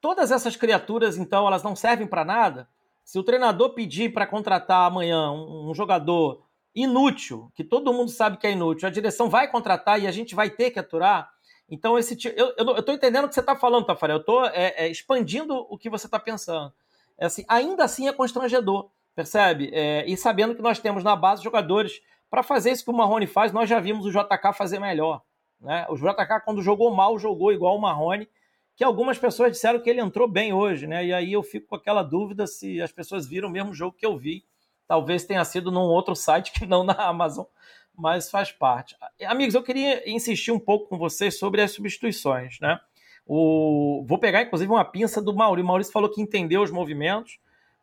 todas 0.02 0.30
essas 0.30 0.54
criaturas, 0.54 1.16
então, 1.16 1.46
elas 1.46 1.62
não 1.62 1.74
servem 1.74 2.06
para 2.06 2.26
nada. 2.26 2.68
Se 3.02 3.18
o 3.18 3.22
treinador 3.22 3.70
pedir 3.70 4.12
para 4.12 4.26
contratar 4.26 4.86
amanhã 4.86 5.32
um, 5.32 5.70
um, 5.70 5.74
jogador 5.74 6.44
inútil, 6.74 7.50
que 7.54 7.64
todo 7.64 7.94
mundo 7.94 8.10
sabe 8.10 8.36
que 8.36 8.46
é 8.46 8.52
inútil, 8.52 8.86
a 8.86 8.92
direção 8.92 9.30
vai 9.30 9.50
contratar 9.50 9.98
e 9.98 10.06
a 10.06 10.10
gente 10.10 10.34
vai 10.34 10.50
ter 10.50 10.70
que 10.70 10.78
aturar. 10.78 11.30
Então, 11.70 11.98
esse 11.98 12.18
eu 12.36 12.76
estou 12.76 12.94
entendendo 12.94 13.24
o 13.24 13.28
que 13.28 13.34
você 13.34 13.40
está 13.40 13.56
falando, 13.56 13.86
Tafarel. 13.86 14.16
Eu 14.16 14.20
estou 14.20 14.44
é, 14.44 14.74
é, 14.76 14.88
expandindo 14.90 15.54
o 15.70 15.78
que 15.78 15.88
você 15.88 16.04
está 16.04 16.18
pensando. 16.18 16.70
É 17.16 17.24
assim, 17.24 17.46
ainda 17.48 17.82
assim 17.82 18.08
é 18.08 18.12
constrangedor 18.12 18.90
percebe? 19.18 19.68
É, 19.72 20.04
e 20.06 20.16
sabendo 20.16 20.54
que 20.54 20.62
nós 20.62 20.78
temos 20.78 21.02
na 21.02 21.16
base 21.16 21.42
jogadores 21.42 22.00
para 22.30 22.40
fazer 22.40 22.70
isso 22.70 22.84
que 22.84 22.90
o 22.90 22.94
Marrone 22.94 23.26
faz, 23.26 23.50
nós 23.50 23.68
já 23.68 23.80
vimos 23.80 24.06
o 24.06 24.10
JK 24.12 24.52
fazer 24.56 24.78
melhor. 24.78 25.22
Né? 25.60 25.84
O 25.88 25.96
JK, 25.96 26.40
quando 26.44 26.62
jogou 26.62 26.94
mal, 26.94 27.18
jogou 27.18 27.52
igual 27.52 27.76
o 27.76 27.80
Marrone, 27.80 28.28
que 28.76 28.84
algumas 28.84 29.18
pessoas 29.18 29.50
disseram 29.50 29.80
que 29.80 29.90
ele 29.90 30.00
entrou 30.00 30.28
bem 30.28 30.52
hoje, 30.52 30.86
né? 30.86 31.04
E 31.04 31.12
aí 31.12 31.32
eu 31.32 31.42
fico 31.42 31.66
com 31.66 31.74
aquela 31.74 32.04
dúvida 32.04 32.46
se 32.46 32.80
as 32.80 32.92
pessoas 32.92 33.26
viram 33.26 33.48
o 33.48 33.50
mesmo 33.50 33.74
jogo 33.74 33.96
que 33.96 34.06
eu 34.06 34.16
vi. 34.16 34.44
Talvez 34.86 35.24
tenha 35.24 35.44
sido 35.44 35.72
num 35.72 35.80
outro 35.80 36.14
site 36.14 36.52
que 36.54 36.64
não 36.64 36.84
na 36.84 36.94
Amazon, 36.94 37.44
mas 37.92 38.30
faz 38.30 38.52
parte. 38.52 38.94
Amigos, 39.26 39.56
eu 39.56 39.64
queria 39.64 40.08
insistir 40.08 40.52
um 40.52 40.60
pouco 40.60 40.88
com 40.88 40.96
vocês 40.96 41.36
sobre 41.36 41.60
as 41.60 41.72
substituições, 41.72 42.60
né? 42.60 42.78
O... 43.26 44.04
Vou 44.06 44.18
pegar, 44.18 44.42
inclusive, 44.42 44.70
uma 44.70 44.84
pinça 44.84 45.20
do 45.20 45.34
Maurício. 45.34 45.64
O 45.64 45.66
Maurício 45.66 45.92
falou 45.92 46.08
que 46.08 46.22
entendeu 46.22 46.62
os 46.62 46.70
movimentos 46.70 47.40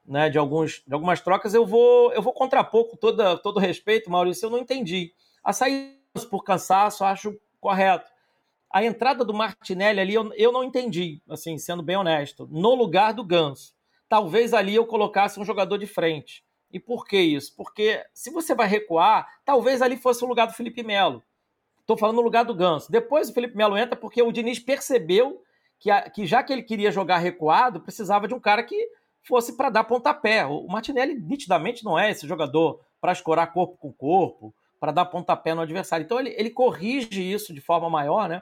né, 0.07 0.29
de, 0.29 0.37
alguns, 0.37 0.83
de 0.85 0.93
algumas 0.93 1.21
trocas, 1.21 1.53
eu 1.53 1.65
vou 1.65 2.11
eu 2.13 2.21
vou 2.21 2.33
contrapor 2.33 2.85
com 2.85 2.95
toda, 2.95 3.37
todo 3.37 3.59
respeito, 3.59 4.09
Maurício, 4.09 4.45
eu 4.45 4.49
não 4.49 4.59
entendi. 4.59 5.13
A 5.43 5.51
saída 5.53 5.95
por 6.29 6.43
cansaço, 6.43 7.03
acho 7.03 7.37
correto. 7.59 8.09
A 8.71 8.83
entrada 8.83 9.23
do 9.23 9.33
Martinelli 9.33 9.99
ali, 9.99 10.13
eu, 10.13 10.31
eu 10.33 10.51
não 10.51 10.63
entendi, 10.63 11.21
assim, 11.29 11.57
sendo 11.57 11.81
bem 11.81 11.95
honesto. 11.95 12.47
No 12.51 12.75
lugar 12.75 13.13
do 13.13 13.23
Ganso. 13.23 13.73
Talvez 14.07 14.53
ali 14.53 14.75
eu 14.75 14.85
colocasse 14.85 15.39
um 15.39 15.45
jogador 15.45 15.77
de 15.77 15.87
frente. 15.87 16.43
E 16.71 16.79
por 16.79 17.05
que 17.05 17.17
isso? 17.17 17.55
Porque 17.55 18.03
se 18.13 18.29
você 18.29 18.53
vai 18.53 18.67
recuar, 18.67 19.27
talvez 19.45 19.81
ali 19.81 19.97
fosse 19.97 20.23
o 20.23 20.27
lugar 20.27 20.45
do 20.45 20.53
Felipe 20.53 20.83
Melo. 20.83 21.23
Estou 21.79 21.97
falando 21.97 22.17
no 22.17 22.21
lugar 22.21 22.43
do 22.43 22.53
Ganso. 22.53 22.91
Depois 22.91 23.29
o 23.29 23.33
Felipe 23.33 23.55
Melo 23.55 23.77
entra 23.77 23.95
porque 23.95 24.21
o 24.21 24.31
Diniz 24.31 24.59
percebeu 24.59 25.41
que, 25.79 25.89
a, 25.89 26.09
que 26.09 26.25
já 26.25 26.43
que 26.43 26.51
ele 26.51 26.63
queria 26.63 26.91
jogar 26.91 27.17
recuado, 27.17 27.79
precisava 27.79 28.27
de 28.27 28.33
um 28.33 28.39
cara 28.39 28.63
que 28.63 28.89
fosse 29.25 29.57
para 29.57 29.69
dar 29.69 29.83
pontapé. 29.83 30.45
O 30.45 30.67
Martinelli 30.67 31.15
nitidamente 31.19 31.83
não 31.83 31.97
é 31.97 32.11
esse 32.11 32.27
jogador 32.27 32.79
para 33.01 33.11
escorar 33.11 33.51
corpo 33.51 33.77
com 33.77 33.91
corpo, 33.91 34.53
para 34.79 34.91
dar 34.91 35.05
pontapé 35.05 35.53
no 35.53 35.61
adversário. 35.61 36.03
Então 36.03 36.19
ele, 36.19 36.33
ele 36.37 36.49
corrige 36.49 37.21
isso 37.21 37.53
de 37.53 37.61
forma 37.61 37.89
maior, 37.89 38.29
né? 38.29 38.41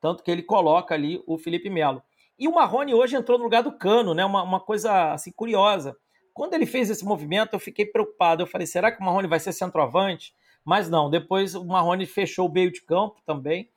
Tanto 0.00 0.22
que 0.22 0.30
ele 0.30 0.42
coloca 0.42 0.94
ali 0.94 1.22
o 1.26 1.38
Felipe 1.38 1.70
Melo. 1.70 2.02
E 2.38 2.48
o 2.48 2.54
Marrone 2.54 2.94
hoje 2.94 3.14
entrou 3.14 3.38
no 3.38 3.44
lugar 3.44 3.62
do 3.62 3.76
Cano, 3.76 4.14
né? 4.14 4.24
Uma, 4.24 4.42
uma 4.42 4.60
coisa 4.60 5.12
assim 5.12 5.30
curiosa. 5.30 5.96
Quando 6.34 6.54
ele 6.54 6.66
fez 6.66 6.90
esse 6.90 7.04
movimento, 7.04 7.52
eu 7.52 7.60
fiquei 7.60 7.86
preocupado. 7.86 8.42
Eu 8.42 8.46
falei, 8.46 8.66
será 8.66 8.90
que 8.90 9.00
o 9.00 9.04
Marrone 9.04 9.28
vai 9.28 9.38
ser 9.38 9.52
centroavante? 9.52 10.34
Mas 10.64 10.88
não, 10.88 11.10
depois 11.10 11.54
o 11.54 11.64
Marrone 11.64 12.06
fechou 12.06 12.48
o 12.48 12.52
meio 12.52 12.72
de 12.72 12.82
campo 12.82 13.20
também, 13.26 13.68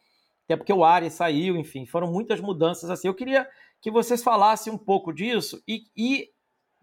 até 0.45 0.55
porque 0.55 0.71
o 0.71 0.83
Arias 0.83 1.13
saiu, 1.13 1.57
enfim, 1.57 1.85
foram 1.85 2.11
muitas 2.11 2.39
mudanças 2.39 2.89
assim. 2.89 3.07
Eu 3.07 3.15
queria 3.15 3.47
que 3.81 3.89
vocês 3.89 4.23
falassem 4.23 4.71
um 4.71 4.77
pouco 4.77 5.11
disso 5.11 5.61
e, 5.67 5.83
e 5.95 6.29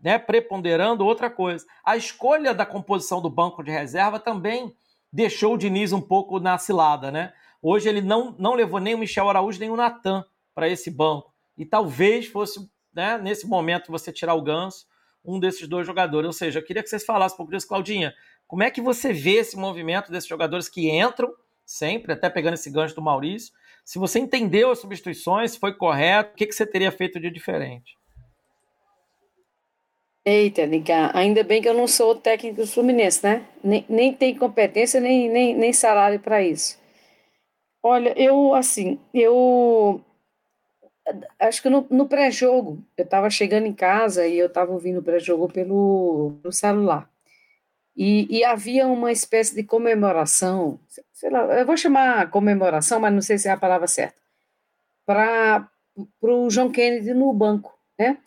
né, 0.03 0.19
preponderando 0.19 1.07
outra 1.07 1.31
coisa. 1.31 1.65
A 1.85 1.97
escolha 1.97 2.53
da 2.53 2.67
composição 2.67 3.23
do 3.23 3.31
banco 3.31 3.63
de 3.63 3.71
reserva 3.71 4.19
também 4.19 4.75
deixou 5.13 5.55
o 5.55 5.59
Diniz 5.59 5.93
um 5.93 6.01
pouco 6.01 6.41
na 6.41 6.59
cilada, 6.59 7.11
né? 7.11 7.33
Hoje 7.63 7.89
ele 7.89 8.01
não, 8.01 8.35
não 8.39 8.55
levou 8.55 8.81
nem 8.81 8.95
o 8.95 8.99
Michel 8.99 9.29
Araújo 9.29 9.61
nem 9.61 9.71
o 9.71 9.77
Natan 9.77 10.25
para 10.53 10.69
esse 10.69 10.91
banco. 10.91 11.33
E 11.57 11.65
talvez 11.65 12.27
fosse, 12.27 12.69
né, 12.93 13.17
nesse 13.19 13.47
momento, 13.47 13.93
você 13.93 14.13
tirar 14.13 14.35
o 14.35 14.43
Ganso, 14.43 14.87
um 15.25 15.39
desses 15.39 15.69
dois 15.69 15.87
jogadores. 15.87 16.27
Ou 16.27 16.33
seja, 16.33 16.59
eu 16.59 16.65
queria 16.65 16.83
que 16.83 16.89
vocês 16.89 17.05
falassem 17.05 17.35
um 17.35 17.37
pouco 17.37 17.53
disso, 17.53 17.69
Claudinha. 17.69 18.13
Como 18.49 18.65
é 18.65 18.71
que 18.71 18.81
você 18.81 19.13
vê 19.13 19.37
esse 19.37 19.57
movimento 19.57 20.11
desses 20.11 20.29
jogadores 20.29 20.69
que 20.69 20.91
entram 20.91 21.33
sempre, 21.65 22.13
até 22.13 22.29
pegando 22.29 22.55
esse 22.55 22.71
gancho 22.71 22.97
do 22.97 23.03
Maurício? 23.03 23.53
Se 23.85 23.99
você 23.99 24.19
entendeu 24.19 24.71
as 24.71 24.81
substituições, 24.81 25.53
se 25.53 25.59
foi 25.59 25.75
correto, 25.75 26.33
o 26.33 26.37
que, 26.37 26.47
que 26.47 26.55
você 26.55 26.67
teria 26.67 26.91
feito 26.91 27.21
de 27.21 27.31
diferente? 27.31 27.97
Eita, 30.25 30.65
ligar. 30.65 31.15
Ainda 31.17 31.43
bem 31.43 31.61
que 31.61 31.69
eu 31.69 31.75
não 31.75 31.89
sou 31.89 32.15
técnico 32.15 32.61
do 32.61 32.67
Fluminense, 32.67 33.25
né? 33.25 33.45
Nem, 33.63 33.85
nem 33.89 34.15
tem 34.15 34.37
competência, 34.37 35.01
nem, 35.01 35.29
nem, 35.29 35.55
nem 35.57 35.73
salário 35.73 36.21
para 36.21 36.43
isso. 36.43 36.79
Olha, 37.83 38.15
eu, 38.17 38.55
assim, 38.55 39.01
eu. 39.13 40.01
Acho 41.39 41.63
que 41.63 41.69
no, 41.69 41.87
no 41.91 42.09
pré-jogo, 42.09 42.85
eu 42.97 43.05
estava 43.05 43.29
chegando 43.29 43.67
em 43.67 43.73
casa 43.75 44.27
e 44.27 44.39
eu 44.39 44.47
estava 44.47 44.73
ouvindo 44.73 45.01
o 45.01 45.03
pré-jogo 45.03 45.49
pelo, 45.53 46.39
pelo 46.43 46.53
celular. 46.53 47.11
E, 47.97 48.39
e, 48.39 48.45
havia 48.45 48.87
uma 48.89 49.13
espécie 49.13 49.55
de 49.55 49.65
comemoração, 49.65 50.81
sei 51.13 51.31
lá, 51.31 51.43
eu 51.59 51.67
vou 51.67 51.77
chamar 51.77 52.31
comemoração, 52.31 52.99
mas 53.01 53.13
não 53.13 53.21
sei 53.21 53.37
se 53.39 53.49
é 53.49 53.51
a 53.53 53.57
palavra 53.57 53.87
certa, 53.87 54.17
para 55.05 55.69
o 56.23 56.49
João 56.51 56.73
Kennedy 56.73 57.13
no 57.13 57.33
banco, 57.35 57.79
né? 57.99 58.19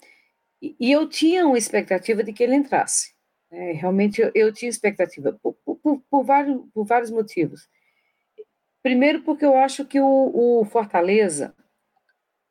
E, 0.79 0.91
eu 0.91 1.07
tinha 1.07 1.45
uma 1.45 1.57
expectativa 1.57 2.23
de 2.23 2.33
que 2.33 2.43
ele 2.43 2.55
entrasse. 2.55 3.13
Né? 3.51 3.73
Realmente 3.73 4.21
eu, 4.21 4.31
eu, 4.33 4.53
tinha 4.53 4.69
expectativa, 4.69 5.37
por, 5.41 5.53
por, 5.53 6.01
por, 6.09 6.23
vários, 6.23 6.61
por 6.73 6.85
vários 6.85 7.11
motivos. 7.11 7.69
Primeiro, 8.81 9.21
porque 9.21 9.45
eu 9.45 9.57
acho 9.57 9.85
que 9.85 9.99
o, 9.99 10.61
o 10.61 10.65
Fortaleza. 10.65 11.55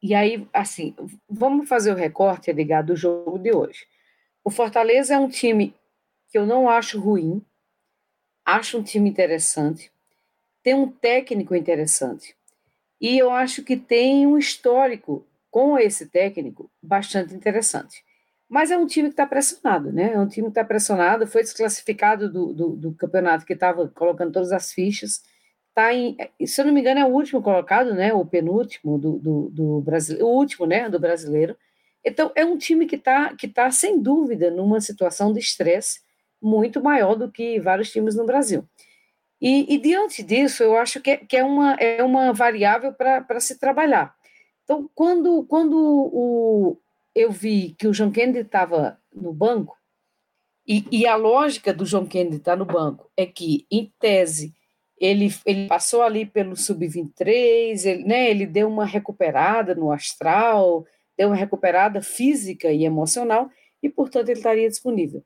E 0.02 0.14
aí, 0.14 0.46
assim, 0.52 0.94
vamos 1.28 1.68
fazer 1.68 1.92
o 1.92 1.96
recorte 1.96 2.52
do 2.84 2.96
jogo 2.96 3.38
de 3.38 3.54
hoje. 3.54 3.86
O 4.44 4.50
Fortaleza 4.50 5.14
é 5.14 5.18
um 5.18 5.28
time 5.28 5.74
que 6.28 6.36
eu 6.36 6.44
não 6.44 6.68
acho 6.68 7.00
ruim, 7.00 7.40
acho 8.44 8.78
um 8.78 8.82
time 8.82 9.08
interessante, 9.08 9.90
tem 10.62 10.74
um 10.74 10.90
técnico 10.90 11.54
interessante. 11.54 12.36
E 13.00 13.16
eu 13.16 13.30
acho 13.30 13.62
que 13.62 13.76
tem 13.76 14.26
um 14.26 14.36
histórico 14.36 15.26
com 15.50 15.78
esse 15.78 16.06
técnico 16.06 16.70
bastante 16.82 17.34
interessante. 17.34 18.03
Mas 18.54 18.70
é 18.70 18.78
um 18.78 18.86
time 18.86 19.08
que 19.08 19.14
está 19.14 19.26
pressionado, 19.26 19.92
né? 19.92 20.12
É 20.12 20.20
um 20.20 20.28
time 20.28 20.46
que 20.46 20.52
está 20.52 20.62
pressionado, 20.62 21.26
foi 21.26 21.42
desclassificado 21.42 22.32
do, 22.32 22.52
do, 22.52 22.68
do 22.76 22.94
campeonato 22.94 23.44
que 23.44 23.52
estava 23.52 23.88
colocando 23.88 24.30
todas 24.30 24.52
as 24.52 24.72
fichas. 24.72 25.24
Tá 25.74 25.92
em, 25.92 26.16
se 26.46 26.60
eu 26.60 26.66
não 26.66 26.72
me 26.72 26.80
engano, 26.80 27.00
é 27.00 27.04
o 27.04 27.08
último 27.08 27.42
colocado, 27.42 27.92
né? 27.94 28.14
O 28.14 28.24
penúltimo 28.24 28.96
do, 28.96 29.18
do, 29.18 29.50
do 29.50 29.80
brasileiro, 29.80 30.28
o 30.28 30.36
último, 30.36 30.66
né? 30.66 30.88
Do 30.88 31.00
brasileiro. 31.00 31.56
Então, 32.04 32.30
é 32.36 32.44
um 32.44 32.56
time 32.56 32.86
que 32.86 32.94
está, 32.94 33.34
que 33.34 33.48
tá, 33.48 33.68
sem 33.72 34.00
dúvida, 34.00 34.52
numa 34.52 34.80
situação 34.80 35.32
de 35.32 35.40
estresse 35.40 36.02
muito 36.40 36.80
maior 36.80 37.16
do 37.16 37.32
que 37.32 37.58
vários 37.58 37.90
times 37.90 38.14
no 38.14 38.24
Brasil. 38.24 38.64
E, 39.40 39.74
e 39.74 39.78
diante 39.78 40.22
disso, 40.22 40.62
eu 40.62 40.76
acho 40.76 41.00
que 41.00 41.10
é, 41.10 41.16
que 41.16 41.36
é, 41.36 41.42
uma, 41.42 41.74
é 41.74 42.04
uma 42.04 42.32
variável 42.32 42.92
para 42.92 43.40
se 43.40 43.58
trabalhar. 43.58 44.14
Então, 44.62 44.88
quando, 44.94 45.44
quando 45.46 45.76
o, 45.76 46.78
eu 47.14 47.30
vi 47.30 47.74
que 47.78 47.86
o 47.86 47.94
João 47.94 48.10
Kennedy 48.10 48.40
estava 48.40 48.98
no 49.12 49.32
banco, 49.32 49.76
E, 50.66 50.84
e 50.90 51.06
a 51.06 51.14
lógica 51.14 51.74
do 51.74 51.84
João 51.84 52.06
Kennedy 52.06 52.36
estar 52.36 52.52
tá 52.52 52.56
no 52.56 52.64
banco 52.64 53.10
é 53.16 53.26
que, 53.26 53.66
em 53.70 53.92
tese, 53.98 54.54
ele, 54.98 55.28
ele 55.44 55.68
passou 55.68 56.02
ali 56.02 56.24
pelo 56.24 56.56
sub-23, 56.56 57.84
ele, 57.84 58.04
né, 58.04 58.30
ele 58.30 58.46
deu 58.46 58.68
uma 58.68 58.86
recuperada 58.86 59.74
no 59.74 59.92
astral, 59.92 60.86
deu 61.16 61.28
uma 61.28 61.36
recuperada 61.36 62.00
física 62.00 62.72
e 62.72 62.84
emocional, 62.84 63.50
e, 63.82 63.90
portanto, 63.90 64.30
ele 64.30 64.38
estaria 64.38 64.68
disponível. 64.68 65.22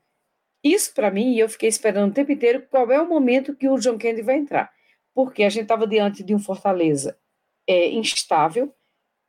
Isso, 0.62 0.93
para 0.93 1.11
mim, 1.11 1.34
e 1.34 1.39
eu 1.39 1.49
fiquei 1.49 1.68
esperando 1.68 2.11
o 2.11 2.14
tempo 2.14 2.32
inteiro 2.32 2.66
qual 2.68 2.91
é 2.91 3.01
o 3.01 3.09
momento 3.09 3.55
que 3.55 3.68
o 3.68 3.78
John 3.78 3.97
Kennedy 3.97 4.22
vai 4.22 4.36
entrar. 4.36 4.70
Porque 5.14 5.45
a 5.45 5.49
gente 5.49 5.62
estava 5.62 5.86
diante 5.86 6.24
de 6.24 6.34
um 6.34 6.39
Fortaleza 6.41 7.16
é, 7.66 7.91
instável, 7.91 8.74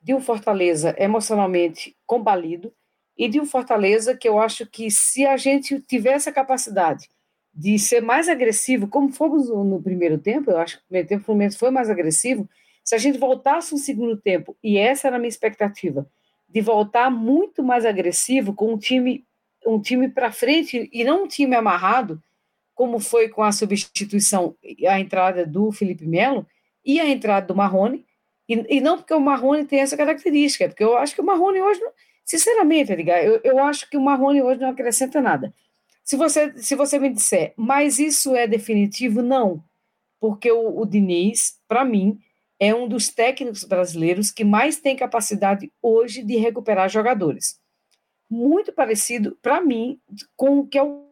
de 0.00 0.14
um 0.14 0.20
Fortaleza 0.20 0.94
emocionalmente 0.98 1.96
combalido, 2.06 2.72
e 3.20 3.28
de 3.28 3.38
um 3.38 3.44
Fortaleza 3.44 4.16
que 4.16 4.26
eu 4.26 4.38
acho 4.38 4.66
que 4.66 4.90
se 4.90 5.26
a 5.26 5.36
gente 5.36 5.78
tivesse 5.82 6.28
a 6.28 6.32
capacidade 6.32 7.10
de 7.52 7.78
ser 7.78 8.00
mais 8.00 8.30
agressivo, 8.30 8.88
como 8.88 9.12
fomos 9.12 9.50
no, 9.50 9.82
primeiro 9.82 10.16
tempo, 10.16 10.50
eu 10.50 10.58
acho 10.58 10.78
que 10.78 10.84
o 10.84 10.86
primeiro 10.86 11.08
tempo 11.08 11.24
foi 11.58 11.70
mais 11.70 11.90
agressivo, 11.90 12.48
se 12.82 12.94
a 12.94 12.98
gente 12.98 13.18
voltasse 13.18 13.72
no 13.72 13.78
segundo 13.78 14.16
tempo, 14.16 14.56
e 14.64 14.78
essa 14.78 15.08
era 15.08 15.16
a 15.16 15.18
minha 15.18 15.28
expectativa, 15.28 16.08
de 16.48 16.62
voltar 16.62 17.10
muito 17.10 17.62
mais 17.62 17.84
agressivo 17.84 18.54
com 18.54 18.72
um 18.72 18.78
time 18.78 19.24
um 19.66 19.78
time 19.78 20.08
para 20.08 20.32
frente 20.32 20.88
e 20.90 21.04
não 21.04 21.24
um 21.24 21.28
time 21.28 21.54
amarrado, 21.54 22.22
como 22.74 22.98
foi 22.98 23.28
com 23.28 23.42
a 23.42 23.52
substituição, 23.52 24.56
a 24.88 24.98
entrada 24.98 25.44
do 25.44 25.70
Felipe 25.70 26.06
Melo 26.06 26.46
e 26.82 26.98
a 26.98 27.06
entrada 27.06 27.46
do 27.46 27.54
Marrone, 27.54 28.06
e, 28.50 28.76
e 28.76 28.80
não 28.80 28.96
porque 28.96 29.14
o 29.14 29.20
Marrone 29.20 29.64
tem 29.64 29.80
essa 29.80 29.96
característica, 29.96 30.68
porque 30.68 30.82
eu 30.82 30.96
acho 30.96 31.14
que 31.14 31.20
o 31.20 31.24
Marrone 31.24 31.60
hoje, 31.60 31.80
não, 31.80 31.92
sinceramente, 32.24 32.92
Edgar, 32.92 33.22
eu, 33.22 33.40
eu 33.44 33.58
acho 33.60 33.88
que 33.88 33.96
o 33.96 34.00
Marrone 34.00 34.42
hoje 34.42 34.60
não 34.60 34.70
acrescenta 34.70 35.20
nada. 35.20 35.54
Se 36.02 36.16
você, 36.16 36.52
se 36.56 36.74
você 36.74 36.98
me 36.98 37.10
disser, 37.10 37.52
mas 37.56 38.00
isso 38.00 38.34
é 38.34 38.48
definitivo, 38.48 39.22
não, 39.22 39.62
porque 40.18 40.50
o, 40.50 40.80
o 40.80 40.84
Diniz, 40.84 41.60
para 41.68 41.84
mim, 41.84 42.18
é 42.58 42.74
um 42.74 42.88
dos 42.88 43.08
técnicos 43.08 43.64
brasileiros 43.64 44.30
que 44.32 44.44
mais 44.44 44.76
tem 44.76 44.96
capacidade 44.96 45.72
hoje 45.80 46.22
de 46.22 46.36
recuperar 46.36 46.90
jogadores. 46.90 47.58
Muito 48.28 48.72
parecido, 48.72 49.38
para 49.40 49.60
mim, 49.60 49.98
com 50.36 50.58
o 50.58 50.66
que 50.66 50.76
é 50.76 50.82
o. 50.82 51.08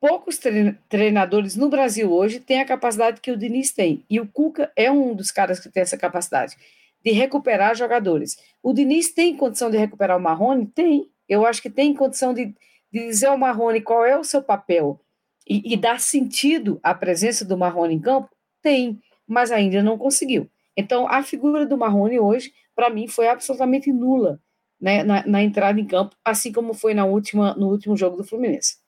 Poucos 0.00 0.40
treinadores 0.88 1.56
no 1.56 1.68
Brasil 1.68 2.10
hoje 2.10 2.40
têm 2.40 2.60
a 2.60 2.64
capacidade 2.64 3.20
que 3.20 3.30
o 3.30 3.36
Diniz 3.36 3.70
tem. 3.70 4.02
E 4.08 4.18
o 4.18 4.26
Cuca 4.26 4.72
é 4.74 4.90
um 4.90 5.14
dos 5.14 5.30
caras 5.30 5.60
que 5.60 5.68
tem 5.68 5.82
essa 5.82 5.98
capacidade 5.98 6.56
de 7.04 7.10
recuperar 7.12 7.74
jogadores. 7.76 8.38
O 8.62 8.72
Diniz 8.72 9.12
tem 9.12 9.36
condição 9.36 9.70
de 9.70 9.76
recuperar 9.76 10.16
o 10.16 10.22
Marrone? 10.22 10.66
Tem. 10.66 11.08
Eu 11.28 11.44
acho 11.44 11.60
que 11.60 11.68
tem 11.68 11.94
condição 11.94 12.32
de, 12.32 12.46
de 12.90 13.06
dizer 13.06 13.26
ao 13.26 13.38
Marrone 13.38 13.82
qual 13.82 14.04
é 14.04 14.18
o 14.18 14.24
seu 14.24 14.42
papel 14.42 14.98
e, 15.46 15.74
e 15.74 15.76
dar 15.76 16.00
sentido 16.00 16.80
à 16.82 16.94
presença 16.94 17.44
do 17.44 17.58
Marrone 17.58 17.94
em 17.94 18.00
campo? 18.00 18.30
Tem 18.62 18.98
mas 19.30 19.52
ainda 19.52 19.80
não 19.80 19.96
conseguiu. 19.96 20.50
Então, 20.76 21.06
a 21.06 21.22
figura 21.22 21.64
do 21.64 21.78
Marrone 21.78 22.18
hoje, 22.18 22.52
para 22.74 22.90
mim, 22.90 23.06
foi 23.06 23.28
absolutamente 23.28 23.92
nula 23.92 24.40
né, 24.80 25.04
na, 25.04 25.24
na, 25.24 25.40
entrada 25.40 25.80
em 25.80 25.86
campo, 25.86 26.16
assim 26.24 26.52
como 26.52 26.74
foi 26.74 26.94
na 26.94 27.04
última, 27.04 27.54
no 27.54 27.68
último 27.68 27.96
jogo 27.96 28.16
do 28.16 28.24
Fluminense. 28.24 28.78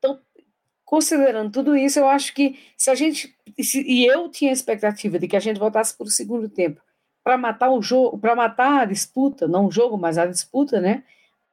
Então, 0.00 0.18
considerando 0.84 1.52
tudo 1.52 1.76
isso, 1.76 2.00
eu 2.00 2.08
acho 2.08 2.34
que 2.34 2.58
se 2.76 2.90
a 2.90 2.94
gente. 2.96 3.32
Se, 3.60 3.82
e 3.82 4.04
eu 4.06 4.28
tinha 4.28 4.50
a 4.50 4.52
expectativa 4.52 5.18
de 5.18 5.28
que 5.28 5.36
a 5.36 5.40
gente 5.40 5.60
voltasse 5.60 5.96
para 5.96 6.06
o 6.06 6.10
segundo 6.10 6.48
tempo 6.48 6.80
para 7.22 7.36
matar 7.36 7.70
o 7.70 7.82
jogo, 7.82 8.18
para 8.18 8.34
matar 8.34 8.80
a 8.80 8.84
disputa, 8.86 9.46
não 9.46 9.66
o 9.66 9.70
jogo, 9.70 9.96
mas 9.96 10.18
a 10.18 10.26
disputa, 10.26 10.80
né? 10.80 11.04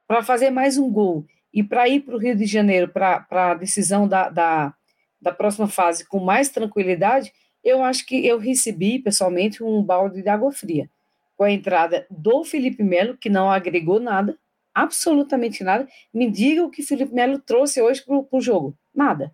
Para 0.06 0.22
fazer 0.22 0.50
mais 0.50 0.78
um 0.78 0.90
gol 0.90 1.26
e 1.52 1.62
para 1.62 1.88
ir 1.88 2.00
para 2.00 2.16
o 2.16 2.18
Rio 2.18 2.34
de 2.34 2.46
Janeiro 2.46 2.88
para 2.88 3.26
a 3.30 3.54
decisão 3.54 4.08
da, 4.08 4.30
da, 4.30 4.74
da 5.20 5.32
próxima 5.32 5.68
fase 5.68 6.06
com 6.06 6.18
mais 6.18 6.48
tranquilidade, 6.48 7.32
eu 7.62 7.82
acho 7.82 8.06
que 8.06 8.26
eu 8.26 8.38
recebi 8.38 8.98
pessoalmente 8.98 9.62
um 9.62 9.82
balde 9.82 10.22
de 10.22 10.28
água 10.28 10.50
fria 10.50 10.90
com 11.36 11.44
a 11.44 11.52
entrada 11.52 12.06
do 12.10 12.42
Felipe 12.44 12.82
Melo, 12.82 13.16
que 13.16 13.28
não 13.28 13.48
agregou 13.48 14.00
nada, 14.00 14.36
absolutamente 14.82 15.64
nada. 15.64 15.88
Me 16.12 16.30
diga 16.30 16.64
o 16.64 16.70
que 16.70 16.82
Felipe 16.82 17.14
Melo 17.14 17.38
trouxe 17.38 17.80
hoje 17.80 18.04
para 18.04 18.24
o 18.30 18.40
jogo. 18.40 18.76
Nada. 18.94 19.32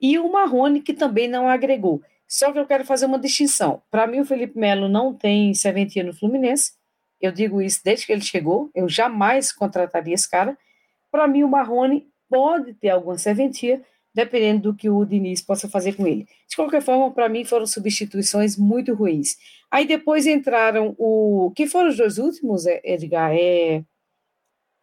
E 0.00 0.18
o 0.18 0.30
Marrone, 0.30 0.80
que 0.80 0.94
também 0.94 1.28
não 1.28 1.48
agregou. 1.48 2.02
Só 2.26 2.52
que 2.52 2.58
eu 2.58 2.66
quero 2.66 2.84
fazer 2.84 3.06
uma 3.06 3.18
distinção. 3.18 3.82
Para 3.90 4.06
mim, 4.06 4.20
o 4.20 4.24
Felipe 4.24 4.58
Melo 4.58 4.88
não 4.88 5.12
tem 5.12 5.52
serventia 5.52 6.02
no 6.02 6.14
Fluminense. 6.14 6.72
Eu 7.20 7.32
digo 7.32 7.60
isso 7.60 7.80
desde 7.84 8.06
que 8.06 8.12
ele 8.12 8.22
chegou. 8.22 8.70
Eu 8.74 8.88
jamais 8.88 9.52
contrataria 9.52 10.14
esse 10.14 10.30
cara. 10.30 10.56
Para 11.10 11.28
mim, 11.28 11.42
o 11.42 11.48
Marrone 11.48 12.08
pode 12.28 12.72
ter 12.74 12.90
alguma 12.90 13.18
serventia, 13.18 13.82
dependendo 14.14 14.72
do 14.72 14.76
que 14.76 14.88
o 14.88 15.04
Diniz 15.04 15.42
possa 15.42 15.68
fazer 15.68 15.94
com 15.94 16.06
ele. 16.06 16.26
De 16.48 16.56
qualquer 16.56 16.80
forma, 16.80 17.10
para 17.10 17.28
mim 17.28 17.44
foram 17.44 17.66
substituições 17.66 18.56
muito 18.56 18.94
ruins. 18.94 19.36
Aí 19.70 19.86
depois 19.86 20.26
entraram 20.26 20.94
o. 20.98 21.52
Quem 21.54 21.66
foram 21.66 21.90
os 21.90 21.96
dois 21.96 22.18
últimos, 22.18 22.64
Edgar? 22.66 23.32
É... 23.34 23.84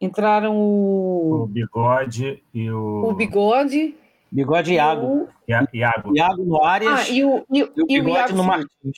Entraram 0.00 0.56
o. 0.56 1.42
O 1.42 1.46
Bigode 1.46 2.42
e 2.54 2.70
o. 2.70 3.10
O 3.10 3.12
Bigode. 3.14 3.94
Bigode 4.30 4.72
e 4.72 4.74
Iago. 4.74 5.06
O... 5.06 5.28
Iago. 5.74 6.16
Iago 6.16 6.44
no 6.44 6.62
Arias. 6.62 7.08
Ah, 7.08 7.10
e 7.10 7.24
o, 7.24 7.44
e, 7.52 7.58
e 7.58 7.62
o 7.62 7.86
Bigode 7.86 8.10
Iago 8.10 8.36
no 8.36 8.44
Martins. 8.44 8.96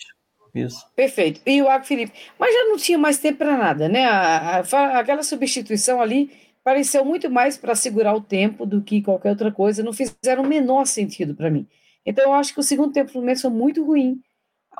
Isso. 0.55 0.84
Perfeito. 0.94 1.40
E 1.46 1.62
o 1.62 1.66
Iago 1.66 1.84
Felipe. 1.84 2.12
Mas 2.38 2.53
já 2.53 2.64
não 2.64 2.76
tinha 2.76 2.98
mais 2.98 3.18
tempo 3.18 3.38
para 3.38 3.57
nada, 3.57 3.88
né? 3.88 4.05
A, 4.05 4.61
a, 4.61 4.98
aquela 4.98 5.22
substituição 5.22 6.01
ali 6.01 6.30
pareceu 6.62 7.05
muito 7.05 7.30
mais 7.30 7.57
para 7.57 7.74
segurar 7.74 8.14
o 8.14 8.20
tempo 8.20 8.66
do 8.66 8.82
que 8.82 9.03
qualquer 9.03 9.30
outra 9.30 9.51
coisa, 9.51 9.82
não 9.82 9.92
fizeram 9.92 10.42
o 10.42 10.46
menor 10.46 10.86
sentido 10.86 11.34
para 11.34 11.51
mim. 11.51 11.66
Então, 12.05 12.24
eu 12.24 12.32
acho 12.32 12.53
que 12.53 12.61
o 12.61 12.64
segundo 12.64 12.92
tempo 12.92 13.09
do 13.09 13.12
Fluminense 13.12 13.42
foi 13.42 13.51
muito 13.51 13.84
ruim. 13.84 14.20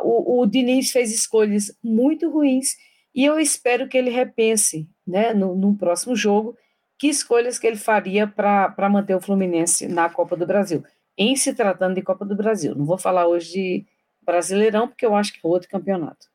O, 0.03 0.41
o 0.41 0.47
Diniz 0.47 0.91
fez 0.91 1.13
escolhas 1.13 1.75
muito 1.83 2.31
ruins 2.31 2.77
e 3.15 3.25
eu 3.25 3.39
espero 3.39 3.89
que 3.89 3.99
ele 3.99 4.11
repense, 4.11 4.89
né, 5.11 5.35
no, 5.35 5.55
no 5.55 5.77
próximo 5.77 6.15
jogo, 6.15 6.57
que 6.99 7.09
escolhas 7.09 7.59
que 7.59 7.67
ele 7.67 7.77
faria 7.77 8.27
para 8.27 8.89
manter 8.89 9.15
o 9.15 9.21
Fluminense 9.21 9.89
na 9.89 10.09
Copa 10.09 10.37
do 10.37 10.47
Brasil, 10.47 10.85
em 11.17 11.35
se 11.35 11.55
tratando 11.55 11.95
de 11.95 12.03
Copa 12.03 12.25
do 12.25 12.37
Brasil. 12.37 12.75
Não 12.75 12.85
vou 12.85 12.99
falar 12.99 13.27
hoje 13.27 13.53
de 13.53 13.87
Brasileirão, 14.23 14.87
porque 14.87 15.05
eu 15.05 15.15
acho 15.15 15.33
que 15.33 15.41
é 15.45 15.49
outro 15.49 15.69
campeonato. 15.69 16.29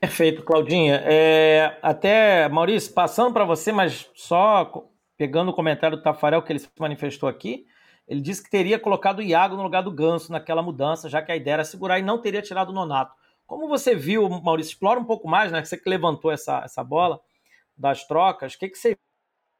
Perfeito, 0.00 0.42
Claudinha. 0.42 1.02
É, 1.04 1.78
até, 1.80 2.46
Maurício, 2.48 2.92
passando 2.92 3.32
para 3.32 3.44
você, 3.44 3.72
mas 3.72 4.10
só 4.14 4.86
pegando 5.16 5.50
o 5.50 5.54
comentário 5.54 5.96
do 5.96 6.02
Tafarel 6.02 6.42
que 6.42 6.52
ele 6.52 6.58
se 6.58 6.68
manifestou 6.78 7.28
aqui, 7.28 7.66
ele 8.06 8.20
disse 8.20 8.42
que 8.42 8.50
teria 8.50 8.78
colocado 8.78 9.20
o 9.20 9.22
Iago 9.22 9.56
no 9.56 9.62
lugar 9.62 9.82
do 9.82 9.90
Ganso 9.90 10.30
naquela 10.30 10.62
mudança, 10.62 11.08
já 11.08 11.22
que 11.22 11.32
a 11.32 11.36
ideia 11.36 11.54
era 11.54 11.64
segurar 11.64 11.98
e 11.98 12.02
não 12.02 12.20
teria 12.20 12.42
tirado 12.42 12.68
o 12.68 12.72
Nonato. 12.74 13.14
Como 13.46 13.68
você 13.68 13.94
viu, 13.94 14.28
Maurício, 14.28 14.70
explora 14.70 14.98
um 14.98 15.04
pouco 15.04 15.28
mais, 15.28 15.52
né? 15.52 15.64
Você 15.64 15.76
que 15.76 15.88
levantou 15.88 16.30
essa, 16.30 16.62
essa 16.64 16.82
bola 16.82 17.20
das 17.76 18.06
trocas, 18.06 18.54
o 18.54 18.58
que, 18.58 18.68
que 18.68 18.78
você 18.78 18.96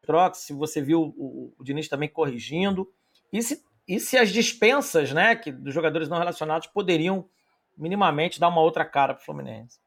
troca, 0.02 0.34
se 0.34 0.52
você 0.52 0.80
viu 0.80 1.14
o, 1.16 1.54
o 1.58 1.64
Diniz 1.64 1.88
também 1.88 2.08
corrigindo, 2.08 2.90
e 3.32 3.42
se, 3.42 3.62
e 3.86 3.98
se 3.98 4.16
as 4.16 4.30
dispensas 4.30 5.12
né, 5.12 5.34
que, 5.34 5.50
dos 5.50 5.74
jogadores 5.74 6.08
não 6.08 6.18
relacionados 6.18 6.68
poderiam 6.68 7.28
minimamente 7.76 8.38
dar 8.38 8.48
uma 8.48 8.60
outra 8.60 8.84
cara 8.84 9.14
para 9.14 9.22
o 9.22 9.24
Fluminense. 9.24 9.78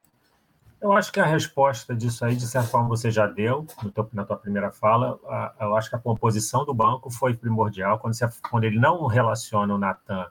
Eu 0.79 0.91
acho 0.93 1.11
que 1.11 1.19
a 1.19 1.25
resposta 1.25 1.95
disso 1.95 2.23
aí, 2.23 2.35
de 2.35 2.45
certa 2.45 2.67
forma, 2.67 2.87
você 2.87 3.09
já 3.09 3.25
deu 3.25 3.65
teu, 3.95 4.07
na 4.13 4.23
tua 4.23 4.37
primeira 4.37 4.69
fala. 4.69 5.19
Eu 5.59 5.75
acho 5.75 5.89
que 5.89 5.95
a 5.95 5.99
composição 5.99 6.63
do 6.65 6.73
banco 6.73 7.09
foi 7.09 7.35
primordial. 7.35 7.97
Quando, 7.97 8.13
você, 8.13 8.29
quando 8.49 8.63
ele 8.65 8.79
não 8.79 9.07
relaciona 9.07 9.73
o 9.73 9.77
Natan 9.77 10.27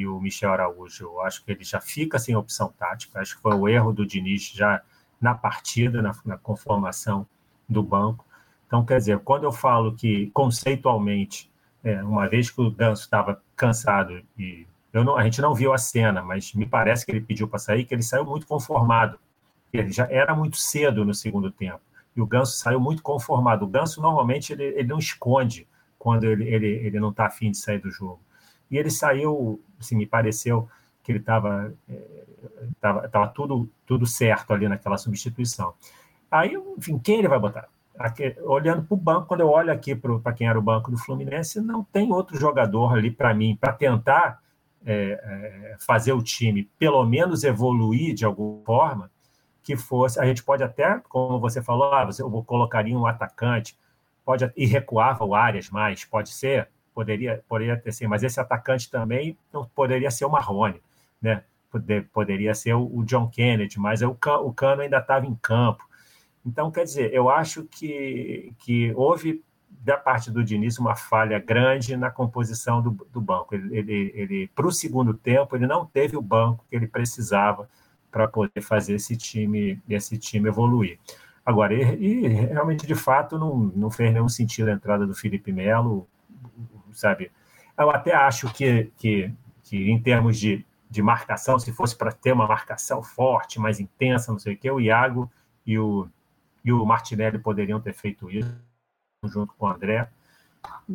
e 0.00 0.06
o 0.06 0.20
Michel 0.20 0.52
Araújo, 0.52 1.04
eu 1.04 1.20
acho 1.22 1.44
que 1.44 1.52
ele 1.52 1.64
já 1.64 1.80
fica 1.80 2.18
sem 2.18 2.36
opção 2.36 2.72
tática. 2.78 3.20
Acho 3.20 3.36
que 3.36 3.42
foi 3.42 3.54
o 3.54 3.68
erro 3.68 3.92
do 3.92 4.06
Diniz 4.06 4.50
já 4.50 4.82
na 5.20 5.34
partida, 5.34 6.02
na, 6.02 6.12
na 6.24 6.36
conformação 6.36 7.26
do 7.68 7.82
banco. 7.82 8.24
Então, 8.66 8.84
quer 8.84 8.98
dizer, 8.98 9.18
quando 9.20 9.44
eu 9.44 9.52
falo 9.52 9.94
que 9.94 10.30
conceitualmente, 10.32 11.50
é, 11.84 12.02
uma 12.02 12.28
vez 12.28 12.50
que 12.50 12.60
o 12.60 12.70
Ganso 12.70 13.02
estava 13.02 13.40
cansado 13.54 14.22
e 14.38 14.66
não, 14.92 15.16
a 15.16 15.24
gente 15.24 15.42
não 15.42 15.54
viu 15.54 15.74
a 15.74 15.78
cena, 15.78 16.22
mas 16.22 16.54
me 16.54 16.66
parece 16.66 17.04
que 17.04 17.12
ele 17.12 17.20
pediu 17.20 17.46
para 17.46 17.58
sair, 17.58 17.84
que 17.84 17.94
ele 17.94 18.02
saiu 18.02 18.24
muito 18.24 18.46
conformado 18.46 19.18
ele 19.78 19.92
já 19.92 20.06
era 20.10 20.34
muito 20.34 20.56
cedo 20.56 21.04
no 21.04 21.14
segundo 21.14 21.50
tempo. 21.50 21.80
E 22.14 22.20
o 22.20 22.26
Ganso 22.26 22.56
saiu 22.56 22.80
muito 22.80 23.02
conformado. 23.02 23.64
O 23.64 23.68
Ganso, 23.68 24.00
normalmente, 24.00 24.52
ele, 24.52 24.64
ele 24.64 24.88
não 24.88 24.98
esconde 24.98 25.66
quando 25.98 26.24
ele, 26.24 26.44
ele, 26.48 26.66
ele 26.66 27.00
não 27.00 27.10
está 27.10 27.26
afim 27.26 27.50
de 27.50 27.58
sair 27.58 27.78
do 27.78 27.90
jogo. 27.90 28.20
E 28.70 28.76
ele 28.76 28.90
saiu, 28.90 29.60
assim, 29.78 29.96
me 29.96 30.06
pareceu 30.06 30.68
que 31.02 31.12
ele 31.12 31.18
estava 31.18 31.72
tava, 32.80 33.08
tava 33.08 33.28
tudo, 33.28 33.68
tudo 33.86 34.06
certo 34.06 34.52
ali 34.52 34.68
naquela 34.68 34.98
substituição. 34.98 35.74
Aí, 36.30 36.54
enfim, 36.76 36.98
quem 36.98 37.18
ele 37.18 37.28
vai 37.28 37.38
botar? 37.38 37.68
Aqui, 37.98 38.36
olhando 38.42 38.82
para 38.82 38.94
o 38.94 38.98
banco, 38.98 39.26
quando 39.26 39.40
eu 39.40 39.48
olho 39.48 39.72
aqui 39.72 39.94
para 39.94 40.32
quem 40.32 40.48
era 40.48 40.58
o 40.58 40.62
banco 40.62 40.90
do 40.90 40.98
Fluminense, 40.98 41.60
não 41.60 41.82
tem 41.82 42.12
outro 42.12 42.38
jogador 42.38 42.94
ali 42.94 43.10
para 43.10 43.32
mim, 43.32 43.56
para 43.58 43.72
tentar 43.72 44.42
é, 44.84 44.94
é, 44.94 45.76
fazer 45.78 46.12
o 46.12 46.22
time 46.22 46.68
pelo 46.78 47.04
menos 47.06 47.42
evoluir 47.42 48.14
de 48.14 48.24
alguma 48.24 48.62
forma, 48.64 49.10
que 49.62 49.76
fosse. 49.76 50.20
A 50.20 50.26
gente 50.26 50.42
pode 50.42 50.62
até, 50.62 51.00
como 51.08 51.40
você 51.40 51.62
falou, 51.62 51.92
ah, 51.92 52.04
você, 52.04 52.22
eu 52.22 52.30
colocaria 52.44 52.96
um 52.96 53.06
atacante, 53.06 53.76
pode 54.24 54.50
e 54.56 54.66
recuava 54.66 55.24
o 55.24 55.34
Arias 55.34 55.70
mais, 55.70 56.04
pode 56.04 56.28
ser, 56.28 56.68
poderia, 56.96 57.44
poderia 57.46 57.76
ter 57.76 57.92
sim, 57.92 58.06
mas 58.06 58.22
esse 58.22 58.40
atacante 58.40 58.90
também 58.90 59.36
não 59.52 59.66
poderia 59.66 60.10
ser 60.10 60.24
o 60.24 60.30
Marrone, 60.30 60.80
né? 61.20 61.44
Poderia 62.10 62.54
ser 62.54 62.72
o 62.72 63.04
John 63.04 63.28
Kennedy, 63.28 63.78
mas 63.78 64.00
o, 64.00 64.14
Cano 64.14 64.80
ainda 64.80 64.96
estava 64.96 65.26
em 65.26 65.34
campo. 65.34 65.84
Então, 66.44 66.70
quer 66.70 66.84
dizer, 66.84 67.12
eu 67.12 67.28
acho 67.28 67.64
que, 67.64 68.54
que 68.60 68.94
houve 68.94 69.44
da 69.68 69.98
parte 69.98 70.30
do 70.30 70.42
Diniz 70.42 70.78
uma 70.78 70.96
falha 70.96 71.38
grande 71.38 71.94
na 71.98 72.10
composição 72.10 72.80
do, 72.80 72.92
do 73.12 73.20
banco. 73.20 73.54
Ele, 73.54 73.76
ele, 73.76 74.12
ele 74.14 74.50
para 74.54 74.66
o 74.66 74.72
segundo 74.72 75.12
tempo, 75.12 75.54
ele 75.54 75.66
não 75.66 75.84
teve 75.84 76.16
o 76.16 76.22
banco 76.22 76.64
que 76.70 76.76
ele 76.76 76.86
precisava 76.86 77.68
para 78.10 78.26
poder 78.26 78.62
fazer 78.62 78.94
esse 78.94 79.14
time, 79.18 79.78
esse 79.86 80.16
time 80.16 80.48
evoluir. 80.48 80.98
Agora, 81.44 81.74
e, 81.74 82.06
e, 82.06 82.26
realmente, 82.26 82.86
de 82.86 82.94
fato, 82.94 83.38
não, 83.38 83.54
não 83.54 83.90
fez 83.90 84.14
nenhum 84.14 84.30
sentido 84.30 84.68
a 84.68 84.72
entrada 84.72 85.06
do 85.06 85.14
Felipe 85.14 85.52
Melo, 85.52 86.08
sabe? 86.96 87.30
Eu 87.78 87.90
até 87.90 88.14
acho 88.14 88.52
que, 88.52 88.90
que, 88.96 89.32
que 89.62 89.90
em 89.90 90.00
termos 90.00 90.38
de, 90.38 90.64
de 90.90 91.02
marcação, 91.02 91.58
se 91.58 91.72
fosse 91.72 91.96
para 91.96 92.12
ter 92.12 92.32
uma 92.32 92.46
marcação 92.46 93.02
forte, 93.02 93.60
mais 93.60 93.80
intensa, 93.80 94.32
não 94.32 94.38
sei 94.38 94.54
o 94.54 94.56
quê, 94.56 94.70
o 94.70 94.80
Iago 94.80 95.30
e 95.66 95.78
o, 95.78 96.08
e 96.64 96.72
o 96.72 96.84
Martinelli 96.84 97.38
poderiam 97.38 97.80
ter 97.80 97.92
feito 97.92 98.30
isso 98.30 98.52
junto 99.24 99.54
com 99.54 99.66
o 99.66 99.68
André. 99.68 100.08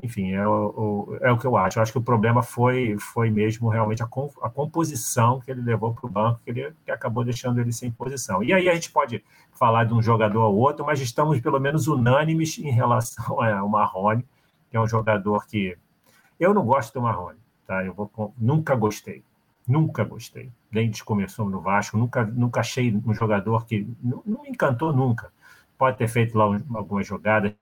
Enfim, 0.04 0.32
é 0.32 0.48
o, 0.48 1.18
é 1.22 1.32
o 1.32 1.38
que 1.38 1.46
eu 1.46 1.58
acho. 1.58 1.78
Eu 1.78 1.84
acho 1.84 1.92
que 1.92 1.98
o 1.98 2.04
problema 2.04 2.42
foi, 2.42 2.98
foi 2.98 3.30
mesmo 3.30 3.70
realmente 3.70 4.02
a, 4.02 4.08
com, 4.08 4.30
a 4.42 4.50
composição 4.50 5.40
que 5.40 5.52
ele 5.52 5.62
levou 5.62 5.94
para 5.94 6.06
o 6.06 6.10
banco, 6.10 6.40
que, 6.44 6.50
ele, 6.50 6.74
que 6.86 6.92
acabou 6.92 7.24
deixando 7.24 7.60
ele 7.60 7.72
sem 7.72 7.92
posição. 7.92 8.44
E 8.44 8.54
aí 8.54 8.70
a 8.70 8.74
gente 8.74 8.92
pode 8.92 9.24
falar 9.52 9.86
de 9.86 9.94
um 9.94 10.02
jogador 10.02 10.44
ou 10.44 10.58
outro, 10.58 10.86
mas 10.86 11.00
estamos 11.02 11.40
pelo 11.40 11.60
menos 11.60 11.88
unânimes 11.88 12.58
em 12.58 12.72
relação 12.72 13.42
ao 13.44 13.68
Marrone, 13.68 14.26
que 14.70 14.78
é 14.78 14.80
um 14.80 14.88
jogador 14.88 15.46
que. 15.46 15.78
Eu 16.42 16.56
não 16.56 16.66
gosto 16.66 16.94
do 16.96 17.02
Marrone, 17.04 17.38
tá? 17.68 17.86
Eu 17.86 17.94
vou, 17.94 18.34
nunca 18.36 18.76
gostei. 18.76 19.24
Nunca 19.68 20.04
gostei. 20.04 20.52
Desde 20.72 21.00
que 21.00 21.06
começou 21.06 21.48
no 21.48 21.62
Vasco, 21.62 21.96
nunca, 21.98 22.26
nunca 22.26 22.62
achei 22.62 23.00
um 23.06 23.14
jogador 23.14 23.66
que. 23.68 23.88
Não, 24.02 24.24
não 24.26 24.42
me 24.42 24.50
encantou 24.50 24.92
nunca. 24.92 25.32
Pode 25.78 25.98
ter 25.98 26.08
feito 26.08 26.36
lá 26.36 26.46
algumas 26.74 27.06
jogadas, 27.06 27.54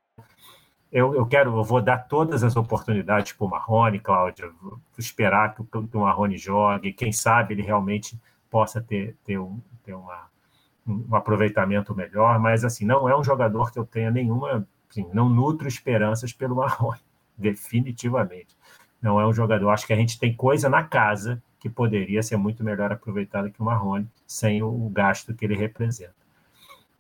eu, 0.92 1.14
eu 1.14 1.26
quero, 1.26 1.56
eu 1.56 1.64
vou 1.64 1.82
dar 1.82 1.98
todas 2.08 2.44
as 2.44 2.56
oportunidades 2.56 3.34
para 3.34 3.46
o 3.46 3.50
Marrone, 3.50 4.00
Cláudia, 4.00 4.50
vou 4.62 4.80
esperar 4.98 5.54
que 5.54 5.62
o, 5.62 5.66
que 5.66 5.98
o 5.98 6.00
Marrone 6.00 6.38
jogue, 6.38 6.94
quem 6.94 7.12
sabe 7.12 7.54
ele 7.54 7.62
realmente 7.62 8.20
possa 8.50 8.82
ter, 8.82 9.16
ter, 9.24 9.38
um, 9.38 9.62
ter 9.84 9.94
uma, 9.94 10.28
um 10.88 11.16
aproveitamento 11.16 11.94
melhor, 11.94 12.40
mas 12.40 12.66
assim, 12.66 12.86
não 12.86 13.08
é 13.08 13.16
um 13.16 13.24
jogador 13.24 13.72
que 13.72 13.78
eu 13.78 13.86
tenha 13.86 14.10
nenhuma, 14.10 14.68
assim, 14.90 15.08
não 15.14 15.30
nutro 15.30 15.68
esperanças 15.68 16.34
pelo 16.34 16.56
Marrone, 16.56 17.00
definitivamente. 17.40 18.56
Não 19.02 19.20
é 19.20 19.26
um 19.26 19.34
jogador, 19.34 19.70
acho 19.70 19.88
que 19.88 19.94
a 19.94 19.96
gente 19.96 20.20
tem 20.20 20.34
coisa 20.34 20.70
na 20.70 20.84
casa 20.84 21.42
que 21.60 21.70
poderia 21.70 22.22
ser 22.22 22.38
muito 22.38 22.64
melhor 22.64 22.92
aproveitada 22.92 23.50
que 23.50 23.62
o 23.62 23.66
Marrone, 23.66 24.08
sem 24.26 24.62
o 24.62 24.90
gasto 24.90 25.34
que 25.34 25.46
ele 25.46 25.56
representa. 25.56 26.16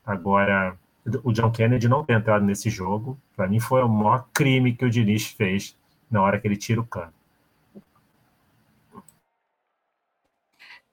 Agora, 0.05 0.77
o 1.23 1.31
John 1.31 1.51
Kennedy 1.51 1.87
não 1.87 2.03
ter 2.03 2.13
entrado 2.13 2.43
nesse 2.43 2.69
jogo, 2.69 3.17
para 3.35 3.47
mim 3.47 3.59
foi 3.59 3.81
o 3.81 3.87
maior 3.87 4.27
crime 4.33 4.75
que 4.75 4.85
o 4.85 4.89
Diniz 4.89 5.27
fez 5.27 5.77
na 6.09 6.21
hora 6.21 6.39
que 6.39 6.47
ele 6.47 6.57
tira 6.57 6.81
o 6.81 6.85
cano. 6.85 7.13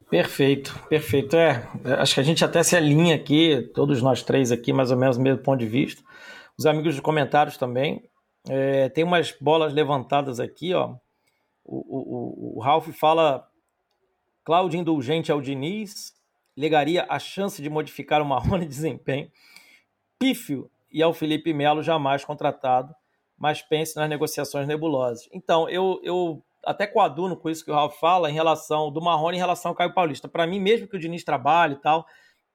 Perfeito, 0.08 0.78
perfeito. 0.88 1.36
É, 1.36 1.66
acho 1.98 2.14
que 2.14 2.20
a 2.20 2.22
gente 2.22 2.44
até 2.44 2.62
se 2.62 2.76
alinha 2.76 3.16
aqui, 3.16 3.70
todos 3.74 4.00
nós 4.00 4.22
três 4.22 4.52
aqui, 4.52 4.72
mais 4.72 4.92
ou 4.92 4.96
menos, 4.96 5.18
mesmo 5.18 5.42
ponto 5.42 5.58
de 5.58 5.66
vista. 5.66 6.02
Os 6.56 6.64
amigos 6.64 6.94
dos 6.94 7.00
comentários 7.00 7.56
também. 7.56 8.04
É, 8.48 8.88
tem 8.90 9.04
umas 9.04 9.32
bolas 9.32 9.72
levantadas 9.72 10.38
aqui, 10.40 10.72
ó. 10.72 10.94
O, 11.64 12.54
o, 12.54 12.58
o 12.58 12.60
Ralph 12.60 12.88
fala: 12.88 13.48
Cláudio 14.44 14.78
indulgente 14.78 15.32
ao 15.32 15.40
Diniz, 15.40 16.14
legaria 16.56 17.06
a 17.08 17.18
chance 17.18 17.60
de 17.60 17.68
modificar 17.68 18.22
o 18.22 18.26
Marrone 18.26 18.64
de 18.64 18.70
desempenho 18.70 19.30
pífio 20.18 20.70
e 20.90 21.02
ao 21.02 21.12
Felipe 21.12 21.52
Melo 21.52 21.82
jamais 21.82 22.24
contratado, 22.24 22.94
mas 23.36 23.62
pense 23.62 23.96
nas 23.96 24.08
negociações 24.08 24.66
nebulosas. 24.66 25.28
Então, 25.32 25.68
eu, 25.68 26.00
eu 26.02 26.42
até 26.64 26.86
coaduno 26.86 27.36
com 27.36 27.50
isso 27.50 27.64
que 27.64 27.70
o 27.70 27.74
Ralf 27.74 27.98
fala 27.98 28.30
em 28.30 28.34
relação 28.34 28.90
do 28.90 29.00
Marrone 29.02 29.36
em 29.36 29.40
relação 29.40 29.70
ao 29.70 29.74
Caio 29.74 29.92
Paulista. 29.92 30.28
Para 30.28 30.46
mim, 30.46 30.58
mesmo 30.58 30.88
que 30.88 30.96
o 30.96 30.98
Diniz 30.98 31.22
trabalhe 31.22 31.74
e 31.74 31.80
tal, 31.80 32.06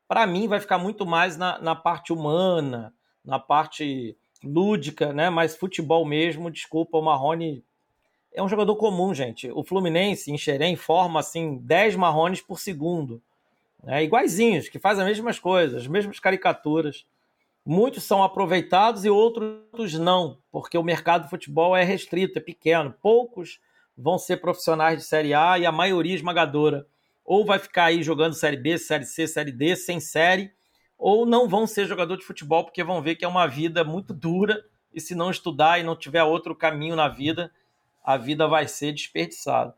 para 0.08 0.26
mim 0.26 0.48
vai 0.48 0.60
ficar 0.60 0.78
muito 0.78 1.06
mais 1.06 1.38
na, 1.38 1.60
na 1.60 1.76
parte 1.76 2.12
humana, 2.12 2.94
na 3.24 3.40
parte 3.40 4.18
lúdica, 4.44 5.14
né? 5.14 5.30
Mas 5.30 5.56
futebol 5.56 6.06
mesmo, 6.06 6.52
desculpa, 6.52 6.98
o 6.98 7.02
Marrone 7.02 7.64
é 8.34 8.42
um 8.42 8.50
jogador 8.50 8.76
comum, 8.76 9.14
gente. 9.14 9.52
O 9.52 9.64
Fluminense 9.64 10.32
em 10.32 10.38
Xerém 10.38 10.76
forma 10.76 11.20
assim 11.20 11.58
10 11.58 11.96
Marrones 11.96 12.42
por 12.42 12.60
segundo. 12.60 13.22
Né? 13.84 14.04
Iguaizinhos, 14.04 14.70
que 14.70 14.80
fazem 14.80 15.04
as 15.04 15.10
mesmas 15.10 15.40
coisas, 15.40 15.82
as 15.82 15.88
mesmas 15.88 16.20
caricaturas. 16.20 17.06
Muitos 17.66 18.04
são 18.04 18.24
aproveitados 18.24 19.06
e 19.06 19.10
outros 19.10 19.94
não, 20.00 20.38
porque 20.52 20.78
o 20.78 20.84
mercado 20.84 21.24
de 21.24 21.30
futebol 21.30 21.76
é 21.76 21.84
restrito, 21.84 22.40
é 22.40 22.42
pequeno. 22.42 22.96
Poucos 23.02 23.60
vão 23.98 24.18
ser 24.18 24.38
profissionais 24.38 24.98
de 24.98 25.06
Série 25.06 25.34
A 25.34 25.60
e 25.60 25.66
a 25.66 25.72
maioria 25.72 26.16
esmagadora 26.16 26.88
ou 27.24 27.46
vai 27.46 27.60
ficar 27.60 27.86
aí 27.86 28.04
jogando 28.04 28.34
Série 28.34 28.58
B, 28.58 28.78
Série 28.78 29.06
C, 29.06 29.28
Série 29.28 29.52
D, 29.52 29.76
sem 29.76 30.00
série, 30.00 30.52
ou 31.02 31.26
não 31.26 31.50
vão 31.50 31.66
ser 31.66 31.88
jogador 31.88 32.16
de 32.16 32.24
futebol 32.24 32.64
porque 32.64 32.84
vão 32.84 33.02
ver 33.02 33.16
que 33.16 33.26
é 33.26 33.28
uma 33.28 33.48
vida 33.48 33.84
muito 33.84 34.14
dura 34.14 34.64
e 34.94 35.02
se 35.02 35.16
não 35.16 35.32
estudar 35.32 35.80
e 35.80 35.84
não 35.84 35.96
tiver 35.96 36.24
outro 36.24 36.56
caminho 36.56 36.96
na 36.96 37.08
vida, 37.08 37.52
a 38.04 38.18
vida 38.18 38.48
vai 38.48 38.68
ser 38.68 38.92
desperdiçada. 38.94 39.74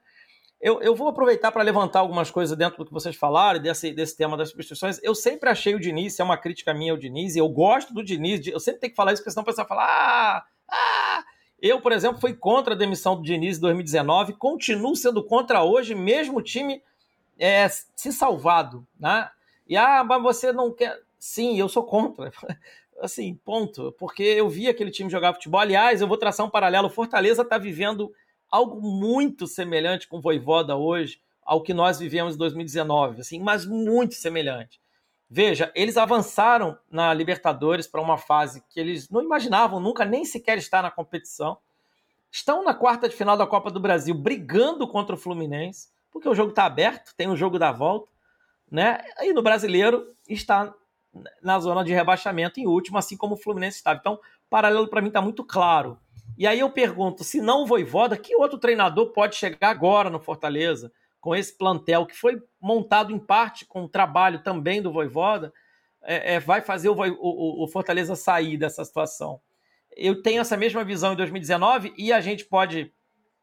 Eu, 0.60 0.82
eu 0.82 0.94
vou 0.94 1.08
aproveitar 1.08 1.50
para 1.52 1.64
levantar 1.64 2.00
algumas 2.00 2.30
coisas 2.30 2.58
dentro 2.58 2.78
do 2.78 2.86
que 2.86 2.92
vocês 2.92 3.16
falaram, 3.16 3.62
desse, 3.62 3.94
desse 3.94 4.18
tema 4.18 4.36
das 4.36 4.50
substituições. 4.50 5.00
Eu 5.02 5.16
sempre 5.16 5.50
achei 5.50 5.74
o 5.74 5.80
Diniz, 5.80 6.20
é 6.20 6.24
uma 6.24 6.38
crítica 6.38 6.74
minha 6.74 6.92
ao 6.92 6.98
Diniz, 6.98 7.36
e 7.36 7.40
eu 7.40 7.48
gosto 7.48 7.94
do 7.94 8.04
Diniz, 8.04 8.46
eu 8.46 8.60
sempre 8.60 8.82
tenho 8.82 8.92
que 8.92 8.98
falar 8.98 9.14
isso, 9.14 9.22
porque 9.22 9.32
senão 9.32 9.44
o 9.44 9.46
pessoal 9.46 9.68
fala, 9.68 9.84
ah, 9.84 10.46
ah. 10.70 11.24
Eu, 11.62 11.80
por 11.80 11.94
exemplo, 11.94 12.20
fui 12.20 12.34
contra 12.34 12.74
a 12.74 12.78
demissão 12.78 13.16
do 13.16 13.24
Diniz 13.24 13.58
em 13.58 13.62
2019, 13.62 14.34
continuo 14.34 14.96
sendo 14.98 15.24
contra 15.24 15.64
hoje, 15.64 15.96
mesmo 15.96 16.40
o 16.40 16.42
time 16.42 16.82
é, 17.40 17.68
se 17.70 18.12
salvado, 18.12 18.86
né? 19.00 19.30
E, 19.66 19.78
ah, 19.78 20.04
mas 20.04 20.22
você 20.22 20.52
não 20.52 20.74
quer... 20.74 21.00
Sim, 21.26 21.58
eu 21.58 21.70
sou 21.70 21.86
contra. 21.86 22.34
Assim, 23.00 23.34
ponto. 23.46 23.94
Porque 23.94 24.22
eu 24.22 24.50
vi 24.50 24.68
aquele 24.68 24.92
time 24.92 25.10
jogar 25.10 25.34
futebol. 25.34 25.62
Aliás, 25.62 26.02
eu 26.02 26.08
vou 26.08 26.18
traçar 26.18 26.46
um 26.46 26.50
paralelo. 26.50 26.90
Fortaleza 26.90 27.44
está 27.44 27.58
vivendo 27.58 28.14
algo 28.52 28.82
muito 28.82 29.48
semelhante 29.48 30.06
com 30.06 30.18
o 30.18 30.22
Voivoda 30.22 30.76
hoje 30.76 31.22
ao 31.42 31.64
que 31.64 31.74
nós 31.74 31.98
vivemos 31.98 32.36
em 32.36 32.38
2019, 32.38 33.22
assim, 33.22 33.40
mas 33.40 33.66
muito 33.66 34.16
semelhante. 34.16 34.82
Veja, 35.30 35.72
eles 35.74 35.96
avançaram 35.96 36.78
na 36.92 37.14
Libertadores 37.14 37.88
para 37.88 38.02
uma 38.02 38.18
fase 38.18 38.62
que 38.70 38.78
eles 38.78 39.10
não 39.10 39.22
imaginavam 39.22 39.80
nunca 39.80 40.04
nem 40.04 40.26
sequer 40.26 40.58
estar 40.58 40.82
na 40.82 40.92
competição. 40.92 41.58
Estão 42.30 42.66
na 42.66 42.74
quarta 42.74 43.08
de 43.08 43.16
final 43.16 43.38
da 43.38 43.48
Copa 43.48 43.72
do 43.72 43.80
Brasil 43.80 44.14
brigando 44.14 44.86
contra 44.90 45.16
o 45.16 45.18
Fluminense, 45.18 45.88
porque 46.12 46.28
o 46.28 46.36
jogo 46.36 46.50
está 46.50 46.66
aberto, 46.66 47.16
tem 47.16 47.30
o 47.30 47.38
jogo 47.38 47.58
da 47.58 47.72
volta, 47.72 48.12
né? 48.70 49.00
E 49.22 49.32
no 49.32 49.42
brasileiro 49.42 50.14
está 50.28 50.74
na 51.41 51.59
zona 51.59 51.84
de 51.84 51.93
rebaixamento 51.93 52.59
em 52.59 52.68
último, 52.68 52.97
assim 52.97 53.16
como 53.16 53.36
o 53.36 53.38
Fluminense 53.38 53.78
estava. 53.78 53.99
Então, 53.99 54.20
paralelo 54.49 54.88
para 54.88 55.01
mim 55.01 55.07
está 55.07 55.22
muito 55.22 55.43
claro. 55.43 55.97
E 56.38 56.47
aí 56.47 56.59
eu 56.59 56.70
pergunto, 56.70 57.24
se 57.24 57.39
não 57.39 57.64
o 57.64 57.68
Voivoda, 57.68 58.18
que 58.18 58.36
outro 58.36 58.57
treinador 58.57 59.11
pode 59.11 59.36
chegar 59.36 59.70
agora 59.70 60.09
no 60.09 60.20
Fortaleza 60.20 60.91
com 61.22 61.36
esse 61.36 61.57
plantel 61.57 62.05
que 62.05 62.16
foi 62.16 62.41
montado 62.59 63.11
em 63.11 63.20
parte 63.20 63.66
com 63.66 63.84
o 63.84 63.89
trabalho 63.89 64.43
também 64.43 64.82
do 64.82 64.91
Voivoda, 64.91 65.53
é, 66.01 66.36
é, 66.36 66.39
vai 66.39 66.61
fazer 66.61 66.89
o, 66.89 66.95
o, 66.95 67.64
o, 67.64 67.68
Fortaleza 67.68 68.16
sair 68.16 68.57
dessa 68.57 68.84
situação? 68.84 69.39
Eu 69.95 70.22
tenho 70.22 70.41
essa 70.41 70.57
mesma 70.57 70.84
visão 70.84 71.14
em 71.14 71.16
2019 71.16 71.93
e 71.97 72.11
a 72.11 72.20
gente 72.20 72.45
pode... 72.45 72.91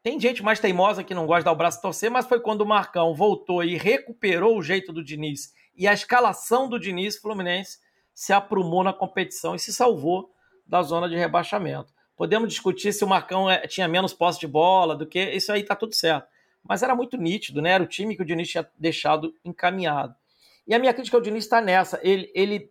Tem 0.02 0.18
gente 0.18 0.42
mais 0.42 0.58
teimosa 0.58 1.04
que 1.04 1.14
não 1.14 1.26
gosta 1.26 1.40
de 1.40 1.44
dar 1.44 1.52
o 1.52 1.56
braço 1.56 1.80
torcer, 1.80 2.10
mas 2.10 2.26
foi 2.26 2.40
quando 2.40 2.62
o 2.62 2.66
Marcão 2.66 3.14
voltou 3.14 3.62
e 3.62 3.76
recuperou 3.76 4.58
o 4.58 4.62
jeito 4.62 4.92
do 4.92 5.04
Diniz 5.04 5.52
e 5.74 5.86
a 5.88 5.92
escalação 5.92 6.68
do 6.68 6.78
Diniz 6.78 7.16
Fluminense 7.16 7.78
se 8.14 8.32
aprumou 8.32 8.84
na 8.84 8.92
competição 8.92 9.54
e 9.54 9.58
se 9.58 9.72
salvou 9.72 10.30
da 10.66 10.82
zona 10.82 11.08
de 11.08 11.16
rebaixamento. 11.16 11.92
Podemos 12.16 12.50
discutir 12.50 12.92
se 12.92 13.02
o 13.02 13.08
Marcão 13.08 13.50
é, 13.50 13.66
tinha 13.66 13.88
menos 13.88 14.12
posse 14.12 14.38
de 14.38 14.46
bola 14.46 14.94
do 14.94 15.06
que. 15.06 15.18
Isso 15.18 15.50
aí 15.50 15.62
tá 15.62 15.74
tudo 15.74 15.94
certo. 15.94 16.28
Mas 16.62 16.82
era 16.82 16.94
muito 16.94 17.16
nítido, 17.16 17.62
né? 17.62 17.70
Era 17.70 17.82
o 17.82 17.86
time 17.86 18.14
que 18.14 18.22
o 18.22 18.24
Diniz 18.26 18.48
tinha 18.48 18.68
deixado 18.78 19.34
encaminhado. 19.44 20.14
E 20.66 20.74
a 20.74 20.78
minha 20.78 20.92
crítica 20.92 21.16
ao 21.16 21.22
Diniz 21.22 21.44
está 21.44 21.60
nessa. 21.60 21.98
Ele, 22.02 22.30
ele, 22.34 22.70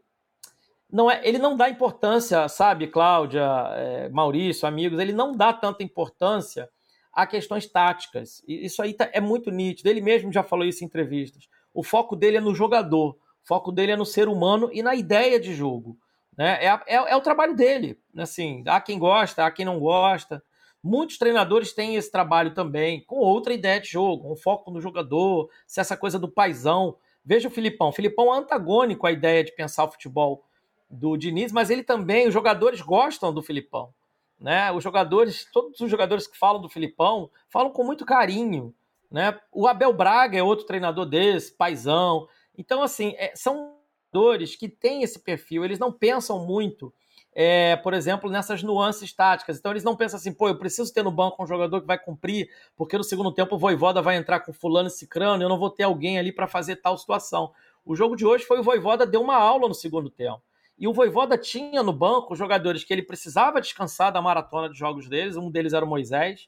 não 0.92 1.10
é, 1.10 1.20
ele 1.28 1.40
não 1.40 1.58
dá 1.58 1.68
importância, 1.68 2.48
sabe, 2.48 2.88
Cláudia, 2.88 3.42
é, 3.74 4.10
Maurício, 4.10 4.68
amigos, 4.68 5.00
ele 5.00 5.14
não 5.14 5.32
dá 5.32 5.52
tanta 5.52 5.84
importância 5.84 6.70
a 7.12 7.26
questões 7.26 7.68
táticas. 7.68 8.44
Isso 8.48 8.82
aí 8.82 8.94
tá, 8.94 9.10
é 9.12 9.20
muito 9.20 9.50
nítido. 9.50 9.90
Ele 9.90 10.00
mesmo 10.00 10.32
já 10.32 10.44
falou 10.44 10.64
isso 10.64 10.84
em 10.84 10.88
entrevistas. 10.88 11.50
O 11.74 11.84
foco 11.84 12.16
dele 12.16 12.38
é 12.38 12.42
no 12.42 12.54
jogador. 12.54 13.12
O 13.12 13.48
foco 13.48 13.72
dele 13.72 13.94
é 13.94 13.96
no 13.96 14.06
ser 14.06 14.28
humano 14.28 14.70
e 14.72 14.82
na 14.82 14.96
ideia 14.96 15.40
de 15.40 15.54
jogo. 15.54 15.98
Né? 16.38 16.58
É, 16.64 16.68
é, 16.68 16.96
é 16.96 17.16
o 17.16 17.22
trabalho 17.22 17.56
dele. 17.56 18.00
Assim, 18.18 18.64
há 18.66 18.80
quem 18.80 18.98
gosta, 18.98 19.46
há 19.46 19.52
quem 19.52 19.66
não 19.66 19.80
gosta. 19.80 20.44
Muitos 20.82 21.18
treinadores 21.18 21.74
têm 21.74 21.96
esse 21.96 22.10
trabalho 22.10 22.54
também, 22.54 23.04
com 23.06 23.18
outra 23.18 23.54
ideia 23.54 23.82
de 23.82 23.90
jogo, 23.90 24.32
um 24.32 24.36
foco 24.38 24.72
no 24.72 24.80
jogador, 24.80 25.50
se 25.68 25.82
essa 25.82 25.98
coisa 25.98 26.18
do 26.18 26.30
paizão. 26.30 26.96
Veja 27.26 27.50
o 27.50 27.52
Filipão. 27.52 27.90
O 27.90 27.92
Filipão 27.92 28.34
é 28.34 28.38
antagônico 28.38 29.06
à 29.06 29.12
ideia 29.12 29.44
de 29.44 29.52
pensar 29.52 29.84
o 29.84 29.92
futebol 29.92 30.46
do 30.90 31.18
Diniz, 31.18 31.52
mas 31.52 31.70
ele 31.70 31.84
também, 31.84 32.28
os 32.28 32.34
jogadores 32.34 32.82
gostam 32.82 33.34
do 33.34 33.42
Filipão. 33.42 33.94
Né? 34.40 34.72
Os 34.72 34.84
jogadores, 34.84 35.46
todos 35.52 35.82
os 35.82 35.92
jogadores 35.92 36.26
que 36.26 36.38
falam 36.38 36.62
do 36.62 36.70
Filipão, 36.70 37.30
falam 37.50 37.72
com 37.72 37.84
muito 37.84 38.06
carinho. 38.06 38.74
Né? 39.12 39.40
O 39.52 39.68
Abel 39.68 39.94
Braga 39.94 40.38
é 40.38 40.44
outro 40.44 40.66
treinador 40.66 41.06
desse, 41.06 41.52
paizão. 41.52 42.28
Então, 42.58 42.82
assim, 42.84 43.16
é, 43.18 43.32
são 43.36 43.76
jogadores 44.14 44.56
que 44.56 44.68
têm 44.68 45.04
esse 45.04 45.20
perfil, 45.20 45.64
eles 45.64 45.80
não 45.80 45.92
pensam 45.92 46.46
muito 46.46 46.94
é, 47.34 47.76
por 47.78 47.94
exemplo, 47.94 48.30
nessas 48.30 48.64
nuances 48.64 49.14
táticas. 49.14 49.58
Então 49.58 49.72
eles 49.72 49.84
não 49.84 49.96
pensam 49.96 50.18
assim, 50.18 50.34
pô, 50.34 50.48
eu 50.48 50.58
preciso 50.58 50.94
ter 50.94 51.04
no 51.04 51.12
banco 51.12 51.42
um 51.44 51.48
jogador 51.48 51.82
que 51.82 51.88
vai 51.88 51.98
cumprir, 51.98 52.50
porque 52.76 52.98
no 52.98 53.04
segundo 53.04 53.32
tempo 53.32 53.56
o 53.56 53.58
Voivoda 53.58 54.02
vai 54.02 54.16
entrar 54.16 54.40
com 54.42 54.52
fulano 54.52 54.88
e 54.88 54.92
cicrano, 54.92 55.44
eu 55.44 55.50
não 55.50 55.60
vou 55.60 55.70
ter 55.70 55.84
alguém 55.84 56.18
ali 56.18 56.32
para 56.32 56.48
fazer 56.48 56.78
tal 56.78 56.98
situação. 56.98 57.52
O 57.86 57.96
jogo 57.96 58.16
de 58.16 58.26
hoje 58.26 58.46
foi 58.46 58.60
o 58.60 58.64
Voivoda 58.64 59.06
deu 59.06 59.22
uma 59.22 59.36
aula 59.36 59.68
no 59.68 59.74
segundo 59.74 60.10
tempo. 60.10 60.42
E 60.78 60.88
o 60.88 60.94
Voivoda 60.94 61.38
tinha 61.38 61.84
no 61.84 61.92
banco 61.92 62.36
jogadores 62.36 62.84
que 62.84 62.94
ele 62.94 63.04
precisava 63.04 63.60
descansar 63.60 64.12
da 64.12 64.22
maratona 64.22 64.70
de 64.70 64.78
jogos 64.78 65.08
deles, 65.10 65.36
um 65.36 65.52
deles 65.52 65.74
era 65.74 65.86
o 65.86 65.88
Moisés, 65.88 66.48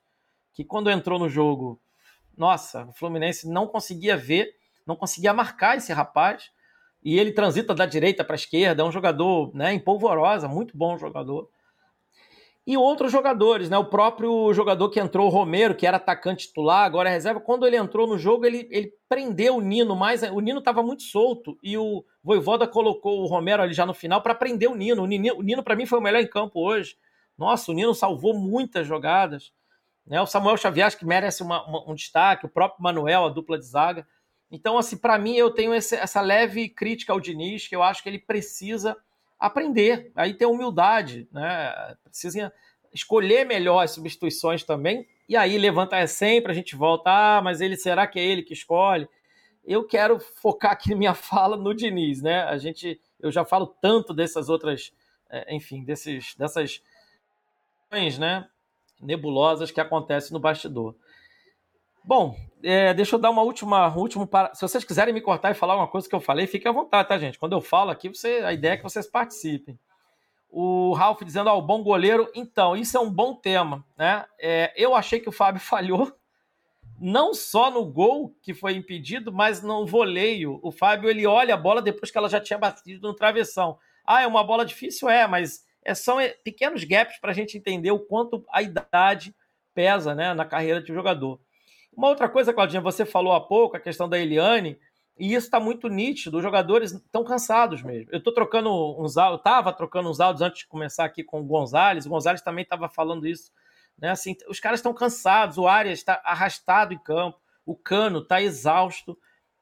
que 0.54 0.64
quando 0.64 0.90
entrou 0.90 1.20
no 1.20 1.30
jogo, 1.30 1.80
nossa, 2.42 2.88
o 2.88 2.92
Fluminense 2.94 3.48
não 3.48 3.68
conseguia 3.68 4.18
ver, 4.18 4.56
não 4.84 4.96
conseguia 4.96 5.32
marcar 5.32 5.78
esse 5.78 5.94
rapaz 5.94 6.50
e 7.04 7.20
ele 7.20 7.34
transita 7.34 7.72
da 7.76 7.86
direita 7.86 8.24
para 8.24 8.34
a 8.34 8.36
esquerda, 8.36 8.82
é 8.82 8.86
um 8.86 8.92
jogador 8.92 9.54
né, 9.54 9.72
em 9.72 9.80
polvorosa, 9.80 10.48
muito 10.48 10.76
bom 10.76 10.98
jogador. 10.98 11.48
E 12.66 12.76
outros 12.76 13.12
jogadores, 13.12 13.70
né? 13.70 13.78
O 13.78 13.86
próprio 13.86 14.52
jogador 14.54 14.90
que 14.90 15.00
entrou, 15.00 15.28
o 15.28 15.30
Romero, 15.30 15.76
que 15.76 15.86
era 15.86 15.98
atacante 15.98 16.48
titular, 16.48 16.84
agora 16.84 17.10
é 17.10 17.14
reserva, 17.14 17.40
quando 17.40 17.66
ele 17.66 17.76
entrou 17.76 18.08
no 18.08 18.18
jogo, 18.18 18.46
ele, 18.46 18.68
ele 18.72 18.92
prendeu 19.08 19.58
o 19.58 19.62
Nino 19.62 19.96
mais. 19.96 20.24
O 20.24 20.40
Nino 20.40 20.60
estava 20.60 20.82
muito 20.82 21.04
solto 21.04 21.58
e 21.62 21.78
o 21.78 22.04
Voivoda 22.24 22.68
colocou 22.68 23.22
o 23.22 23.28
Romero 23.28 23.62
ali 23.62 23.74
já 23.74 23.86
no 23.86 23.96
final 23.96 24.22
para 24.22 24.36
prender 24.36 24.70
o 24.70 24.76
Nino. 24.76 25.04
O 25.04 25.08
Nino, 25.08 25.42
Nino 25.42 25.64
para 25.64 25.76
mim, 25.76 25.88
foi 25.88 26.00
o 26.00 26.02
melhor 26.02 26.22
em 26.22 26.28
campo 26.28 26.60
hoje. 26.60 26.96
Nossa, 27.38 27.72
o 27.72 27.74
Nino 27.74 27.96
salvou 27.96 28.36
muitas 28.36 28.86
jogadas. 28.88 29.52
Né? 30.06 30.22
O 30.22 30.26
Samuel 30.26 30.58
Xavier, 30.58 30.98
que 30.98 31.06
merece 31.06 31.44
uma, 31.44 31.66
uma, 31.66 31.90
um 31.90 31.96
destaque, 31.96 32.46
o 32.46 32.50
próprio 32.50 32.84
Manuel, 32.84 33.26
a 33.26 33.30
dupla 33.30 33.58
de 33.58 33.66
zaga. 33.66 34.08
Então, 34.52 34.78
assim, 34.78 34.98
para 34.98 35.18
mim, 35.18 35.36
eu 35.36 35.50
tenho 35.52 35.74
esse, 35.74 35.96
essa 35.96 36.22
leve 36.22 36.68
crítica 36.68 37.14
ao 37.14 37.20
Diniz, 37.20 37.68
que 37.68 37.76
eu 37.76 37.84
acho 37.84 38.04
que 38.04 38.10
ele 38.10 38.20
precisa 38.20 38.98
aprender, 39.40 40.12
aí 40.16 40.34
ter 40.34 40.46
humildade, 40.46 41.28
né? 41.32 41.96
Precisa 42.04 42.54
escolher 42.94 43.46
melhor 43.46 43.82
as 43.82 43.92
substituições 43.92 44.64
também, 44.64 45.08
e 45.28 45.36
aí 45.36 45.58
levanta 45.58 46.06
sempre, 46.06 46.52
a 46.52 46.56
gente 46.56 46.76
volta, 46.76 47.10
ah, 47.10 47.42
mas 47.42 47.62
ele 47.62 47.78
será 47.78 48.06
que 48.06 48.20
é 48.20 48.24
ele 48.24 48.44
que 48.44 48.54
escolhe? 48.54 49.08
Eu 49.64 49.88
quero 49.88 50.20
focar 50.20 50.74
aqui 50.74 50.94
minha 50.94 51.14
fala 51.16 51.56
no 51.56 51.74
Diniz, 51.74 52.22
né? 52.22 52.44
A 52.44 52.58
gente, 52.58 53.00
eu 53.20 53.32
já 53.32 53.46
falo 53.46 53.66
tanto 53.66 54.14
dessas 54.14 54.50
outras, 54.50 54.94
é, 55.30 55.56
enfim, 55.56 55.84
desses, 55.84 56.36
dessas 56.36 56.84
né, 58.20 58.48
nebulosas 59.02 59.72
que 59.72 59.82
acontecem 59.82 60.34
no 60.34 60.40
bastidor. 60.40 60.96
Bom, 62.04 62.36
é, 62.64 62.94
deixa 62.94 63.16
eu 63.16 63.20
dar 63.20 63.30
uma 63.30 63.44
última, 63.44 63.96
último 63.96 64.26
para... 64.26 64.54
Se 64.56 64.62
vocês 64.62 64.84
quiserem 64.84 65.14
me 65.14 65.22
cortar 65.22 65.52
e 65.52 65.56
falar 65.56 65.76
uma 65.76 65.88
coisa 65.88 66.10
que 66.10 66.16
eu 66.16 66.20
falei, 66.20 66.48
fiquem 66.48 66.70
à 66.70 66.74
vontade, 66.74 67.08
tá, 67.08 67.18
gente? 67.18 67.38
Quando 67.38 67.54
eu 67.54 67.62
falo 67.62 67.92
aqui, 67.92 68.10
você, 68.10 68.42
a 68.44 68.52
ideia 68.52 68.74
é 68.74 68.78
que 68.78 68.84
vocês 68.84 69.08
participem. 69.08 69.78
O 70.50 70.94
Ralf 70.94 71.22
dizendo, 71.22 71.48
ó, 71.48 71.54
ah, 71.54 71.58
o 71.58 71.62
bom 71.62 71.84
goleiro. 71.84 72.30
Então, 72.36 72.76
isso 72.76 72.98
é 72.98 73.00
um 73.00 73.10
bom 73.10 73.36
tema, 73.36 73.86
né? 73.96 74.26
É, 74.40 74.74
eu 74.76 74.96
achei 74.96 75.20
que 75.20 75.30
o 75.30 75.32
Fábio 75.32 75.62
falhou, 75.64 76.12
não 77.00 77.34
só 77.34 77.72
no 77.72 77.86
gol 77.86 78.36
que 78.42 78.54
foi 78.54 78.74
impedido, 78.74 79.32
mas 79.32 79.62
no 79.62 79.86
voleio. 79.86 80.60
O 80.62 80.72
Fábio 80.72 81.10
ele 81.10 81.26
olha 81.26 81.54
a 81.54 81.58
bola 81.58 81.82
depois 81.82 82.12
que 82.12 82.18
ela 82.18 82.30
já 82.30 82.40
tinha 82.40 82.60
batido 82.60 83.08
no 83.08 83.16
travessão. 83.16 83.78
Ah, 84.06 84.24
é 84.24 84.28
uma 84.28 84.44
bola 84.44 84.66
difícil, 84.66 85.08
é, 85.08 85.26
mas 85.28 85.64
é, 85.84 85.94
são 85.94 86.18
pequenos 86.44 86.84
gaps 86.84 87.20
para 87.20 87.32
a 87.32 87.34
gente 87.34 87.58
entender 87.58 87.92
o 87.92 88.00
quanto 88.00 88.46
a 88.52 88.62
idade 88.62 89.36
pesa, 89.74 90.14
né, 90.14 90.34
na 90.34 90.46
carreira 90.46 90.82
de 90.82 90.92
um 90.92 90.96
jogador. 90.96 91.40
Uma 91.96 92.10
outra 92.10 92.30
coisa, 92.30 92.54
Claudinha, 92.54 92.82
você 92.82 93.06
falou 93.06 93.34
há 93.34 93.42
pouco, 93.42 93.76
a 93.76 93.80
questão 93.80 94.08
da 94.08 94.18
Eliane, 94.18 94.78
e 95.18 95.34
isso 95.34 95.48
está 95.48 95.60
muito 95.60 95.88
nítido, 95.88 96.38
os 96.38 96.44
jogadores 96.44 96.92
estão 96.94 97.24
cansados 97.24 97.84
mesmo. 97.84 98.10
Eu 98.12 98.20
estou 98.20 98.34
trocando 98.34 98.72
uns 99.00 99.18
áudios, 99.18 99.40
estava 99.40 99.74
trocando 99.74 100.10
uns 100.10 100.20
áudios 100.20 100.42
antes 100.42 100.60
de 100.60 100.68
começar 100.68 101.06
aqui 101.06 101.24
com 101.24 101.42
o 101.42 101.44
Gonzalez, 101.44 102.06
o 102.06 102.10
Gonzalez 102.10 102.42
também 102.42 102.64
estava 102.64 102.88
falando 102.90 103.28
isso. 103.28 103.52
Né? 103.98 104.10
Assim, 104.10 104.36
os 104.48 104.60
caras 104.60 104.80
estão 104.80 104.94
cansados, 104.94 105.58
o 105.58 105.68
Arias 105.68 106.00
está 106.00 106.22
arrastado 106.24 106.94
em 106.94 106.98
campo, 106.98 107.40
o 107.66 107.76
Cano 107.76 108.20
está 108.20 108.42
exausto. 108.42 109.18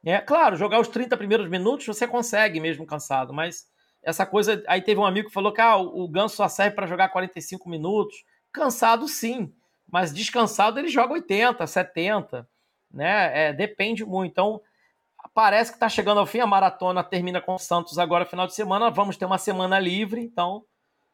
É 0.05 0.19
claro, 0.19 0.55
jogar 0.55 0.79
os 0.79 0.87
30 0.87 1.17
primeiros 1.17 1.49
minutos 1.49 1.85
você 1.85 2.07
consegue 2.07 2.59
mesmo 2.59 2.85
cansado, 2.85 3.33
mas 3.33 3.67
essa 4.03 4.25
coisa. 4.25 4.63
Aí 4.67 4.81
teve 4.81 4.99
um 4.99 5.05
amigo 5.05 5.27
que 5.27 5.33
falou 5.33 5.51
que 5.51 5.61
ah, 5.61 5.77
o 5.77 6.07
Ganso 6.07 6.35
só 6.35 6.47
serve 6.47 6.75
para 6.75 6.87
jogar 6.87 7.09
45 7.09 7.69
minutos. 7.69 8.15
Cansado 8.51 9.07
sim, 9.07 9.53
mas 9.91 10.13
descansado 10.13 10.79
ele 10.79 10.87
joga 10.87 11.13
80, 11.13 11.65
70, 11.65 12.47
né? 12.91 13.49
É, 13.49 13.53
depende 13.53 14.05
muito. 14.05 14.31
Então, 14.31 14.61
parece 15.33 15.71
que 15.71 15.77
está 15.77 15.89
chegando 15.89 16.19
ao 16.19 16.25
fim. 16.25 16.39
A 16.39 16.47
maratona 16.47 17.03
termina 17.03 17.41
com 17.41 17.55
o 17.55 17.59
Santos 17.59 17.99
agora, 17.99 18.25
final 18.25 18.47
de 18.47 18.55
semana. 18.55 18.89
Vamos 18.89 19.17
ter 19.17 19.25
uma 19.25 19.37
semana 19.37 19.79
livre, 19.79 20.21
então 20.21 20.63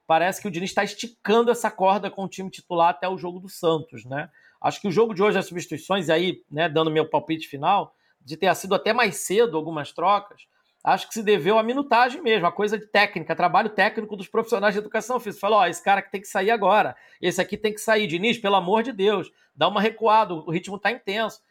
parece 0.08 0.42
que 0.42 0.48
o 0.48 0.52
Diniz 0.52 0.70
está 0.70 0.84
esticando 0.84 1.50
essa 1.52 1.72
corda 1.72 2.12
com 2.12 2.24
o 2.24 2.30
time 2.30 2.50
titular 2.50 2.90
até 2.90 3.10
o 3.10 3.18
jogo 3.18 3.40
do 3.40 3.50
Santos, 3.50 4.06
né? 4.06 4.30
Acho 4.62 4.82
que 4.82 4.88
o 4.88 4.92
jogo 4.92 5.14
de 5.14 5.22
hoje, 5.22 5.38
as 5.38 5.48
substituições, 5.48 6.10
aí, 6.10 6.44
né, 6.50 6.70
dando 6.70 6.92
meu 6.92 7.10
palpite 7.10 7.48
final, 7.48 7.94
de 8.22 8.38
ter 8.38 8.54
sido 8.56 8.74
até 8.74 8.94
mais 8.94 9.18
cedo 9.18 9.58
algumas 9.58 9.92
trocas, 9.92 10.44
acho 10.86 11.08
que 11.08 11.16
se 11.16 11.24
deveu 11.24 11.58
à 11.58 11.64
minutagem 11.64 12.22
mesmo, 12.22 12.46
a 12.46 12.52
coisa 12.52 12.78
de 12.78 12.86
técnica, 12.86 13.36
trabalho 13.36 13.70
técnico 13.70 14.16
dos 14.16 14.28
profissionais 14.28 14.76
de 14.76 14.80
educação 14.80 15.20
física. 15.20 15.42
Falou, 15.42 15.58
ó, 15.58 15.66
esse 15.66 15.84
cara 15.84 16.00
que 16.00 16.12
tem 16.12 16.22
que 16.22 16.28
sair 16.28 16.52
agora, 16.52 16.96
esse 17.20 17.42
aqui 17.42 17.58
tem 17.58 17.74
que 17.74 17.82
sair. 17.82 18.06
Diniz, 18.06 18.38
pelo 18.38 18.56
amor 18.56 18.84
de 18.84 18.92
Deus, 18.92 19.32
dá 19.56 19.68
uma 19.68 19.82
recuada, 19.82 20.36
o 20.36 20.52
ritmo 20.52 20.76
está 20.76 20.92
intenso. 20.92 21.42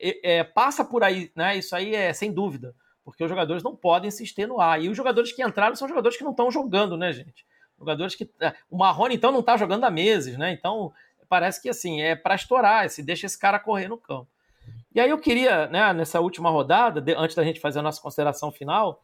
É, 0.00 0.44
passa 0.44 0.84
por 0.84 1.02
aí, 1.02 1.32
né? 1.34 1.56
Isso 1.56 1.74
aí 1.74 1.92
é 1.92 2.12
sem 2.12 2.32
dúvida, 2.32 2.74
porque 3.04 3.24
os 3.24 3.28
jogadores 3.28 3.64
não 3.64 3.74
podem 3.74 4.12
se 4.12 4.22
extenuar. 4.22 4.80
E 4.80 4.88
os 4.88 4.96
jogadores 4.96 5.32
que 5.32 5.42
entraram 5.42 5.74
são 5.74 5.88
jogadores 5.88 6.16
que 6.16 6.24
não 6.24 6.30
estão 6.30 6.48
jogando, 6.50 6.96
né, 6.96 7.12
gente? 7.12 7.44
Jogadores 7.76 8.14
que. 8.14 8.30
É, 8.40 8.54
o 8.70 8.78
Marrone, 8.78 9.16
então, 9.16 9.32
não 9.32 9.40
está 9.40 9.56
jogando 9.56 9.82
há 9.82 9.90
meses, 9.90 10.38
né? 10.38 10.52
Então, 10.52 10.92
parece 11.28 11.60
que 11.60 11.68
assim, 11.68 12.00
é 12.00 12.14
para 12.14 12.36
estourar, 12.36 12.88
se 12.88 13.02
deixa 13.02 13.26
esse 13.26 13.38
cara 13.38 13.58
correr 13.58 13.88
no 13.88 13.98
campo. 13.98 14.28
E 14.94 15.00
aí 15.00 15.10
eu 15.10 15.18
queria, 15.18 15.66
né, 15.66 15.92
nessa 15.92 16.20
última 16.20 16.50
rodada, 16.50 17.00
de, 17.00 17.14
antes 17.14 17.34
da 17.34 17.42
gente 17.42 17.58
fazer 17.58 17.80
a 17.80 17.82
nossa 17.82 18.00
consideração 18.00 18.52
final, 18.52 19.02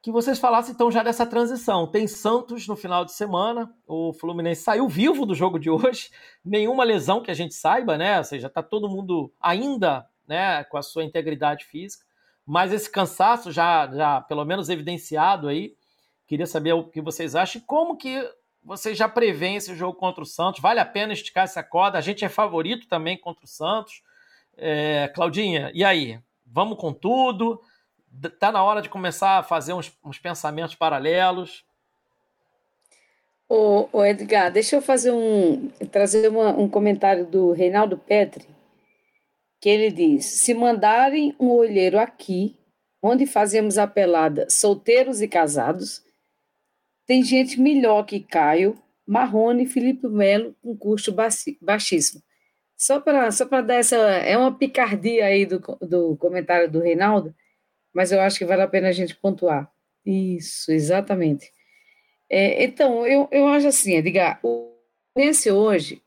que 0.00 0.12
vocês 0.12 0.38
falassem 0.38 0.72
então 0.72 0.92
já 0.92 1.02
dessa 1.02 1.26
transição. 1.26 1.88
Tem 1.88 2.06
Santos 2.06 2.68
no 2.68 2.76
final 2.76 3.04
de 3.04 3.12
semana, 3.12 3.74
o 3.84 4.12
Fluminense 4.12 4.62
saiu 4.62 4.88
vivo 4.88 5.26
do 5.26 5.34
jogo 5.34 5.58
de 5.58 5.68
hoje, 5.68 6.10
nenhuma 6.44 6.84
lesão 6.84 7.20
que 7.20 7.32
a 7.32 7.34
gente 7.34 7.54
saiba, 7.54 7.98
né? 7.98 8.18
Ou 8.18 8.22
seja, 8.22 8.48
tá 8.48 8.62
todo 8.62 8.88
mundo 8.88 9.32
ainda, 9.40 10.06
né, 10.28 10.62
com 10.62 10.76
a 10.76 10.82
sua 10.82 11.02
integridade 11.02 11.64
física, 11.64 12.06
mas 12.46 12.72
esse 12.72 12.88
cansaço 12.88 13.50
já, 13.50 13.88
já 13.92 14.20
pelo 14.20 14.44
menos 14.44 14.68
evidenciado 14.68 15.48
aí. 15.48 15.74
Queria 16.28 16.46
saber 16.46 16.74
o 16.74 16.84
que 16.84 17.00
vocês 17.00 17.34
acham 17.34 17.60
e 17.60 17.64
como 17.64 17.96
que 17.96 18.24
vocês 18.62 18.96
já 18.96 19.08
preveem 19.08 19.56
esse 19.56 19.74
jogo 19.74 19.98
contra 19.98 20.22
o 20.22 20.26
Santos. 20.26 20.60
Vale 20.60 20.78
a 20.78 20.84
pena 20.84 21.12
esticar 21.12 21.42
essa 21.42 21.62
corda? 21.62 21.98
A 21.98 22.00
gente 22.00 22.24
é 22.24 22.28
favorito 22.28 22.86
também 22.86 23.18
contra 23.18 23.44
o 23.44 23.48
Santos. 23.48 24.02
É, 24.56 25.08
Claudinha, 25.14 25.70
e 25.74 25.84
aí? 25.84 26.18
Vamos 26.44 26.78
com 26.78 26.92
tudo? 26.92 27.60
Tá 28.38 28.50
na 28.50 28.62
hora 28.62 28.80
de 28.80 28.88
começar 28.88 29.38
a 29.38 29.42
fazer 29.42 29.74
uns, 29.74 29.92
uns 30.02 30.18
pensamentos 30.18 30.74
paralelos? 30.74 31.64
Ô, 33.48 33.88
ô, 33.92 34.04
Edgar, 34.04 34.50
deixa 34.50 34.76
eu 34.76 34.82
fazer 34.82 35.12
um 35.12 35.68
trazer 35.92 36.28
uma, 36.28 36.50
um 36.50 36.68
comentário 36.68 37.26
do 37.26 37.52
Reinaldo 37.52 37.96
Petri, 37.96 38.46
que 39.60 39.68
ele 39.68 39.90
diz: 39.90 40.24
se 40.24 40.52
mandarem 40.54 41.36
um 41.38 41.50
olheiro 41.50 41.98
aqui, 41.98 42.56
onde 43.00 43.26
fazemos 43.26 43.78
a 43.78 43.86
pelada 43.86 44.48
solteiros 44.50 45.20
e 45.20 45.28
casados, 45.28 46.02
tem 47.06 47.22
gente 47.22 47.60
melhor 47.60 48.04
que 48.04 48.18
Caio, 48.18 48.76
Marrone 49.06 49.62
e 49.62 49.68
Felipe 49.68 50.08
Melo 50.08 50.56
com 50.60 50.76
custo 50.76 51.14
baixíssimo. 51.60 52.22
Só 52.76 53.00
para 53.00 53.30
só 53.30 53.44
dar 53.62 53.74
essa. 53.74 53.96
É 53.96 54.36
uma 54.36 54.56
picardia 54.56 55.26
aí 55.26 55.46
do, 55.46 55.58
do 55.80 56.16
comentário 56.16 56.70
do 56.70 56.80
Reinaldo, 56.80 57.34
mas 57.92 58.12
eu 58.12 58.20
acho 58.20 58.38
que 58.38 58.44
vale 58.44 58.62
a 58.62 58.68
pena 58.68 58.88
a 58.88 58.92
gente 58.92 59.16
pontuar. 59.16 59.70
Isso, 60.04 60.70
exatamente. 60.70 61.50
É, 62.28 62.64
então, 62.64 63.06
eu, 63.06 63.28
eu 63.30 63.48
acho 63.48 63.68
assim, 63.68 63.96
Edgar, 63.96 64.38
o 64.42 64.72
Fluminense 65.12 65.50
hoje, 65.50 66.02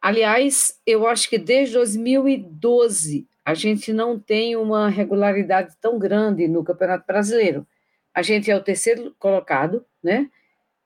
aliás, 0.00 0.80
eu 0.86 1.06
acho 1.06 1.28
que 1.28 1.38
desde 1.38 1.74
2012 1.74 3.26
a 3.44 3.54
gente 3.54 3.92
não 3.92 4.18
tem 4.18 4.56
uma 4.56 4.88
regularidade 4.88 5.74
tão 5.80 5.98
grande 5.98 6.46
no 6.46 6.62
Campeonato 6.62 7.06
Brasileiro. 7.06 7.66
A 8.14 8.22
gente 8.22 8.50
é 8.50 8.56
o 8.56 8.62
terceiro 8.62 9.14
colocado, 9.18 9.84
né? 10.02 10.30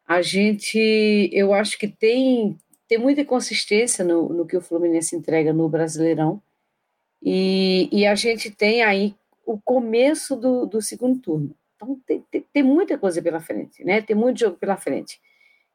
A 0.06 0.22
gente, 0.22 1.28
eu 1.32 1.52
acho 1.52 1.76
que 1.78 1.88
tem, 1.88 2.56
tem 2.88 2.98
muita 2.98 3.24
consistência 3.24 4.04
no, 4.04 4.28
no 4.28 4.46
que 4.46 4.56
o 4.56 4.60
Fluminense 4.60 5.16
entrega 5.16 5.52
no 5.52 5.68
Brasileirão. 5.68 6.40
E, 7.22 7.88
e 7.90 8.06
a 8.06 8.14
gente 8.14 8.50
tem 8.50 8.82
aí 8.82 9.14
o 9.44 9.58
começo 9.58 10.36
do, 10.36 10.66
do 10.66 10.80
segundo 10.80 11.18
turno. 11.18 11.54
Então, 11.76 12.00
tem, 12.06 12.24
tem, 12.30 12.44
tem, 12.52 12.62
muita 12.62 12.96
coisa 12.96 13.20
pela 13.20 13.40
frente, 13.40 13.84
né? 13.84 14.00
Tem 14.00 14.16
muito 14.16 14.40
jogo 14.40 14.56
pela 14.56 14.76
frente. 14.76 15.20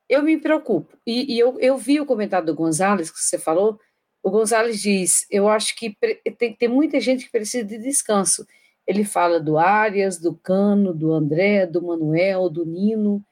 Eu 0.09 0.23
me 0.23 0.37
preocupo. 0.37 0.97
E, 1.05 1.33
e 1.33 1.39
eu, 1.39 1.59
eu 1.59 1.77
vi 1.77 1.99
o 1.99 2.05
comentário 2.05 2.45
do 2.45 2.55
Gonzalez, 2.55 3.11
que 3.11 3.19
você 3.19 3.37
falou. 3.37 3.79
O 4.23 4.29
Gonzalez 4.29 4.81
diz: 4.81 5.25
eu 5.29 5.47
acho 5.47 5.75
que 5.75 5.95
tem, 6.37 6.53
tem 6.53 6.69
muita 6.69 6.99
gente 6.99 7.25
que 7.25 7.31
precisa 7.31 7.65
de 7.65 7.77
descanso. 7.77 8.45
Ele 8.85 9.03
fala 9.03 9.39
do 9.39 9.57
Arias, 9.57 10.17
do 10.17 10.35
Cano, 10.35 10.93
do 10.93 11.13
André, 11.13 11.65
do 11.65 11.81
Manuel, 11.81 12.49
do 12.49 12.65
Nino, 12.65 13.23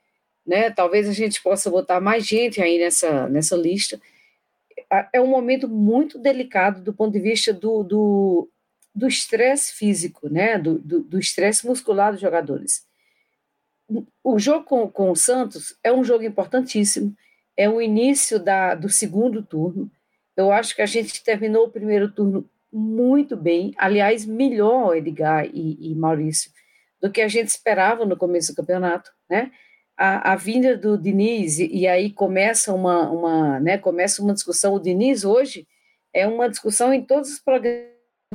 né? 0.50 0.72
Talvez 0.72 1.08
a 1.08 1.14
gente 1.14 1.42
possa 1.44 1.70
botar 1.70 2.02
mais 2.02 2.26
gente 2.26 2.60
aí 2.60 2.80
nessa, 2.80 3.30
nessa 3.30 3.56
lista. 3.56 4.02
É 5.14 5.22
um 5.22 5.28
momento 5.28 5.68
muito 5.68 6.18
delicado 6.18 6.82
do 6.82 6.92
ponto 6.92 7.14
de 7.14 7.20
vista 7.20 7.54
do, 7.54 7.84
do, 7.84 8.50
do 8.96 9.08
estresse 9.08 9.74
físico, 9.74 10.28
né? 10.28 10.58
Do 10.58 11.20
estresse 11.20 11.68
muscular 11.68 12.12
dos 12.12 12.20
jogadores. 12.20 12.84
O 14.24 14.40
jogo 14.40 14.66
com, 14.66 14.90
com 14.90 15.12
o 15.12 15.16
Santos 15.16 15.78
é 15.84 15.94
um 15.94 16.04
jogo 16.04 16.24
importantíssimo, 16.24 17.16
é 17.56 17.70
o 17.70 17.82
início 17.82 18.40
da, 18.40 18.74
do 18.74 18.90
segundo 18.90 19.44
turno. 19.44 19.92
Eu 20.36 20.52
acho 20.52 20.76
que 20.76 20.82
a 20.82 20.86
gente 20.88 21.24
terminou 21.24 21.66
o 21.66 21.72
primeiro 21.72 22.12
turno 22.12 22.50
muito 22.72 23.36
bem, 23.36 23.74
aliás, 23.78 24.26
melhor, 24.26 24.96
Edgar 24.96 25.46
e, 25.46 25.92
e 25.92 25.96
Maurício, 25.96 26.52
do 27.02 27.12
que 27.12 27.22
a 27.22 27.28
gente 27.28 27.50
esperava 27.50 28.06
no 28.06 28.18
começo 28.18 28.54
do 28.54 28.56
campeonato, 28.56 29.12
né? 29.30 29.52
A, 30.02 30.32
a 30.32 30.36
vinda 30.38 30.78
do 30.78 30.98
Diniz, 30.98 31.60
e, 31.60 31.68
e, 31.68 31.86
aí 31.86 32.10
começa 32.10 32.74
uma, 32.74 33.10
uma, 33.10 33.60
né, 33.60 33.78
começa 33.78 34.24
uma 34.24 34.34
discussão, 34.34 34.74
o 34.74 34.80
Diniz 34.80 35.26
hoje 35.26 35.68
é 36.14 36.26
uma 36.26 36.50
discussão 36.50 36.94
em 36.94 37.04
todos 37.04 37.30
os 37.30 37.40
programas 37.40 37.90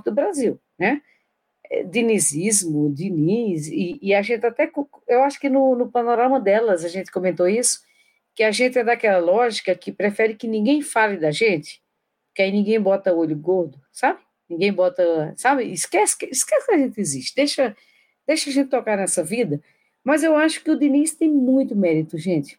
do 0.05 0.13
Brasil, 0.13 0.61
né? 0.79 1.01
É, 1.71 1.83
dinizismo, 1.83 2.93
Diniz, 2.93 3.69
e, 3.69 3.99
e, 4.03 4.15
a 4.15 4.21
gente 4.21 4.45
até, 4.45 4.71
eu 5.09 5.23
acho 5.23 5.41
que 5.41 5.49
no, 5.49 5.75
no 5.75 5.91
panorama 5.91 6.39
delas 6.39 6.85
a 6.85 6.89
gente 6.89 7.11
comentou 7.11 7.49
isso, 7.49 7.81
que 8.35 8.43
a 8.43 8.51
gente 8.51 8.79
é 8.79 8.85
daquela 8.85 9.19
lógica 9.19 9.75
que 9.75 9.91
prefere 9.91 10.35
que 10.35 10.47
ninguém 10.47 10.83
fale 10.83 11.17
da 11.17 11.31
gente, 11.31 11.81
que 12.35 12.43
aí 12.43 12.53
ninguém 12.53 12.79
bota 12.79 13.15
olho 13.15 13.37
gordo, 13.37 13.81
sabe? 13.91 14.21
Ninguém 14.51 14.71
bota, 14.71 15.33
sabe? 15.39 15.65
Esquece, 15.73 16.17
esquece 16.31 16.67
que 16.67 16.75
a 16.75 16.79
gente 16.79 17.01
existe, 17.01 17.35
deixa, 17.35 17.75
deixa 18.27 18.51
a 18.51 18.53
gente 18.53 18.69
tocar 18.69 18.99
nessa 18.99 19.25
vida. 19.25 19.63
Mas 20.05 20.23
eu 20.23 20.37
acho 20.37 20.63
que 20.63 20.71
o 20.71 20.79
Diniz 20.79 21.15
tem 21.15 21.31
muito 21.31 21.75
mérito, 21.75 22.19
gente. 22.19 22.59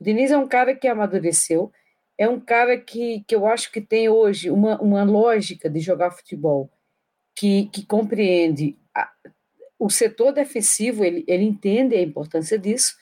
O 0.00 0.04
Diniz 0.04 0.30
é 0.30 0.38
um 0.38 0.46
cara 0.46 0.74
que 0.74 0.86
amadureceu, 0.86 1.72
é 2.16 2.28
um 2.28 2.40
cara 2.40 2.78
que, 2.78 3.24
que 3.26 3.34
eu 3.34 3.46
acho 3.46 3.72
que 3.72 3.80
tem 3.80 4.08
hoje 4.08 4.50
uma, 4.50 4.80
uma 4.80 5.04
lógica 5.04 5.68
de 5.68 5.80
jogar 5.80 6.12
futebol 6.12 6.70
que, 7.34 7.66
que 7.66 7.84
compreende 7.84 8.78
a, 8.94 9.10
o 9.78 9.90
setor 9.90 10.32
defensivo, 10.32 11.04
ele, 11.04 11.24
ele 11.28 11.44
entende 11.44 11.94
a 11.94 12.00
importância 12.00 12.58
disso, 12.58 12.96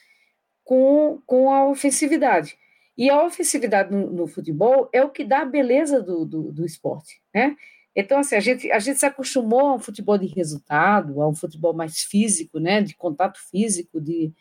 com, 0.64 1.20
com 1.26 1.52
a 1.52 1.68
ofensividade. 1.68 2.56
E 2.96 3.10
a 3.10 3.24
ofensividade 3.24 3.92
no, 3.92 4.10
no, 4.10 4.26
futebol 4.26 4.88
é 4.92 5.02
o 5.02 5.10
que 5.10 5.24
dá 5.24 5.40
a 5.40 5.46
beleza 5.46 6.00
do, 6.00 6.24
do, 6.24 6.52
do, 6.52 6.64
esporte, 6.64 7.20
né? 7.34 7.56
Então, 7.96 8.18
assim, 8.18 8.34
a 8.34 8.40
gente, 8.40 8.70
a 8.72 8.78
gente 8.78 8.98
se 8.98 9.06
acostumou 9.06 9.60
a 9.60 9.74
um 9.74 9.78
futebol 9.78 10.18
de 10.18 10.26
resultado, 10.26 11.22
a 11.22 11.28
um 11.28 11.34
futebol 11.34 11.72
mais 11.72 12.00
físico, 12.00 12.58
né? 12.58 12.82
De 12.82 12.96
contato 12.96 13.38
físico, 13.50 14.00
de, 14.00 14.32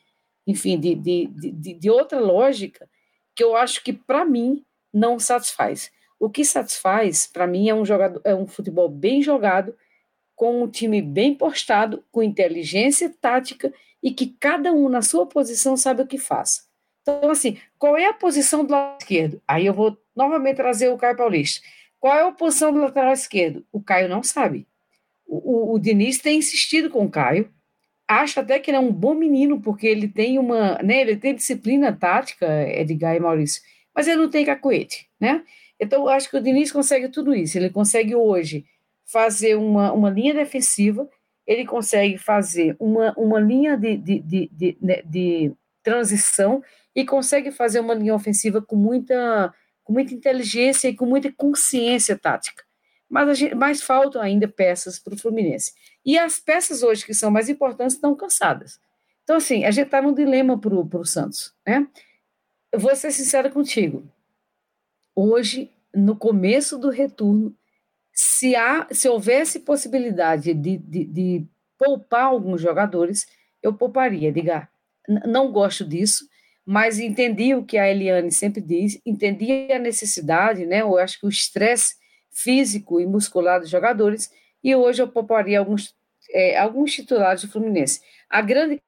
enfim, 0.48 0.80
de, 0.80 0.96
de, 0.96 1.28
de, 1.28 1.74
de 1.74 1.90
outra 1.90 2.20
lógica, 2.20 2.90
que 3.36 3.44
eu 3.44 3.56
acho 3.56 3.84
que, 3.84 3.94
para 3.94 4.26
mim, 4.26 4.66
não 4.92 5.20
satisfaz. 5.20 5.92
O 6.20 6.30
que 6.30 6.44
satisfaz, 6.44 7.28
para 7.28 7.46
mim, 7.46 7.70
é 7.70 7.76
um, 7.76 7.86
jogador, 7.86 8.22
é 8.24 8.34
um 8.34 8.48
futebol 8.48 8.90
bem 8.90 9.22
jogado, 9.22 9.76
com 10.36 10.64
um 10.64 10.68
time 10.68 11.02
bem 11.02 11.36
postado, 11.36 12.04
com 12.12 12.24
inteligência 12.24 13.14
tática 13.22 13.74
e 14.02 14.12
que 14.12 14.36
cada 14.40 14.74
um 14.74 14.90
na 14.90 15.02
sua 15.02 15.26
posição 15.26 15.78
sabe 15.78 16.02
o 16.02 16.08
que 16.08 16.18
faz. 16.18 16.68
Então, 17.02 17.30
assim, 17.30 17.58
qual 17.78 17.98
é 17.98 18.06
a 18.06 18.14
posição 18.14 18.64
do 18.66 18.72
lado 18.72 18.98
esquerdo? 19.00 19.42
Aí 19.48 19.66
eu 19.66 19.74
vou 19.74 19.98
novamente 20.16 20.56
trazer 20.56 20.90
o 20.90 20.98
Caio 20.98 21.18
Paulista. 21.18 21.66
Qual 22.04 22.18
é 22.18 22.28
a 22.28 22.32
posição 22.34 22.74
do 22.74 22.82
lateral 22.82 23.14
esquerdo? 23.14 23.66
O 23.72 23.82
Caio 23.82 24.10
não 24.10 24.22
sabe. 24.22 24.68
O, 25.26 25.38
o, 25.38 25.76
o 25.76 25.80
Diniz 25.80 26.18
tem 26.18 26.38
insistido 26.38 26.90
com 26.90 27.06
o 27.06 27.10
Caio, 27.10 27.50
acha 28.06 28.42
até 28.42 28.60
que 28.60 28.70
ele 28.70 28.76
é 28.76 28.80
um 28.82 28.92
bom 28.92 29.14
menino, 29.16 29.62
porque 29.62 29.88
ele 29.88 30.10
tem 30.10 30.38
uma, 30.38 30.78
né, 30.80 31.00
ele 31.00 31.16
tem 31.16 31.34
disciplina 31.34 31.94
tática, 31.94 32.46
Edgar 32.68 33.16
e 33.16 33.22
Maurício, 33.22 33.62
mas 33.96 34.06
ele 34.06 34.18
não 34.18 34.30
tem 34.30 34.44
cacuete, 34.44 35.10
né? 35.18 35.46
Então, 35.80 36.06
acho 36.10 36.30
que 36.30 36.36
o 36.36 36.42
Diniz 36.42 36.74
consegue 36.74 37.08
tudo 37.08 37.34
isso. 37.34 37.58
Ele 37.58 37.70
consegue 37.70 38.14
hoje 38.14 38.66
fazer 39.06 39.56
uma, 39.56 39.94
uma 39.94 40.10
linha 40.10 40.34
defensiva, 40.34 41.10
ele 41.48 41.66
consegue 41.66 42.18
fazer 42.18 42.76
uma, 42.82 43.14
uma 43.14 43.40
linha 43.40 43.78
de, 43.78 43.96
de, 43.96 44.20
de, 44.20 44.50
de, 44.52 44.78
né, 44.82 45.02
de 45.06 45.54
transição 45.82 46.62
e 46.94 47.06
consegue 47.06 47.50
fazer 47.50 47.80
uma 47.80 47.94
linha 47.94 48.14
ofensiva 48.14 48.62
com 48.62 48.76
muita, 48.76 49.54
com 49.84 49.94
muita 49.94 50.14
inteligência 50.14 50.88
e 50.88 50.96
com 50.96 51.06
muita 51.06 51.32
consciência 51.32 52.18
tática. 52.18 52.64
Mas, 53.10 53.38
gente, 53.38 53.56
mais 53.56 53.82
faltam 53.82 54.22
ainda 54.22 54.48
peças 54.48 54.98
para 54.98 55.14
o 55.14 55.18
Fluminense. 55.18 55.74
E 56.06 56.18
as 56.18 56.40
peças 56.40 56.84
hoje 56.84 57.06
que 57.06 57.14
são 57.14 57.30
mais 57.30 57.50
importantes 57.50 57.96
estão 57.96 58.16
cansadas. 58.16 58.80
Então, 59.24 59.38
assim, 59.38 59.66
a 59.66 59.72
gente 59.72 59.86
está 59.86 60.02
num 60.02 60.14
dilema 60.14 60.60
para 60.60 60.74
o 60.74 61.06
Santos. 61.06 61.54
Né? 61.66 61.88
Eu 62.72 62.80
vou 62.80 62.96
ser 62.96 63.12
sincera 63.12 63.50
contigo. 63.50 64.04
Hoje, 65.16 65.72
no 65.94 66.16
começo 66.16 66.78
do 66.78 66.90
retorno, 66.90 67.56
se, 68.12 68.56
há, 68.56 68.88
se 68.92 69.08
houvesse 69.08 69.60
possibilidade 69.60 70.54
de, 70.54 70.78
de, 70.78 71.06
de 71.06 71.46
poupar 71.78 72.26
alguns 72.26 72.62
jogadores, 72.62 73.28
eu 73.62 73.74
pouparia, 73.74 74.32
diga. 74.32 74.68
Não 75.26 75.52
gosto 75.52 75.86
disso, 75.86 76.28
mas 76.66 77.00
entendi 77.00 77.54
o 77.54 77.66
que 77.66 77.78
a 77.78 77.90
Eliane 77.90 78.32
sempre 78.32 78.62
diz, 78.62 79.00
entendi 79.06 79.72
a 79.72 79.80
necessidade, 79.80 80.66
né? 80.66 80.82
Eu 80.82 80.98
acho 80.98 81.20
que 81.20 81.26
o 81.26 81.30
estresse 81.30 81.96
físico 82.32 83.00
e 83.00 83.06
muscular 83.06 83.60
dos 83.60 83.70
jogadores, 83.70 84.32
e 84.64 84.76
hoje 84.76 85.02
eu 85.02 85.08
pouparia 85.08 85.60
alguns, 85.60 85.94
é, 86.32 86.58
alguns 86.58 86.94
titulares 86.94 87.42
do 87.42 87.52
Fluminense. 87.52 88.02
A 88.30 88.42
grande. 88.42 88.82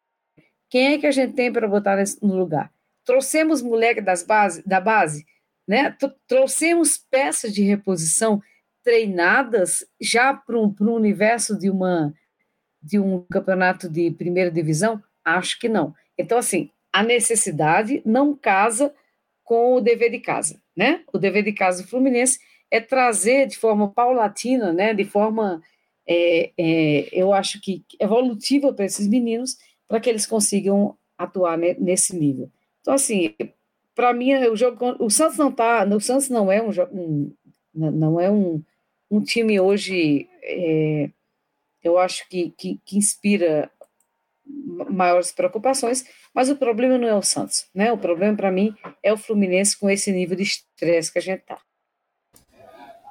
Quem 0.70 0.94
é 0.94 0.98
que 0.98 1.08
a 1.08 1.12
gente 1.12 1.34
tem 1.34 1.52
para 1.52 1.68
botar 1.68 1.98
no 2.22 2.36
lugar? 2.36 2.72
Trouxemos 3.04 3.62
moleque 3.62 4.02
das 4.02 4.24
base, 4.24 4.64
da 4.66 4.80
base, 4.80 5.26
né? 5.68 5.96
Trouxemos 6.28 6.98
peças 6.98 7.54
de 7.54 7.64
reposição 7.64 8.42
treinadas 8.84 9.86
já 10.00 10.34
para 10.34 10.58
um 10.58 10.74
universo 10.80 11.58
de 11.58 11.70
uma 11.70 12.14
de 12.82 13.00
um 13.00 13.26
campeonato 13.32 13.90
de 13.90 14.12
primeira 14.12 14.52
divisão? 14.52 15.02
Acho 15.24 15.60
que 15.60 15.68
não. 15.68 15.94
Então, 16.16 16.38
assim, 16.38 16.70
a 16.96 17.04
necessidade 17.04 18.02
não 18.06 18.34
casa 18.34 18.96
com 19.44 19.76
o 19.76 19.82
dever 19.82 20.10
de 20.10 20.20
casa, 20.20 20.62
né? 20.74 21.04
O 21.12 21.18
dever 21.18 21.44
de 21.44 21.52
casa 21.52 21.84
do 21.84 21.90
Fluminense 21.90 22.40
é 22.72 22.80
trazer 22.80 23.48
de 23.48 23.58
forma 23.58 23.92
paulatina, 23.92 24.72
né? 24.72 24.94
De 24.94 25.04
forma, 25.04 25.62
é, 26.08 26.54
é, 26.58 27.10
eu 27.12 27.34
acho 27.34 27.60
que 27.60 27.84
evolutiva 28.00 28.72
para 28.72 28.86
esses 28.86 29.10
meninos, 29.10 29.58
para 29.90 30.00
que 30.00 30.10
eles 30.10 30.26
consigam 30.26 30.98
atuar 31.18 31.58
nesse 31.58 32.16
nível. 32.16 32.50
Então, 32.80 32.94
assim, 32.94 33.36
para 33.94 34.14
mim, 34.14 34.34
o 34.34 34.56
jogo, 34.56 34.96
o 34.98 35.10
Santos 35.10 35.38
não 35.38 35.52
tá, 35.52 35.84
o 35.84 36.00
Santos 36.00 36.30
não 36.30 36.50
é 36.50 36.62
um, 36.62 36.70
um 36.94 37.36
não 37.74 38.22
é 38.22 38.32
um, 38.32 38.64
um 39.12 39.22
time 39.22 39.60
hoje, 39.60 40.30
é, 40.42 41.10
eu 41.84 41.98
acho 41.98 42.26
que, 42.30 42.52
que, 42.52 42.80
que 42.86 42.98
inspira 42.98 43.70
maiores 44.90 45.32
preocupações, 45.32 46.06
mas 46.34 46.50
o 46.50 46.56
problema 46.56 46.98
não 46.98 47.08
é 47.08 47.16
o 47.16 47.22
Santos, 47.22 47.68
né? 47.74 47.92
O 47.92 47.98
problema 47.98 48.36
para 48.36 48.52
mim 48.52 48.74
é 49.04 49.12
o 49.12 49.18
Fluminense 49.18 49.78
com 49.78 49.90
esse 49.90 50.12
nível 50.12 50.36
de 50.36 50.44
estresse 50.44 51.12
que 51.12 51.20
a 51.20 51.22
gente 51.22 51.42
tá. 51.42 51.58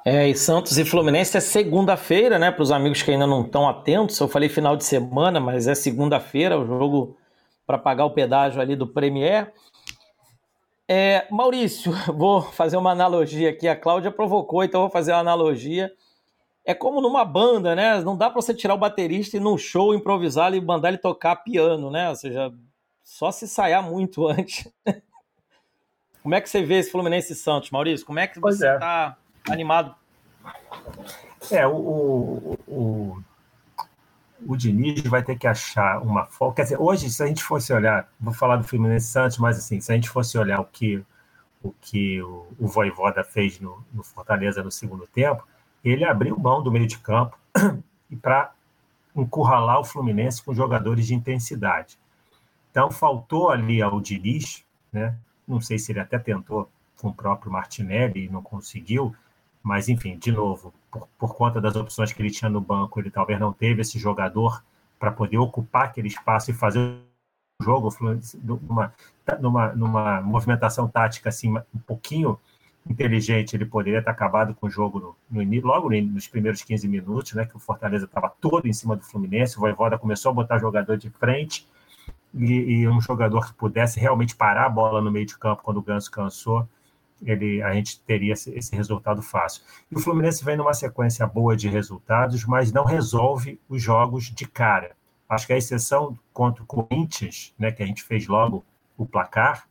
É, 0.07 0.29
e 0.29 0.35
Santos 0.35 0.77
e 0.77 0.85
Fluminense 0.85 1.35
é 1.35 1.39
segunda-feira, 1.39 2.37
né? 2.37 2.51
Para 2.51 2.61
os 2.61 2.71
amigos 2.71 3.01
que 3.01 3.09
ainda 3.09 3.25
não 3.25 3.41
estão 3.41 3.67
atentos, 3.67 4.19
eu 4.19 4.27
falei 4.27 4.47
final 4.47 4.77
de 4.77 4.85
semana, 4.85 5.39
mas 5.39 5.67
é 5.67 5.73
segunda-feira, 5.73 6.59
o 6.59 6.65
jogo 6.65 7.17
para 7.65 7.79
pagar 7.79 8.05
o 8.05 8.11
pedágio 8.11 8.61
ali 8.61 8.75
do 8.75 8.85
Premier. 8.85 9.51
É, 10.87 11.25
Maurício, 11.31 11.91
vou 12.13 12.41
fazer 12.41 12.77
uma 12.77 12.91
analogia 12.91 13.49
aqui. 13.49 13.67
A 13.67 13.75
Cláudia 13.75 14.11
provocou, 14.11 14.63
então 14.63 14.81
vou 14.81 14.91
fazer 14.91 15.11
uma 15.11 15.21
analogia 15.21 15.91
é 16.65 16.73
como 16.73 16.99
numa 16.99 17.23
banda, 17.23 17.75
né? 17.75 18.01
Não 18.01 18.17
dá 18.17 18.29
para 18.29 18.41
você 18.41 18.53
tirar 18.53 18.73
o 18.73 18.79
baterista 18.79 19.37
e 19.37 19.39
num 19.39 19.57
show 19.57 19.93
improvisar 19.93 20.53
e 20.53 20.59
mandar 20.59 20.89
ele 20.89 20.97
tocar 20.97 21.35
piano, 21.37 21.91
né? 21.91 22.09
Ou 22.09 22.15
seja, 22.15 22.51
só 23.03 23.31
se 23.31 23.45
ensaiar 23.45 23.83
muito 23.83 24.25
antes. 24.27 24.67
Como 26.23 26.33
é 26.33 26.41
que 26.41 26.49
você 26.49 26.63
vê 26.63 26.79
esse 26.79 26.91
Fluminense 26.91 27.35
Santos, 27.35 27.69
Maurício? 27.69 28.05
Como 28.05 28.17
é 28.17 28.25
que 28.25 28.39
você 28.39 28.67
está 28.67 29.15
é. 29.47 29.53
animado? 29.53 29.93
É, 31.51 31.67
o, 31.67 31.75
o, 31.75 32.59
o, 32.67 33.23
o 34.47 34.57
Diniz 34.57 35.03
vai 35.03 35.21
ter 35.21 35.37
que 35.37 35.45
achar 35.45 36.01
uma 36.01 36.25
folga. 36.25 36.55
Quer 36.55 36.63
dizer, 36.63 36.81
hoje, 36.81 37.11
se 37.11 37.21
a 37.21 37.27
gente 37.27 37.43
fosse 37.43 37.71
olhar, 37.71 38.09
vou 38.19 38.33
falar 38.33 38.55
do 38.55 38.63
Fluminense 38.63 39.05
Santos, 39.05 39.37
mas 39.37 39.59
assim, 39.59 39.79
se 39.79 39.91
a 39.91 39.95
gente 39.95 40.09
fosse 40.09 40.35
olhar 40.35 40.59
o 40.59 40.65
que 40.65 41.05
o, 41.61 41.71
que 41.79 42.21
o, 42.23 42.47
o 42.59 42.67
Voivoda 42.67 43.23
fez 43.23 43.59
no, 43.59 43.83
no 43.93 44.03
Fortaleza 44.03 44.63
no 44.63 44.71
segundo 44.71 45.05
tempo, 45.07 45.47
ele 45.89 46.03
abriu 46.03 46.37
mão 46.37 46.63
do 46.63 46.71
meio 46.71 46.87
de 46.87 46.97
campo 46.97 47.37
e 48.09 48.15
para 48.15 48.51
encurralar 49.15 49.79
o 49.79 49.85
Fluminense 49.85 50.43
com 50.43 50.53
jogadores 50.53 51.07
de 51.07 51.13
intensidade. 51.13 51.97
Então, 52.71 52.91
faltou 52.91 53.49
ali 53.49 53.81
ao 53.81 54.01
Diniz, 54.01 54.65
né? 54.91 55.15
não 55.47 55.61
sei 55.61 55.79
se 55.79 55.91
ele 55.91 55.99
até 55.99 56.19
tentou 56.19 56.69
com 56.97 57.09
o 57.09 57.13
próprio 57.13 57.51
Martinelli 57.51 58.25
e 58.25 58.29
não 58.29 58.41
conseguiu, 58.41 59.15
mas 59.63 59.87
enfim, 59.87 60.17
de 60.17 60.31
novo, 60.31 60.73
por, 60.91 61.07
por 61.17 61.35
conta 61.35 61.61
das 61.61 61.75
opções 61.75 62.11
que 62.11 62.21
ele 62.21 62.31
tinha 62.31 62.49
no 62.49 62.59
banco, 62.59 62.99
ele 62.99 63.09
talvez 63.09 63.39
não 63.39 63.53
teve 63.53 63.81
esse 63.81 63.97
jogador 63.97 64.63
para 64.99 65.11
poder 65.11 65.37
ocupar 65.37 65.85
aquele 65.85 66.07
espaço 66.07 66.51
e 66.51 66.53
fazer 66.53 66.79
o 66.79 67.63
jogo 67.63 67.89
numa, 68.43 68.93
numa, 69.39 69.73
numa 69.73 70.21
movimentação 70.21 70.87
tática 70.87 71.29
assim 71.29 71.55
um 71.57 71.79
pouquinho 71.85 72.37
inteligente, 72.89 73.55
ele 73.55 73.65
poderia 73.65 74.01
ter 74.01 74.09
acabado 74.09 74.53
com 74.53 74.67
o 74.67 74.69
jogo 74.69 75.15
no, 75.29 75.43
no 75.43 75.61
logo 75.61 75.89
nos 75.89 76.27
primeiros 76.27 76.61
15 76.61 76.87
minutos, 76.87 77.33
né, 77.33 77.45
que 77.45 77.55
o 77.55 77.59
Fortaleza 77.59 78.05
estava 78.05 78.29
todo 78.39 78.67
em 78.67 78.73
cima 78.73 78.95
do 78.95 79.03
Fluminense, 79.03 79.57
o 79.57 79.61
Voivoda 79.61 79.97
começou 79.97 80.29
a 80.31 80.33
botar 80.33 80.59
jogador 80.59 80.97
de 80.97 81.09
frente 81.09 81.67
e, 82.33 82.81
e, 82.81 82.87
um 82.87 83.01
jogador 83.01 83.47
que 83.47 83.53
pudesse 83.53 83.99
realmente 83.99 84.35
parar 84.35 84.65
a 84.65 84.69
bola 84.69 85.01
no 85.01 85.11
meio 85.11 85.25
de 85.25 85.37
campo 85.37 85.63
quando 85.63 85.77
o 85.77 85.81
Ganso 85.81 86.11
cansou, 86.11 86.67
ele, 87.23 87.61
a 87.63 87.73
gente 87.73 87.99
teria 88.01 88.33
esse, 88.33 88.51
esse 88.51 88.75
resultado 88.75 89.21
fácil. 89.21 89.63
E 89.89 89.95
o 89.95 89.99
Fluminense 89.99 90.43
vem 90.43 90.57
numa 90.57 90.73
sequência 90.73 91.25
boa 91.25 91.55
de 91.55 91.69
resultados, 91.69 92.45
mas 92.45 92.71
não 92.71 92.83
resolve 92.83 93.59
os 93.69 93.81
jogos 93.81 94.25
de 94.25 94.45
cara. 94.45 94.91
Acho 95.27 95.47
que 95.47 95.53
a 95.53 95.57
exceção 95.57 96.17
contra 96.33 96.61
o 96.61 96.65
Corinthians, 96.65 97.53
né, 97.57 97.71
que 97.71 97.81
a 97.81 97.85
gente 97.85 98.03
fez 98.03 98.27
logo 98.27 98.63
o 98.97 99.05
placar, 99.05 99.67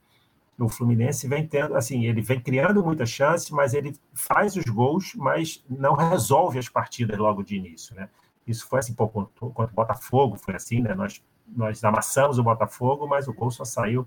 o 0.58 0.68
Fluminense 0.68 1.26
vem 1.26 1.46
tendo, 1.46 1.74
assim, 1.74 2.06
ele 2.06 2.22
vem 2.22 2.40
criando 2.40 2.84
muitas 2.84 3.10
chances, 3.10 3.50
mas 3.50 3.74
ele 3.74 3.96
faz 4.12 4.56
os 4.56 4.64
gols, 4.64 5.12
mas 5.16 5.64
não 5.68 5.94
resolve 5.94 6.58
as 6.58 6.68
partidas 6.68 7.18
logo 7.18 7.42
de 7.42 7.56
início, 7.56 7.94
né? 7.94 8.08
Isso 8.46 8.68
foi 8.68 8.78
assim, 8.78 8.94
pô, 8.94 9.08
contra 9.08 9.32
o 9.44 9.74
Botafogo, 9.74 10.36
foi 10.36 10.54
assim, 10.54 10.80
né? 10.80 10.94
Nós, 10.94 11.22
nós 11.48 11.82
amassamos 11.82 12.38
o 12.38 12.42
Botafogo, 12.42 13.06
mas 13.08 13.26
o 13.26 13.32
gol 13.32 13.50
só 13.50 13.64
saiu 13.64 14.06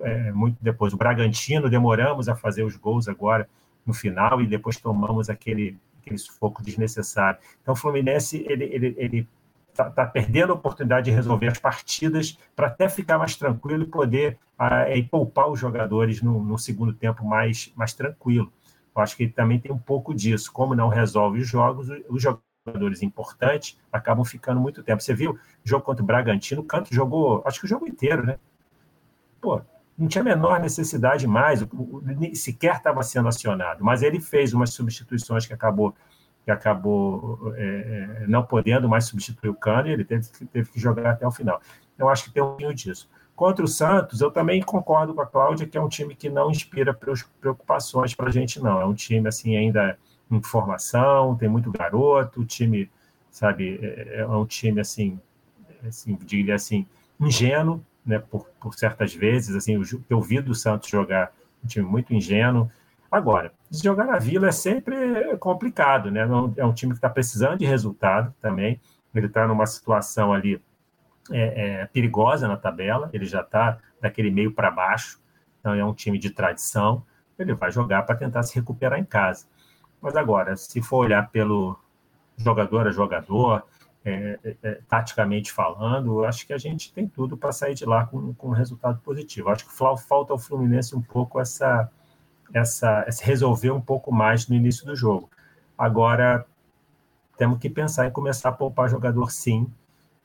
é, 0.00 0.32
muito 0.32 0.58
depois. 0.60 0.92
O 0.92 0.96
Bragantino, 0.96 1.70
demoramos 1.70 2.28
a 2.28 2.34
fazer 2.34 2.64
os 2.64 2.76
gols 2.76 3.08
agora 3.08 3.48
no 3.86 3.94
final 3.94 4.40
e 4.42 4.46
depois 4.46 4.76
tomamos 4.76 5.30
aquele, 5.30 5.78
aquele 6.00 6.18
sufoco 6.18 6.62
desnecessário. 6.62 7.38
Então, 7.62 7.72
o 7.72 7.76
Fluminense, 7.76 8.44
ele, 8.48 8.64
ele, 8.64 8.94
ele 8.98 9.28
está 9.70 9.90
tá 9.90 10.06
perdendo 10.06 10.52
a 10.52 10.56
oportunidade 10.56 11.06
de 11.06 11.10
resolver 11.10 11.48
as 11.48 11.58
partidas 11.58 12.38
para 12.54 12.66
até 12.66 12.88
ficar 12.88 13.18
mais 13.18 13.36
tranquilo 13.36 13.84
e 13.84 13.86
poder 13.86 14.38
ah, 14.58 14.90
e 14.90 15.02
poupar 15.02 15.48
os 15.48 15.58
jogadores 15.58 16.20
no, 16.22 16.42
no, 16.42 16.58
segundo 16.58 16.92
tempo 16.92 17.24
mais, 17.24 17.72
mais 17.74 17.94
tranquilo. 17.94 18.52
Eu 18.94 19.02
acho 19.02 19.16
que 19.16 19.24
ele 19.24 19.32
também 19.32 19.58
tem 19.58 19.72
um 19.72 19.78
pouco 19.78 20.14
disso. 20.14 20.52
Como 20.52 20.74
não 20.74 20.88
resolve 20.88 21.40
os 21.40 21.48
jogos, 21.48 21.88
os 22.08 22.22
jogadores 22.22 23.02
importantes 23.02 23.78
acabam 23.92 24.24
ficando 24.24 24.60
muito 24.60 24.82
tempo. 24.82 25.02
Você 25.02 25.14
viu 25.14 25.32
o 25.32 25.38
jogo 25.64 25.84
contra 25.84 26.02
o 26.02 26.06
Bragantino, 26.06 26.60
o 26.60 26.64
Canto 26.64 26.94
jogou, 26.94 27.42
acho 27.46 27.60
que 27.60 27.66
o 27.66 27.68
jogo 27.68 27.86
inteiro, 27.86 28.24
né? 28.24 28.38
Pô, 29.40 29.62
não 29.96 30.08
tinha 30.08 30.22
a 30.22 30.24
menor 30.24 30.60
necessidade 30.60 31.26
mais, 31.26 31.64
sequer 32.34 32.76
estava 32.76 33.02
sendo 33.02 33.28
acionado, 33.28 33.84
mas 33.84 34.02
ele 34.02 34.20
fez 34.20 34.52
umas 34.54 34.70
substituições 34.70 35.46
que 35.46 35.52
acabou 35.52 35.94
que 36.50 36.68
acabou 36.68 37.52
é, 37.56 38.22
é, 38.22 38.26
não 38.26 38.42
podendo 38.42 38.88
mais 38.88 39.04
substituir 39.04 39.50
o 39.50 39.54
Cano 39.54 39.88
e 39.88 39.92
ele 39.92 40.04
teve, 40.04 40.26
teve, 40.52 40.70
que 40.70 40.80
jogar 40.80 41.12
até 41.12 41.26
o 41.26 41.30
final. 41.30 41.60
Eu 41.96 42.08
acho 42.08 42.24
que 42.24 42.30
tem 42.32 42.42
um 42.42 42.48
pouquinho 42.48 42.74
disso. 42.74 43.08
Contra 43.36 43.64
o 43.64 43.68
Santos, 43.68 44.20
eu 44.20 44.30
também 44.30 44.60
concordo 44.62 45.14
com 45.14 45.20
a 45.20 45.26
Cláudia 45.26 45.66
que 45.66 45.78
é 45.78 45.80
um 45.80 45.88
time 45.88 46.14
que 46.14 46.28
não 46.28 46.50
inspira 46.50 46.92
preocupações 46.92 48.14
para 48.14 48.28
a 48.28 48.32
gente, 48.32 48.60
não. 48.60 48.80
É 48.80 48.84
um 48.84 48.94
time 48.94 49.28
assim 49.28 49.56
ainda 49.56 49.96
em 50.30 50.42
formação, 50.42 51.36
tem 51.36 51.48
muito 51.48 51.70
garoto, 51.70 52.40
o 52.40 52.44
time, 52.44 52.90
sabe, 53.30 53.78
é, 53.82 54.20
é 54.20 54.26
um 54.26 54.46
time 54.46 54.80
assim, 54.80 55.18
assim 55.86 56.18
diria 56.24 56.54
assim, 56.54 56.86
ingênuo, 57.18 57.84
né, 58.04 58.18
por, 58.18 58.46
por 58.60 58.74
certas 58.74 59.14
vezes, 59.14 59.54
assim, 59.54 59.74
eu, 59.74 59.82
eu 60.08 60.20
vi 60.20 60.40
do 60.40 60.54
Santos 60.54 60.88
jogar 60.88 61.32
um 61.62 61.66
time 61.66 61.86
muito 61.86 62.14
ingênuo, 62.14 62.70
Agora, 63.10 63.52
jogar 63.70 64.04
na 64.04 64.18
Vila 64.18 64.48
é 64.48 64.52
sempre 64.52 65.36
complicado, 65.38 66.10
né? 66.10 66.20
É 66.56 66.64
um 66.64 66.72
time 66.72 66.92
que 66.92 66.98
está 66.98 67.10
precisando 67.10 67.58
de 67.58 67.64
resultado 67.64 68.32
também. 68.40 68.80
Ele 69.12 69.26
está 69.26 69.48
numa 69.48 69.66
situação 69.66 70.32
ali 70.32 70.62
é, 71.30 71.80
é, 71.80 71.86
perigosa 71.86 72.46
na 72.46 72.56
tabela, 72.56 73.10
ele 73.12 73.26
já 73.26 73.40
está 73.40 73.78
daquele 74.00 74.30
meio 74.30 74.52
para 74.52 74.70
baixo, 74.70 75.20
então 75.58 75.74
é 75.74 75.84
um 75.84 75.92
time 75.92 76.18
de 76.18 76.30
tradição. 76.30 77.04
Ele 77.38 77.54
vai 77.54 77.72
jogar 77.72 78.02
para 78.02 78.16
tentar 78.16 78.42
se 78.44 78.54
recuperar 78.54 78.98
em 78.98 79.04
casa. 79.04 79.46
Mas 80.00 80.14
agora, 80.14 80.56
se 80.56 80.80
for 80.80 80.98
olhar 80.98 81.30
pelo 81.30 81.78
jogador 82.36 82.86
a 82.86 82.92
jogador, 82.92 83.64
é, 84.04 84.38
é, 84.44 84.56
é 84.62 84.80
taticamente 84.88 85.52
falando, 85.52 86.24
acho 86.24 86.46
que 86.46 86.52
a 86.52 86.58
gente 86.58 86.92
tem 86.92 87.06
tudo 87.06 87.36
para 87.36 87.52
sair 87.52 87.74
de 87.74 87.84
lá 87.84 88.06
com, 88.06 88.32
com 88.34 88.48
um 88.48 88.52
resultado 88.52 89.00
positivo. 89.00 89.50
Acho 89.50 89.66
que 89.66 89.74
falta 89.74 90.32
ao 90.32 90.38
Fluminense 90.38 90.94
um 90.96 91.02
pouco 91.02 91.40
essa 91.40 91.90
essa, 92.52 93.06
resolver 93.22 93.70
um 93.70 93.80
pouco 93.80 94.12
mais 94.12 94.48
no 94.48 94.54
início 94.54 94.84
do 94.86 94.96
jogo. 94.96 95.30
Agora, 95.76 96.46
temos 97.36 97.58
que 97.58 97.70
pensar 97.70 98.06
em 98.06 98.10
começar 98.10 98.50
a 98.50 98.52
poupar 98.52 98.88
jogador 98.88 99.30
sim, 99.30 99.66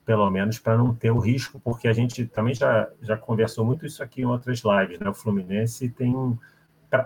pelo 0.05 0.30
menos 0.30 0.59
para 0.59 0.78
não 0.78 0.93
ter 0.93 1.11
o 1.11 1.19
risco, 1.19 1.59
porque 1.59 1.88
a 1.88 1.93
gente 1.93 2.26
também 2.26 2.53
já, 2.53 2.89
já 3.01 3.17
conversou 3.17 3.65
muito 3.65 3.86
isso 3.86 4.03
aqui 4.03 4.21
em 4.21 4.26
outras 4.26 4.61
lives, 4.63 4.99
né? 4.99 5.09
O 5.09 5.13
Fluminense 5.13 5.89
tem 5.89 6.15
um. 6.15 6.38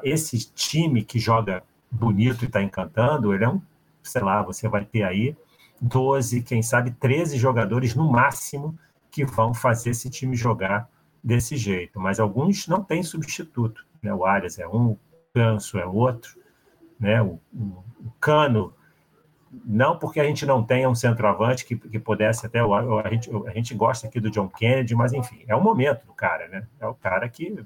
Esse 0.03 0.51
time 0.53 1.03
que 1.03 1.17
joga 1.17 1.63
bonito 1.89 2.43
e 2.43 2.47
está 2.47 2.61
encantando, 2.61 3.33
ele 3.33 3.43
é 3.43 3.49
um, 3.49 3.61
sei 4.03 4.21
lá, 4.21 4.43
você 4.43 4.67
vai 4.67 4.85
ter 4.85 5.03
aí 5.03 5.35
12, 5.81 6.43
quem 6.43 6.61
sabe 6.61 6.91
13 6.91 7.37
jogadores 7.37 7.95
no 7.95 8.09
máximo 8.11 8.77
que 9.09 9.25
vão 9.25 9.53
fazer 9.53 9.91
esse 9.91 10.09
time 10.09 10.35
jogar 10.35 10.89
desse 11.23 11.57
jeito. 11.57 11.99
Mas 11.99 12.19
alguns 12.19 12.67
não 12.67 12.83
têm 12.83 13.01
substituto. 13.01 13.85
Né? 14.01 14.13
O 14.13 14.25
Arias 14.25 14.59
é 14.59 14.67
um, 14.67 14.97
Ganso 15.35 15.77
é 15.77 15.85
outro, 15.85 16.37
né? 16.99 17.21
O, 17.21 17.39
o, 17.53 17.83
o, 17.99 18.11
Cano, 18.19 18.73
não 19.63 19.97
porque 19.97 20.19
a 20.19 20.23
gente 20.23 20.45
não 20.45 20.63
tenha 20.63 20.89
um 20.89 20.95
centroavante 20.95 21.65
que, 21.65 21.75
que 21.75 21.99
pudesse 21.99 22.45
até 22.45 22.59
a 22.59 23.09
gente, 23.09 23.29
a 23.47 23.51
gente 23.51 23.73
gosta 23.75 24.07
aqui 24.07 24.19
do 24.19 24.29
John 24.29 24.49
Kennedy, 24.49 24.95
mas 24.95 25.13
enfim, 25.13 25.43
é 25.47 25.55
o 25.55 25.61
momento 25.61 26.05
do 26.05 26.13
cara, 26.13 26.47
né? 26.47 26.67
É 26.79 26.87
o 26.87 26.95
cara 26.95 27.29
que 27.29 27.65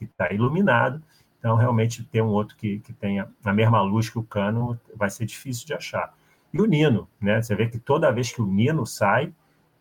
está 0.00 0.32
iluminado. 0.32 1.02
Então, 1.38 1.54
realmente, 1.56 2.02
ter 2.04 2.22
um 2.22 2.28
outro 2.28 2.56
que, 2.56 2.80
que 2.80 2.92
tenha 2.92 3.28
a 3.44 3.52
mesma 3.52 3.80
luz 3.80 4.10
que 4.10 4.18
o 4.18 4.24
Cano 4.24 4.78
vai 4.94 5.10
ser 5.10 5.26
difícil 5.26 5.66
de 5.66 5.74
achar. 5.74 6.12
E 6.52 6.60
o 6.60 6.66
Nino, 6.66 7.08
né? 7.20 7.40
Você 7.40 7.54
vê 7.54 7.68
que 7.68 7.78
toda 7.78 8.10
vez 8.10 8.32
que 8.32 8.42
o 8.42 8.46
Nino 8.46 8.84
sai, 8.84 9.32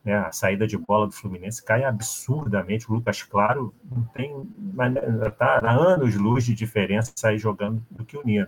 né, 0.05 0.15
a 0.15 0.31
saída 0.31 0.67
de 0.67 0.77
bola 0.77 1.07
do 1.07 1.13
Fluminense 1.13 1.65
cai 1.65 1.83
absurdamente. 1.83 2.89
O 2.89 2.93
Lucas 2.93 3.23
Claro 3.23 3.73
não 3.91 4.03
tem 4.03 4.47
está 5.27 5.59
há 5.63 5.71
anos 5.71 6.15
luz 6.15 6.45
de 6.45 6.53
diferença 6.53 7.11
sair 7.15 7.39
jogando 7.39 7.83
do 7.89 8.05
que 8.05 8.15
o 8.15 8.23
Nino. 8.23 8.47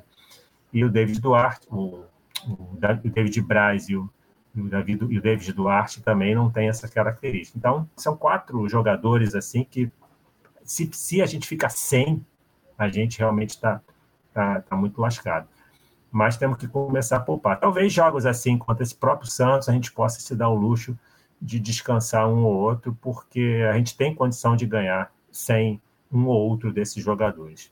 E 0.72 0.86
o 0.86 0.90
David 0.90 1.20
Duarte, 1.20 1.68
o, 1.72 2.04
o 2.46 2.78
David 3.04 3.42
Braz 3.42 3.90
e 3.90 3.96
o, 3.96 4.08
o, 4.56 4.70
David, 4.70 5.08
e 5.10 5.18
o 5.18 5.22
David 5.22 5.52
Duarte 5.52 6.04
também 6.04 6.36
não 6.36 6.52
tem 6.52 6.70
essa 6.70 6.88
característica. 6.88 7.58
Então, 7.58 7.90
são 7.96 8.16
quatro 8.16 8.70
jogadores 8.70 9.34
assim 9.34 9.64
que, 9.64 9.92
se, 10.64 10.88
se 10.94 11.22
a 11.24 11.26
gente 11.26 11.48
fica 11.48 11.70
sem, 11.70 12.24
a 12.78 12.88
gente 12.88 13.18
realmente 13.18 13.52
está 13.52 13.82
tá, 14.32 14.62
tá 14.62 14.76
muito 14.76 15.02
lascado 15.02 15.48
mas 16.10 16.38
temos 16.38 16.58
que 16.58 16.68
começar 16.68 17.18
a 17.18 17.20
poupar. 17.20 17.60
Talvez 17.60 17.92
jogos 17.92 18.26
assim 18.26 18.58
contra 18.58 18.82
esse 18.82 18.96
próprio 18.96 19.30
Santos 19.30 19.68
a 19.68 19.74
gente 19.74 19.92
possa 19.92 20.20
se 20.20 20.36
dar 20.36 20.50
o 20.50 20.56
luxo 20.56 20.98
de 21.42 21.60
descansar 21.60 22.28
um 22.28 22.44
ou 22.44 22.56
outro, 22.56 22.98
porque 23.02 23.64
a 23.70 23.78
gente 23.78 23.96
tem 23.96 24.14
condição 24.14 24.56
de 24.56 24.66
ganhar 24.66 25.12
sem 25.32 25.82
um 26.12 26.26
ou 26.28 26.50
outro 26.50 26.74
desses 26.74 27.04
jogadores. 27.04 27.72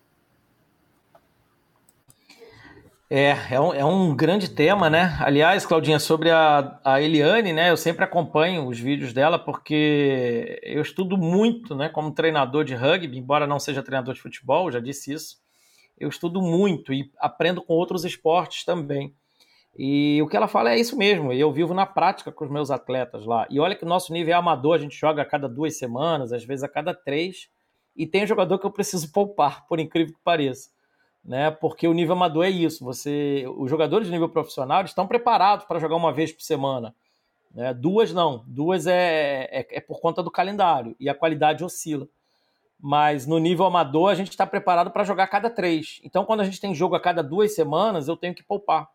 É, 3.08 3.38
é 3.52 3.60
um, 3.60 3.74
é 3.74 3.86
um 3.86 4.16
grande 4.16 4.50
tema, 4.50 4.90
né? 4.90 5.16
Aliás, 5.20 5.64
Claudinha, 5.64 6.00
sobre 6.00 6.32
a, 6.32 6.80
a 6.84 7.00
Eliane, 7.00 7.54
né? 7.54 7.70
Eu 7.70 7.78
sempre 7.78 8.04
acompanho 8.04 8.68
os 8.68 8.80
vídeos 8.80 9.14
dela 9.14 9.38
porque 9.38 10.60
eu 10.64 10.82
estudo 10.82 11.16
muito, 11.16 11.76
né? 11.76 11.88
Como 11.88 12.12
treinador 12.12 12.64
de 12.64 12.74
rugby, 12.74 13.18
embora 13.18 13.46
não 13.46 13.60
seja 13.60 13.84
treinador 13.84 14.16
de 14.16 14.22
futebol, 14.22 14.72
já 14.72 14.80
disse 14.80 15.14
isso. 15.14 15.38
Eu 15.98 16.10
estudo 16.10 16.42
muito 16.42 16.92
e 16.92 17.12
aprendo 17.20 17.62
com 17.62 17.74
outros 17.74 18.04
esportes 18.06 18.66
também. 18.66 19.14
E 19.78 20.22
o 20.22 20.28
que 20.28 20.38
ela 20.38 20.48
fala 20.48 20.72
é 20.72 20.80
isso 20.80 20.98
mesmo, 20.98 21.34
eu 21.34 21.52
vivo 21.52 21.74
na 21.74 21.86
prática 21.86 22.32
com 22.32 22.46
os 22.46 22.50
meus 22.50 22.72
atletas 22.72 23.26
lá. 23.26 23.46
E 23.50 23.60
olha 23.60 23.76
que 23.76 23.84
o 23.84 23.88
nosso 23.88 24.14
nível 24.14 24.34
é 24.34 24.38
amador, 24.38 24.76
a 24.76 24.80
gente 24.80 24.96
joga 24.98 25.22
a 25.22 25.26
cada 25.26 25.50
duas 25.50 25.78
semanas, 25.78 26.32
às 26.32 26.46
vezes 26.46 26.64
a 26.64 26.70
cada 26.70 26.94
três, 26.94 27.50
e 27.94 28.08
tem 28.08 28.26
jogador 28.26 28.58
que 28.58 28.66
eu 28.66 28.72
preciso 28.72 29.12
poupar, 29.14 29.68
por 29.68 29.80
incrível 29.80 30.14
que 30.14 30.22
pareça. 30.24 30.70
né? 31.24 31.52
Porque 31.52 31.88
o 31.88 31.94
nível 31.94 32.14
amador 32.14 32.46
é 32.46 32.50
isso. 32.50 32.86
Você, 32.86 33.44
os 33.58 33.70
jogadores 33.70 34.08
de 34.08 34.14
nível 34.14 34.30
profissional 34.30 34.84
estão 34.86 35.08
preparados 35.08 35.66
para 35.66 35.80
jogar 35.80 35.96
uma 35.98 36.14
vez 36.14 36.32
por 36.32 36.42
semana. 36.42 36.96
Né? 37.54 37.74
Duas 37.74 38.14
não, 38.14 38.44
duas 38.48 38.88
é, 38.88 39.48
é, 39.52 39.68
é, 39.78 39.82
por 39.82 40.00
conta 40.00 40.24
do 40.24 40.32
calendário 40.32 40.96
e 41.00 41.10
a 41.10 41.16
qualidade 41.16 41.64
oscila. 41.64 42.08
Mas 42.80 43.26
no 43.26 43.40
nível 43.40 43.66
amador 43.66 44.10
a 44.10 44.16
gente 44.16 44.30
está 44.30 44.46
preparado 44.46 44.92
para 44.92 45.04
jogar 45.04 45.24
a 45.24 45.28
cada 45.28 45.50
três. 45.50 46.00
Então 46.04 46.26
quando 46.26 46.42
a 46.42 46.44
gente 46.46 46.62
tem 46.62 46.74
jogo 46.74 46.96
a 46.96 47.00
cada 47.00 47.22
duas 47.22 47.56
semanas, 47.56 48.08
eu 48.08 48.16
tenho 48.16 48.36
que 48.36 48.44
poupar. 48.44 48.90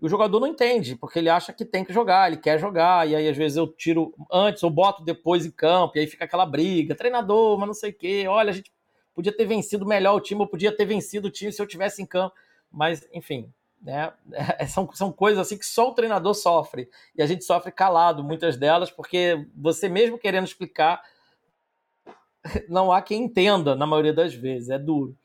O 0.00 0.08
jogador 0.08 0.40
não 0.40 0.46
entende, 0.46 0.96
porque 0.96 1.18
ele 1.18 1.28
acha 1.28 1.52
que 1.52 1.64
tem 1.64 1.84
que 1.84 1.92
jogar, 1.92 2.28
ele 2.28 2.40
quer 2.40 2.58
jogar, 2.58 3.08
e 3.08 3.14
aí 3.14 3.28
às 3.28 3.36
vezes 3.36 3.56
eu 3.56 3.66
tiro 3.66 4.14
antes 4.32 4.62
ou 4.62 4.70
boto 4.70 5.04
depois 5.04 5.44
em 5.44 5.50
campo, 5.50 5.96
e 5.96 6.00
aí 6.00 6.06
fica 6.06 6.24
aquela 6.24 6.46
briga, 6.46 6.94
treinador, 6.94 7.58
mas 7.58 7.66
não 7.66 7.74
sei 7.74 7.90
o 7.90 7.94
quê, 7.94 8.24
olha, 8.26 8.50
a 8.50 8.54
gente 8.54 8.72
podia 9.14 9.32
ter 9.36 9.44
vencido 9.44 9.84
melhor 9.84 10.14
o 10.14 10.20
time, 10.20 10.40
eu 10.40 10.46
podia 10.46 10.74
ter 10.74 10.86
vencido 10.86 11.28
o 11.28 11.30
time 11.30 11.52
se 11.52 11.60
eu 11.60 11.66
tivesse 11.66 12.00
em 12.00 12.06
campo. 12.06 12.34
Mas, 12.70 13.06
enfim, 13.12 13.52
né? 13.82 14.12
são, 14.68 14.88
são 14.92 15.12
coisas 15.12 15.38
assim 15.38 15.58
que 15.58 15.66
só 15.66 15.88
o 15.88 15.94
treinador 15.94 16.34
sofre. 16.34 16.88
E 17.16 17.22
a 17.22 17.26
gente 17.26 17.44
sofre 17.44 17.72
calado, 17.72 18.22
muitas 18.22 18.56
delas, 18.56 18.90
porque 18.90 19.46
você 19.54 19.88
mesmo 19.88 20.18
querendo 20.18 20.46
explicar, 20.46 21.02
não 22.68 22.92
há 22.92 23.02
quem 23.02 23.24
entenda 23.24 23.74
na 23.74 23.86
maioria 23.86 24.12
das 24.12 24.34
vezes, 24.34 24.70
é 24.70 24.78
duro. 24.78 25.16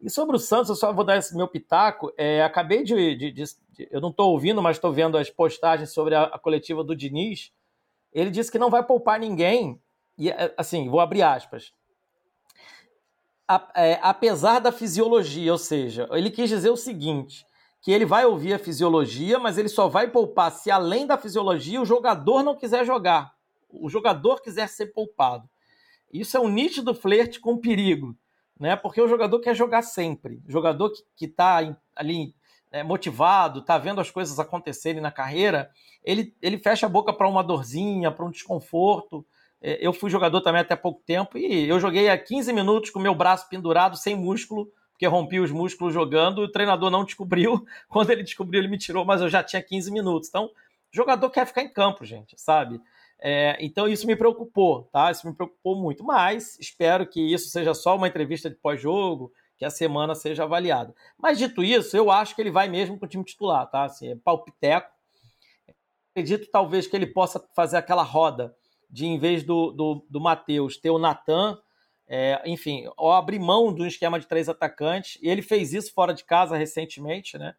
E 0.00 0.08
sobre 0.08 0.36
o 0.36 0.38
Santos, 0.38 0.70
eu 0.70 0.76
só 0.76 0.92
vou 0.92 1.04
dar 1.04 1.16
esse 1.16 1.36
meu 1.36 1.48
pitaco. 1.48 2.12
É, 2.16 2.42
acabei 2.42 2.84
de, 2.84 3.16
de, 3.16 3.32
de, 3.32 3.44
de 3.72 3.88
Eu 3.90 4.00
não 4.00 4.10
estou 4.10 4.30
ouvindo, 4.32 4.62
mas 4.62 4.76
estou 4.76 4.92
vendo 4.92 5.18
as 5.18 5.28
postagens 5.28 5.92
sobre 5.92 6.14
a, 6.14 6.24
a, 6.24 6.38
coletiva 6.38 6.84
do 6.84 6.94
Diniz. 6.94 7.52
Ele 8.12 8.30
disse 8.30 8.50
que 8.50 8.58
não 8.58 8.70
vai 8.70 8.84
poupar 8.84 9.18
ninguém. 9.18 9.80
E 10.16 10.30
assim, 10.56 10.88
vou 10.88 11.00
abrir 11.00 11.22
aspas 11.22 11.72
a, 13.48 13.66
é, 13.74 13.98
apesar 14.02 14.58
da 14.58 14.70
fisiologia, 14.70 15.50
ou 15.50 15.58
seja, 15.58 16.06
ele 16.12 16.30
quis 16.30 16.50
dizer 16.50 16.68
o 16.68 16.76
seguinte: 16.76 17.46
que 17.80 17.90
ele 17.90 18.04
vai 18.04 18.26
ouvir 18.26 18.52
a 18.52 18.58
fisiologia, 18.58 19.38
mas 19.38 19.56
ele 19.56 19.70
só 19.70 19.88
vai 19.88 20.10
poupar 20.10 20.52
se 20.52 20.70
além 20.70 21.06
da 21.06 21.16
fisiologia 21.16 21.80
o 21.80 21.86
jogador 21.86 22.42
não 22.42 22.54
quiser 22.54 22.84
jogar, 22.84 23.32
o 23.70 23.88
jogador 23.88 24.42
quiser 24.42 24.68
ser 24.68 24.88
poupado. 24.88 25.48
Isso 26.12 26.36
é 26.36 26.40
um 26.40 26.48
nítido 26.48 26.94
flerte 26.94 27.40
com 27.40 27.58
perigo, 27.58 28.14
né? 28.58 28.76
Porque 28.76 29.00
o 29.00 29.08
jogador 29.08 29.40
quer 29.40 29.54
jogar 29.54 29.82
sempre. 29.82 30.42
O 30.46 30.50
jogador 30.50 30.92
que 31.16 31.26
está 31.26 31.76
ali 31.94 32.34
é, 32.70 32.82
motivado, 32.82 33.60
está 33.60 33.78
vendo 33.78 34.00
as 34.00 34.10
coisas 34.10 34.38
acontecerem 34.38 35.00
na 35.00 35.10
carreira, 35.10 35.70
ele, 36.04 36.34
ele 36.40 36.58
fecha 36.58 36.86
a 36.86 36.88
boca 36.88 37.12
para 37.12 37.28
uma 37.28 37.42
dorzinha, 37.42 38.10
para 38.10 38.24
um 38.24 38.30
desconforto. 38.30 39.24
É, 39.60 39.78
eu 39.84 39.92
fui 39.92 40.10
jogador 40.10 40.40
também 40.40 40.60
até 40.60 40.76
pouco 40.76 41.02
tempo 41.04 41.36
e 41.36 41.68
eu 41.68 41.80
joguei 41.80 42.08
há 42.08 42.16
15 42.16 42.52
minutos 42.52 42.90
com 42.90 42.98
meu 42.98 43.14
braço 43.14 43.48
pendurado, 43.48 43.96
sem 43.96 44.14
músculo, 44.14 44.70
porque 44.92 45.06
rompi 45.06 45.40
os 45.40 45.50
músculos 45.50 45.94
jogando. 45.94 46.42
O 46.42 46.50
treinador 46.50 46.90
não 46.90 47.04
descobriu. 47.04 47.64
Quando 47.88 48.10
ele 48.10 48.22
descobriu, 48.22 48.60
ele 48.60 48.68
me 48.68 48.78
tirou, 48.78 49.04
mas 49.04 49.20
eu 49.20 49.28
já 49.28 49.42
tinha 49.42 49.62
15 49.62 49.90
minutos. 49.90 50.28
Então, 50.28 50.50
jogador 50.90 51.30
quer 51.30 51.46
ficar 51.46 51.62
em 51.62 51.72
campo, 51.72 52.04
gente, 52.04 52.34
sabe? 52.40 52.80
É, 53.20 53.56
então, 53.60 53.88
isso 53.88 54.06
me 54.06 54.14
preocupou, 54.14 54.84
tá? 54.92 55.10
Isso 55.10 55.26
me 55.26 55.34
preocupou 55.34 55.76
muito. 55.76 56.04
Mas 56.04 56.58
espero 56.58 57.06
que 57.06 57.20
isso 57.20 57.48
seja 57.48 57.74
só 57.74 57.96
uma 57.96 58.08
entrevista 58.08 58.48
de 58.48 58.56
pós-jogo, 58.56 59.32
que 59.58 59.64
a 59.64 59.70
semana 59.70 60.14
seja 60.14 60.44
avaliada. 60.44 60.94
Mas 61.18 61.36
dito 61.36 61.64
isso, 61.64 61.96
eu 61.96 62.10
acho 62.10 62.34
que 62.34 62.40
ele 62.40 62.50
vai 62.50 62.68
mesmo 62.68 62.98
com 62.98 63.04
o 63.04 63.08
time 63.08 63.24
titular, 63.24 63.68
tá? 63.68 63.84
Assim, 63.84 64.12
é 64.12 64.16
palpiteco. 64.16 64.90
Acredito 66.12 66.48
talvez 66.50 66.86
que 66.86 66.96
ele 66.96 67.06
possa 67.06 67.44
fazer 67.54 67.76
aquela 67.76 68.04
roda 68.04 68.54
de, 68.88 69.04
em 69.06 69.18
vez 69.18 69.42
do, 69.42 69.72
do, 69.72 70.06
do 70.08 70.20
Matheus, 70.20 70.76
ter 70.76 70.90
o 70.90 70.98
Natan, 70.98 71.58
é, 72.06 72.40
enfim, 72.46 72.88
ou 72.96 73.12
abrir 73.12 73.38
mão 73.38 73.66
um 73.66 73.86
esquema 73.86 74.18
de 74.18 74.26
três 74.26 74.48
atacantes. 74.48 75.18
E 75.20 75.28
ele 75.28 75.42
fez 75.42 75.72
isso 75.74 75.92
fora 75.92 76.14
de 76.14 76.24
casa 76.24 76.56
recentemente, 76.56 77.36
né? 77.36 77.54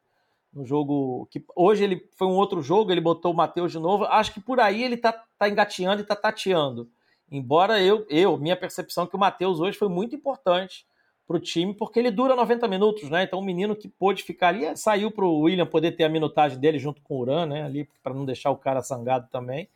No 0.52 0.66
jogo 0.66 1.28
que 1.30 1.44
hoje 1.56 1.84
ele 1.84 2.08
foi 2.18 2.28
um 2.28 2.36
outro 2.36 2.62
jogo, 2.62 2.92
ele 2.92 3.02
botou 3.02 3.32
o 3.32 3.36
Matheus 3.36 3.72
de 3.72 3.80
novo. 3.80 4.06
Acho 4.06 4.34
que 4.34 4.40
por 4.40 4.60
aí 4.60 4.84
ele 4.84 4.98
tá, 4.98 5.14
tá 5.38 5.48
engateando 5.48 6.02
e 6.02 6.06
tá 6.06 6.16
tateando. 6.16 6.90
Embora 7.32 7.82
eu, 7.82 8.06
eu 8.10 8.38
minha 8.38 8.58
percepção 8.58 9.04
é 9.04 9.08
que 9.08 9.16
o 9.16 9.20
Matheus 9.20 9.60
hoje 9.60 9.78
foi 9.78 9.88
muito 9.88 10.16
importante 10.16 10.86
para 11.28 11.38
o 11.38 11.40
time, 11.40 11.76
porque 11.76 12.00
ele 12.00 12.10
dura 12.10 12.36
90 12.36 12.68
minutos, 12.68 13.08
né? 13.08 13.24
Então 13.24 13.38
o 13.38 13.44
menino 13.44 13.76
que 13.76 13.88
pôde 13.88 14.24
ficar 14.24 14.48
ali 14.48 14.76
saiu 14.76 15.12
para 15.12 15.24
o 15.24 15.42
William 15.42 15.68
poder 15.68 15.92
ter 15.92 16.06
a 16.06 16.10
minutagem 16.10 16.58
dele 16.58 16.80
junto 16.80 17.04
com 17.04 17.14
o 17.14 17.20
Uran, 17.20 17.46
né? 17.46 17.64
Ali 17.64 17.88
para 18.02 18.16
não 18.16 18.26
deixar 18.26 18.50
o 18.50 18.58
cara 18.58 18.82
sangado 18.82 19.28
também. 19.32 19.70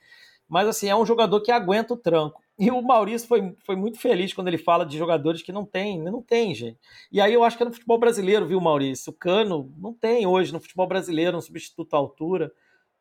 Mas 0.47 0.67
assim, 0.67 0.87
é 0.87 0.95
um 0.95 1.05
jogador 1.05 1.41
que 1.41 1.51
aguenta 1.51 1.93
o 1.93 1.97
tranco. 1.97 2.41
E 2.57 2.69
o 2.69 2.81
Maurício 2.81 3.27
foi, 3.27 3.55
foi 3.65 3.75
muito 3.75 3.99
feliz 3.99 4.33
quando 4.33 4.47
ele 4.47 4.57
fala 4.57 4.85
de 4.85 4.97
jogadores 4.97 5.41
que 5.41 5.51
não 5.51 5.65
tem, 5.65 5.99
não 5.99 6.21
tem, 6.21 6.53
gente. 6.53 6.77
E 7.11 7.19
aí 7.19 7.33
eu 7.33 7.43
acho 7.43 7.57
que 7.57 7.63
é 7.63 7.65
no 7.65 7.73
futebol 7.73 7.97
brasileiro, 7.97 8.45
viu, 8.45 8.61
Maurício? 8.61 9.11
O 9.11 9.15
Cano 9.15 9.73
não 9.77 9.93
tem 9.93 10.27
hoje 10.27 10.53
no 10.53 10.59
futebol 10.59 10.87
brasileiro 10.87 11.37
um 11.37 11.41
substituto 11.41 11.95
à 11.95 11.97
altura. 11.97 12.51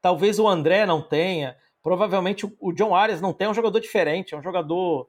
Talvez 0.00 0.38
o 0.38 0.48
André 0.48 0.86
não 0.86 1.02
tenha. 1.02 1.56
Provavelmente 1.82 2.50
o 2.58 2.72
John 2.72 2.94
Arias 2.94 3.20
não 3.20 3.32
tem, 3.32 3.46
é 3.46 3.50
um 3.50 3.54
jogador 3.54 3.80
diferente, 3.80 4.34
é 4.34 4.38
um 4.38 4.42
jogador. 4.42 5.08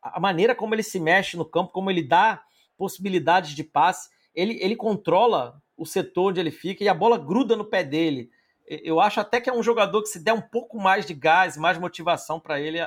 A 0.00 0.18
maneira 0.18 0.54
como 0.54 0.74
ele 0.74 0.82
se 0.82 0.98
mexe 0.98 1.36
no 1.36 1.44
campo, 1.44 1.72
como 1.72 1.90
ele 1.90 2.02
dá 2.02 2.42
possibilidades 2.78 3.50
de 3.50 3.64
passe, 3.64 4.08
ele, 4.34 4.58
ele 4.62 4.76
controla 4.76 5.60
o 5.76 5.84
setor 5.84 6.30
onde 6.30 6.40
ele 6.40 6.50
fica 6.50 6.82
e 6.82 6.88
a 6.88 6.94
bola 6.94 7.18
gruda 7.18 7.56
no 7.56 7.64
pé 7.64 7.84
dele 7.84 8.30
eu 8.66 9.00
acho 9.00 9.20
até 9.20 9.40
que 9.40 9.50
é 9.50 9.52
um 9.52 9.62
jogador 9.62 10.02
que 10.02 10.08
se 10.08 10.22
der 10.22 10.32
um 10.32 10.40
pouco 10.40 10.78
mais 10.78 11.06
de 11.06 11.14
gás, 11.14 11.56
mais 11.56 11.78
motivação 11.78 12.40
para 12.40 12.60
ele, 12.60 12.78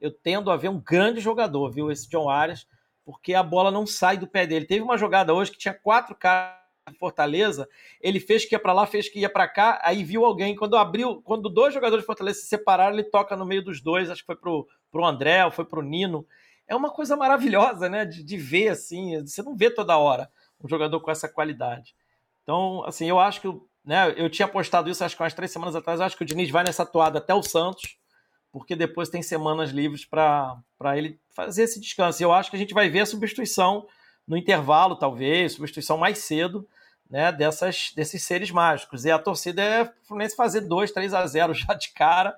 eu 0.00 0.10
tendo 0.10 0.50
a 0.50 0.56
ver 0.56 0.68
um 0.68 0.80
grande 0.80 1.20
jogador, 1.20 1.70
viu? 1.70 1.90
Esse 1.90 2.08
John 2.08 2.28
Arias, 2.28 2.66
porque 3.04 3.34
a 3.34 3.42
bola 3.42 3.70
não 3.70 3.86
sai 3.86 4.16
do 4.16 4.26
pé 4.26 4.46
dele. 4.46 4.66
Teve 4.66 4.82
uma 4.82 4.98
jogada 4.98 5.32
hoje 5.34 5.50
que 5.50 5.58
tinha 5.58 5.74
quatro 5.74 6.14
caras 6.14 6.58
de 6.90 6.98
Fortaleza, 6.98 7.68
ele 8.00 8.18
fez 8.18 8.44
que 8.44 8.54
ia 8.54 8.58
para 8.58 8.72
lá, 8.72 8.86
fez 8.86 9.08
que 9.08 9.20
ia 9.20 9.30
para 9.30 9.46
cá, 9.46 9.80
aí 9.82 10.02
viu 10.02 10.24
alguém, 10.24 10.56
quando 10.56 10.76
abriu, 10.76 11.22
quando 11.22 11.48
dois 11.48 11.72
jogadores 11.72 12.02
de 12.02 12.06
Fortaleza 12.06 12.40
se 12.40 12.46
separaram, 12.46 12.94
ele 12.94 13.04
toca 13.04 13.36
no 13.36 13.46
meio 13.46 13.62
dos 13.62 13.80
dois, 13.80 14.10
acho 14.10 14.22
que 14.22 14.26
foi 14.26 14.36
pro, 14.36 14.66
pro 14.90 15.04
André, 15.04 15.44
ou 15.44 15.52
foi 15.52 15.64
pro 15.64 15.82
Nino. 15.82 16.26
É 16.66 16.74
uma 16.74 16.90
coisa 16.90 17.16
maravilhosa, 17.16 17.88
né, 17.88 18.04
de, 18.04 18.24
de 18.24 18.36
ver 18.36 18.68
assim, 18.68 19.20
você 19.24 19.42
não 19.42 19.54
vê 19.54 19.70
toda 19.70 19.98
hora 19.98 20.30
um 20.62 20.68
jogador 20.68 21.00
com 21.00 21.10
essa 21.10 21.28
qualidade. 21.28 21.94
Então, 22.42 22.84
assim, 22.84 23.08
eu 23.08 23.18
acho 23.18 23.40
que 23.40 23.48
né? 23.84 24.14
Eu 24.16 24.28
tinha 24.28 24.46
postado 24.46 24.90
isso 24.90 25.02
acho 25.04 25.16
que 25.16 25.22
umas 25.22 25.34
três 25.34 25.50
semanas 25.50 25.74
atrás. 25.74 26.00
acho 26.00 26.16
que 26.16 26.22
o 26.22 26.26
Diniz 26.26 26.50
vai 26.50 26.64
nessa 26.64 26.84
toada 26.84 27.18
até 27.18 27.34
o 27.34 27.42
Santos, 27.42 27.96
porque 28.52 28.76
depois 28.76 29.08
tem 29.08 29.22
semanas 29.22 29.70
livres 29.70 30.04
para 30.04 30.62
ele 30.94 31.18
fazer 31.30 31.64
esse 31.64 31.80
descanso. 31.80 32.22
E 32.22 32.24
eu 32.24 32.32
acho 32.32 32.50
que 32.50 32.56
a 32.56 32.58
gente 32.58 32.74
vai 32.74 32.88
ver 32.88 33.00
a 33.00 33.06
substituição 33.06 33.86
no 34.26 34.36
intervalo, 34.36 34.96
talvez, 34.96 35.52
substituição 35.52 35.96
mais 35.96 36.18
cedo, 36.18 36.68
né? 37.08 37.32
Dessas, 37.32 37.92
desses 37.94 38.22
seres 38.22 38.50
mágicos. 38.50 39.04
E 39.04 39.10
a 39.10 39.18
torcida 39.18 39.62
é 39.62 39.92
Fluminense 40.04 40.36
fazer 40.36 40.62
2, 40.62 40.92
3 40.92 41.14
a 41.14 41.26
0 41.26 41.54
já 41.54 41.74
de 41.74 41.90
cara. 41.92 42.36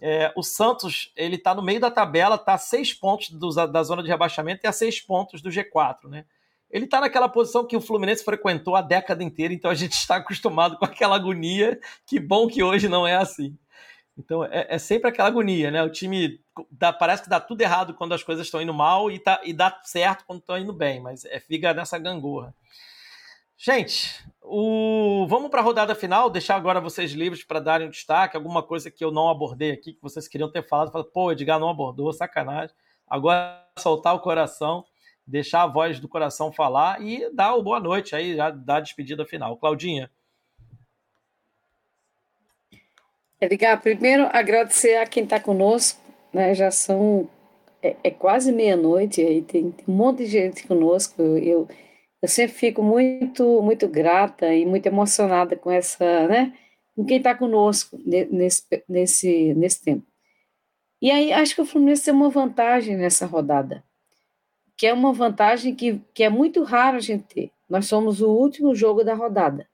É, 0.00 0.30
o 0.36 0.42
Santos 0.42 1.10
ele 1.16 1.36
está 1.36 1.54
no 1.54 1.62
meio 1.62 1.80
da 1.80 1.90
tabela, 1.90 2.34
está 2.34 2.52
a 2.54 2.58
seis 2.58 2.92
pontos 2.92 3.30
do, 3.30 3.48
da 3.66 3.82
zona 3.82 4.02
de 4.02 4.08
rebaixamento 4.08 4.60
e 4.64 4.68
a 4.68 4.72
seis 4.72 5.00
pontos 5.00 5.40
do 5.40 5.48
G4, 5.48 6.08
né? 6.08 6.26
Ele 6.76 6.84
está 6.84 7.00
naquela 7.00 7.26
posição 7.26 7.66
que 7.66 7.74
o 7.74 7.80
Fluminense 7.80 8.22
frequentou 8.22 8.76
a 8.76 8.82
década 8.82 9.24
inteira, 9.24 9.54
então 9.54 9.70
a 9.70 9.74
gente 9.74 9.92
está 9.94 10.16
acostumado 10.16 10.76
com 10.76 10.84
aquela 10.84 11.16
agonia. 11.16 11.80
Que 12.06 12.20
bom 12.20 12.46
que 12.46 12.62
hoje 12.62 12.86
não 12.86 13.06
é 13.06 13.16
assim. 13.16 13.56
Então 14.18 14.44
é, 14.44 14.66
é 14.68 14.78
sempre 14.78 15.08
aquela 15.08 15.28
agonia, 15.28 15.70
né? 15.70 15.82
O 15.82 15.88
time 15.88 16.38
dá, 16.70 16.92
parece 16.92 17.22
que 17.22 17.30
dá 17.30 17.40
tudo 17.40 17.62
errado 17.62 17.94
quando 17.94 18.12
as 18.12 18.22
coisas 18.22 18.46
estão 18.46 18.60
indo 18.60 18.74
mal 18.74 19.10
e, 19.10 19.18
tá, 19.18 19.40
e 19.42 19.54
dá 19.54 19.80
certo 19.84 20.26
quando 20.26 20.40
estão 20.40 20.58
indo 20.58 20.72
bem, 20.74 21.00
mas 21.00 21.24
é, 21.24 21.40
fica 21.40 21.72
nessa 21.72 21.98
gangorra. 21.98 22.54
Gente, 23.56 24.22
o... 24.42 25.26
vamos 25.30 25.50
para 25.50 25.62
a 25.62 25.64
rodada 25.64 25.94
final, 25.94 26.28
deixar 26.28 26.56
agora 26.56 26.78
vocês 26.78 27.12
livres 27.12 27.42
para 27.42 27.58
darem 27.58 27.86
um 27.86 27.90
destaque, 27.90 28.36
alguma 28.36 28.62
coisa 28.62 28.90
que 28.90 29.02
eu 29.02 29.10
não 29.10 29.30
abordei 29.30 29.70
aqui, 29.70 29.94
que 29.94 30.02
vocês 30.02 30.28
queriam 30.28 30.52
ter 30.52 30.68
falado, 30.68 30.92
falado 30.92 31.10
pô, 31.10 31.32
Edgar 31.32 31.58
não 31.58 31.70
abordou, 31.70 32.12
sacanagem. 32.12 32.76
Agora 33.08 33.64
soltar 33.78 34.14
o 34.14 34.20
coração 34.20 34.84
deixar 35.26 35.62
a 35.62 35.66
voz 35.66 35.98
do 35.98 36.08
coração 36.08 36.52
falar 36.52 37.02
e 37.02 37.28
dar 37.34 37.54
o 37.54 37.62
boa 37.62 37.80
noite 37.80 38.14
aí, 38.14 38.36
já 38.36 38.50
dar 38.50 38.76
a 38.76 38.80
despedida 38.80 39.26
final. 39.26 39.56
Claudinha. 39.56 40.10
Edgar, 43.40 43.80
primeiro 43.82 44.28
agradecer 44.32 44.96
a 44.96 45.06
quem 45.06 45.24
está 45.24 45.40
conosco, 45.40 46.00
né? 46.32 46.54
Já 46.54 46.70
são 46.70 47.28
é, 47.82 47.96
é 48.04 48.10
quase 48.10 48.52
meia-noite 48.52 49.20
aí 49.20 49.42
tem, 49.42 49.74
um 49.86 49.92
monte 49.92 50.18
de 50.18 50.26
gente 50.26 50.66
conosco. 50.66 51.20
Eu, 51.20 51.68
eu 52.22 52.28
sempre 52.28 52.54
fico 52.56 52.82
muito 52.82 53.60
muito 53.62 53.88
grata 53.88 54.54
e 54.54 54.64
muito 54.64 54.86
emocionada 54.86 55.56
com 55.56 55.70
essa, 55.70 56.28
né? 56.28 56.54
Com 56.94 57.04
quem 57.04 57.18
está 57.18 57.34
conosco 57.34 57.98
nesse, 58.06 58.62
nesse 58.88 59.54
nesse 59.54 59.82
tempo. 59.82 60.06
E 61.02 61.10
aí 61.10 61.32
acho 61.32 61.54
que 61.54 61.60
o 61.60 61.66
Fluminense 61.66 62.04
tem 62.04 62.14
uma 62.14 62.30
vantagem 62.30 62.96
nessa 62.96 63.26
rodada 63.26 63.84
que 64.76 64.86
é 64.86 64.92
uma 64.92 65.12
vantagem 65.12 65.74
que, 65.74 66.00
que 66.12 66.22
é 66.22 66.28
muito 66.28 66.62
raro 66.62 66.98
a 66.98 67.00
gente 67.00 67.24
ter. 67.24 67.50
Nós 67.68 67.86
somos 67.86 68.20
o 68.20 68.28
último 68.28 68.74
jogo 68.74 69.02
da 69.02 69.14
rodada. 69.14 69.66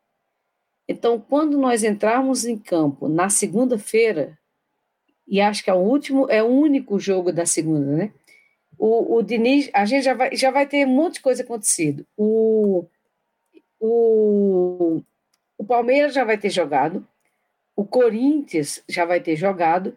Então, 0.89 1.19
quando 1.21 1.59
nós 1.59 1.83
entrarmos 1.85 2.45
em 2.45 2.57
campo 2.57 3.09
na 3.09 3.29
segunda-feira, 3.29 4.39
e 5.27 5.41
acho 5.41 5.65
que 5.65 5.71
é 5.71 5.75
o 5.75 5.79
último, 5.79 6.31
é 6.31 6.43
o 6.43 6.47
único 6.47 6.99
jogo 6.99 7.33
da 7.33 7.47
segunda, 7.47 7.97
né? 7.97 8.13
O, 8.79 9.17
o 9.17 9.23
Diniz, 9.23 9.71
a 9.73 9.85
gente 9.85 10.05
já 10.05 10.15
vai, 10.15 10.35
já 10.35 10.51
vai 10.51 10.67
ter 10.67 10.87
um 10.87 10.91
monte 10.91 11.15
de 11.15 11.21
coisa 11.21 11.43
acontecido. 11.43 12.07
O, 12.17 12.85
o, 13.79 15.03
o 15.57 15.65
Palmeiras 15.65 16.15
já 16.15 16.25
vai 16.25 16.37
ter 16.39 16.51
jogado, 16.51 17.07
o 17.77 17.85
Corinthians 17.85 18.83
já 18.89 19.05
vai 19.05 19.21
ter 19.21 19.37
jogado, 19.37 19.97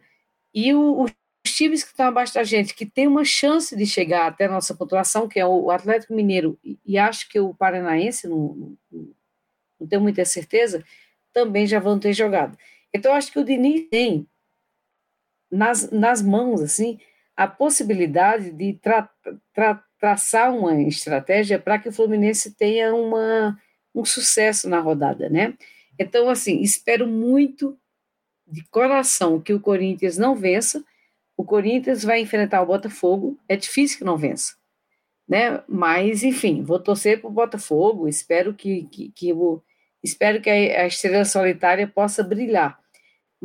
e 0.54 0.74
o, 0.74 1.02
os 1.02 1.12
times 1.56 1.84
que 1.84 1.92
estão 1.92 2.08
abaixo 2.08 2.34
da 2.34 2.44
gente, 2.44 2.74
que 2.74 2.86
tem 2.86 3.08
uma 3.08 3.24
chance 3.24 3.76
de 3.76 3.86
chegar 3.86 4.28
até 4.28 4.46
a 4.46 4.52
nossa 4.52 4.76
pontuação, 4.76 5.28
que 5.28 5.40
é 5.40 5.46
o 5.46 5.72
Atlético 5.72 6.14
Mineiro, 6.14 6.60
e, 6.86 6.98
acho 6.98 7.30
que 7.30 7.40
o 7.40 7.54
Paranaense, 7.54 8.28
não, 8.28 8.78
não, 8.92 9.08
não 9.80 9.88
tenho 9.88 10.02
muita 10.02 10.26
certeza, 10.26 10.84
também 11.34 11.66
já 11.66 11.80
vão 11.80 12.00
ter 12.00 12.14
jogado. 12.14 12.58
Então, 12.94 13.14
acho 13.14 13.32
que 13.32 13.40
o 13.40 13.44
Diniz 13.44 13.88
tem 13.90 14.28
nas, 15.52 15.90
nas 15.92 16.22
mãos, 16.22 16.62
assim, 16.62 17.00
a 17.36 17.48
possibilidade 17.48 18.52
de 18.52 18.74
tra, 18.74 19.10
tra, 19.54 19.84
traçar 20.00 20.54
uma 20.54 20.82
estratégia 20.82 21.60
para 21.60 21.80
que 21.80 21.90
o 21.90 21.92
Fluminense 21.92 22.52
tenha 22.56 22.94
uma, 22.94 23.60
um 23.94 24.06
sucesso 24.06 24.70
na 24.70 24.80
rodada, 24.80 25.30
né? 25.30 25.54
Então, 26.00 26.30
assim, 26.30 26.62
espero 26.62 27.08
muito 27.08 27.78
de 28.48 28.64
coração 28.68 29.42
que 29.42 29.54
o 29.54 29.60
Corinthians 29.60 30.18
não 30.18 30.36
vença. 30.36 30.84
O 31.38 31.44
Corinthians 31.44 32.04
vai 32.04 32.22
enfrentar 32.22 32.62
o 32.62 32.66
Botafogo, 32.66 33.38
é 33.48 33.56
difícil 33.56 33.98
que 33.98 34.04
não 34.04 34.18
vença, 34.18 34.56
né? 35.28 35.64
Mas, 35.68 36.24
enfim, 36.24 36.64
vou 36.64 36.80
torcer 36.80 37.20
para 37.20 37.30
o 37.30 37.34
Botafogo, 37.34 38.08
espero 38.08 38.54
que, 38.54 38.84
que, 38.86 39.12
que 39.12 39.34
o, 39.34 39.62
espero 40.04 40.42
que 40.42 40.50
a 40.50 40.88
estrela 40.88 41.26
solitária 41.26 41.88
possa 41.88 42.24
brilhar 42.24 42.80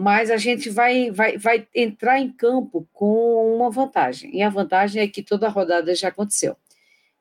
mas 0.01 0.31
a 0.31 0.39
gente 0.39 0.71
vai, 0.71 1.11
vai, 1.11 1.37
vai 1.37 1.69
entrar 1.75 2.19
em 2.19 2.33
campo 2.33 2.89
com 2.91 3.57
uma 3.57 3.71
vantagem, 3.71 4.35
e 4.35 4.43
a 4.43 4.49
vantagem 4.49 5.03
é 5.03 5.07
que 5.07 5.23
toda 5.23 5.47
a 5.47 5.51
rodada 5.51 5.95
já 5.95 6.09
aconteceu. 6.09 6.57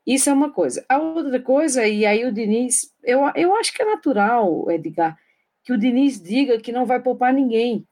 Isso 0.07 0.29
é 0.29 0.33
uma 0.33 0.49
coisa. 0.49 0.85
A 0.87 0.97
outra 0.97 1.41
coisa, 1.41 1.85
e 1.85 2.05
aí 2.05 2.25
o 2.25 2.31
Diniz, 2.31 2.93
eu, 3.03 3.19
eu 3.35 3.53
acho 3.57 3.73
que 3.73 3.81
é 3.81 3.85
natural, 3.85 4.71
Edgar, 4.71 5.17
que 5.61 5.73
o 5.73 5.77
Diniz 5.77 6.21
diga 6.21 6.57
que 6.57 6.71
não 6.71 6.85
vai 6.85 7.01
poupar 7.01 7.33
ninguém. 7.33 7.85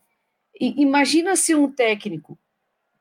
E, 0.60 0.82
imagina 0.82 1.36
se 1.36 1.54
um 1.54 1.70
técnico 1.70 2.40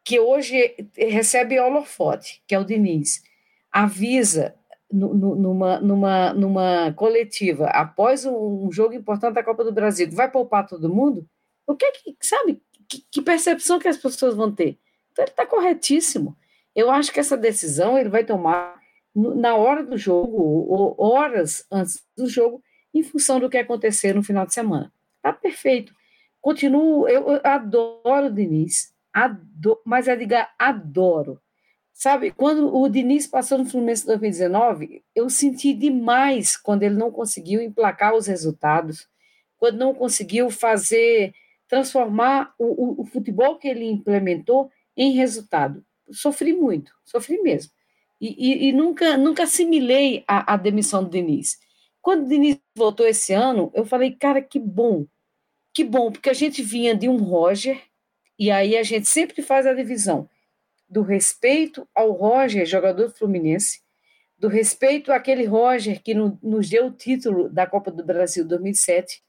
que 0.07 0.21
hoje 0.21 0.77
recebe 0.97 1.59
holofote, 1.59 2.41
que 2.47 2.55
é 2.55 2.59
o 2.61 2.65
Diniz, 2.65 3.25
avisa 3.73 4.55
numa, 4.89 5.81
numa, 5.81 6.33
numa 6.33 6.93
coletiva, 6.93 7.67
após 7.67 8.25
um 8.25 8.71
jogo 8.71 8.95
importante 8.95 9.35
da 9.35 9.43
Copa 9.43 9.65
do 9.65 9.73
Brasil, 9.73 10.09
vai 10.13 10.31
poupar 10.31 10.65
todo 10.65 10.95
mundo? 10.95 11.29
O 11.67 11.75
que 11.75 11.85
é 11.85 11.91
que, 11.91 12.17
sabe, 12.23 12.63
que, 12.89 13.05
que 13.11 13.21
percepção 13.21 13.81
que 13.81 13.89
as 13.89 13.97
pessoas 13.97 14.37
vão 14.37 14.55
ter? 14.55 14.79
Então 15.11 15.25
ele 15.25 15.33
está 15.33 15.45
corretíssimo. 15.45 16.37
Eu 16.73 16.89
acho 16.89 17.13
que 17.13 17.19
essa 17.19 17.37
decisão 17.37 17.99
ele 17.99 18.09
vai 18.09 18.23
tomar 18.23 18.81
na 19.13 19.57
hora 19.57 19.83
do 19.83 19.99
jogo, 19.99 20.41
ou 20.69 20.95
horas 20.99 21.67
antes 21.69 22.07
do 22.17 22.29
jogo, 22.29 22.63
em 22.95 23.03
função 23.03 23.41
do 23.41 23.51
que 23.51 23.59
acontecer 23.59 24.15
no 24.15 24.23
final 24.23 24.47
de 24.47 24.55
semana. 24.55 24.93
Tá 25.21 25.33
perfeito. 25.33 25.93
Continuo, 26.41 27.09
eu 27.09 27.41
adoro 27.43 28.27
o 28.27 28.33
Diniz, 28.33 28.95
adoro, 29.17 29.81
mas 29.85 30.07
Edgar, 30.07 30.55
adoro. 30.59 31.41
Sabe, 31.91 32.31
quando 32.31 32.77
o 32.77 32.87
Diniz 32.91 33.27
passou 33.27 33.57
no 33.57 33.65
Fluminense 33.65 34.03
em 34.03 34.09
2019, 34.09 35.03
eu 35.15 35.31
senti 35.31 35.73
demais 35.73 36.55
quando 36.55 36.83
ele 36.83 36.95
não 36.95 37.11
conseguiu 37.11 37.63
emplacar 37.63 38.15
os 38.15 38.27
resultados, 38.27 39.09
quando 39.57 39.79
não 39.79 39.95
conseguiu 39.95 40.51
fazer 40.51 41.33
transformar 41.67 42.55
o, 42.59 42.67
o, 42.67 43.01
o 43.01 43.05
futebol 43.07 43.57
que 43.57 43.67
ele 43.67 43.87
implementou 43.87 44.71
em 44.95 45.13
resultado. 45.13 45.83
Sofri 46.11 46.53
muito, 46.53 46.93
sofri 47.03 47.41
mesmo. 47.41 47.73
E, 48.21 48.29
e, 48.29 48.69
e, 48.69 48.73
nunca, 48.73 49.17
nunca 49.17 49.45
assimilei 49.45 50.23
a, 50.29 50.53
a, 50.53 50.57
demissão 50.59 51.03
do 51.03 51.11
Diniz. 51.11 51.59
Quando 52.03 52.27
o 52.27 52.29
Diniz 52.29 52.59
voltou 52.75 53.07
esse 53.07 53.33
ano, 53.33 53.71
eu 53.75 53.87
falei, 53.87 54.13
cara, 54.13 54.43
que 54.43 54.59
bom, 54.59 55.07
que 55.73 55.83
bom, 55.83 56.13
porque 56.13 56.31
a 56.31 56.35
gente 56.35 56.63
vinha 56.63 56.95
de 56.95 57.09
um 57.09 57.17
Roger, 57.17 57.83
e 58.39 58.51
aí 58.51 58.77
a 58.77 58.83
gente 58.83 59.07
sempre 59.07 59.43
faz 59.43 59.67
a 59.67 59.75
divisão 59.75 60.29
do 60.89 61.03
respeito 61.03 61.89
ao 61.95 62.13
Roger, 62.13 62.65
jogador 62.65 63.07
do 63.09 63.15
Fluminense, 63.15 63.81
do 64.39 64.49
respeito 64.49 65.13
àquele 65.13 65.45
Roger 65.45 66.03
que 66.03 66.15
no, 66.15 66.39
nos 66.43 66.69
deu 66.69 66.87
o 66.87 66.91
título 66.91 67.49
da 67.49 67.67
Copa 67.67 67.91
do 67.91 68.05
Brasil 68.05 68.45
2007, 68.45 69.23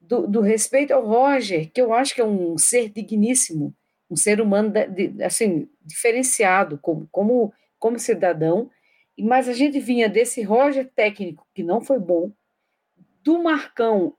do, 0.00 0.26
do, 0.26 0.40
respeito 0.40 0.92
ao 0.92 1.06
Roger, 1.06 1.70
que 1.70 1.80
eu 1.80 1.92
acho 1.92 2.14
que 2.14 2.20
é 2.20 2.24
um 2.24 2.58
ser 2.58 2.88
digníssimo, 2.88 3.74
um 4.10 4.16
ser 4.16 4.40
humano 4.40 4.70
de, 4.70 5.22
assim 5.22 5.68
diferenciado 5.82 6.78
como, 6.78 7.08
como, 7.12 7.52
como 7.78 7.98
cidadão, 7.98 8.70
mas 9.18 9.48
a 9.48 9.52
gente 9.52 9.78
vinha 9.78 10.08
desse 10.08 10.42
Roger 10.42 10.90
técnico, 10.94 11.46
que 11.54 11.62
não 11.62 11.80
foi 11.80 11.98
bom, 11.98 12.32
do 13.22 13.42
Marcão, 13.42 14.14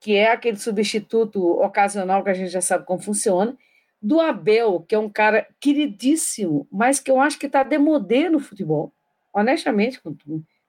que 0.00 0.14
é 0.14 0.30
aquele 0.30 0.56
substituto 0.56 1.42
ocasional 1.60 2.22
que 2.22 2.30
a 2.30 2.34
gente 2.34 2.50
já 2.50 2.60
sabe 2.60 2.86
como 2.86 3.00
funciona, 3.00 3.56
do 4.04 4.20
Abel, 4.20 4.84
que 4.86 4.94
é 4.94 4.98
um 4.98 5.08
cara 5.08 5.48
queridíssimo, 5.58 6.68
mas 6.70 7.00
que 7.00 7.10
eu 7.10 7.18
acho 7.18 7.38
que 7.38 7.46
está 7.46 7.62
demodê 7.62 8.28
no 8.28 8.38
futebol, 8.38 8.92
honestamente, 9.32 9.98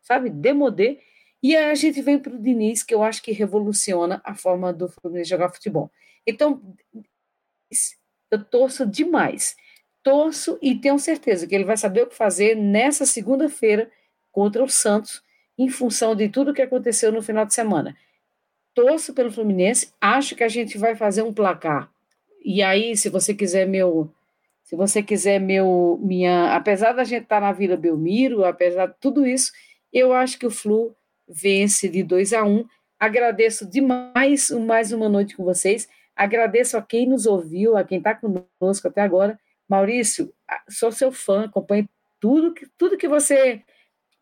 sabe, 0.02 0.30
demodê, 0.30 1.02
e 1.44 1.53
aí 1.53 1.70
a 1.70 1.76
gente 1.76 2.02
vem 2.02 2.18
para 2.18 2.34
o 2.34 2.41
Diniz, 2.41 2.82
que 2.82 2.95
eu 2.95 3.03
acho 3.03 3.22
que 3.22 3.34
revoluciona 3.34 4.22
a 4.24 4.34
forma 4.34 4.72
do 4.72 4.88
Fluminense 4.88 5.30
jogar 5.30 5.52
futebol. 5.52 5.91
Então, 6.26 6.62
eu 8.32 8.41
torço 8.45 8.86
demais. 8.86 9.57
Torço 10.02 10.57
e 10.62 10.74
tenho 10.74 10.98
certeza 10.98 11.45
que 11.45 11.53
ele 11.53 11.66
vai 11.66 11.76
saber 11.76 12.03
o 12.03 12.07
que 12.07 12.16
fazer 12.16 12.56
nessa 12.56 13.06
segunda-feira 13.06 13.91
contra 14.32 14.64
o 14.64 14.70
Santos, 14.70 15.22
em 15.57 15.68
função 15.68 16.16
de 16.16 16.30
tudo 16.30 16.53
que 16.53 16.62
aconteceu 16.62 17.12
no 17.12 17.22
final 17.22 17.45
de 17.45 17.53
semana. 17.53 17.98
Torço 18.74 19.14
pelo 19.14 19.32
Fluminense, 19.32 19.94
acho 19.99 20.38
que 20.38 20.44
a 20.44 20.49
gente 20.49 20.78
vai 20.78 20.95
fazer 20.95 21.22
um 21.22 21.34
placar. 21.34 21.94
E 22.48 22.62
aí, 22.62 22.96
se 22.96 23.10
você 23.10 23.34
quiser 23.34 23.68
meu, 23.68 24.14
se 24.64 24.76
você 24.76 25.02
quiser 25.02 25.40
meu, 25.40 26.00
minha, 26.04 26.56
apesar 26.56 26.94
da 26.94 27.04
gente 27.04 27.24
estar 27.24 27.42
tá 27.42 27.48
na 27.48 27.52
Vila 27.52 27.76
Belmiro, 27.76 28.46
apesar 28.46 28.86
de 28.86 28.94
tudo 29.00 29.26
isso, 29.26 29.52
eu 29.92 30.14
acho 30.14 30.38
que 30.38 30.46
o 30.46 30.52
Flu 30.52 30.96
vence 31.28 31.90
de 31.90 32.04
2 32.04 32.34
a 32.34 32.44
1. 32.44 32.56
Um. 32.56 32.66
Agradeço 33.00 33.68
demais 33.68 34.52
mais 34.52 34.92
uma 34.92 35.10
noite 35.10 35.36
com 35.36 35.44
vocês. 35.44 35.90
Agradeço 36.16 36.78
a 36.78 36.84
quem 36.84 37.08
nos 37.08 37.26
ouviu, 37.26 37.76
a 37.76 37.84
quem 37.84 37.98
está 37.98 38.14
conosco 38.14 38.88
até 38.88 39.02
agora. 39.02 39.40
Maurício, 39.68 40.32
sou 40.70 40.92
seu 40.92 41.12
fã, 41.12 41.46
acompanho 41.46 41.90
tudo 42.20 42.54
que, 42.54 42.68
tudo 42.78 42.96
que 42.96 43.08
você 43.08 43.64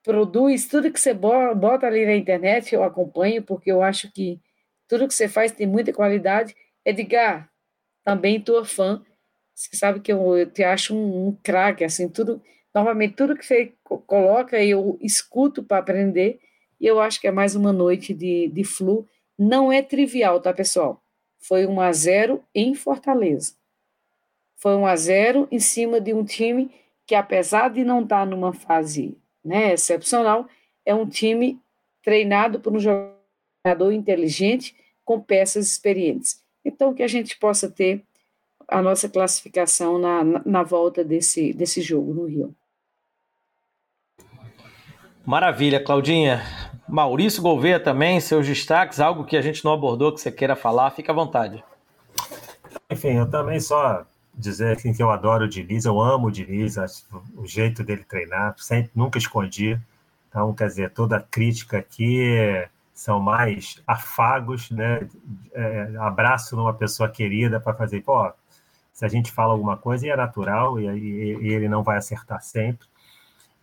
produz, 0.02 0.66
tudo 0.66 0.91
que 0.91 1.00
você 1.00 1.14
bota 1.14 1.88
ali 1.88 2.06
na 2.06 2.16
internet, 2.16 2.74
eu 2.74 2.84
acompanho, 2.84 3.44
porque 3.44 3.70
eu 3.70 3.84
acho 3.84 4.10
que 4.14 4.40
tudo 4.88 5.10
que 5.10 5.14
você 5.14 5.28
faz 5.28 5.52
tem 5.52 5.68
muita 5.68 5.91
qualidade. 5.91 6.56
Edgar, 6.86 7.50
também 8.04 8.40
tua 8.40 8.66
fã. 8.66 9.02
Você 9.54 9.76
sabe 9.76 10.00
que 10.00 10.12
eu, 10.12 10.38
eu 10.38 10.50
te 10.50 10.64
acho 10.64 10.96
um, 10.96 11.28
um 11.28 11.38
craque, 11.44 11.84
assim, 11.84 12.10
tudo. 12.10 12.42
Novamente, 12.74 13.16
tudo 13.16 13.36
que 13.36 13.46
você 13.46 13.74
coloca, 14.08 14.62
eu 14.64 14.98
escuto 15.02 15.64
para 15.64 15.78
aprender. 15.78 16.40
E 16.80 16.88
eu 16.88 17.00
acho 17.00 17.22
que 17.22 17.28
é 17.28 17.32
mais 17.32 17.56
uma 17.56 17.72
noite 17.72 18.14
de, 18.14 18.48
de 18.50 18.64
flu. 18.64 19.08
Não 19.38 19.72
é 19.72 19.82
trivial, 19.82 20.42
tá, 20.42 20.54
pessoal? 20.54 21.02
Foi 21.40 21.66
1 21.66 21.82
a 21.82 21.92
0 21.92 22.44
em 22.54 22.74
Fortaleza. 22.74 23.54
Foi 24.58 24.76
1 24.76 24.86
a 24.86 24.96
0 24.96 25.48
em 25.52 25.60
cima 25.60 26.02
de 26.02 26.14
um 26.14 26.24
time 26.24 26.72
que, 27.06 27.16
apesar 27.16 27.70
de 27.70 27.84
não 27.84 28.02
estar 28.02 28.26
numa 28.26 28.54
fase 28.54 29.18
né, 29.44 29.74
excepcional, 29.74 30.48
é 30.86 30.96
um 30.96 31.08
time 31.08 31.60
treinado 32.02 32.60
por 32.60 32.74
um 32.74 32.80
jogador 32.80 33.92
inteligente 33.92 34.76
com 35.04 35.20
peças 35.20 35.68
experientes. 35.68 36.43
Então, 36.64 36.94
que 36.94 37.03
a 37.03 37.07
gente 37.07 37.38
possa 37.38 37.69
ter 37.69 38.03
a 38.68 38.81
nossa 38.81 39.10
classificação 39.10 39.99
na, 39.99 40.23
na, 40.23 40.41
na 40.45 40.64
volta 40.64 41.03
desse, 41.03 41.53
desse 41.53 41.81
jogo 41.81 42.14
no 42.14 42.26
Rio. 42.26 42.56
Maravilha, 45.26 45.84
Claudinha. 45.84 46.41
Maurício 46.88 47.41
Gouveia 47.41 47.80
também, 47.80 48.19
seus 48.19 48.45
destaques, 48.45 48.99
algo 48.99 49.26
que 49.26 49.38
a 49.38 49.41
gente 49.41 49.64
não 49.64 49.73
abordou 49.73 50.14
que 50.14 50.19
você 50.19 50.31
queira 50.31 50.56
falar, 50.56 50.91
fica 50.91 51.11
à 51.11 51.15
vontade. 51.15 51.64
Enfim, 52.90 53.14
eu 53.14 53.30
também 53.30 53.60
só 53.60 54.06
dizer 54.34 54.76
que 54.77 55.02
eu 55.02 55.10
adoro 55.10 55.45
o 55.45 55.48
Diniz, 55.48 55.85
eu 55.85 55.99
amo 55.99 56.27
o 56.27 56.31
Diniz, 56.31 56.76
o 57.35 57.45
jeito 57.45 57.84
dele 57.84 58.03
treinar, 58.03 58.56
sempre, 58.57 58.91
nunca 58.94 59.18
escondi. 59.18 59.80
Então, 60.30 60.53
quer 60.53 60.68
dizer, 60.68 60.91
toda 60.91 61.22
crítica 61.22 61.77
aqui 61.77 62.68
são 62.94 63.20
mais 63.20 63.82
afagos, 63.88 64.70
né? 64.72 65.07
É, 65.53 65.95
abraço 65.99 66.56
numa 66.56 66.74
pessoa 66.74 67.10
querida 67.10 67.60
para 67.60 67.74
fazer, 67.74 68.02
pô, 68.02 68.32
se 68.91 69.06
a 69.06 69.07
gente 69.07 69.32
fala 69.32 69.53
alguma 69.53 69.78
coisa, 69.78 70.06
e 70.06 70.10
é 70.10 70.15
natural, 70.15 70.80
e, 70.80 70.86
e, 70.88 71.38
e 71.41 71.53
ele 71.53 71.68
não 71.68 71.84
vai 71.84 71.98
acertar 71.98 72.41
sempre 72.41 72.88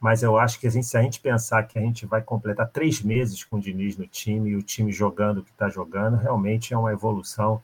mas 0.00 0.22
eu 0.22 0.38
acho 0.38 0.58
que 0.58 0.66
a 0.66 0.70
gente, 0.70 0.86
se 0.86 0.96
a 0.96 1.02
gente 1.02 1.20
pensar 1.20 1.62
que 1.64 1.78
a 1.78 1.82
gente 1.82 2.06
vai 2.06 2.22
completar 2.22 2.70
três 2.70 3.02
meses 3.02 3.44
com 3.44 3.58
o 3.58 3.60
Diniz 3.60 3.98
no 3.98 4.06
time 4.06 4.50
e 4.50 4.56
o 4.56 4.62
time 4.62 4.90
jogando 4.90 5.38
o 5.38 5.44
que 5.44 5.50
está 5.50 5.68
jogando, 5.68 6.16
realmente 6.16 6.72
é 6.72 6.78
uma 6.78 6.90
evolução 6.90 7.62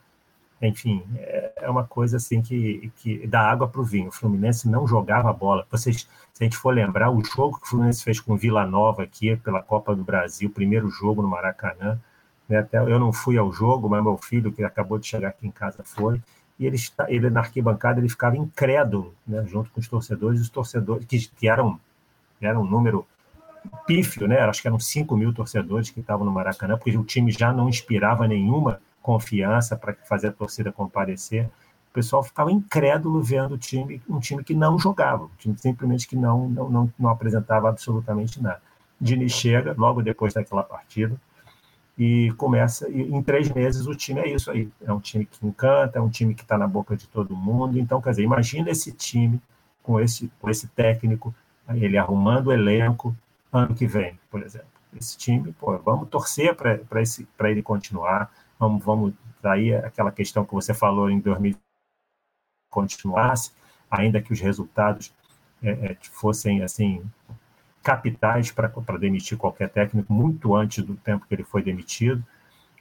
enfim, 0.61 1.05
é, 1.17 1.53
é 1.63 1.71
uma 1.71 1.85
coisa 1.85 2.17
assim 2.17 2.41
que, 2.41 2.91
que 2.97 3.27
dá 3.27 3.41
água 3.41 3.69
para 3.69 3.81
o 3.81 3.85
vinho. 3.85 4.09
O 4.09 4.13
Fluminense 4.13 4.69
não 4.69 4.87
jogava 4.87 5.33
bola. 5.33 5.67
Vocês, 5.71 6.09
se 6.33 6.43
a 6.43 6.45
gente 6.45 6.57
for 6.57 6.75
lembrar, 6.75 7.11
o 7.11 7.23
jogo 7.23 7.59
que 7.59 7.67
o 7.67 7.69
Fluminense 7.69 8.03
fez 8.03 8.21
com 8.21 8.37
Vila 8.37 8.67
Nova 8.67 9.03
aqui 9.03 9.37
pela 9.37 9.63
Copa 9.63 9.95
do 9.95 10.03
Brasil, 10.03 10.49
primeiro 10.51 10.89
jogo 10.89 11.21
no 11.21 11.29
Maracanã, 11.29 12.01
né, 12.49 12.59
até 12.59 12.79
eu 12.79 12.99
não 12.99 13.13
fui 13.13 13.37
ao 13.37 13.53
jogo, 13.53 13.89
mas 13.89 14.03
meu 14.03 14.17
filho, 14.17 14.53
que 14.53 14.63
acabou 14.63 14.99
de 14.99 15.07
chegar 15.07 15.29
aqui 15.29 15.47
em 15.47 15.51
casa, 15.51 15.83
foi. 15.85 16.21
E 16.59 16.67
ele, 16.67 16.79
ele 17.09 17.29
na 17.29 17.41
arquibancada 17.41 18.01
ele 18.01 18.09
ficava 18.09 18.37
incrédulo, 18.37 19.15
né, 19.27 19.45
junto 19.47 19.71
com 19.71 19.81
os 19.81 19.89
torcedores, 19.89 20.41
os 20.41 20.49
torcedores 20.49 21.05
que, 21.07 21.29
que 21.37 21.49
eram, 21.49 21.79
eram 22.41 22.63
um 22.63 22.67
número 22.67 23.07
pífio, 23.87 24.27
né? 24.29 24.41
Acho 24.41 24.63
que 24.63 24.69
eram 24.69 24.79
5 24.79 25.17
mil 25.17 25.33
torcedores 25.33 25.91
que 25.91 26.01
estavam 26.01 26.25
no 26.25 26.33
Maracanã, 26.33 26.79
porque 26.79 26.97
o 26.97 27.05
time 27.05 27.31
já 27.31 27.53
não 27.53 27.69
inspirava 27.69 28.27
nenhuma 28.27 28.81
confiança 29.07 29.77
para 29.77 29.95
fazer 30.03 30.29
a 30.29 30.33
torcida 30.33 30.73
comparecer. 30.73 31.47
O 31.91 31.95
pessoal 31.95 32.25
ficava 32.25 32.51
incrédulo 32.51 33.23
vendo 33.23 33.55
o 33.55 33.59
time, 33.59 34.03
um 34.09 34.19
time 34.19 34.43
que 34.43 34.53
não 34.53 34.77
jogava, 34.77 35.27
um 35.27 35.37
time 35.39 35.57
simplesmente 35.57 36.09
que 36.09 36.17
não, 36.17 36.49
não, 36.49 36.69
não, 36.69 36.93
não 36.99 37.09
apresentava 37.09 37.69
absolutamente 37.69 38.43
nada. 38.43 38.61
Diniz 39.01 39.33
chega 39.33 39.77
logo 39.79 40.03
depois 40.03 40.35
daquela 40.35 40.65
partida 40.65 41.17
e 41.97 42.33
começa, 42.37 42.91
e 42.91 43.03
em 43.03 43.23
três 43.23 43.49
meses 43.51 43.87
o 43.87 43.95
time 43.95 44.21
é 44.21 44.29
isso 44.29 44.51
aí, 44.51 44.69
é 44.85 44.93
um 44.93 45.01
time 45.01 45.25
que 45.25 45.47
encanta, 45.47 45.99
é 45.99 46.03
um 46.03 46.11
time 46.11 46.35
que 46.35 46.43
está 46.43 46.59
na 46.59 46.67
boca 46.67 46.97
de 46.97 47.07
todo 47.07 47.35
mundo, 47.35 47.79
então, 47.79 48.03
quer 48.03 48.11
dizer, 48.11 48.23
imagina 48.23 48.71
esse 48.71 48.93
time 48.93 49.41
com 49.83 50.01
esse, 50.01 50.31
com 50.41 50.51
esse 50.51 50.67
técnico, 50.67 51.35
ele 51.71 51.97
arrumando 51.97 52.49
o 52.49 52.53
elenco, 52.53 53.17
ano 53.53 53.75
que 53.75 53.87
vem, 53.87 54.19
por 54.31 54.43
exemplo. 54.43 54.69
Esse 54.95 55.17
time, 55.17 55.53
pô, 55.53 55.79
vamos 55.79 56.09
torcer 56.09 56.55
para 56.55 57.51
ele 57.51 57.63
continuar, 57.63 58.31
vamos, 58.59 58.85
vamos 58.85 59.15
daí 59.43 59.75
aquela 59.75 60.11
questão 60.11 60.45
que 60.45 60.53
você 60.53 60.75
falou 60.75 61.11
em 61.11 61.21
2000 61.21 61.57
continuasse, 62.71 63.53
ainda 63.91 64.21
que 64.21 64.33
os 64.33 64.41
resultados 64.41 65.13
é, 65.63 65.71
é, 65.71 65.97
fossem 66.03 66.63
assim 66.63 67.03
capitais 67.83 68.51
para 68.51 68.99
demitir 68.99 69.39
qualquer 69.39 69.69
técnico 69.69 70.13
muito 70.13 70.55
antes 70.55 70.85
do 70.85 70.97
tempo 70.97 71.25
que 71.27 71.35
ele 71.35 71.45
foi 71.45 71.63
demitido. 71.63 72.25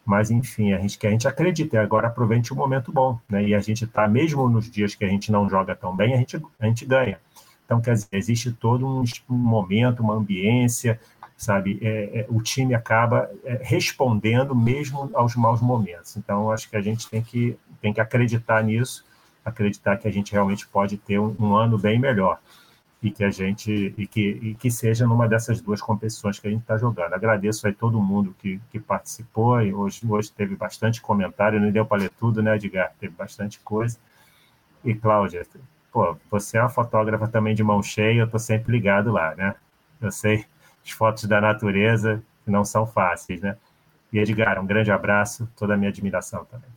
Mas, 0.04 0.30
enfim, 0.30 0.74
a 0.74 0.80
gente 0.80 1.00
que 1.00 1.08
a 1.08 1.10
gente 1.10 1.28
acredita, 1.28 1.82
agora 1.82 2.08
aproveite 2.08 2.54
o 2.54 2.56
momento 2.56 2.92
bom, 2.92 3.20
né? 3.28 3.44
E 3.44 3.56
a 3.56 3.60
gente 3.60 3.86
está, 3.86 4.08
mesmo 4.08 4.48
nos 4.48 4.70
dias 4.70 4.94
que 4.94 5.04
a 5.04 5.08
gente 5.08 5.32
não 5.32 5.50
joga 5.50 5.76
tão 5.76 5.96
bem, 5.96 6.14
a 6.14 6.18
gente, 6.18 6.40
a 6.60 6.66
gente 6.68 6.86
ganha. 6.86 7.20
Então, 7.66 7.82
quer 7.82 7.94
dizer, 7.94 8.08
existe 8.12 8.52
todo 8.52 8.86
um, 8.88 9.04
um 9.30 9.36
momento, 9.36 10.02
uma 10.04 10.14
ambiência, 10.14 11.00
sabe? 11.38 11.80
É, 11.82 12.22
é, 12.22 12.26
o 12.30 12.42
time 12.42 12.74
acaba 12.74 13.30
é, 13.44 13.60
respondendo 13.62 14.56
mesmo 14.56 15.10
aos 15.14 15.36
maus 15.36 15.62
momentos. 15.62 16.16
Então, 16.18 16.52
acho 16.52 16.70
que 16.70 16.78
a 16.78 16.82
gente 16.82 17.10
tem 17.10 17.22
que, 17.22 17.58
tem 17.82 17.94
que 17.94 18.02
acreditar 18.02 18.64
nisso, 18.64 19.06
acreditar 19.44 19.98
que 19.98 20.08
a 20.08 20.12
gente 20.12 20.32
realmente 20.32 20.68
pode 20.68 20.98
ter 20.98 21.20
um, 21.20 21.36
um 21.40 21.56
ano 21.56 21.78
bem 21.78 22.00
melhor 22.00 22.40
e 23.04 23.12
que 23.12 23.24
a 23.24 23.30
gente 23.30 23.94
e 23.98 24.08
que, 24.08 24.22
e 24.42 24.56
que 24.56 24.72
seja 24.72 25.06
numa 25.06 25.28
dessas 25.28 25.62
duas 25.62 25.82
competições 25.82 26.40
que 26.40 26.48
a 26.48 26.50
gente 26.50 26.62
está 26.62 26.78
jogando. 26.78 27.14
Agradeço 27.14 27.68
aí 27.68 27.74
todo 27.74 28.02
mundo 28.02 28.36
que, 28.40 28.60
que 28.72 28.80
participou 28.80 29.62
e 29.62 29.74
hoje, 29.74 30.02
hoje 30.08 30.32
teve 30.32 30.56
bastante 30.56 31.02
comentário, 31.02 31.60
não 31.60 31.70
deu 31.70 31.86
para 31.86 32.02
ler 32.02 32.10
tudo, 32.10 32.42
né, 32.42 32.56
Edgar? 32.56 32.94
Teve 33.00 33.14
bastante 33.14 33.60
coisa. 33.60 34.00
E 34.84 34.96
Cláudia, 34.96 35.46
pô, 35.92 36.18
você 36.32 36.58
é 36.58 36.62
uma 36.62 36.70
fotógrafa 36.70 37.28
também 37.28 37.54
de 37.54 37.64
mão 37.64 37.84
cheia, 37.84 38.22
eu 38.22 38.30
tô 38.30 38.40
sempre 38.40 38.72
ligado 38.72 39.12
lá, 39.12 39.36
né? 39.36 39.56
Eu 40.02 40.12
sei 40.12 40.46
as 40.86 40.92
fotos 40.92 41.26
da 41.26 41.42
natureza 41.42 42.24
que 42.44 42.52
não 42.52 42.64
são 42.64 42.86
fáceis, 42.86 43.42
né? 43.42 43.58
E 44.14 44.20
Edgar, 44.20 44.62
um 44.62 44.66
grande 44.66 44.92
abraço, 44.92 45.50
toda 45.58 45.74
a 45.74 45.78
minha 45.78 45.90
admiração 45.90 46.46
também. 46.46 46.70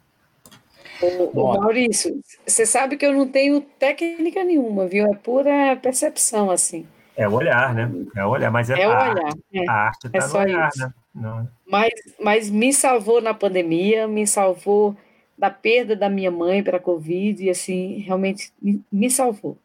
Ô, 1.33 1.57
Maurício, 1.61 2.21
você 2.45 2.67
sabe 2.67 2.97
que 2.97 3.07
eu 3.07 3.13
não 3.13 3.29
tenho 3.29 3.61
técnica 3.61 4.43
nenhuma, 4.43 4.87
viu? 4.87 5.07
É 5.07 5.15
pura 5.15 5.77
percepção, 5.77 6.51
assim. 6.51 6.87
É 7.17 7.29
o 7.29 7.33
olhar, 7.33 7.75
né? 7.75 7.91
É 8.17 8.25
o 8.25 8.31
olhar, 8.31 8.51
mas 8.51 8.71
é, 8.71 8.81
é 8.81 8.87
o 8.87 8.91
olhar. 8.91 9.25
Arte, 9.25 9.43
é. 9.53 9.69
A 9.69 9.73
arte 9.73 10.07
está 10.07 10.19
é 10.19 10.27
no 10.27 10.39
olhar, 10.39 10.69
isso. 10.69 10.81
né? 10.81 10.95
Não. 11.15 11.49
Mas, 11.67 11.93
mas 12.19 12.51
me 12.51 12.73
salvou 12.73 13.21
na 13.21 13.35
pandemia, 13.35 14.09
me 14.09 14.27
salvou 14.27 14.97
da 15.37 15.51
perda 15.51 15.95
da 15.95 16.09
minha 16.09 16.31
mãe 16.31 16.63
para 16.63 16.79
a 16.79 16.81
Covid, 16.81 17.45
e 17.45 17.51
assim, 17.51 17.99
realmente 17.99 18.53
me, 18.61 18.83
me 18.91 19.11
salvou. 19.11 19.57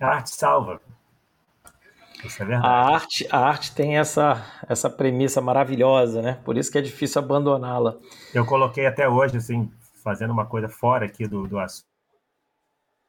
A 0.00 0.06
arte 0.08 0.30
salva. 0.30 0.80
Isso 2.26 2.42
é 2.42 2.46
verdade. 2.46 2.66
A 2.66 2.94
arte, 2.94 3.28
a 3.30 3.38
arte 3.38 3.74
tem 3.74 3.96
essa, 3.96 4.44
essa 4.68 4.90
premissa 4.90 5.40
maravilhosa, 5.40 6.20
né? 6.20 6.40
Por 6.44 6.56
isso 6.56 6.70
que 6.70 6.78
é 6.78 6.82
difícil 6.82 7.22
abandoná-la. 7.22 7.96
Eu 8.34 8.44
coloquei 8.44 8.86
até 8.86 9.08
hoje, 9.08 9.36
assim, 9.36 9.70
fazendo 10.02 10.32
uma 10.32 10.44
coisa 10.44 10.68
fora 10.68 11.06
aqui 11.06 11.26
do, 11.26 11.46
do 11.46 11.58
assunto, 11.58 11.86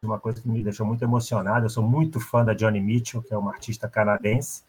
uma 0.03 0.19
coisa 0.19 0.41
que 0.41 0.47
me 0.47 0.63
deixou 0.63 0.85
muito 0.85 1.03
emocionado. 1.03 1.65
Eu 1.65 1.69
sou 1.69 1.83
muito 1.83 2.19
fã 2.19 2.45
da 2.45 2.53
Johnny 2.53 2.79
Mitchell, 2.79 3.21
que 3.21 3.33
é 3.33 3.37
uma 3.37 3.51
artista 3.51 3.89
canadense, 3.89 4.63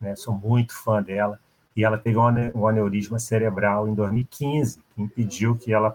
né? 0.00 0.16
Sou 0.16 0.34
muito 0.34 0.74
fã 0.74 1.02
dela. 1.02 1.38
E 1.76 1.84
ela 1.84 1.98
teve 1.98 2.16
um 2.18 2.68
aneurisma 2.68 3.18
cerebral 3.18 3.88
em 3.88 3.94
2015, 3.94 4.80
que 4.94 5.02
impediu 5.02 5.56
que 5.56 5.72
ela 5.72 5.94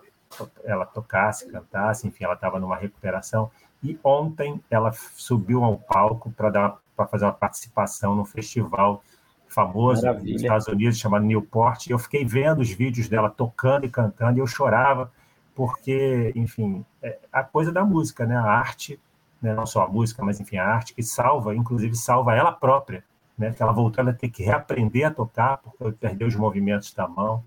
ela 0.64 0.86
tocasse, 0.86 1.50
cantasse, 1.50 2.08
enfim, 2.08 2.24
ela 2.24 2.36
estava 2.36 2.60
numa 2.60 2.78
recuperação. 2.78 3.50
E 3.84 3.98
ontem 4.04 4.62
ela 4.70 4.92
subiu 4.92 5.64
ao 5.64 5.78
palco 5.78 6.32
para 6.32 6.50
dar 6.50 6.78
para 7.00 7.08
fazer 7.08 7.26
uma 7.26 7.34
participação 7.34 8.16
num 8.16 8.26
festival 8.26 9.04
famoso 9.48 10.04
Maravilha. 10.04 10.34
nos 10.34 10.42
Estados 10.42 10.68
Unidos 10.68 10.98
chamado 10.98 11.26
Newport. 11.26 11.88
E 11.88 11.92
eu 11.92 12.00
fiquei 12.00 12.26
vendo 12.26 12.60
os 12.60 12.70
vídeos 12.70 13.08
dela 13.08 13.30
tocando 13.30 13.86
e 13.86 13.90
cantando 13.90 14.38
e 14.38 14.42
eu 14.42 14.48
chorava 14.48 15.12
porque, 15.56 16.32
enfim, 16.36 16.86
é 17.02 17.18
a 17.32 17.44
coisa 17.44 17.72
da 17.72 17.84
música, 17.84 18.26
né? 18.26 18.36
A 18.36 18.44
arte, 18.44 19.00
né? 19.42 19.54
não 19.54 19.66
só 19.66 19.84
a 19.84 19.88
música, 19.88 20.24
mas 20.24 20.40
enfim, 20.40 20.58
a 20.58 20.66
arte 20.66 20.94
que 20.94 21.04
salva, 21.04 21.56
inclusive 21.56 21.96
salva 21.96 22.36
ela 22.36 22.52
própria, 22.52 23.04
né? 23.38 23.52
Que 23.52 23.64
ela 23.64 23.72
voltou 23.72 24.08
a 24.08 24.14
ter 24.14 24.30
que 24.30 24.44
reaprender 24.44 25.08
a 25.08 25.12
tocar 25.12 25.58
porque 25.58 25.92
perdeu 25.94 26.28
os 26.28 26.36
movimentos 26.36 26.94
da 26.94 27.08
mão 27.08 27.44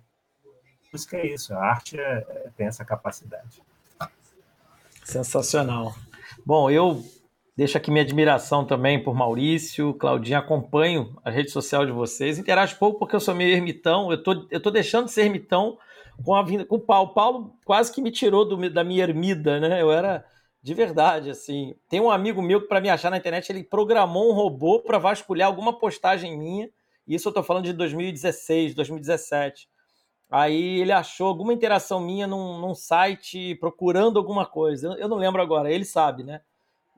música 0.93 1.17
é 1.17 1.27
isso, 1.27 1.55
a 1.55 1.65
arte 1.65 1.99
é, 1.99 2.25
é, 2.29 2.51
tem 2.55 2.67
essa 2.67 2.85
capacidade. 2.85 3.63
Sensacional. 5.03 5.95
Bom, 6.45 6.71
eu 6.71 7.03
deixo 7.57 7.77
aqui 7.77 7.91
minha 7.91 8.03
admiração 8.03 8.65
também 8.65 9.03
por 9.03 9.15
Maurício, 9.15 9.95
Claudinha, 9.95 10.39
acompanho 10.39 11.17
a 11.25 11.31
rede 11.31 11.51
social 11.51 11.85
de 11.85 11.93
vocês, 11.93 12.39
interajo 12.39 12.79
pouco 12.79 12.99
porque 12.99 13.15
eu 13.15 13.21
sou 13.21 13.35
meio 13.35 13.55
ermitão, 13.55 14.11
eu 14.11 14.23
tô, 14.23 14.47
eu 14.51 14.61
tô 14.61 14.71
deixando 14.71 15.07
de 15.07 15.13
ser 15.13 15.23
ermitão 15.23 15.79
com 16.25 16.35
a 16.35 16.43
vinda 16.43 16.65
com 16.65 16.77
o 16.77 16.81
Paulo. 16.81 17.15
Paulo 17.15 17.57
quase 17.65 17.93
que 17.93 18.01
me 18.01 18.11
tirou 18.11 18.45
do, 18.45 18.71
da 18.71 18.85
minha 18.85 19.03
ermida, 19.03 19.61
né? 19.61 19.81
Eu 19.81 19.93
era 19.93 20.25
de 20.63 20.75
verdade, 20.75 21.31
assim. 21.31 21.75
Tem 21.89 22.01
um 22.01 22.11
amigo 22.11 22.41
meu 22.41 22.61
que, 22.61 22.69
para 22.69 22.81
me 22.81 22.89
achar 22.89 23.11
na 23.11 23.17
internet, 23.17 23.51
ele 23.51 23.65
programou 23.65 24.31
um 24.31 24.35
robô 24.35 24.81
para 24.81 24.99
vasculhar 24.99 25.49
alguma 25.49 25.79
postagem 25.79 26.39
minha. 26.39 26.71
Isso 27.07 27.29
eu 27.29 27.33
tô 27.33 27.43
falando 27.43 27.65
de 27.65 27.73
2016, 27.73 28.75
2017. 28.75 29.69
Aí 30.31 30.81
ele 30.81 30.93
achou 30.93 31.27
alguma 31.27 31.53
interação 31.53 32.01
minha 32.01 32.27
num, 32.27 32.59
num 32.61 32.75
site 32.75 33.57
procurando 33.57 34.19
alguma 34.19 34.47
coisa. 34.47 34.97
Eu, 34.99 35.09
não 35.09 35.19
lembro 35.19 35.43
agora, 35.43 35.71
ele 35.71 35.85
sabe, 35.85 36.23
né? 36.23 36.41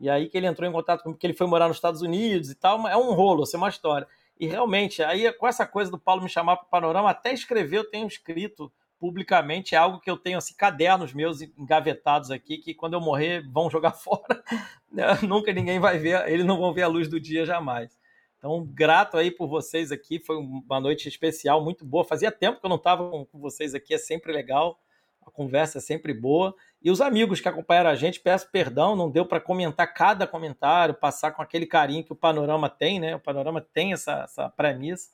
E 0.01 0.11
aí 0.11 0.29
que 0.29 0.37
ele 0.37 0.47
entrou 0.47 0.69
em 0.69 0.73
contato 0.73 1.03
comigo, 1.03 1.17
porque 1.17 1.27
ele 1.27 1.35
foi 1.35 1.47
morar 1.47 1.69
nos 1.69 1.77
Estados 1.77 2.03
Unidos 2.03 2.51
e 2.51 2.55
tal. 2.55 2.87
É 2.89 2.97
um 2.97 3.13
rolo, 3.13 3.43
assim, 3.45 3.57
uma 3.57 3.69
história. 3.69 4.07
E 4.39 4.47
realmente, 4.47 5.03
aí 5.03 5.33
com 5.33 5.47
essa 5.47 5.67
coisa 5.67 5.91
do 5.91 5.99
Paulo 5.99 6.23
me 6.23 6.29
chamar 6.29 6.57
para 6.57 6.67
o 6.67 6.71
Panorama, 6.71 7.11
até 7.11 7.33
escrever 7.33 7.79
eu 7.79 7.91
tenho 7.91 8.07
escrito 8.07 8.73
publicamente, 8.99 9.75
é 9.75 9.79
algo 9.79 10.01
que 10.01 10.11
eu 10.11 10.17
tenho, 10.17 10.39
assim, 10.39 10.55
cadernos 10.57 11.13
meus 11.13 11.43
engavetados 11.43 12.31
aqui, 12.31 12.59
que 12.59 12.73
quando 12.73 12.95
eu 12.95 13.01
morrer 13.01 13.47
vão 13.53 13.71
jogar 13.71 13.93
fora. 13.95 14.43
Nunca 15.23 15.53
ninguém 15.53 15.79
vai 15.79 15.99
ver, 15.99 16.27
eles 16.29 16.47
não 16.47 16.59
vão 16.59 16.73
ver 16.73 16.83
a 16.83 16.89
luz 16.89 17.09
do 17.09 17.21
dia 17.21 17.45
jamais. 17.45 17.99
Então, 18.39 18.63
grato 18.63 19.17
aí 19.17 19.31
por 19.31 19.49
vocês 19.49 19.91
aqui. 19.91 20.19
Foi 20.19 20.37
uma 20.37 20.79
noite 20.79 21.09
especial, 21.09 21.65
muito 21.65 21.85
boa. 21.85 22.05
Fazia 22.05 22.31
tempo 22.31 22.61
que 22.61 22.67
eu 22.67 22.69
não 22.69 22.77
estava 22.77 23.09
com 23.11 23.41
vocês 23.41 23.75
aqui, 23.75 23.95
é 23.95 23.99
sempre 23.99 24.33
legal. 24.33 24.79
A 25.27 25.31
conversa 25.31 25.79
é 25.79 25.81
sempre 25.81 26.13
boa. 26.13 26.55
E 26.83 26.91
os 26.91 27.01
amigos 27.01 27.41
que 27.41 27.49
acompanharam 27.49 27.91
a 27.91 27.95
gente, 27.95 28.21
peço 28.21 28.51
perdão, 28.51 28.95
não 28.95 29.11
deu 29.11 29.25
para 29.25 29.41
comentar 29.41 29.93
cada 29.93 30.27
comentário, 30.27 30.95
passar 30.95 31.33
com 31.33 31.43
aquele 31.43 31.67
carinho 31.67 32.05
que 32.05 32.13
o 32.13 32.17
Panorama 32.17 32.69
tem, 32.69 33.01
né? 33.01 33.17
O 33.17 33.21
Panorama 33.21 33.61
tem 33.61 33.93
essa, 33.93 34.23
essa 34.25 34.49
premissa. 34.49 35.11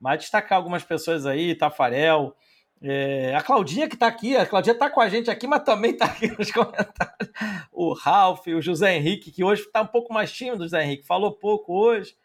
Mas 0.00 0.20
destacar 0.20 0.56
algumas 0.56 0.84
pessoas 0.84 1.26
aí, 1.26 1.54
Tafarel, 1.54 2.36
é, 2.80 3.34
a 3.34 3.42
Claudinha 3.42 3.88
que 3.88 3.94
está 3.94 4.06
aqui, 4.06 4.36
a 4.36 4.46
Claudinha 4.46 4.72
está 4.72 4.88
com 4.88 5.00
a 5.00 5.08
gente 5.08 5.30
aqui, 5.30 5.46
mas 5.46 5.64
também 5.64 5.90
está 5.90 6.04
aqui 6.04 6.28
nos 6.38 6.50
comentários. 6.52 7.30
O 7.72 7.92
Ralph, 7.92 8.46
o 8.46 8.62
José 8.62 8.96
Henrique, 8.96 9.32
que 9.32 9.42
hoje 9.42 9.62
está 9.62 9.82
um 9.82 9.86
pouco 9.86 10.12
mais 10.12 10.32
tímido, 10.32 10.62
José 10.62 10.84
Henrique, 10.84 11.06
falou 11.06 11.32
pouco 11.32 11.74
hoje 11.74 12.16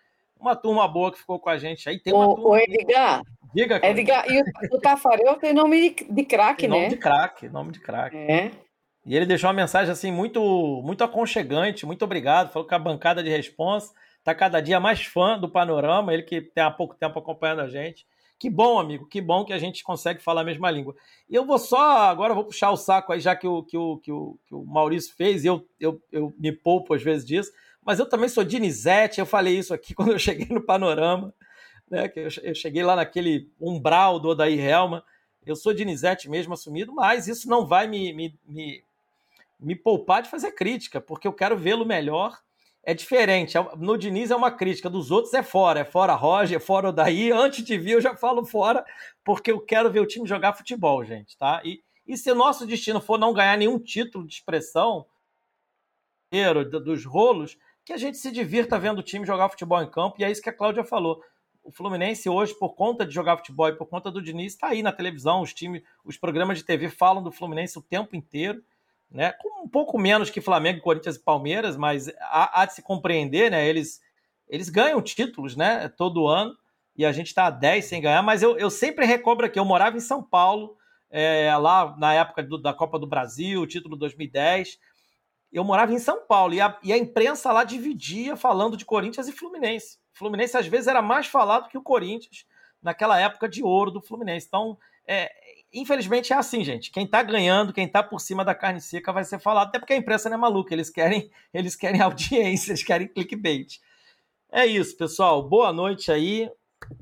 uma 0.44 0.56
turma 0.56 0.88
boa 0.88 1.12
que 1.12 1.18
ficou 1.18 1.40
com 1.40 1.50
a 1.50 1.58
gente 1.58 1.88
aí. 1.88 1.98
Tem 1.98 2.14
uma 2.14 2.28
o 2.28 2.58
Edgar. 2.58 3.24
Diga, 3.54 3.80
Edgar, 3.84 4.26
e 4.30 4.42
o, 4.42 4.76
o 4.76 4.80
Tafarel 4.80 5.36
tem 5.36 5.54
nome 5.54 5.90
de, 5.90 6.06
de 6.10 6.26
craque, 6.26 6.68
né? 6.68 6.76
Nome 6.76 6.90
de 6.90 6.98
craque, 6.98 7.50
nome 7.50 7.72
de 7.72 7.80
craque. 7.80 8.18
É. 8.18 8.52
E 9.06 9.16
ele 9.16 9.26
deixou 9.26 9.50
uma 9.50 9.54
mensagem 9.54 9.92
assim 9.92 10.12
muito 10.12 10.82
muito 10.84 11.04
aconchegante, 11.04 11.86
muito 11.86 12.04
obrigado. 12.04 12.52
Falou 12.52 12.68
que 12.68 12.74
a 12.74 12.80
bancada 12.80 13.22
de 13.22 13.30
responsa 13.30 13.94
está 14.18 14.34
cada 14.34 14.62
dia 14.62 14.80
mais 14.80 15.04
fã 15.04 15.38
do 15.38 15.50
panorama, 15.50 16.14
ele 16.14 16.24
que 16.24 16.42
tem 16.42 16.64
há 16.64 16.72
pouco 16.72 16.96
tempo 16.96 17.20
acompanhando 17.20 17.62
a 17.62 17.68
gente. 17.68 18.08
Que 18.40 18.50
bom, 18.50 18.80
amigo, 18.80 19.08
que 19.08 19.22
bom 19.22 19.46
que 19.46 19.54
a 19.54 19.58
gente 19.58 19.84
consegue 19.84 20.22
falar 20.22 20.42
a 20.42 20.46
mesma 20.46 20.70
língua. 20.72 20.96
E 21.30 21.36
eu 21.36 21.46
vou 21.46 21.58
só, 21.58 22.10
agora 22.10 22.32
eu 22.32 22.36
vou 22.36 22.46
puxar 22.46 22.72
o 22.72 22.78
saco 22.78 23.14
aí, 23.14 23.20
já 23.20 23.36
que 23.36 23.48
o, 23.48 23.64
que 23.64 23.78
o, 23.78 23.98
que 24.00 24.12
o, 24.12 24.38
que 24.46 24.56
o 24.56 24.66
Maurício 24.66 25.16
fez, 25.16 25.44
e 25.44 25.48
eu, 25.48 25.66
eu, 25.80 26.02
eu 26.12 26.34
me 26.38 26.52
poupo 26.52 26.94
às 26.94 27.02
vezes 27.02 27.26
disso, 27.26 27.52
mas 27.86 28.00
eu 28.00 28.06
também 28.06 28.28
sou 28.28 28.44
Dinizete, 28.44 29.20
eu 29.20 29.26
falei 29.26 29.58
isso 29.58 29.74
aqui 29.74 29.94
quando 29.96 30.12
eu 30.12 30.20
cheguei 30.20 30.48
no 30.50 30.66
Panorama, 30.66 31.34
né, 31.94 32.10
que 32.10 32.20
eu, 32.20 32.56
cheguei 32.56 32.84
lá 32.84 32.95
naquele 32.95 33.52
umbral 33.61 34.20
do 34.20 34.30
Odair 34.30 34.60
Helma, 34.60 35.03
eu 35.45 35.56
sou 35.56 35.74
Dinizete 35.74 36.28
mesmo 36.28 36.53
assumido, 36.53 36.94
mas 36.94 37.28
isso 37.28 37.48
não 37.48 37.68
vai 37.68 37.88
me, 37.88 38.11
me, 38.14 38.40
me, 38.45 38.84
me 39.60 39.76
poupar 39.76 40.24
de 40.24 40.30
fazer 40.30 40.53
crítica, 40.53 40.99
porque 40.99 41.28
eu 41.28 41.34
quero 41.34 41.56
vê-lo 41.57 41.86
melhor. 41.86 42.41
É 42.86 42.94
diferente. 42.94 43.57
É 43.57 43.76
no 43.78 43.98
Diniz 43.98 44.32
é 44.32 44.36
uma 44.36 44.52
crítica, 44.52 44.90
dos 44.90 45.11
outros 45.11 45.34
é 45.34 45.44
fora. 45.44 45.82
É 45.82 45.86
fora 45.86 46.15
Roger, 46.15 46.57
é 46.57 46.60
fora 46.60 46.90
Odaí. 46.90 47.32
Antes 47.32 47.64
de 47.64 47.78
vir, 47.78 47.91
eu 47.91 48.02
já 48.02 48.15
falo 48.15 48.44
fora, 48.44 48.84
porque 49.24 49.52
eu 49.52 49.61
quero 49.61 49.91
ver 49.91 50.02
o 50.02 50.06
time 50.06 50.28
jogar 50.28 50.53
futebol, 50.53 51.03
gente, 51.06 51.38
tá? 51.38 51.61
E, 51.64 51.82
e 52.06 52.18
se 52.18 52.30
o 52.32 52.36
nosso 52.36 52.65
destino 52.65 52.99
for 52.99 53.18
não 53.18 53.34
ganhar 53.34 53.57
nenhum 53.57 53.80
título 53.80 54.26
de 54.28 54.34
expressão 54.34 55.06
dos 56.84 57.06
rolos, 57.06 57.57
que 57.86 57.94
a 57.94 57.98
gente 57.98 58.18
se 58.18 58.32
divirta 58.32 58.80
vendo 58.80 58.99
o 58.99 59.03
time 59.03 59.26
jogar 59.26 59.49
futebol 59.49 59.82
em 59.82 59.90
campo, 59.90 60.15
e 60.20 60.24
é 60.24 60.32
isso 60.32 60.41
que 60.41 60.49
a 60.49 60.53
Cláudia 60.53 60.84
falou 60.84 61.22
o 61.64 61.72
Fluminense 61.72 62.30
hoje, 62.30 62.53
por 62.53 62.76
conta 62.76 63.06
de 63.06 63.14
jogar 63.14 63.38
futebol 63.38 63.69
e 63.69 63.76
por 63.76 63.88
conta 63.88 64.11
do 64.11 64.22
Diniz, 64.22 64.53
está 64.53 64.68
aí 64.68 64.84
na 64.84 64.91
televisão. 64.91 65.41
Os 65.41 65.53
times, 65.53 65.81
os 66.03 66.18
programas 66.18 66.57
de 66.57 66.64
TV 66.64 66.90
falam 66.90 67.23
do 67.23 67.31
Fluminense 67.31 67.80
o 67.80 67.81
tempo 67.81 68.15
inteiro, 68.15 68.61
né? 69.10 69.31
Com 69.34 69.64
um 69.64 69.69
pouco 69.69 69.98
menos 69.98 70.30
que 70.30 70.41
Flamengo, 70.41 70.81
Corinthians 70.81 71.15
e 71.15 71.23
Palmeiras, 71.23 71.77
mas 71.77 72.10
há, 72.19 72.61
há 72.61 72.65
de 72.65 72.73
se 72.73 72.81
compreender, 72.81 73.49
né? 73.49 73.68
Eles, 73.68 74.02
eles 74.48 74.69
ganham 74.69 75.02
títulos, 75.02 75.56
né? 75.56 75.88
Todo 75.90 76.27
ano 76.27 76.56
e 76.95 77.06
a 77.06 77.11
gente 77.11 77.27
está 77.27 77.48
a 77.48 77.49
10 77.49 77.85
sem 77.85 78.02
ganhar. 78.02 78.22
Mas 78.22 78.44
eu, 78.44 78.57
eu 78.57 78.69
sempre 78.69 79.06
recobro 79.06 79.45
aqui. 79.45 79.60
Eu 79.60 79.65
morava 79.65 79.98
em 79.98 80.02
São 80.02 80.22
Paulo, 80.22 80.77
é, 81.10 81.56
lá 81.57 81.95
na 81.98 82.14
época 82.14 82.44
do, 82.44 82.57
da 82.57 82.73
Copa 82.73 82.99
do 82.99 83.07
Brasil, 83.07 83.65
título 83.68 83.95
2010. 83.95 84.77
Eu 85.54 85.64
morava 85.64 85.94
em 85.94 86.00
São 86.00 86.26
Paulo 86.26 86.54
e 86.54 86.60
a, 86.60 86.78
e 86.84 86.92
a 86.92 86.98
imprensa 86.98 87.52
lá 87.52 87.64
dividia 87.64 88.36
falando 88.36 88.76
de 88.76 88.86
Corinthians 88.86 89.28
e 89.28 89.32
Fluminense. 89.32 90.00
Fluminense 90.14 90.58
às 90.58 90.68
vezes 90.68 90.88
era 90.88 91.02
mais 91.02 91.28
falado 91.28 91.70
que 91.70 91.78
o 91.78 91.84
Corinthians 91.84 92.46
naquela 92.82 93.20
época 93.20 93.48
de 93.48 93.64
ouro 93.64 93.92
do 93.92 94.02
Fluminense. 94.02 94.48
Então, 94.48 94.78
é, 95.08 95.32
infelizmente 95.72 96.34
é 96.34 96.36
assim, 96.36 96.64
gente. 96.64 96.92
Quem 96.92 97.08
tá 97.08 97.24
ganhando, 97.24 97.72
quem 97.72 97.88
tá 97.88 98.04
por 98.04 98.20
cima 98.20 98.44
da 98.44 98.54
carne 98.54 98.82
seca 98.82 99.14
vai 99.14 99.24
ser 99.24 99.40
falado, 99.40 99.70
até 99.70 99.80
porque 99.80 99.94
a 99.94 99.98
imprensa 99.98 100.30
não 100.30 100.38
é 100.38 100.40
maluca, 100.40 100.74
eles 100.74 100.90
querem, 100.90 101.32
eles 101.54 101.76
querem 101.76 102.02
audiência, 102.02 102.72
eles 102.72 102.84
querem 102.84 103.08
clickbait. 103.08 103.80
É 104.52 104.66
isso, 104.66 104.98
pessoal. 104.98 105.42
Boa 105.48 105.72
noite 105.72 106.12
aí. 106.12 106.50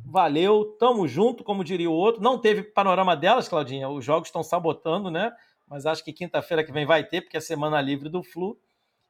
Valeu, 0.06 0.76
tamo 0.80 1.07
junto, 1.07 1.44
como 1.44 1.64
diria 1.64 1.90
o 1.90 1.94
outro. 1.94 2.22
Não 2.22 2.40
teve 2.40 2.64
panorama 2.64 3.15
delas, 3.15 3.49
Claudinha. 3.49 3.90
Os 3.90 4.06
jogos 4.06 4.28
estão 4.28 4.44
sabotando, 4.44 5.10
né? 5.10 5.32
Mas 5.72 5.85
acho 5.85 6.03
que 6.03 6.11
quinta-feira 6.11 6.65
que 6.65 6.72
vem 6.73 6.85
vai 6.85 7.02
ter, 7.02 7.22
porque 7.22 7.38
é 7.38 7.39
semana 7.39 7.80
livre 7.80 8.10
do 8.10 8.22
Flu. 8.22 8.60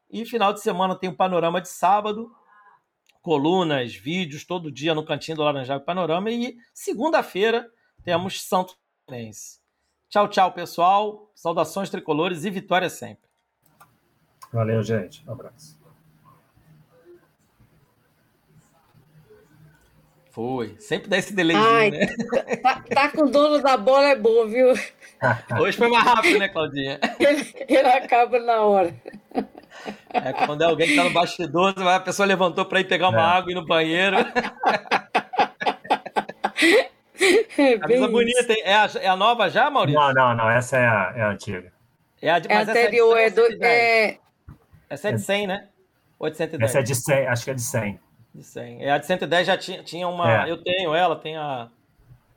E 0.07 0.23
final 0.27 0.53
de 0.53 0.61
semana 0.61 0.95
tem 0.95 1.09
o 1.09 1.13
um 1.13 1.15
panorama 1.15 1.59
de 1.59 1.67
sábado 1.67 2.31
colunas, 3.19 3.95
vídeos 3.95 4.45
todo 4.45 4.71
dia 4.71 4.93
no 4.93 5.03
Cantinho 5.03 5.38
do 5.38 5.43
Laranjal 5.43 5.81
Panorama. 5.81 6.29
E 6.29 6.55
segunda-feira 6.71 7.67
temos 8.03 8.43
Santo 8.43 8.77
Fluminense. 9.07 9.59
Tchau, 10.07 10.27
tchau, 10.27 10.51
pessoal. 10.51 11.31
Saudações 11.33 11.89
tricolores 11.89 12.45
e 12.45 12.51
vitória 12.51 12.91
sempre. 12.91 13.27
Valeu, 14.53 14.83
gente. 14.83 15.27
Um 15.27 15.31
abraço. 15.31 15.80
Foi. 20.31 20.75
Sempre 20.79 21.09
dá 21.09 21.17
esse 21.17 21.33
delayzinho, 21.33 21.91
né? 21.91 22.07
Tá, 22.63 22.83
tá, 22.89 23.09
com 23.09 23.23
o 23.23 23.29
dono 23.29 23.61
da 23.61 23.75
bola 23.75 24.09
é 24.09 24.15
bom, 24.15 24.47
viu? 24.47 24.69
Hoje 25.59 25.77
foi 25.77 25.89
mais 25.89 26.05
rápido, 26.05 26.39
né, 26.39 26.47
Claudinha? 26.47 26.99
Ele, 27.19 27.53
ele 27.67 27.87
acaba 27.87 28.39
na 28.39 28.61
hora. 28.61 28.95
É 30.13 30.33
quando 30.45 30.61
é 30.61 30.65
alguém 30.65 30.87
que 30.87 30.95
tá 30.95 31.03
no 31.03 31.11
bastidor, 31.11 31.73
a 31.85 31.99
pessoa 31.99 32.25
levantou 32.25 32.65
para 32.65 32.79
ir 32.79 32.85
pegar 32.85 33.09
uma 33.09 33.19
é. 33.19 33.37
água 33.37 33.51
e 33.51 33.53
ir 33.53 33.55
no 33.55 33.65
banheiro. 33.65 34.17
É 37.57 37.77
Camisa 37.77 38.07
bonita, 38.07 38.53
hein? 38.53 38.61
É 38.63 38.73
a, 38.73 38.89
é 39.01 39.07
a 39.07 39.15
nova 39.15 39.49
já, 39.49 39.69
Maurício? 39.69 39.99
Não, 39.99 40.13
não, 40.13 40.35
não. 40.35 40.49
Essa 40.49 40.77
é 40.77 40.87
a, 40.87 41.13
é 41.15 41.21
a 41.21 41.29
antiga. 41.29 41.71
É 42.21 42.31
a 42.31 42.39
de, 42.39 42.51
é 42.51 42.57
anterior, 42.57 43.17
é, 43.17 43.29
do, 43.29 43.41
é... 43.63 44.17
Essa 44.89 45.09
é 45.09 45.11
de 45.11 45.21
100, 45.21 45.47
né? 45.47 45.67
Ou 46.17 46.27
é 46.27 46.31
de 46.31 46.37
110? 46.37 46.69
Essa 46.69 46.79
é 46.79 46.83
de 46.83 46.95
100, 46.95 47.27
acho 47.27 47.43
que 47.43 47.51
é 47.51 47.53
de 47.53 47.61
100. 47.61 47.99
De 48.33 48.43
100. 48.43 48.83
É, 48.83 48.91
a 48.91 48.97
de 48.97 49.05
110 49.05 49.47
já 49.47 49.57
tinha, 49.57 49.83
tinha 49.83 50.07
uma... 50.07 50.47
É. 50.47 50.51
Eu 50.51 50.63
tenho 50.63 50.93
ela, 50.93 51.15
tem 51.15 51.35
a... 51.35 51.69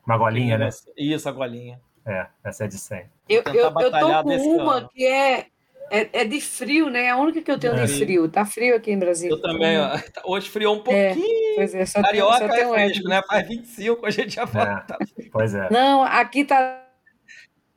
Uma 0.06 0.18
golinha, 0.18 0.58
né? 0.58 0.68
Isso, 0.96 1.28
a 1.28 1.32
golinha. 1.32 1.80
É, 2.04 2.26
essa 2.44 2.64
é 2.64 2.68
de 2.68 2.76
100. 2.76 3.04
Eu, 3.28 3.42
eu, 3.46 3.54
eu 3.54 3.72
tô 3.72 4.22
com 4.22 4.36
uma 4.36 4.76
ano. 4.76 4.88
que 4.90 5.06
é 5.06 5.46
é, 5.90 6.22
é, 6.22 6.24
de 6.24 6.40
frio, 6.40 6.88
né? 6.88 7.04
É 7.04 7.10
a 7.10 7.16
única 7.16 7.42
que 7.42 7.50
eu 7.50 7.58
tenho 7.58 7.74
é. 7.74 7.84
de 7.84 7.92
frio. 7.92 8.28
Tá 8.28 8.44
frio 8.44 8.76
aqui 8.76 8.90
em 8.90 8.98
Brasília. 8.98 9.34
Eu 9.34 9.40
também. 9.40 9.78
Ó. 9.78 9.98
Hoje 10.24 10.48
friou 10.48 10.76
um 10.76 10.80
é, 10.86 11.14
pouquinho. 11.14 11.60
É, 11.60 11.82
é, 11.82 12.02
Carioca 12.02 12.48
tem, 12.48 12.60
é 12.60 12.68
fresco, 12.68 13.08
né? 13.08 13.22
Faz 13.26 13.48
25, 13.48 14.06
a 14.06 14.10
gente 14.10 14.34
já 14.34 14.46
fala. 14.46 14.78
É, 14.78 14.80
tá 14.80 14.98
pois 15.30 15.54
é. 15.54 15.68
Não, 15.70 16.02
aqui 16.02 16.44
tá 16.44 16.84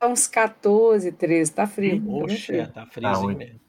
uns 0.02 0.26
14, 0.26 1.12
13. 1.12 1.52
Tá 1.52 1.66
frio. 1.66 2.02
Poxa, 2.02 2.70
tá 2.74 2.86
frio 2.86 3.12
tá 3.12 3.26
mesmo. 3.26 3.60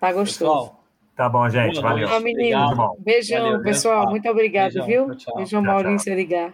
Tá 0.00 0.12
gostoso. 0.12 0.50
Pessoal, 0.50 0.83
tá 1.16 1.28
bom, 1.28 1.48
gente. 1.48 1.80
Valeu. 1.80 2.08
Tchau, 2.08 2.20
menino. 2.20 2.96
Beijão, 2.98 3.42
valeu, 3.42 3.62
pessoal. 3.62 4.10
Muito 4.10 4.28
obrigado, 4.28 4.72
Beijão, 4.72 4.86
viu? 4.86 5.16
Tchau, 5.16 5.36
Beijão, 5.36 5.62
tchau, 5.62 5.72
Maurício, 5.72 6.14
ligar. 6.14 6.52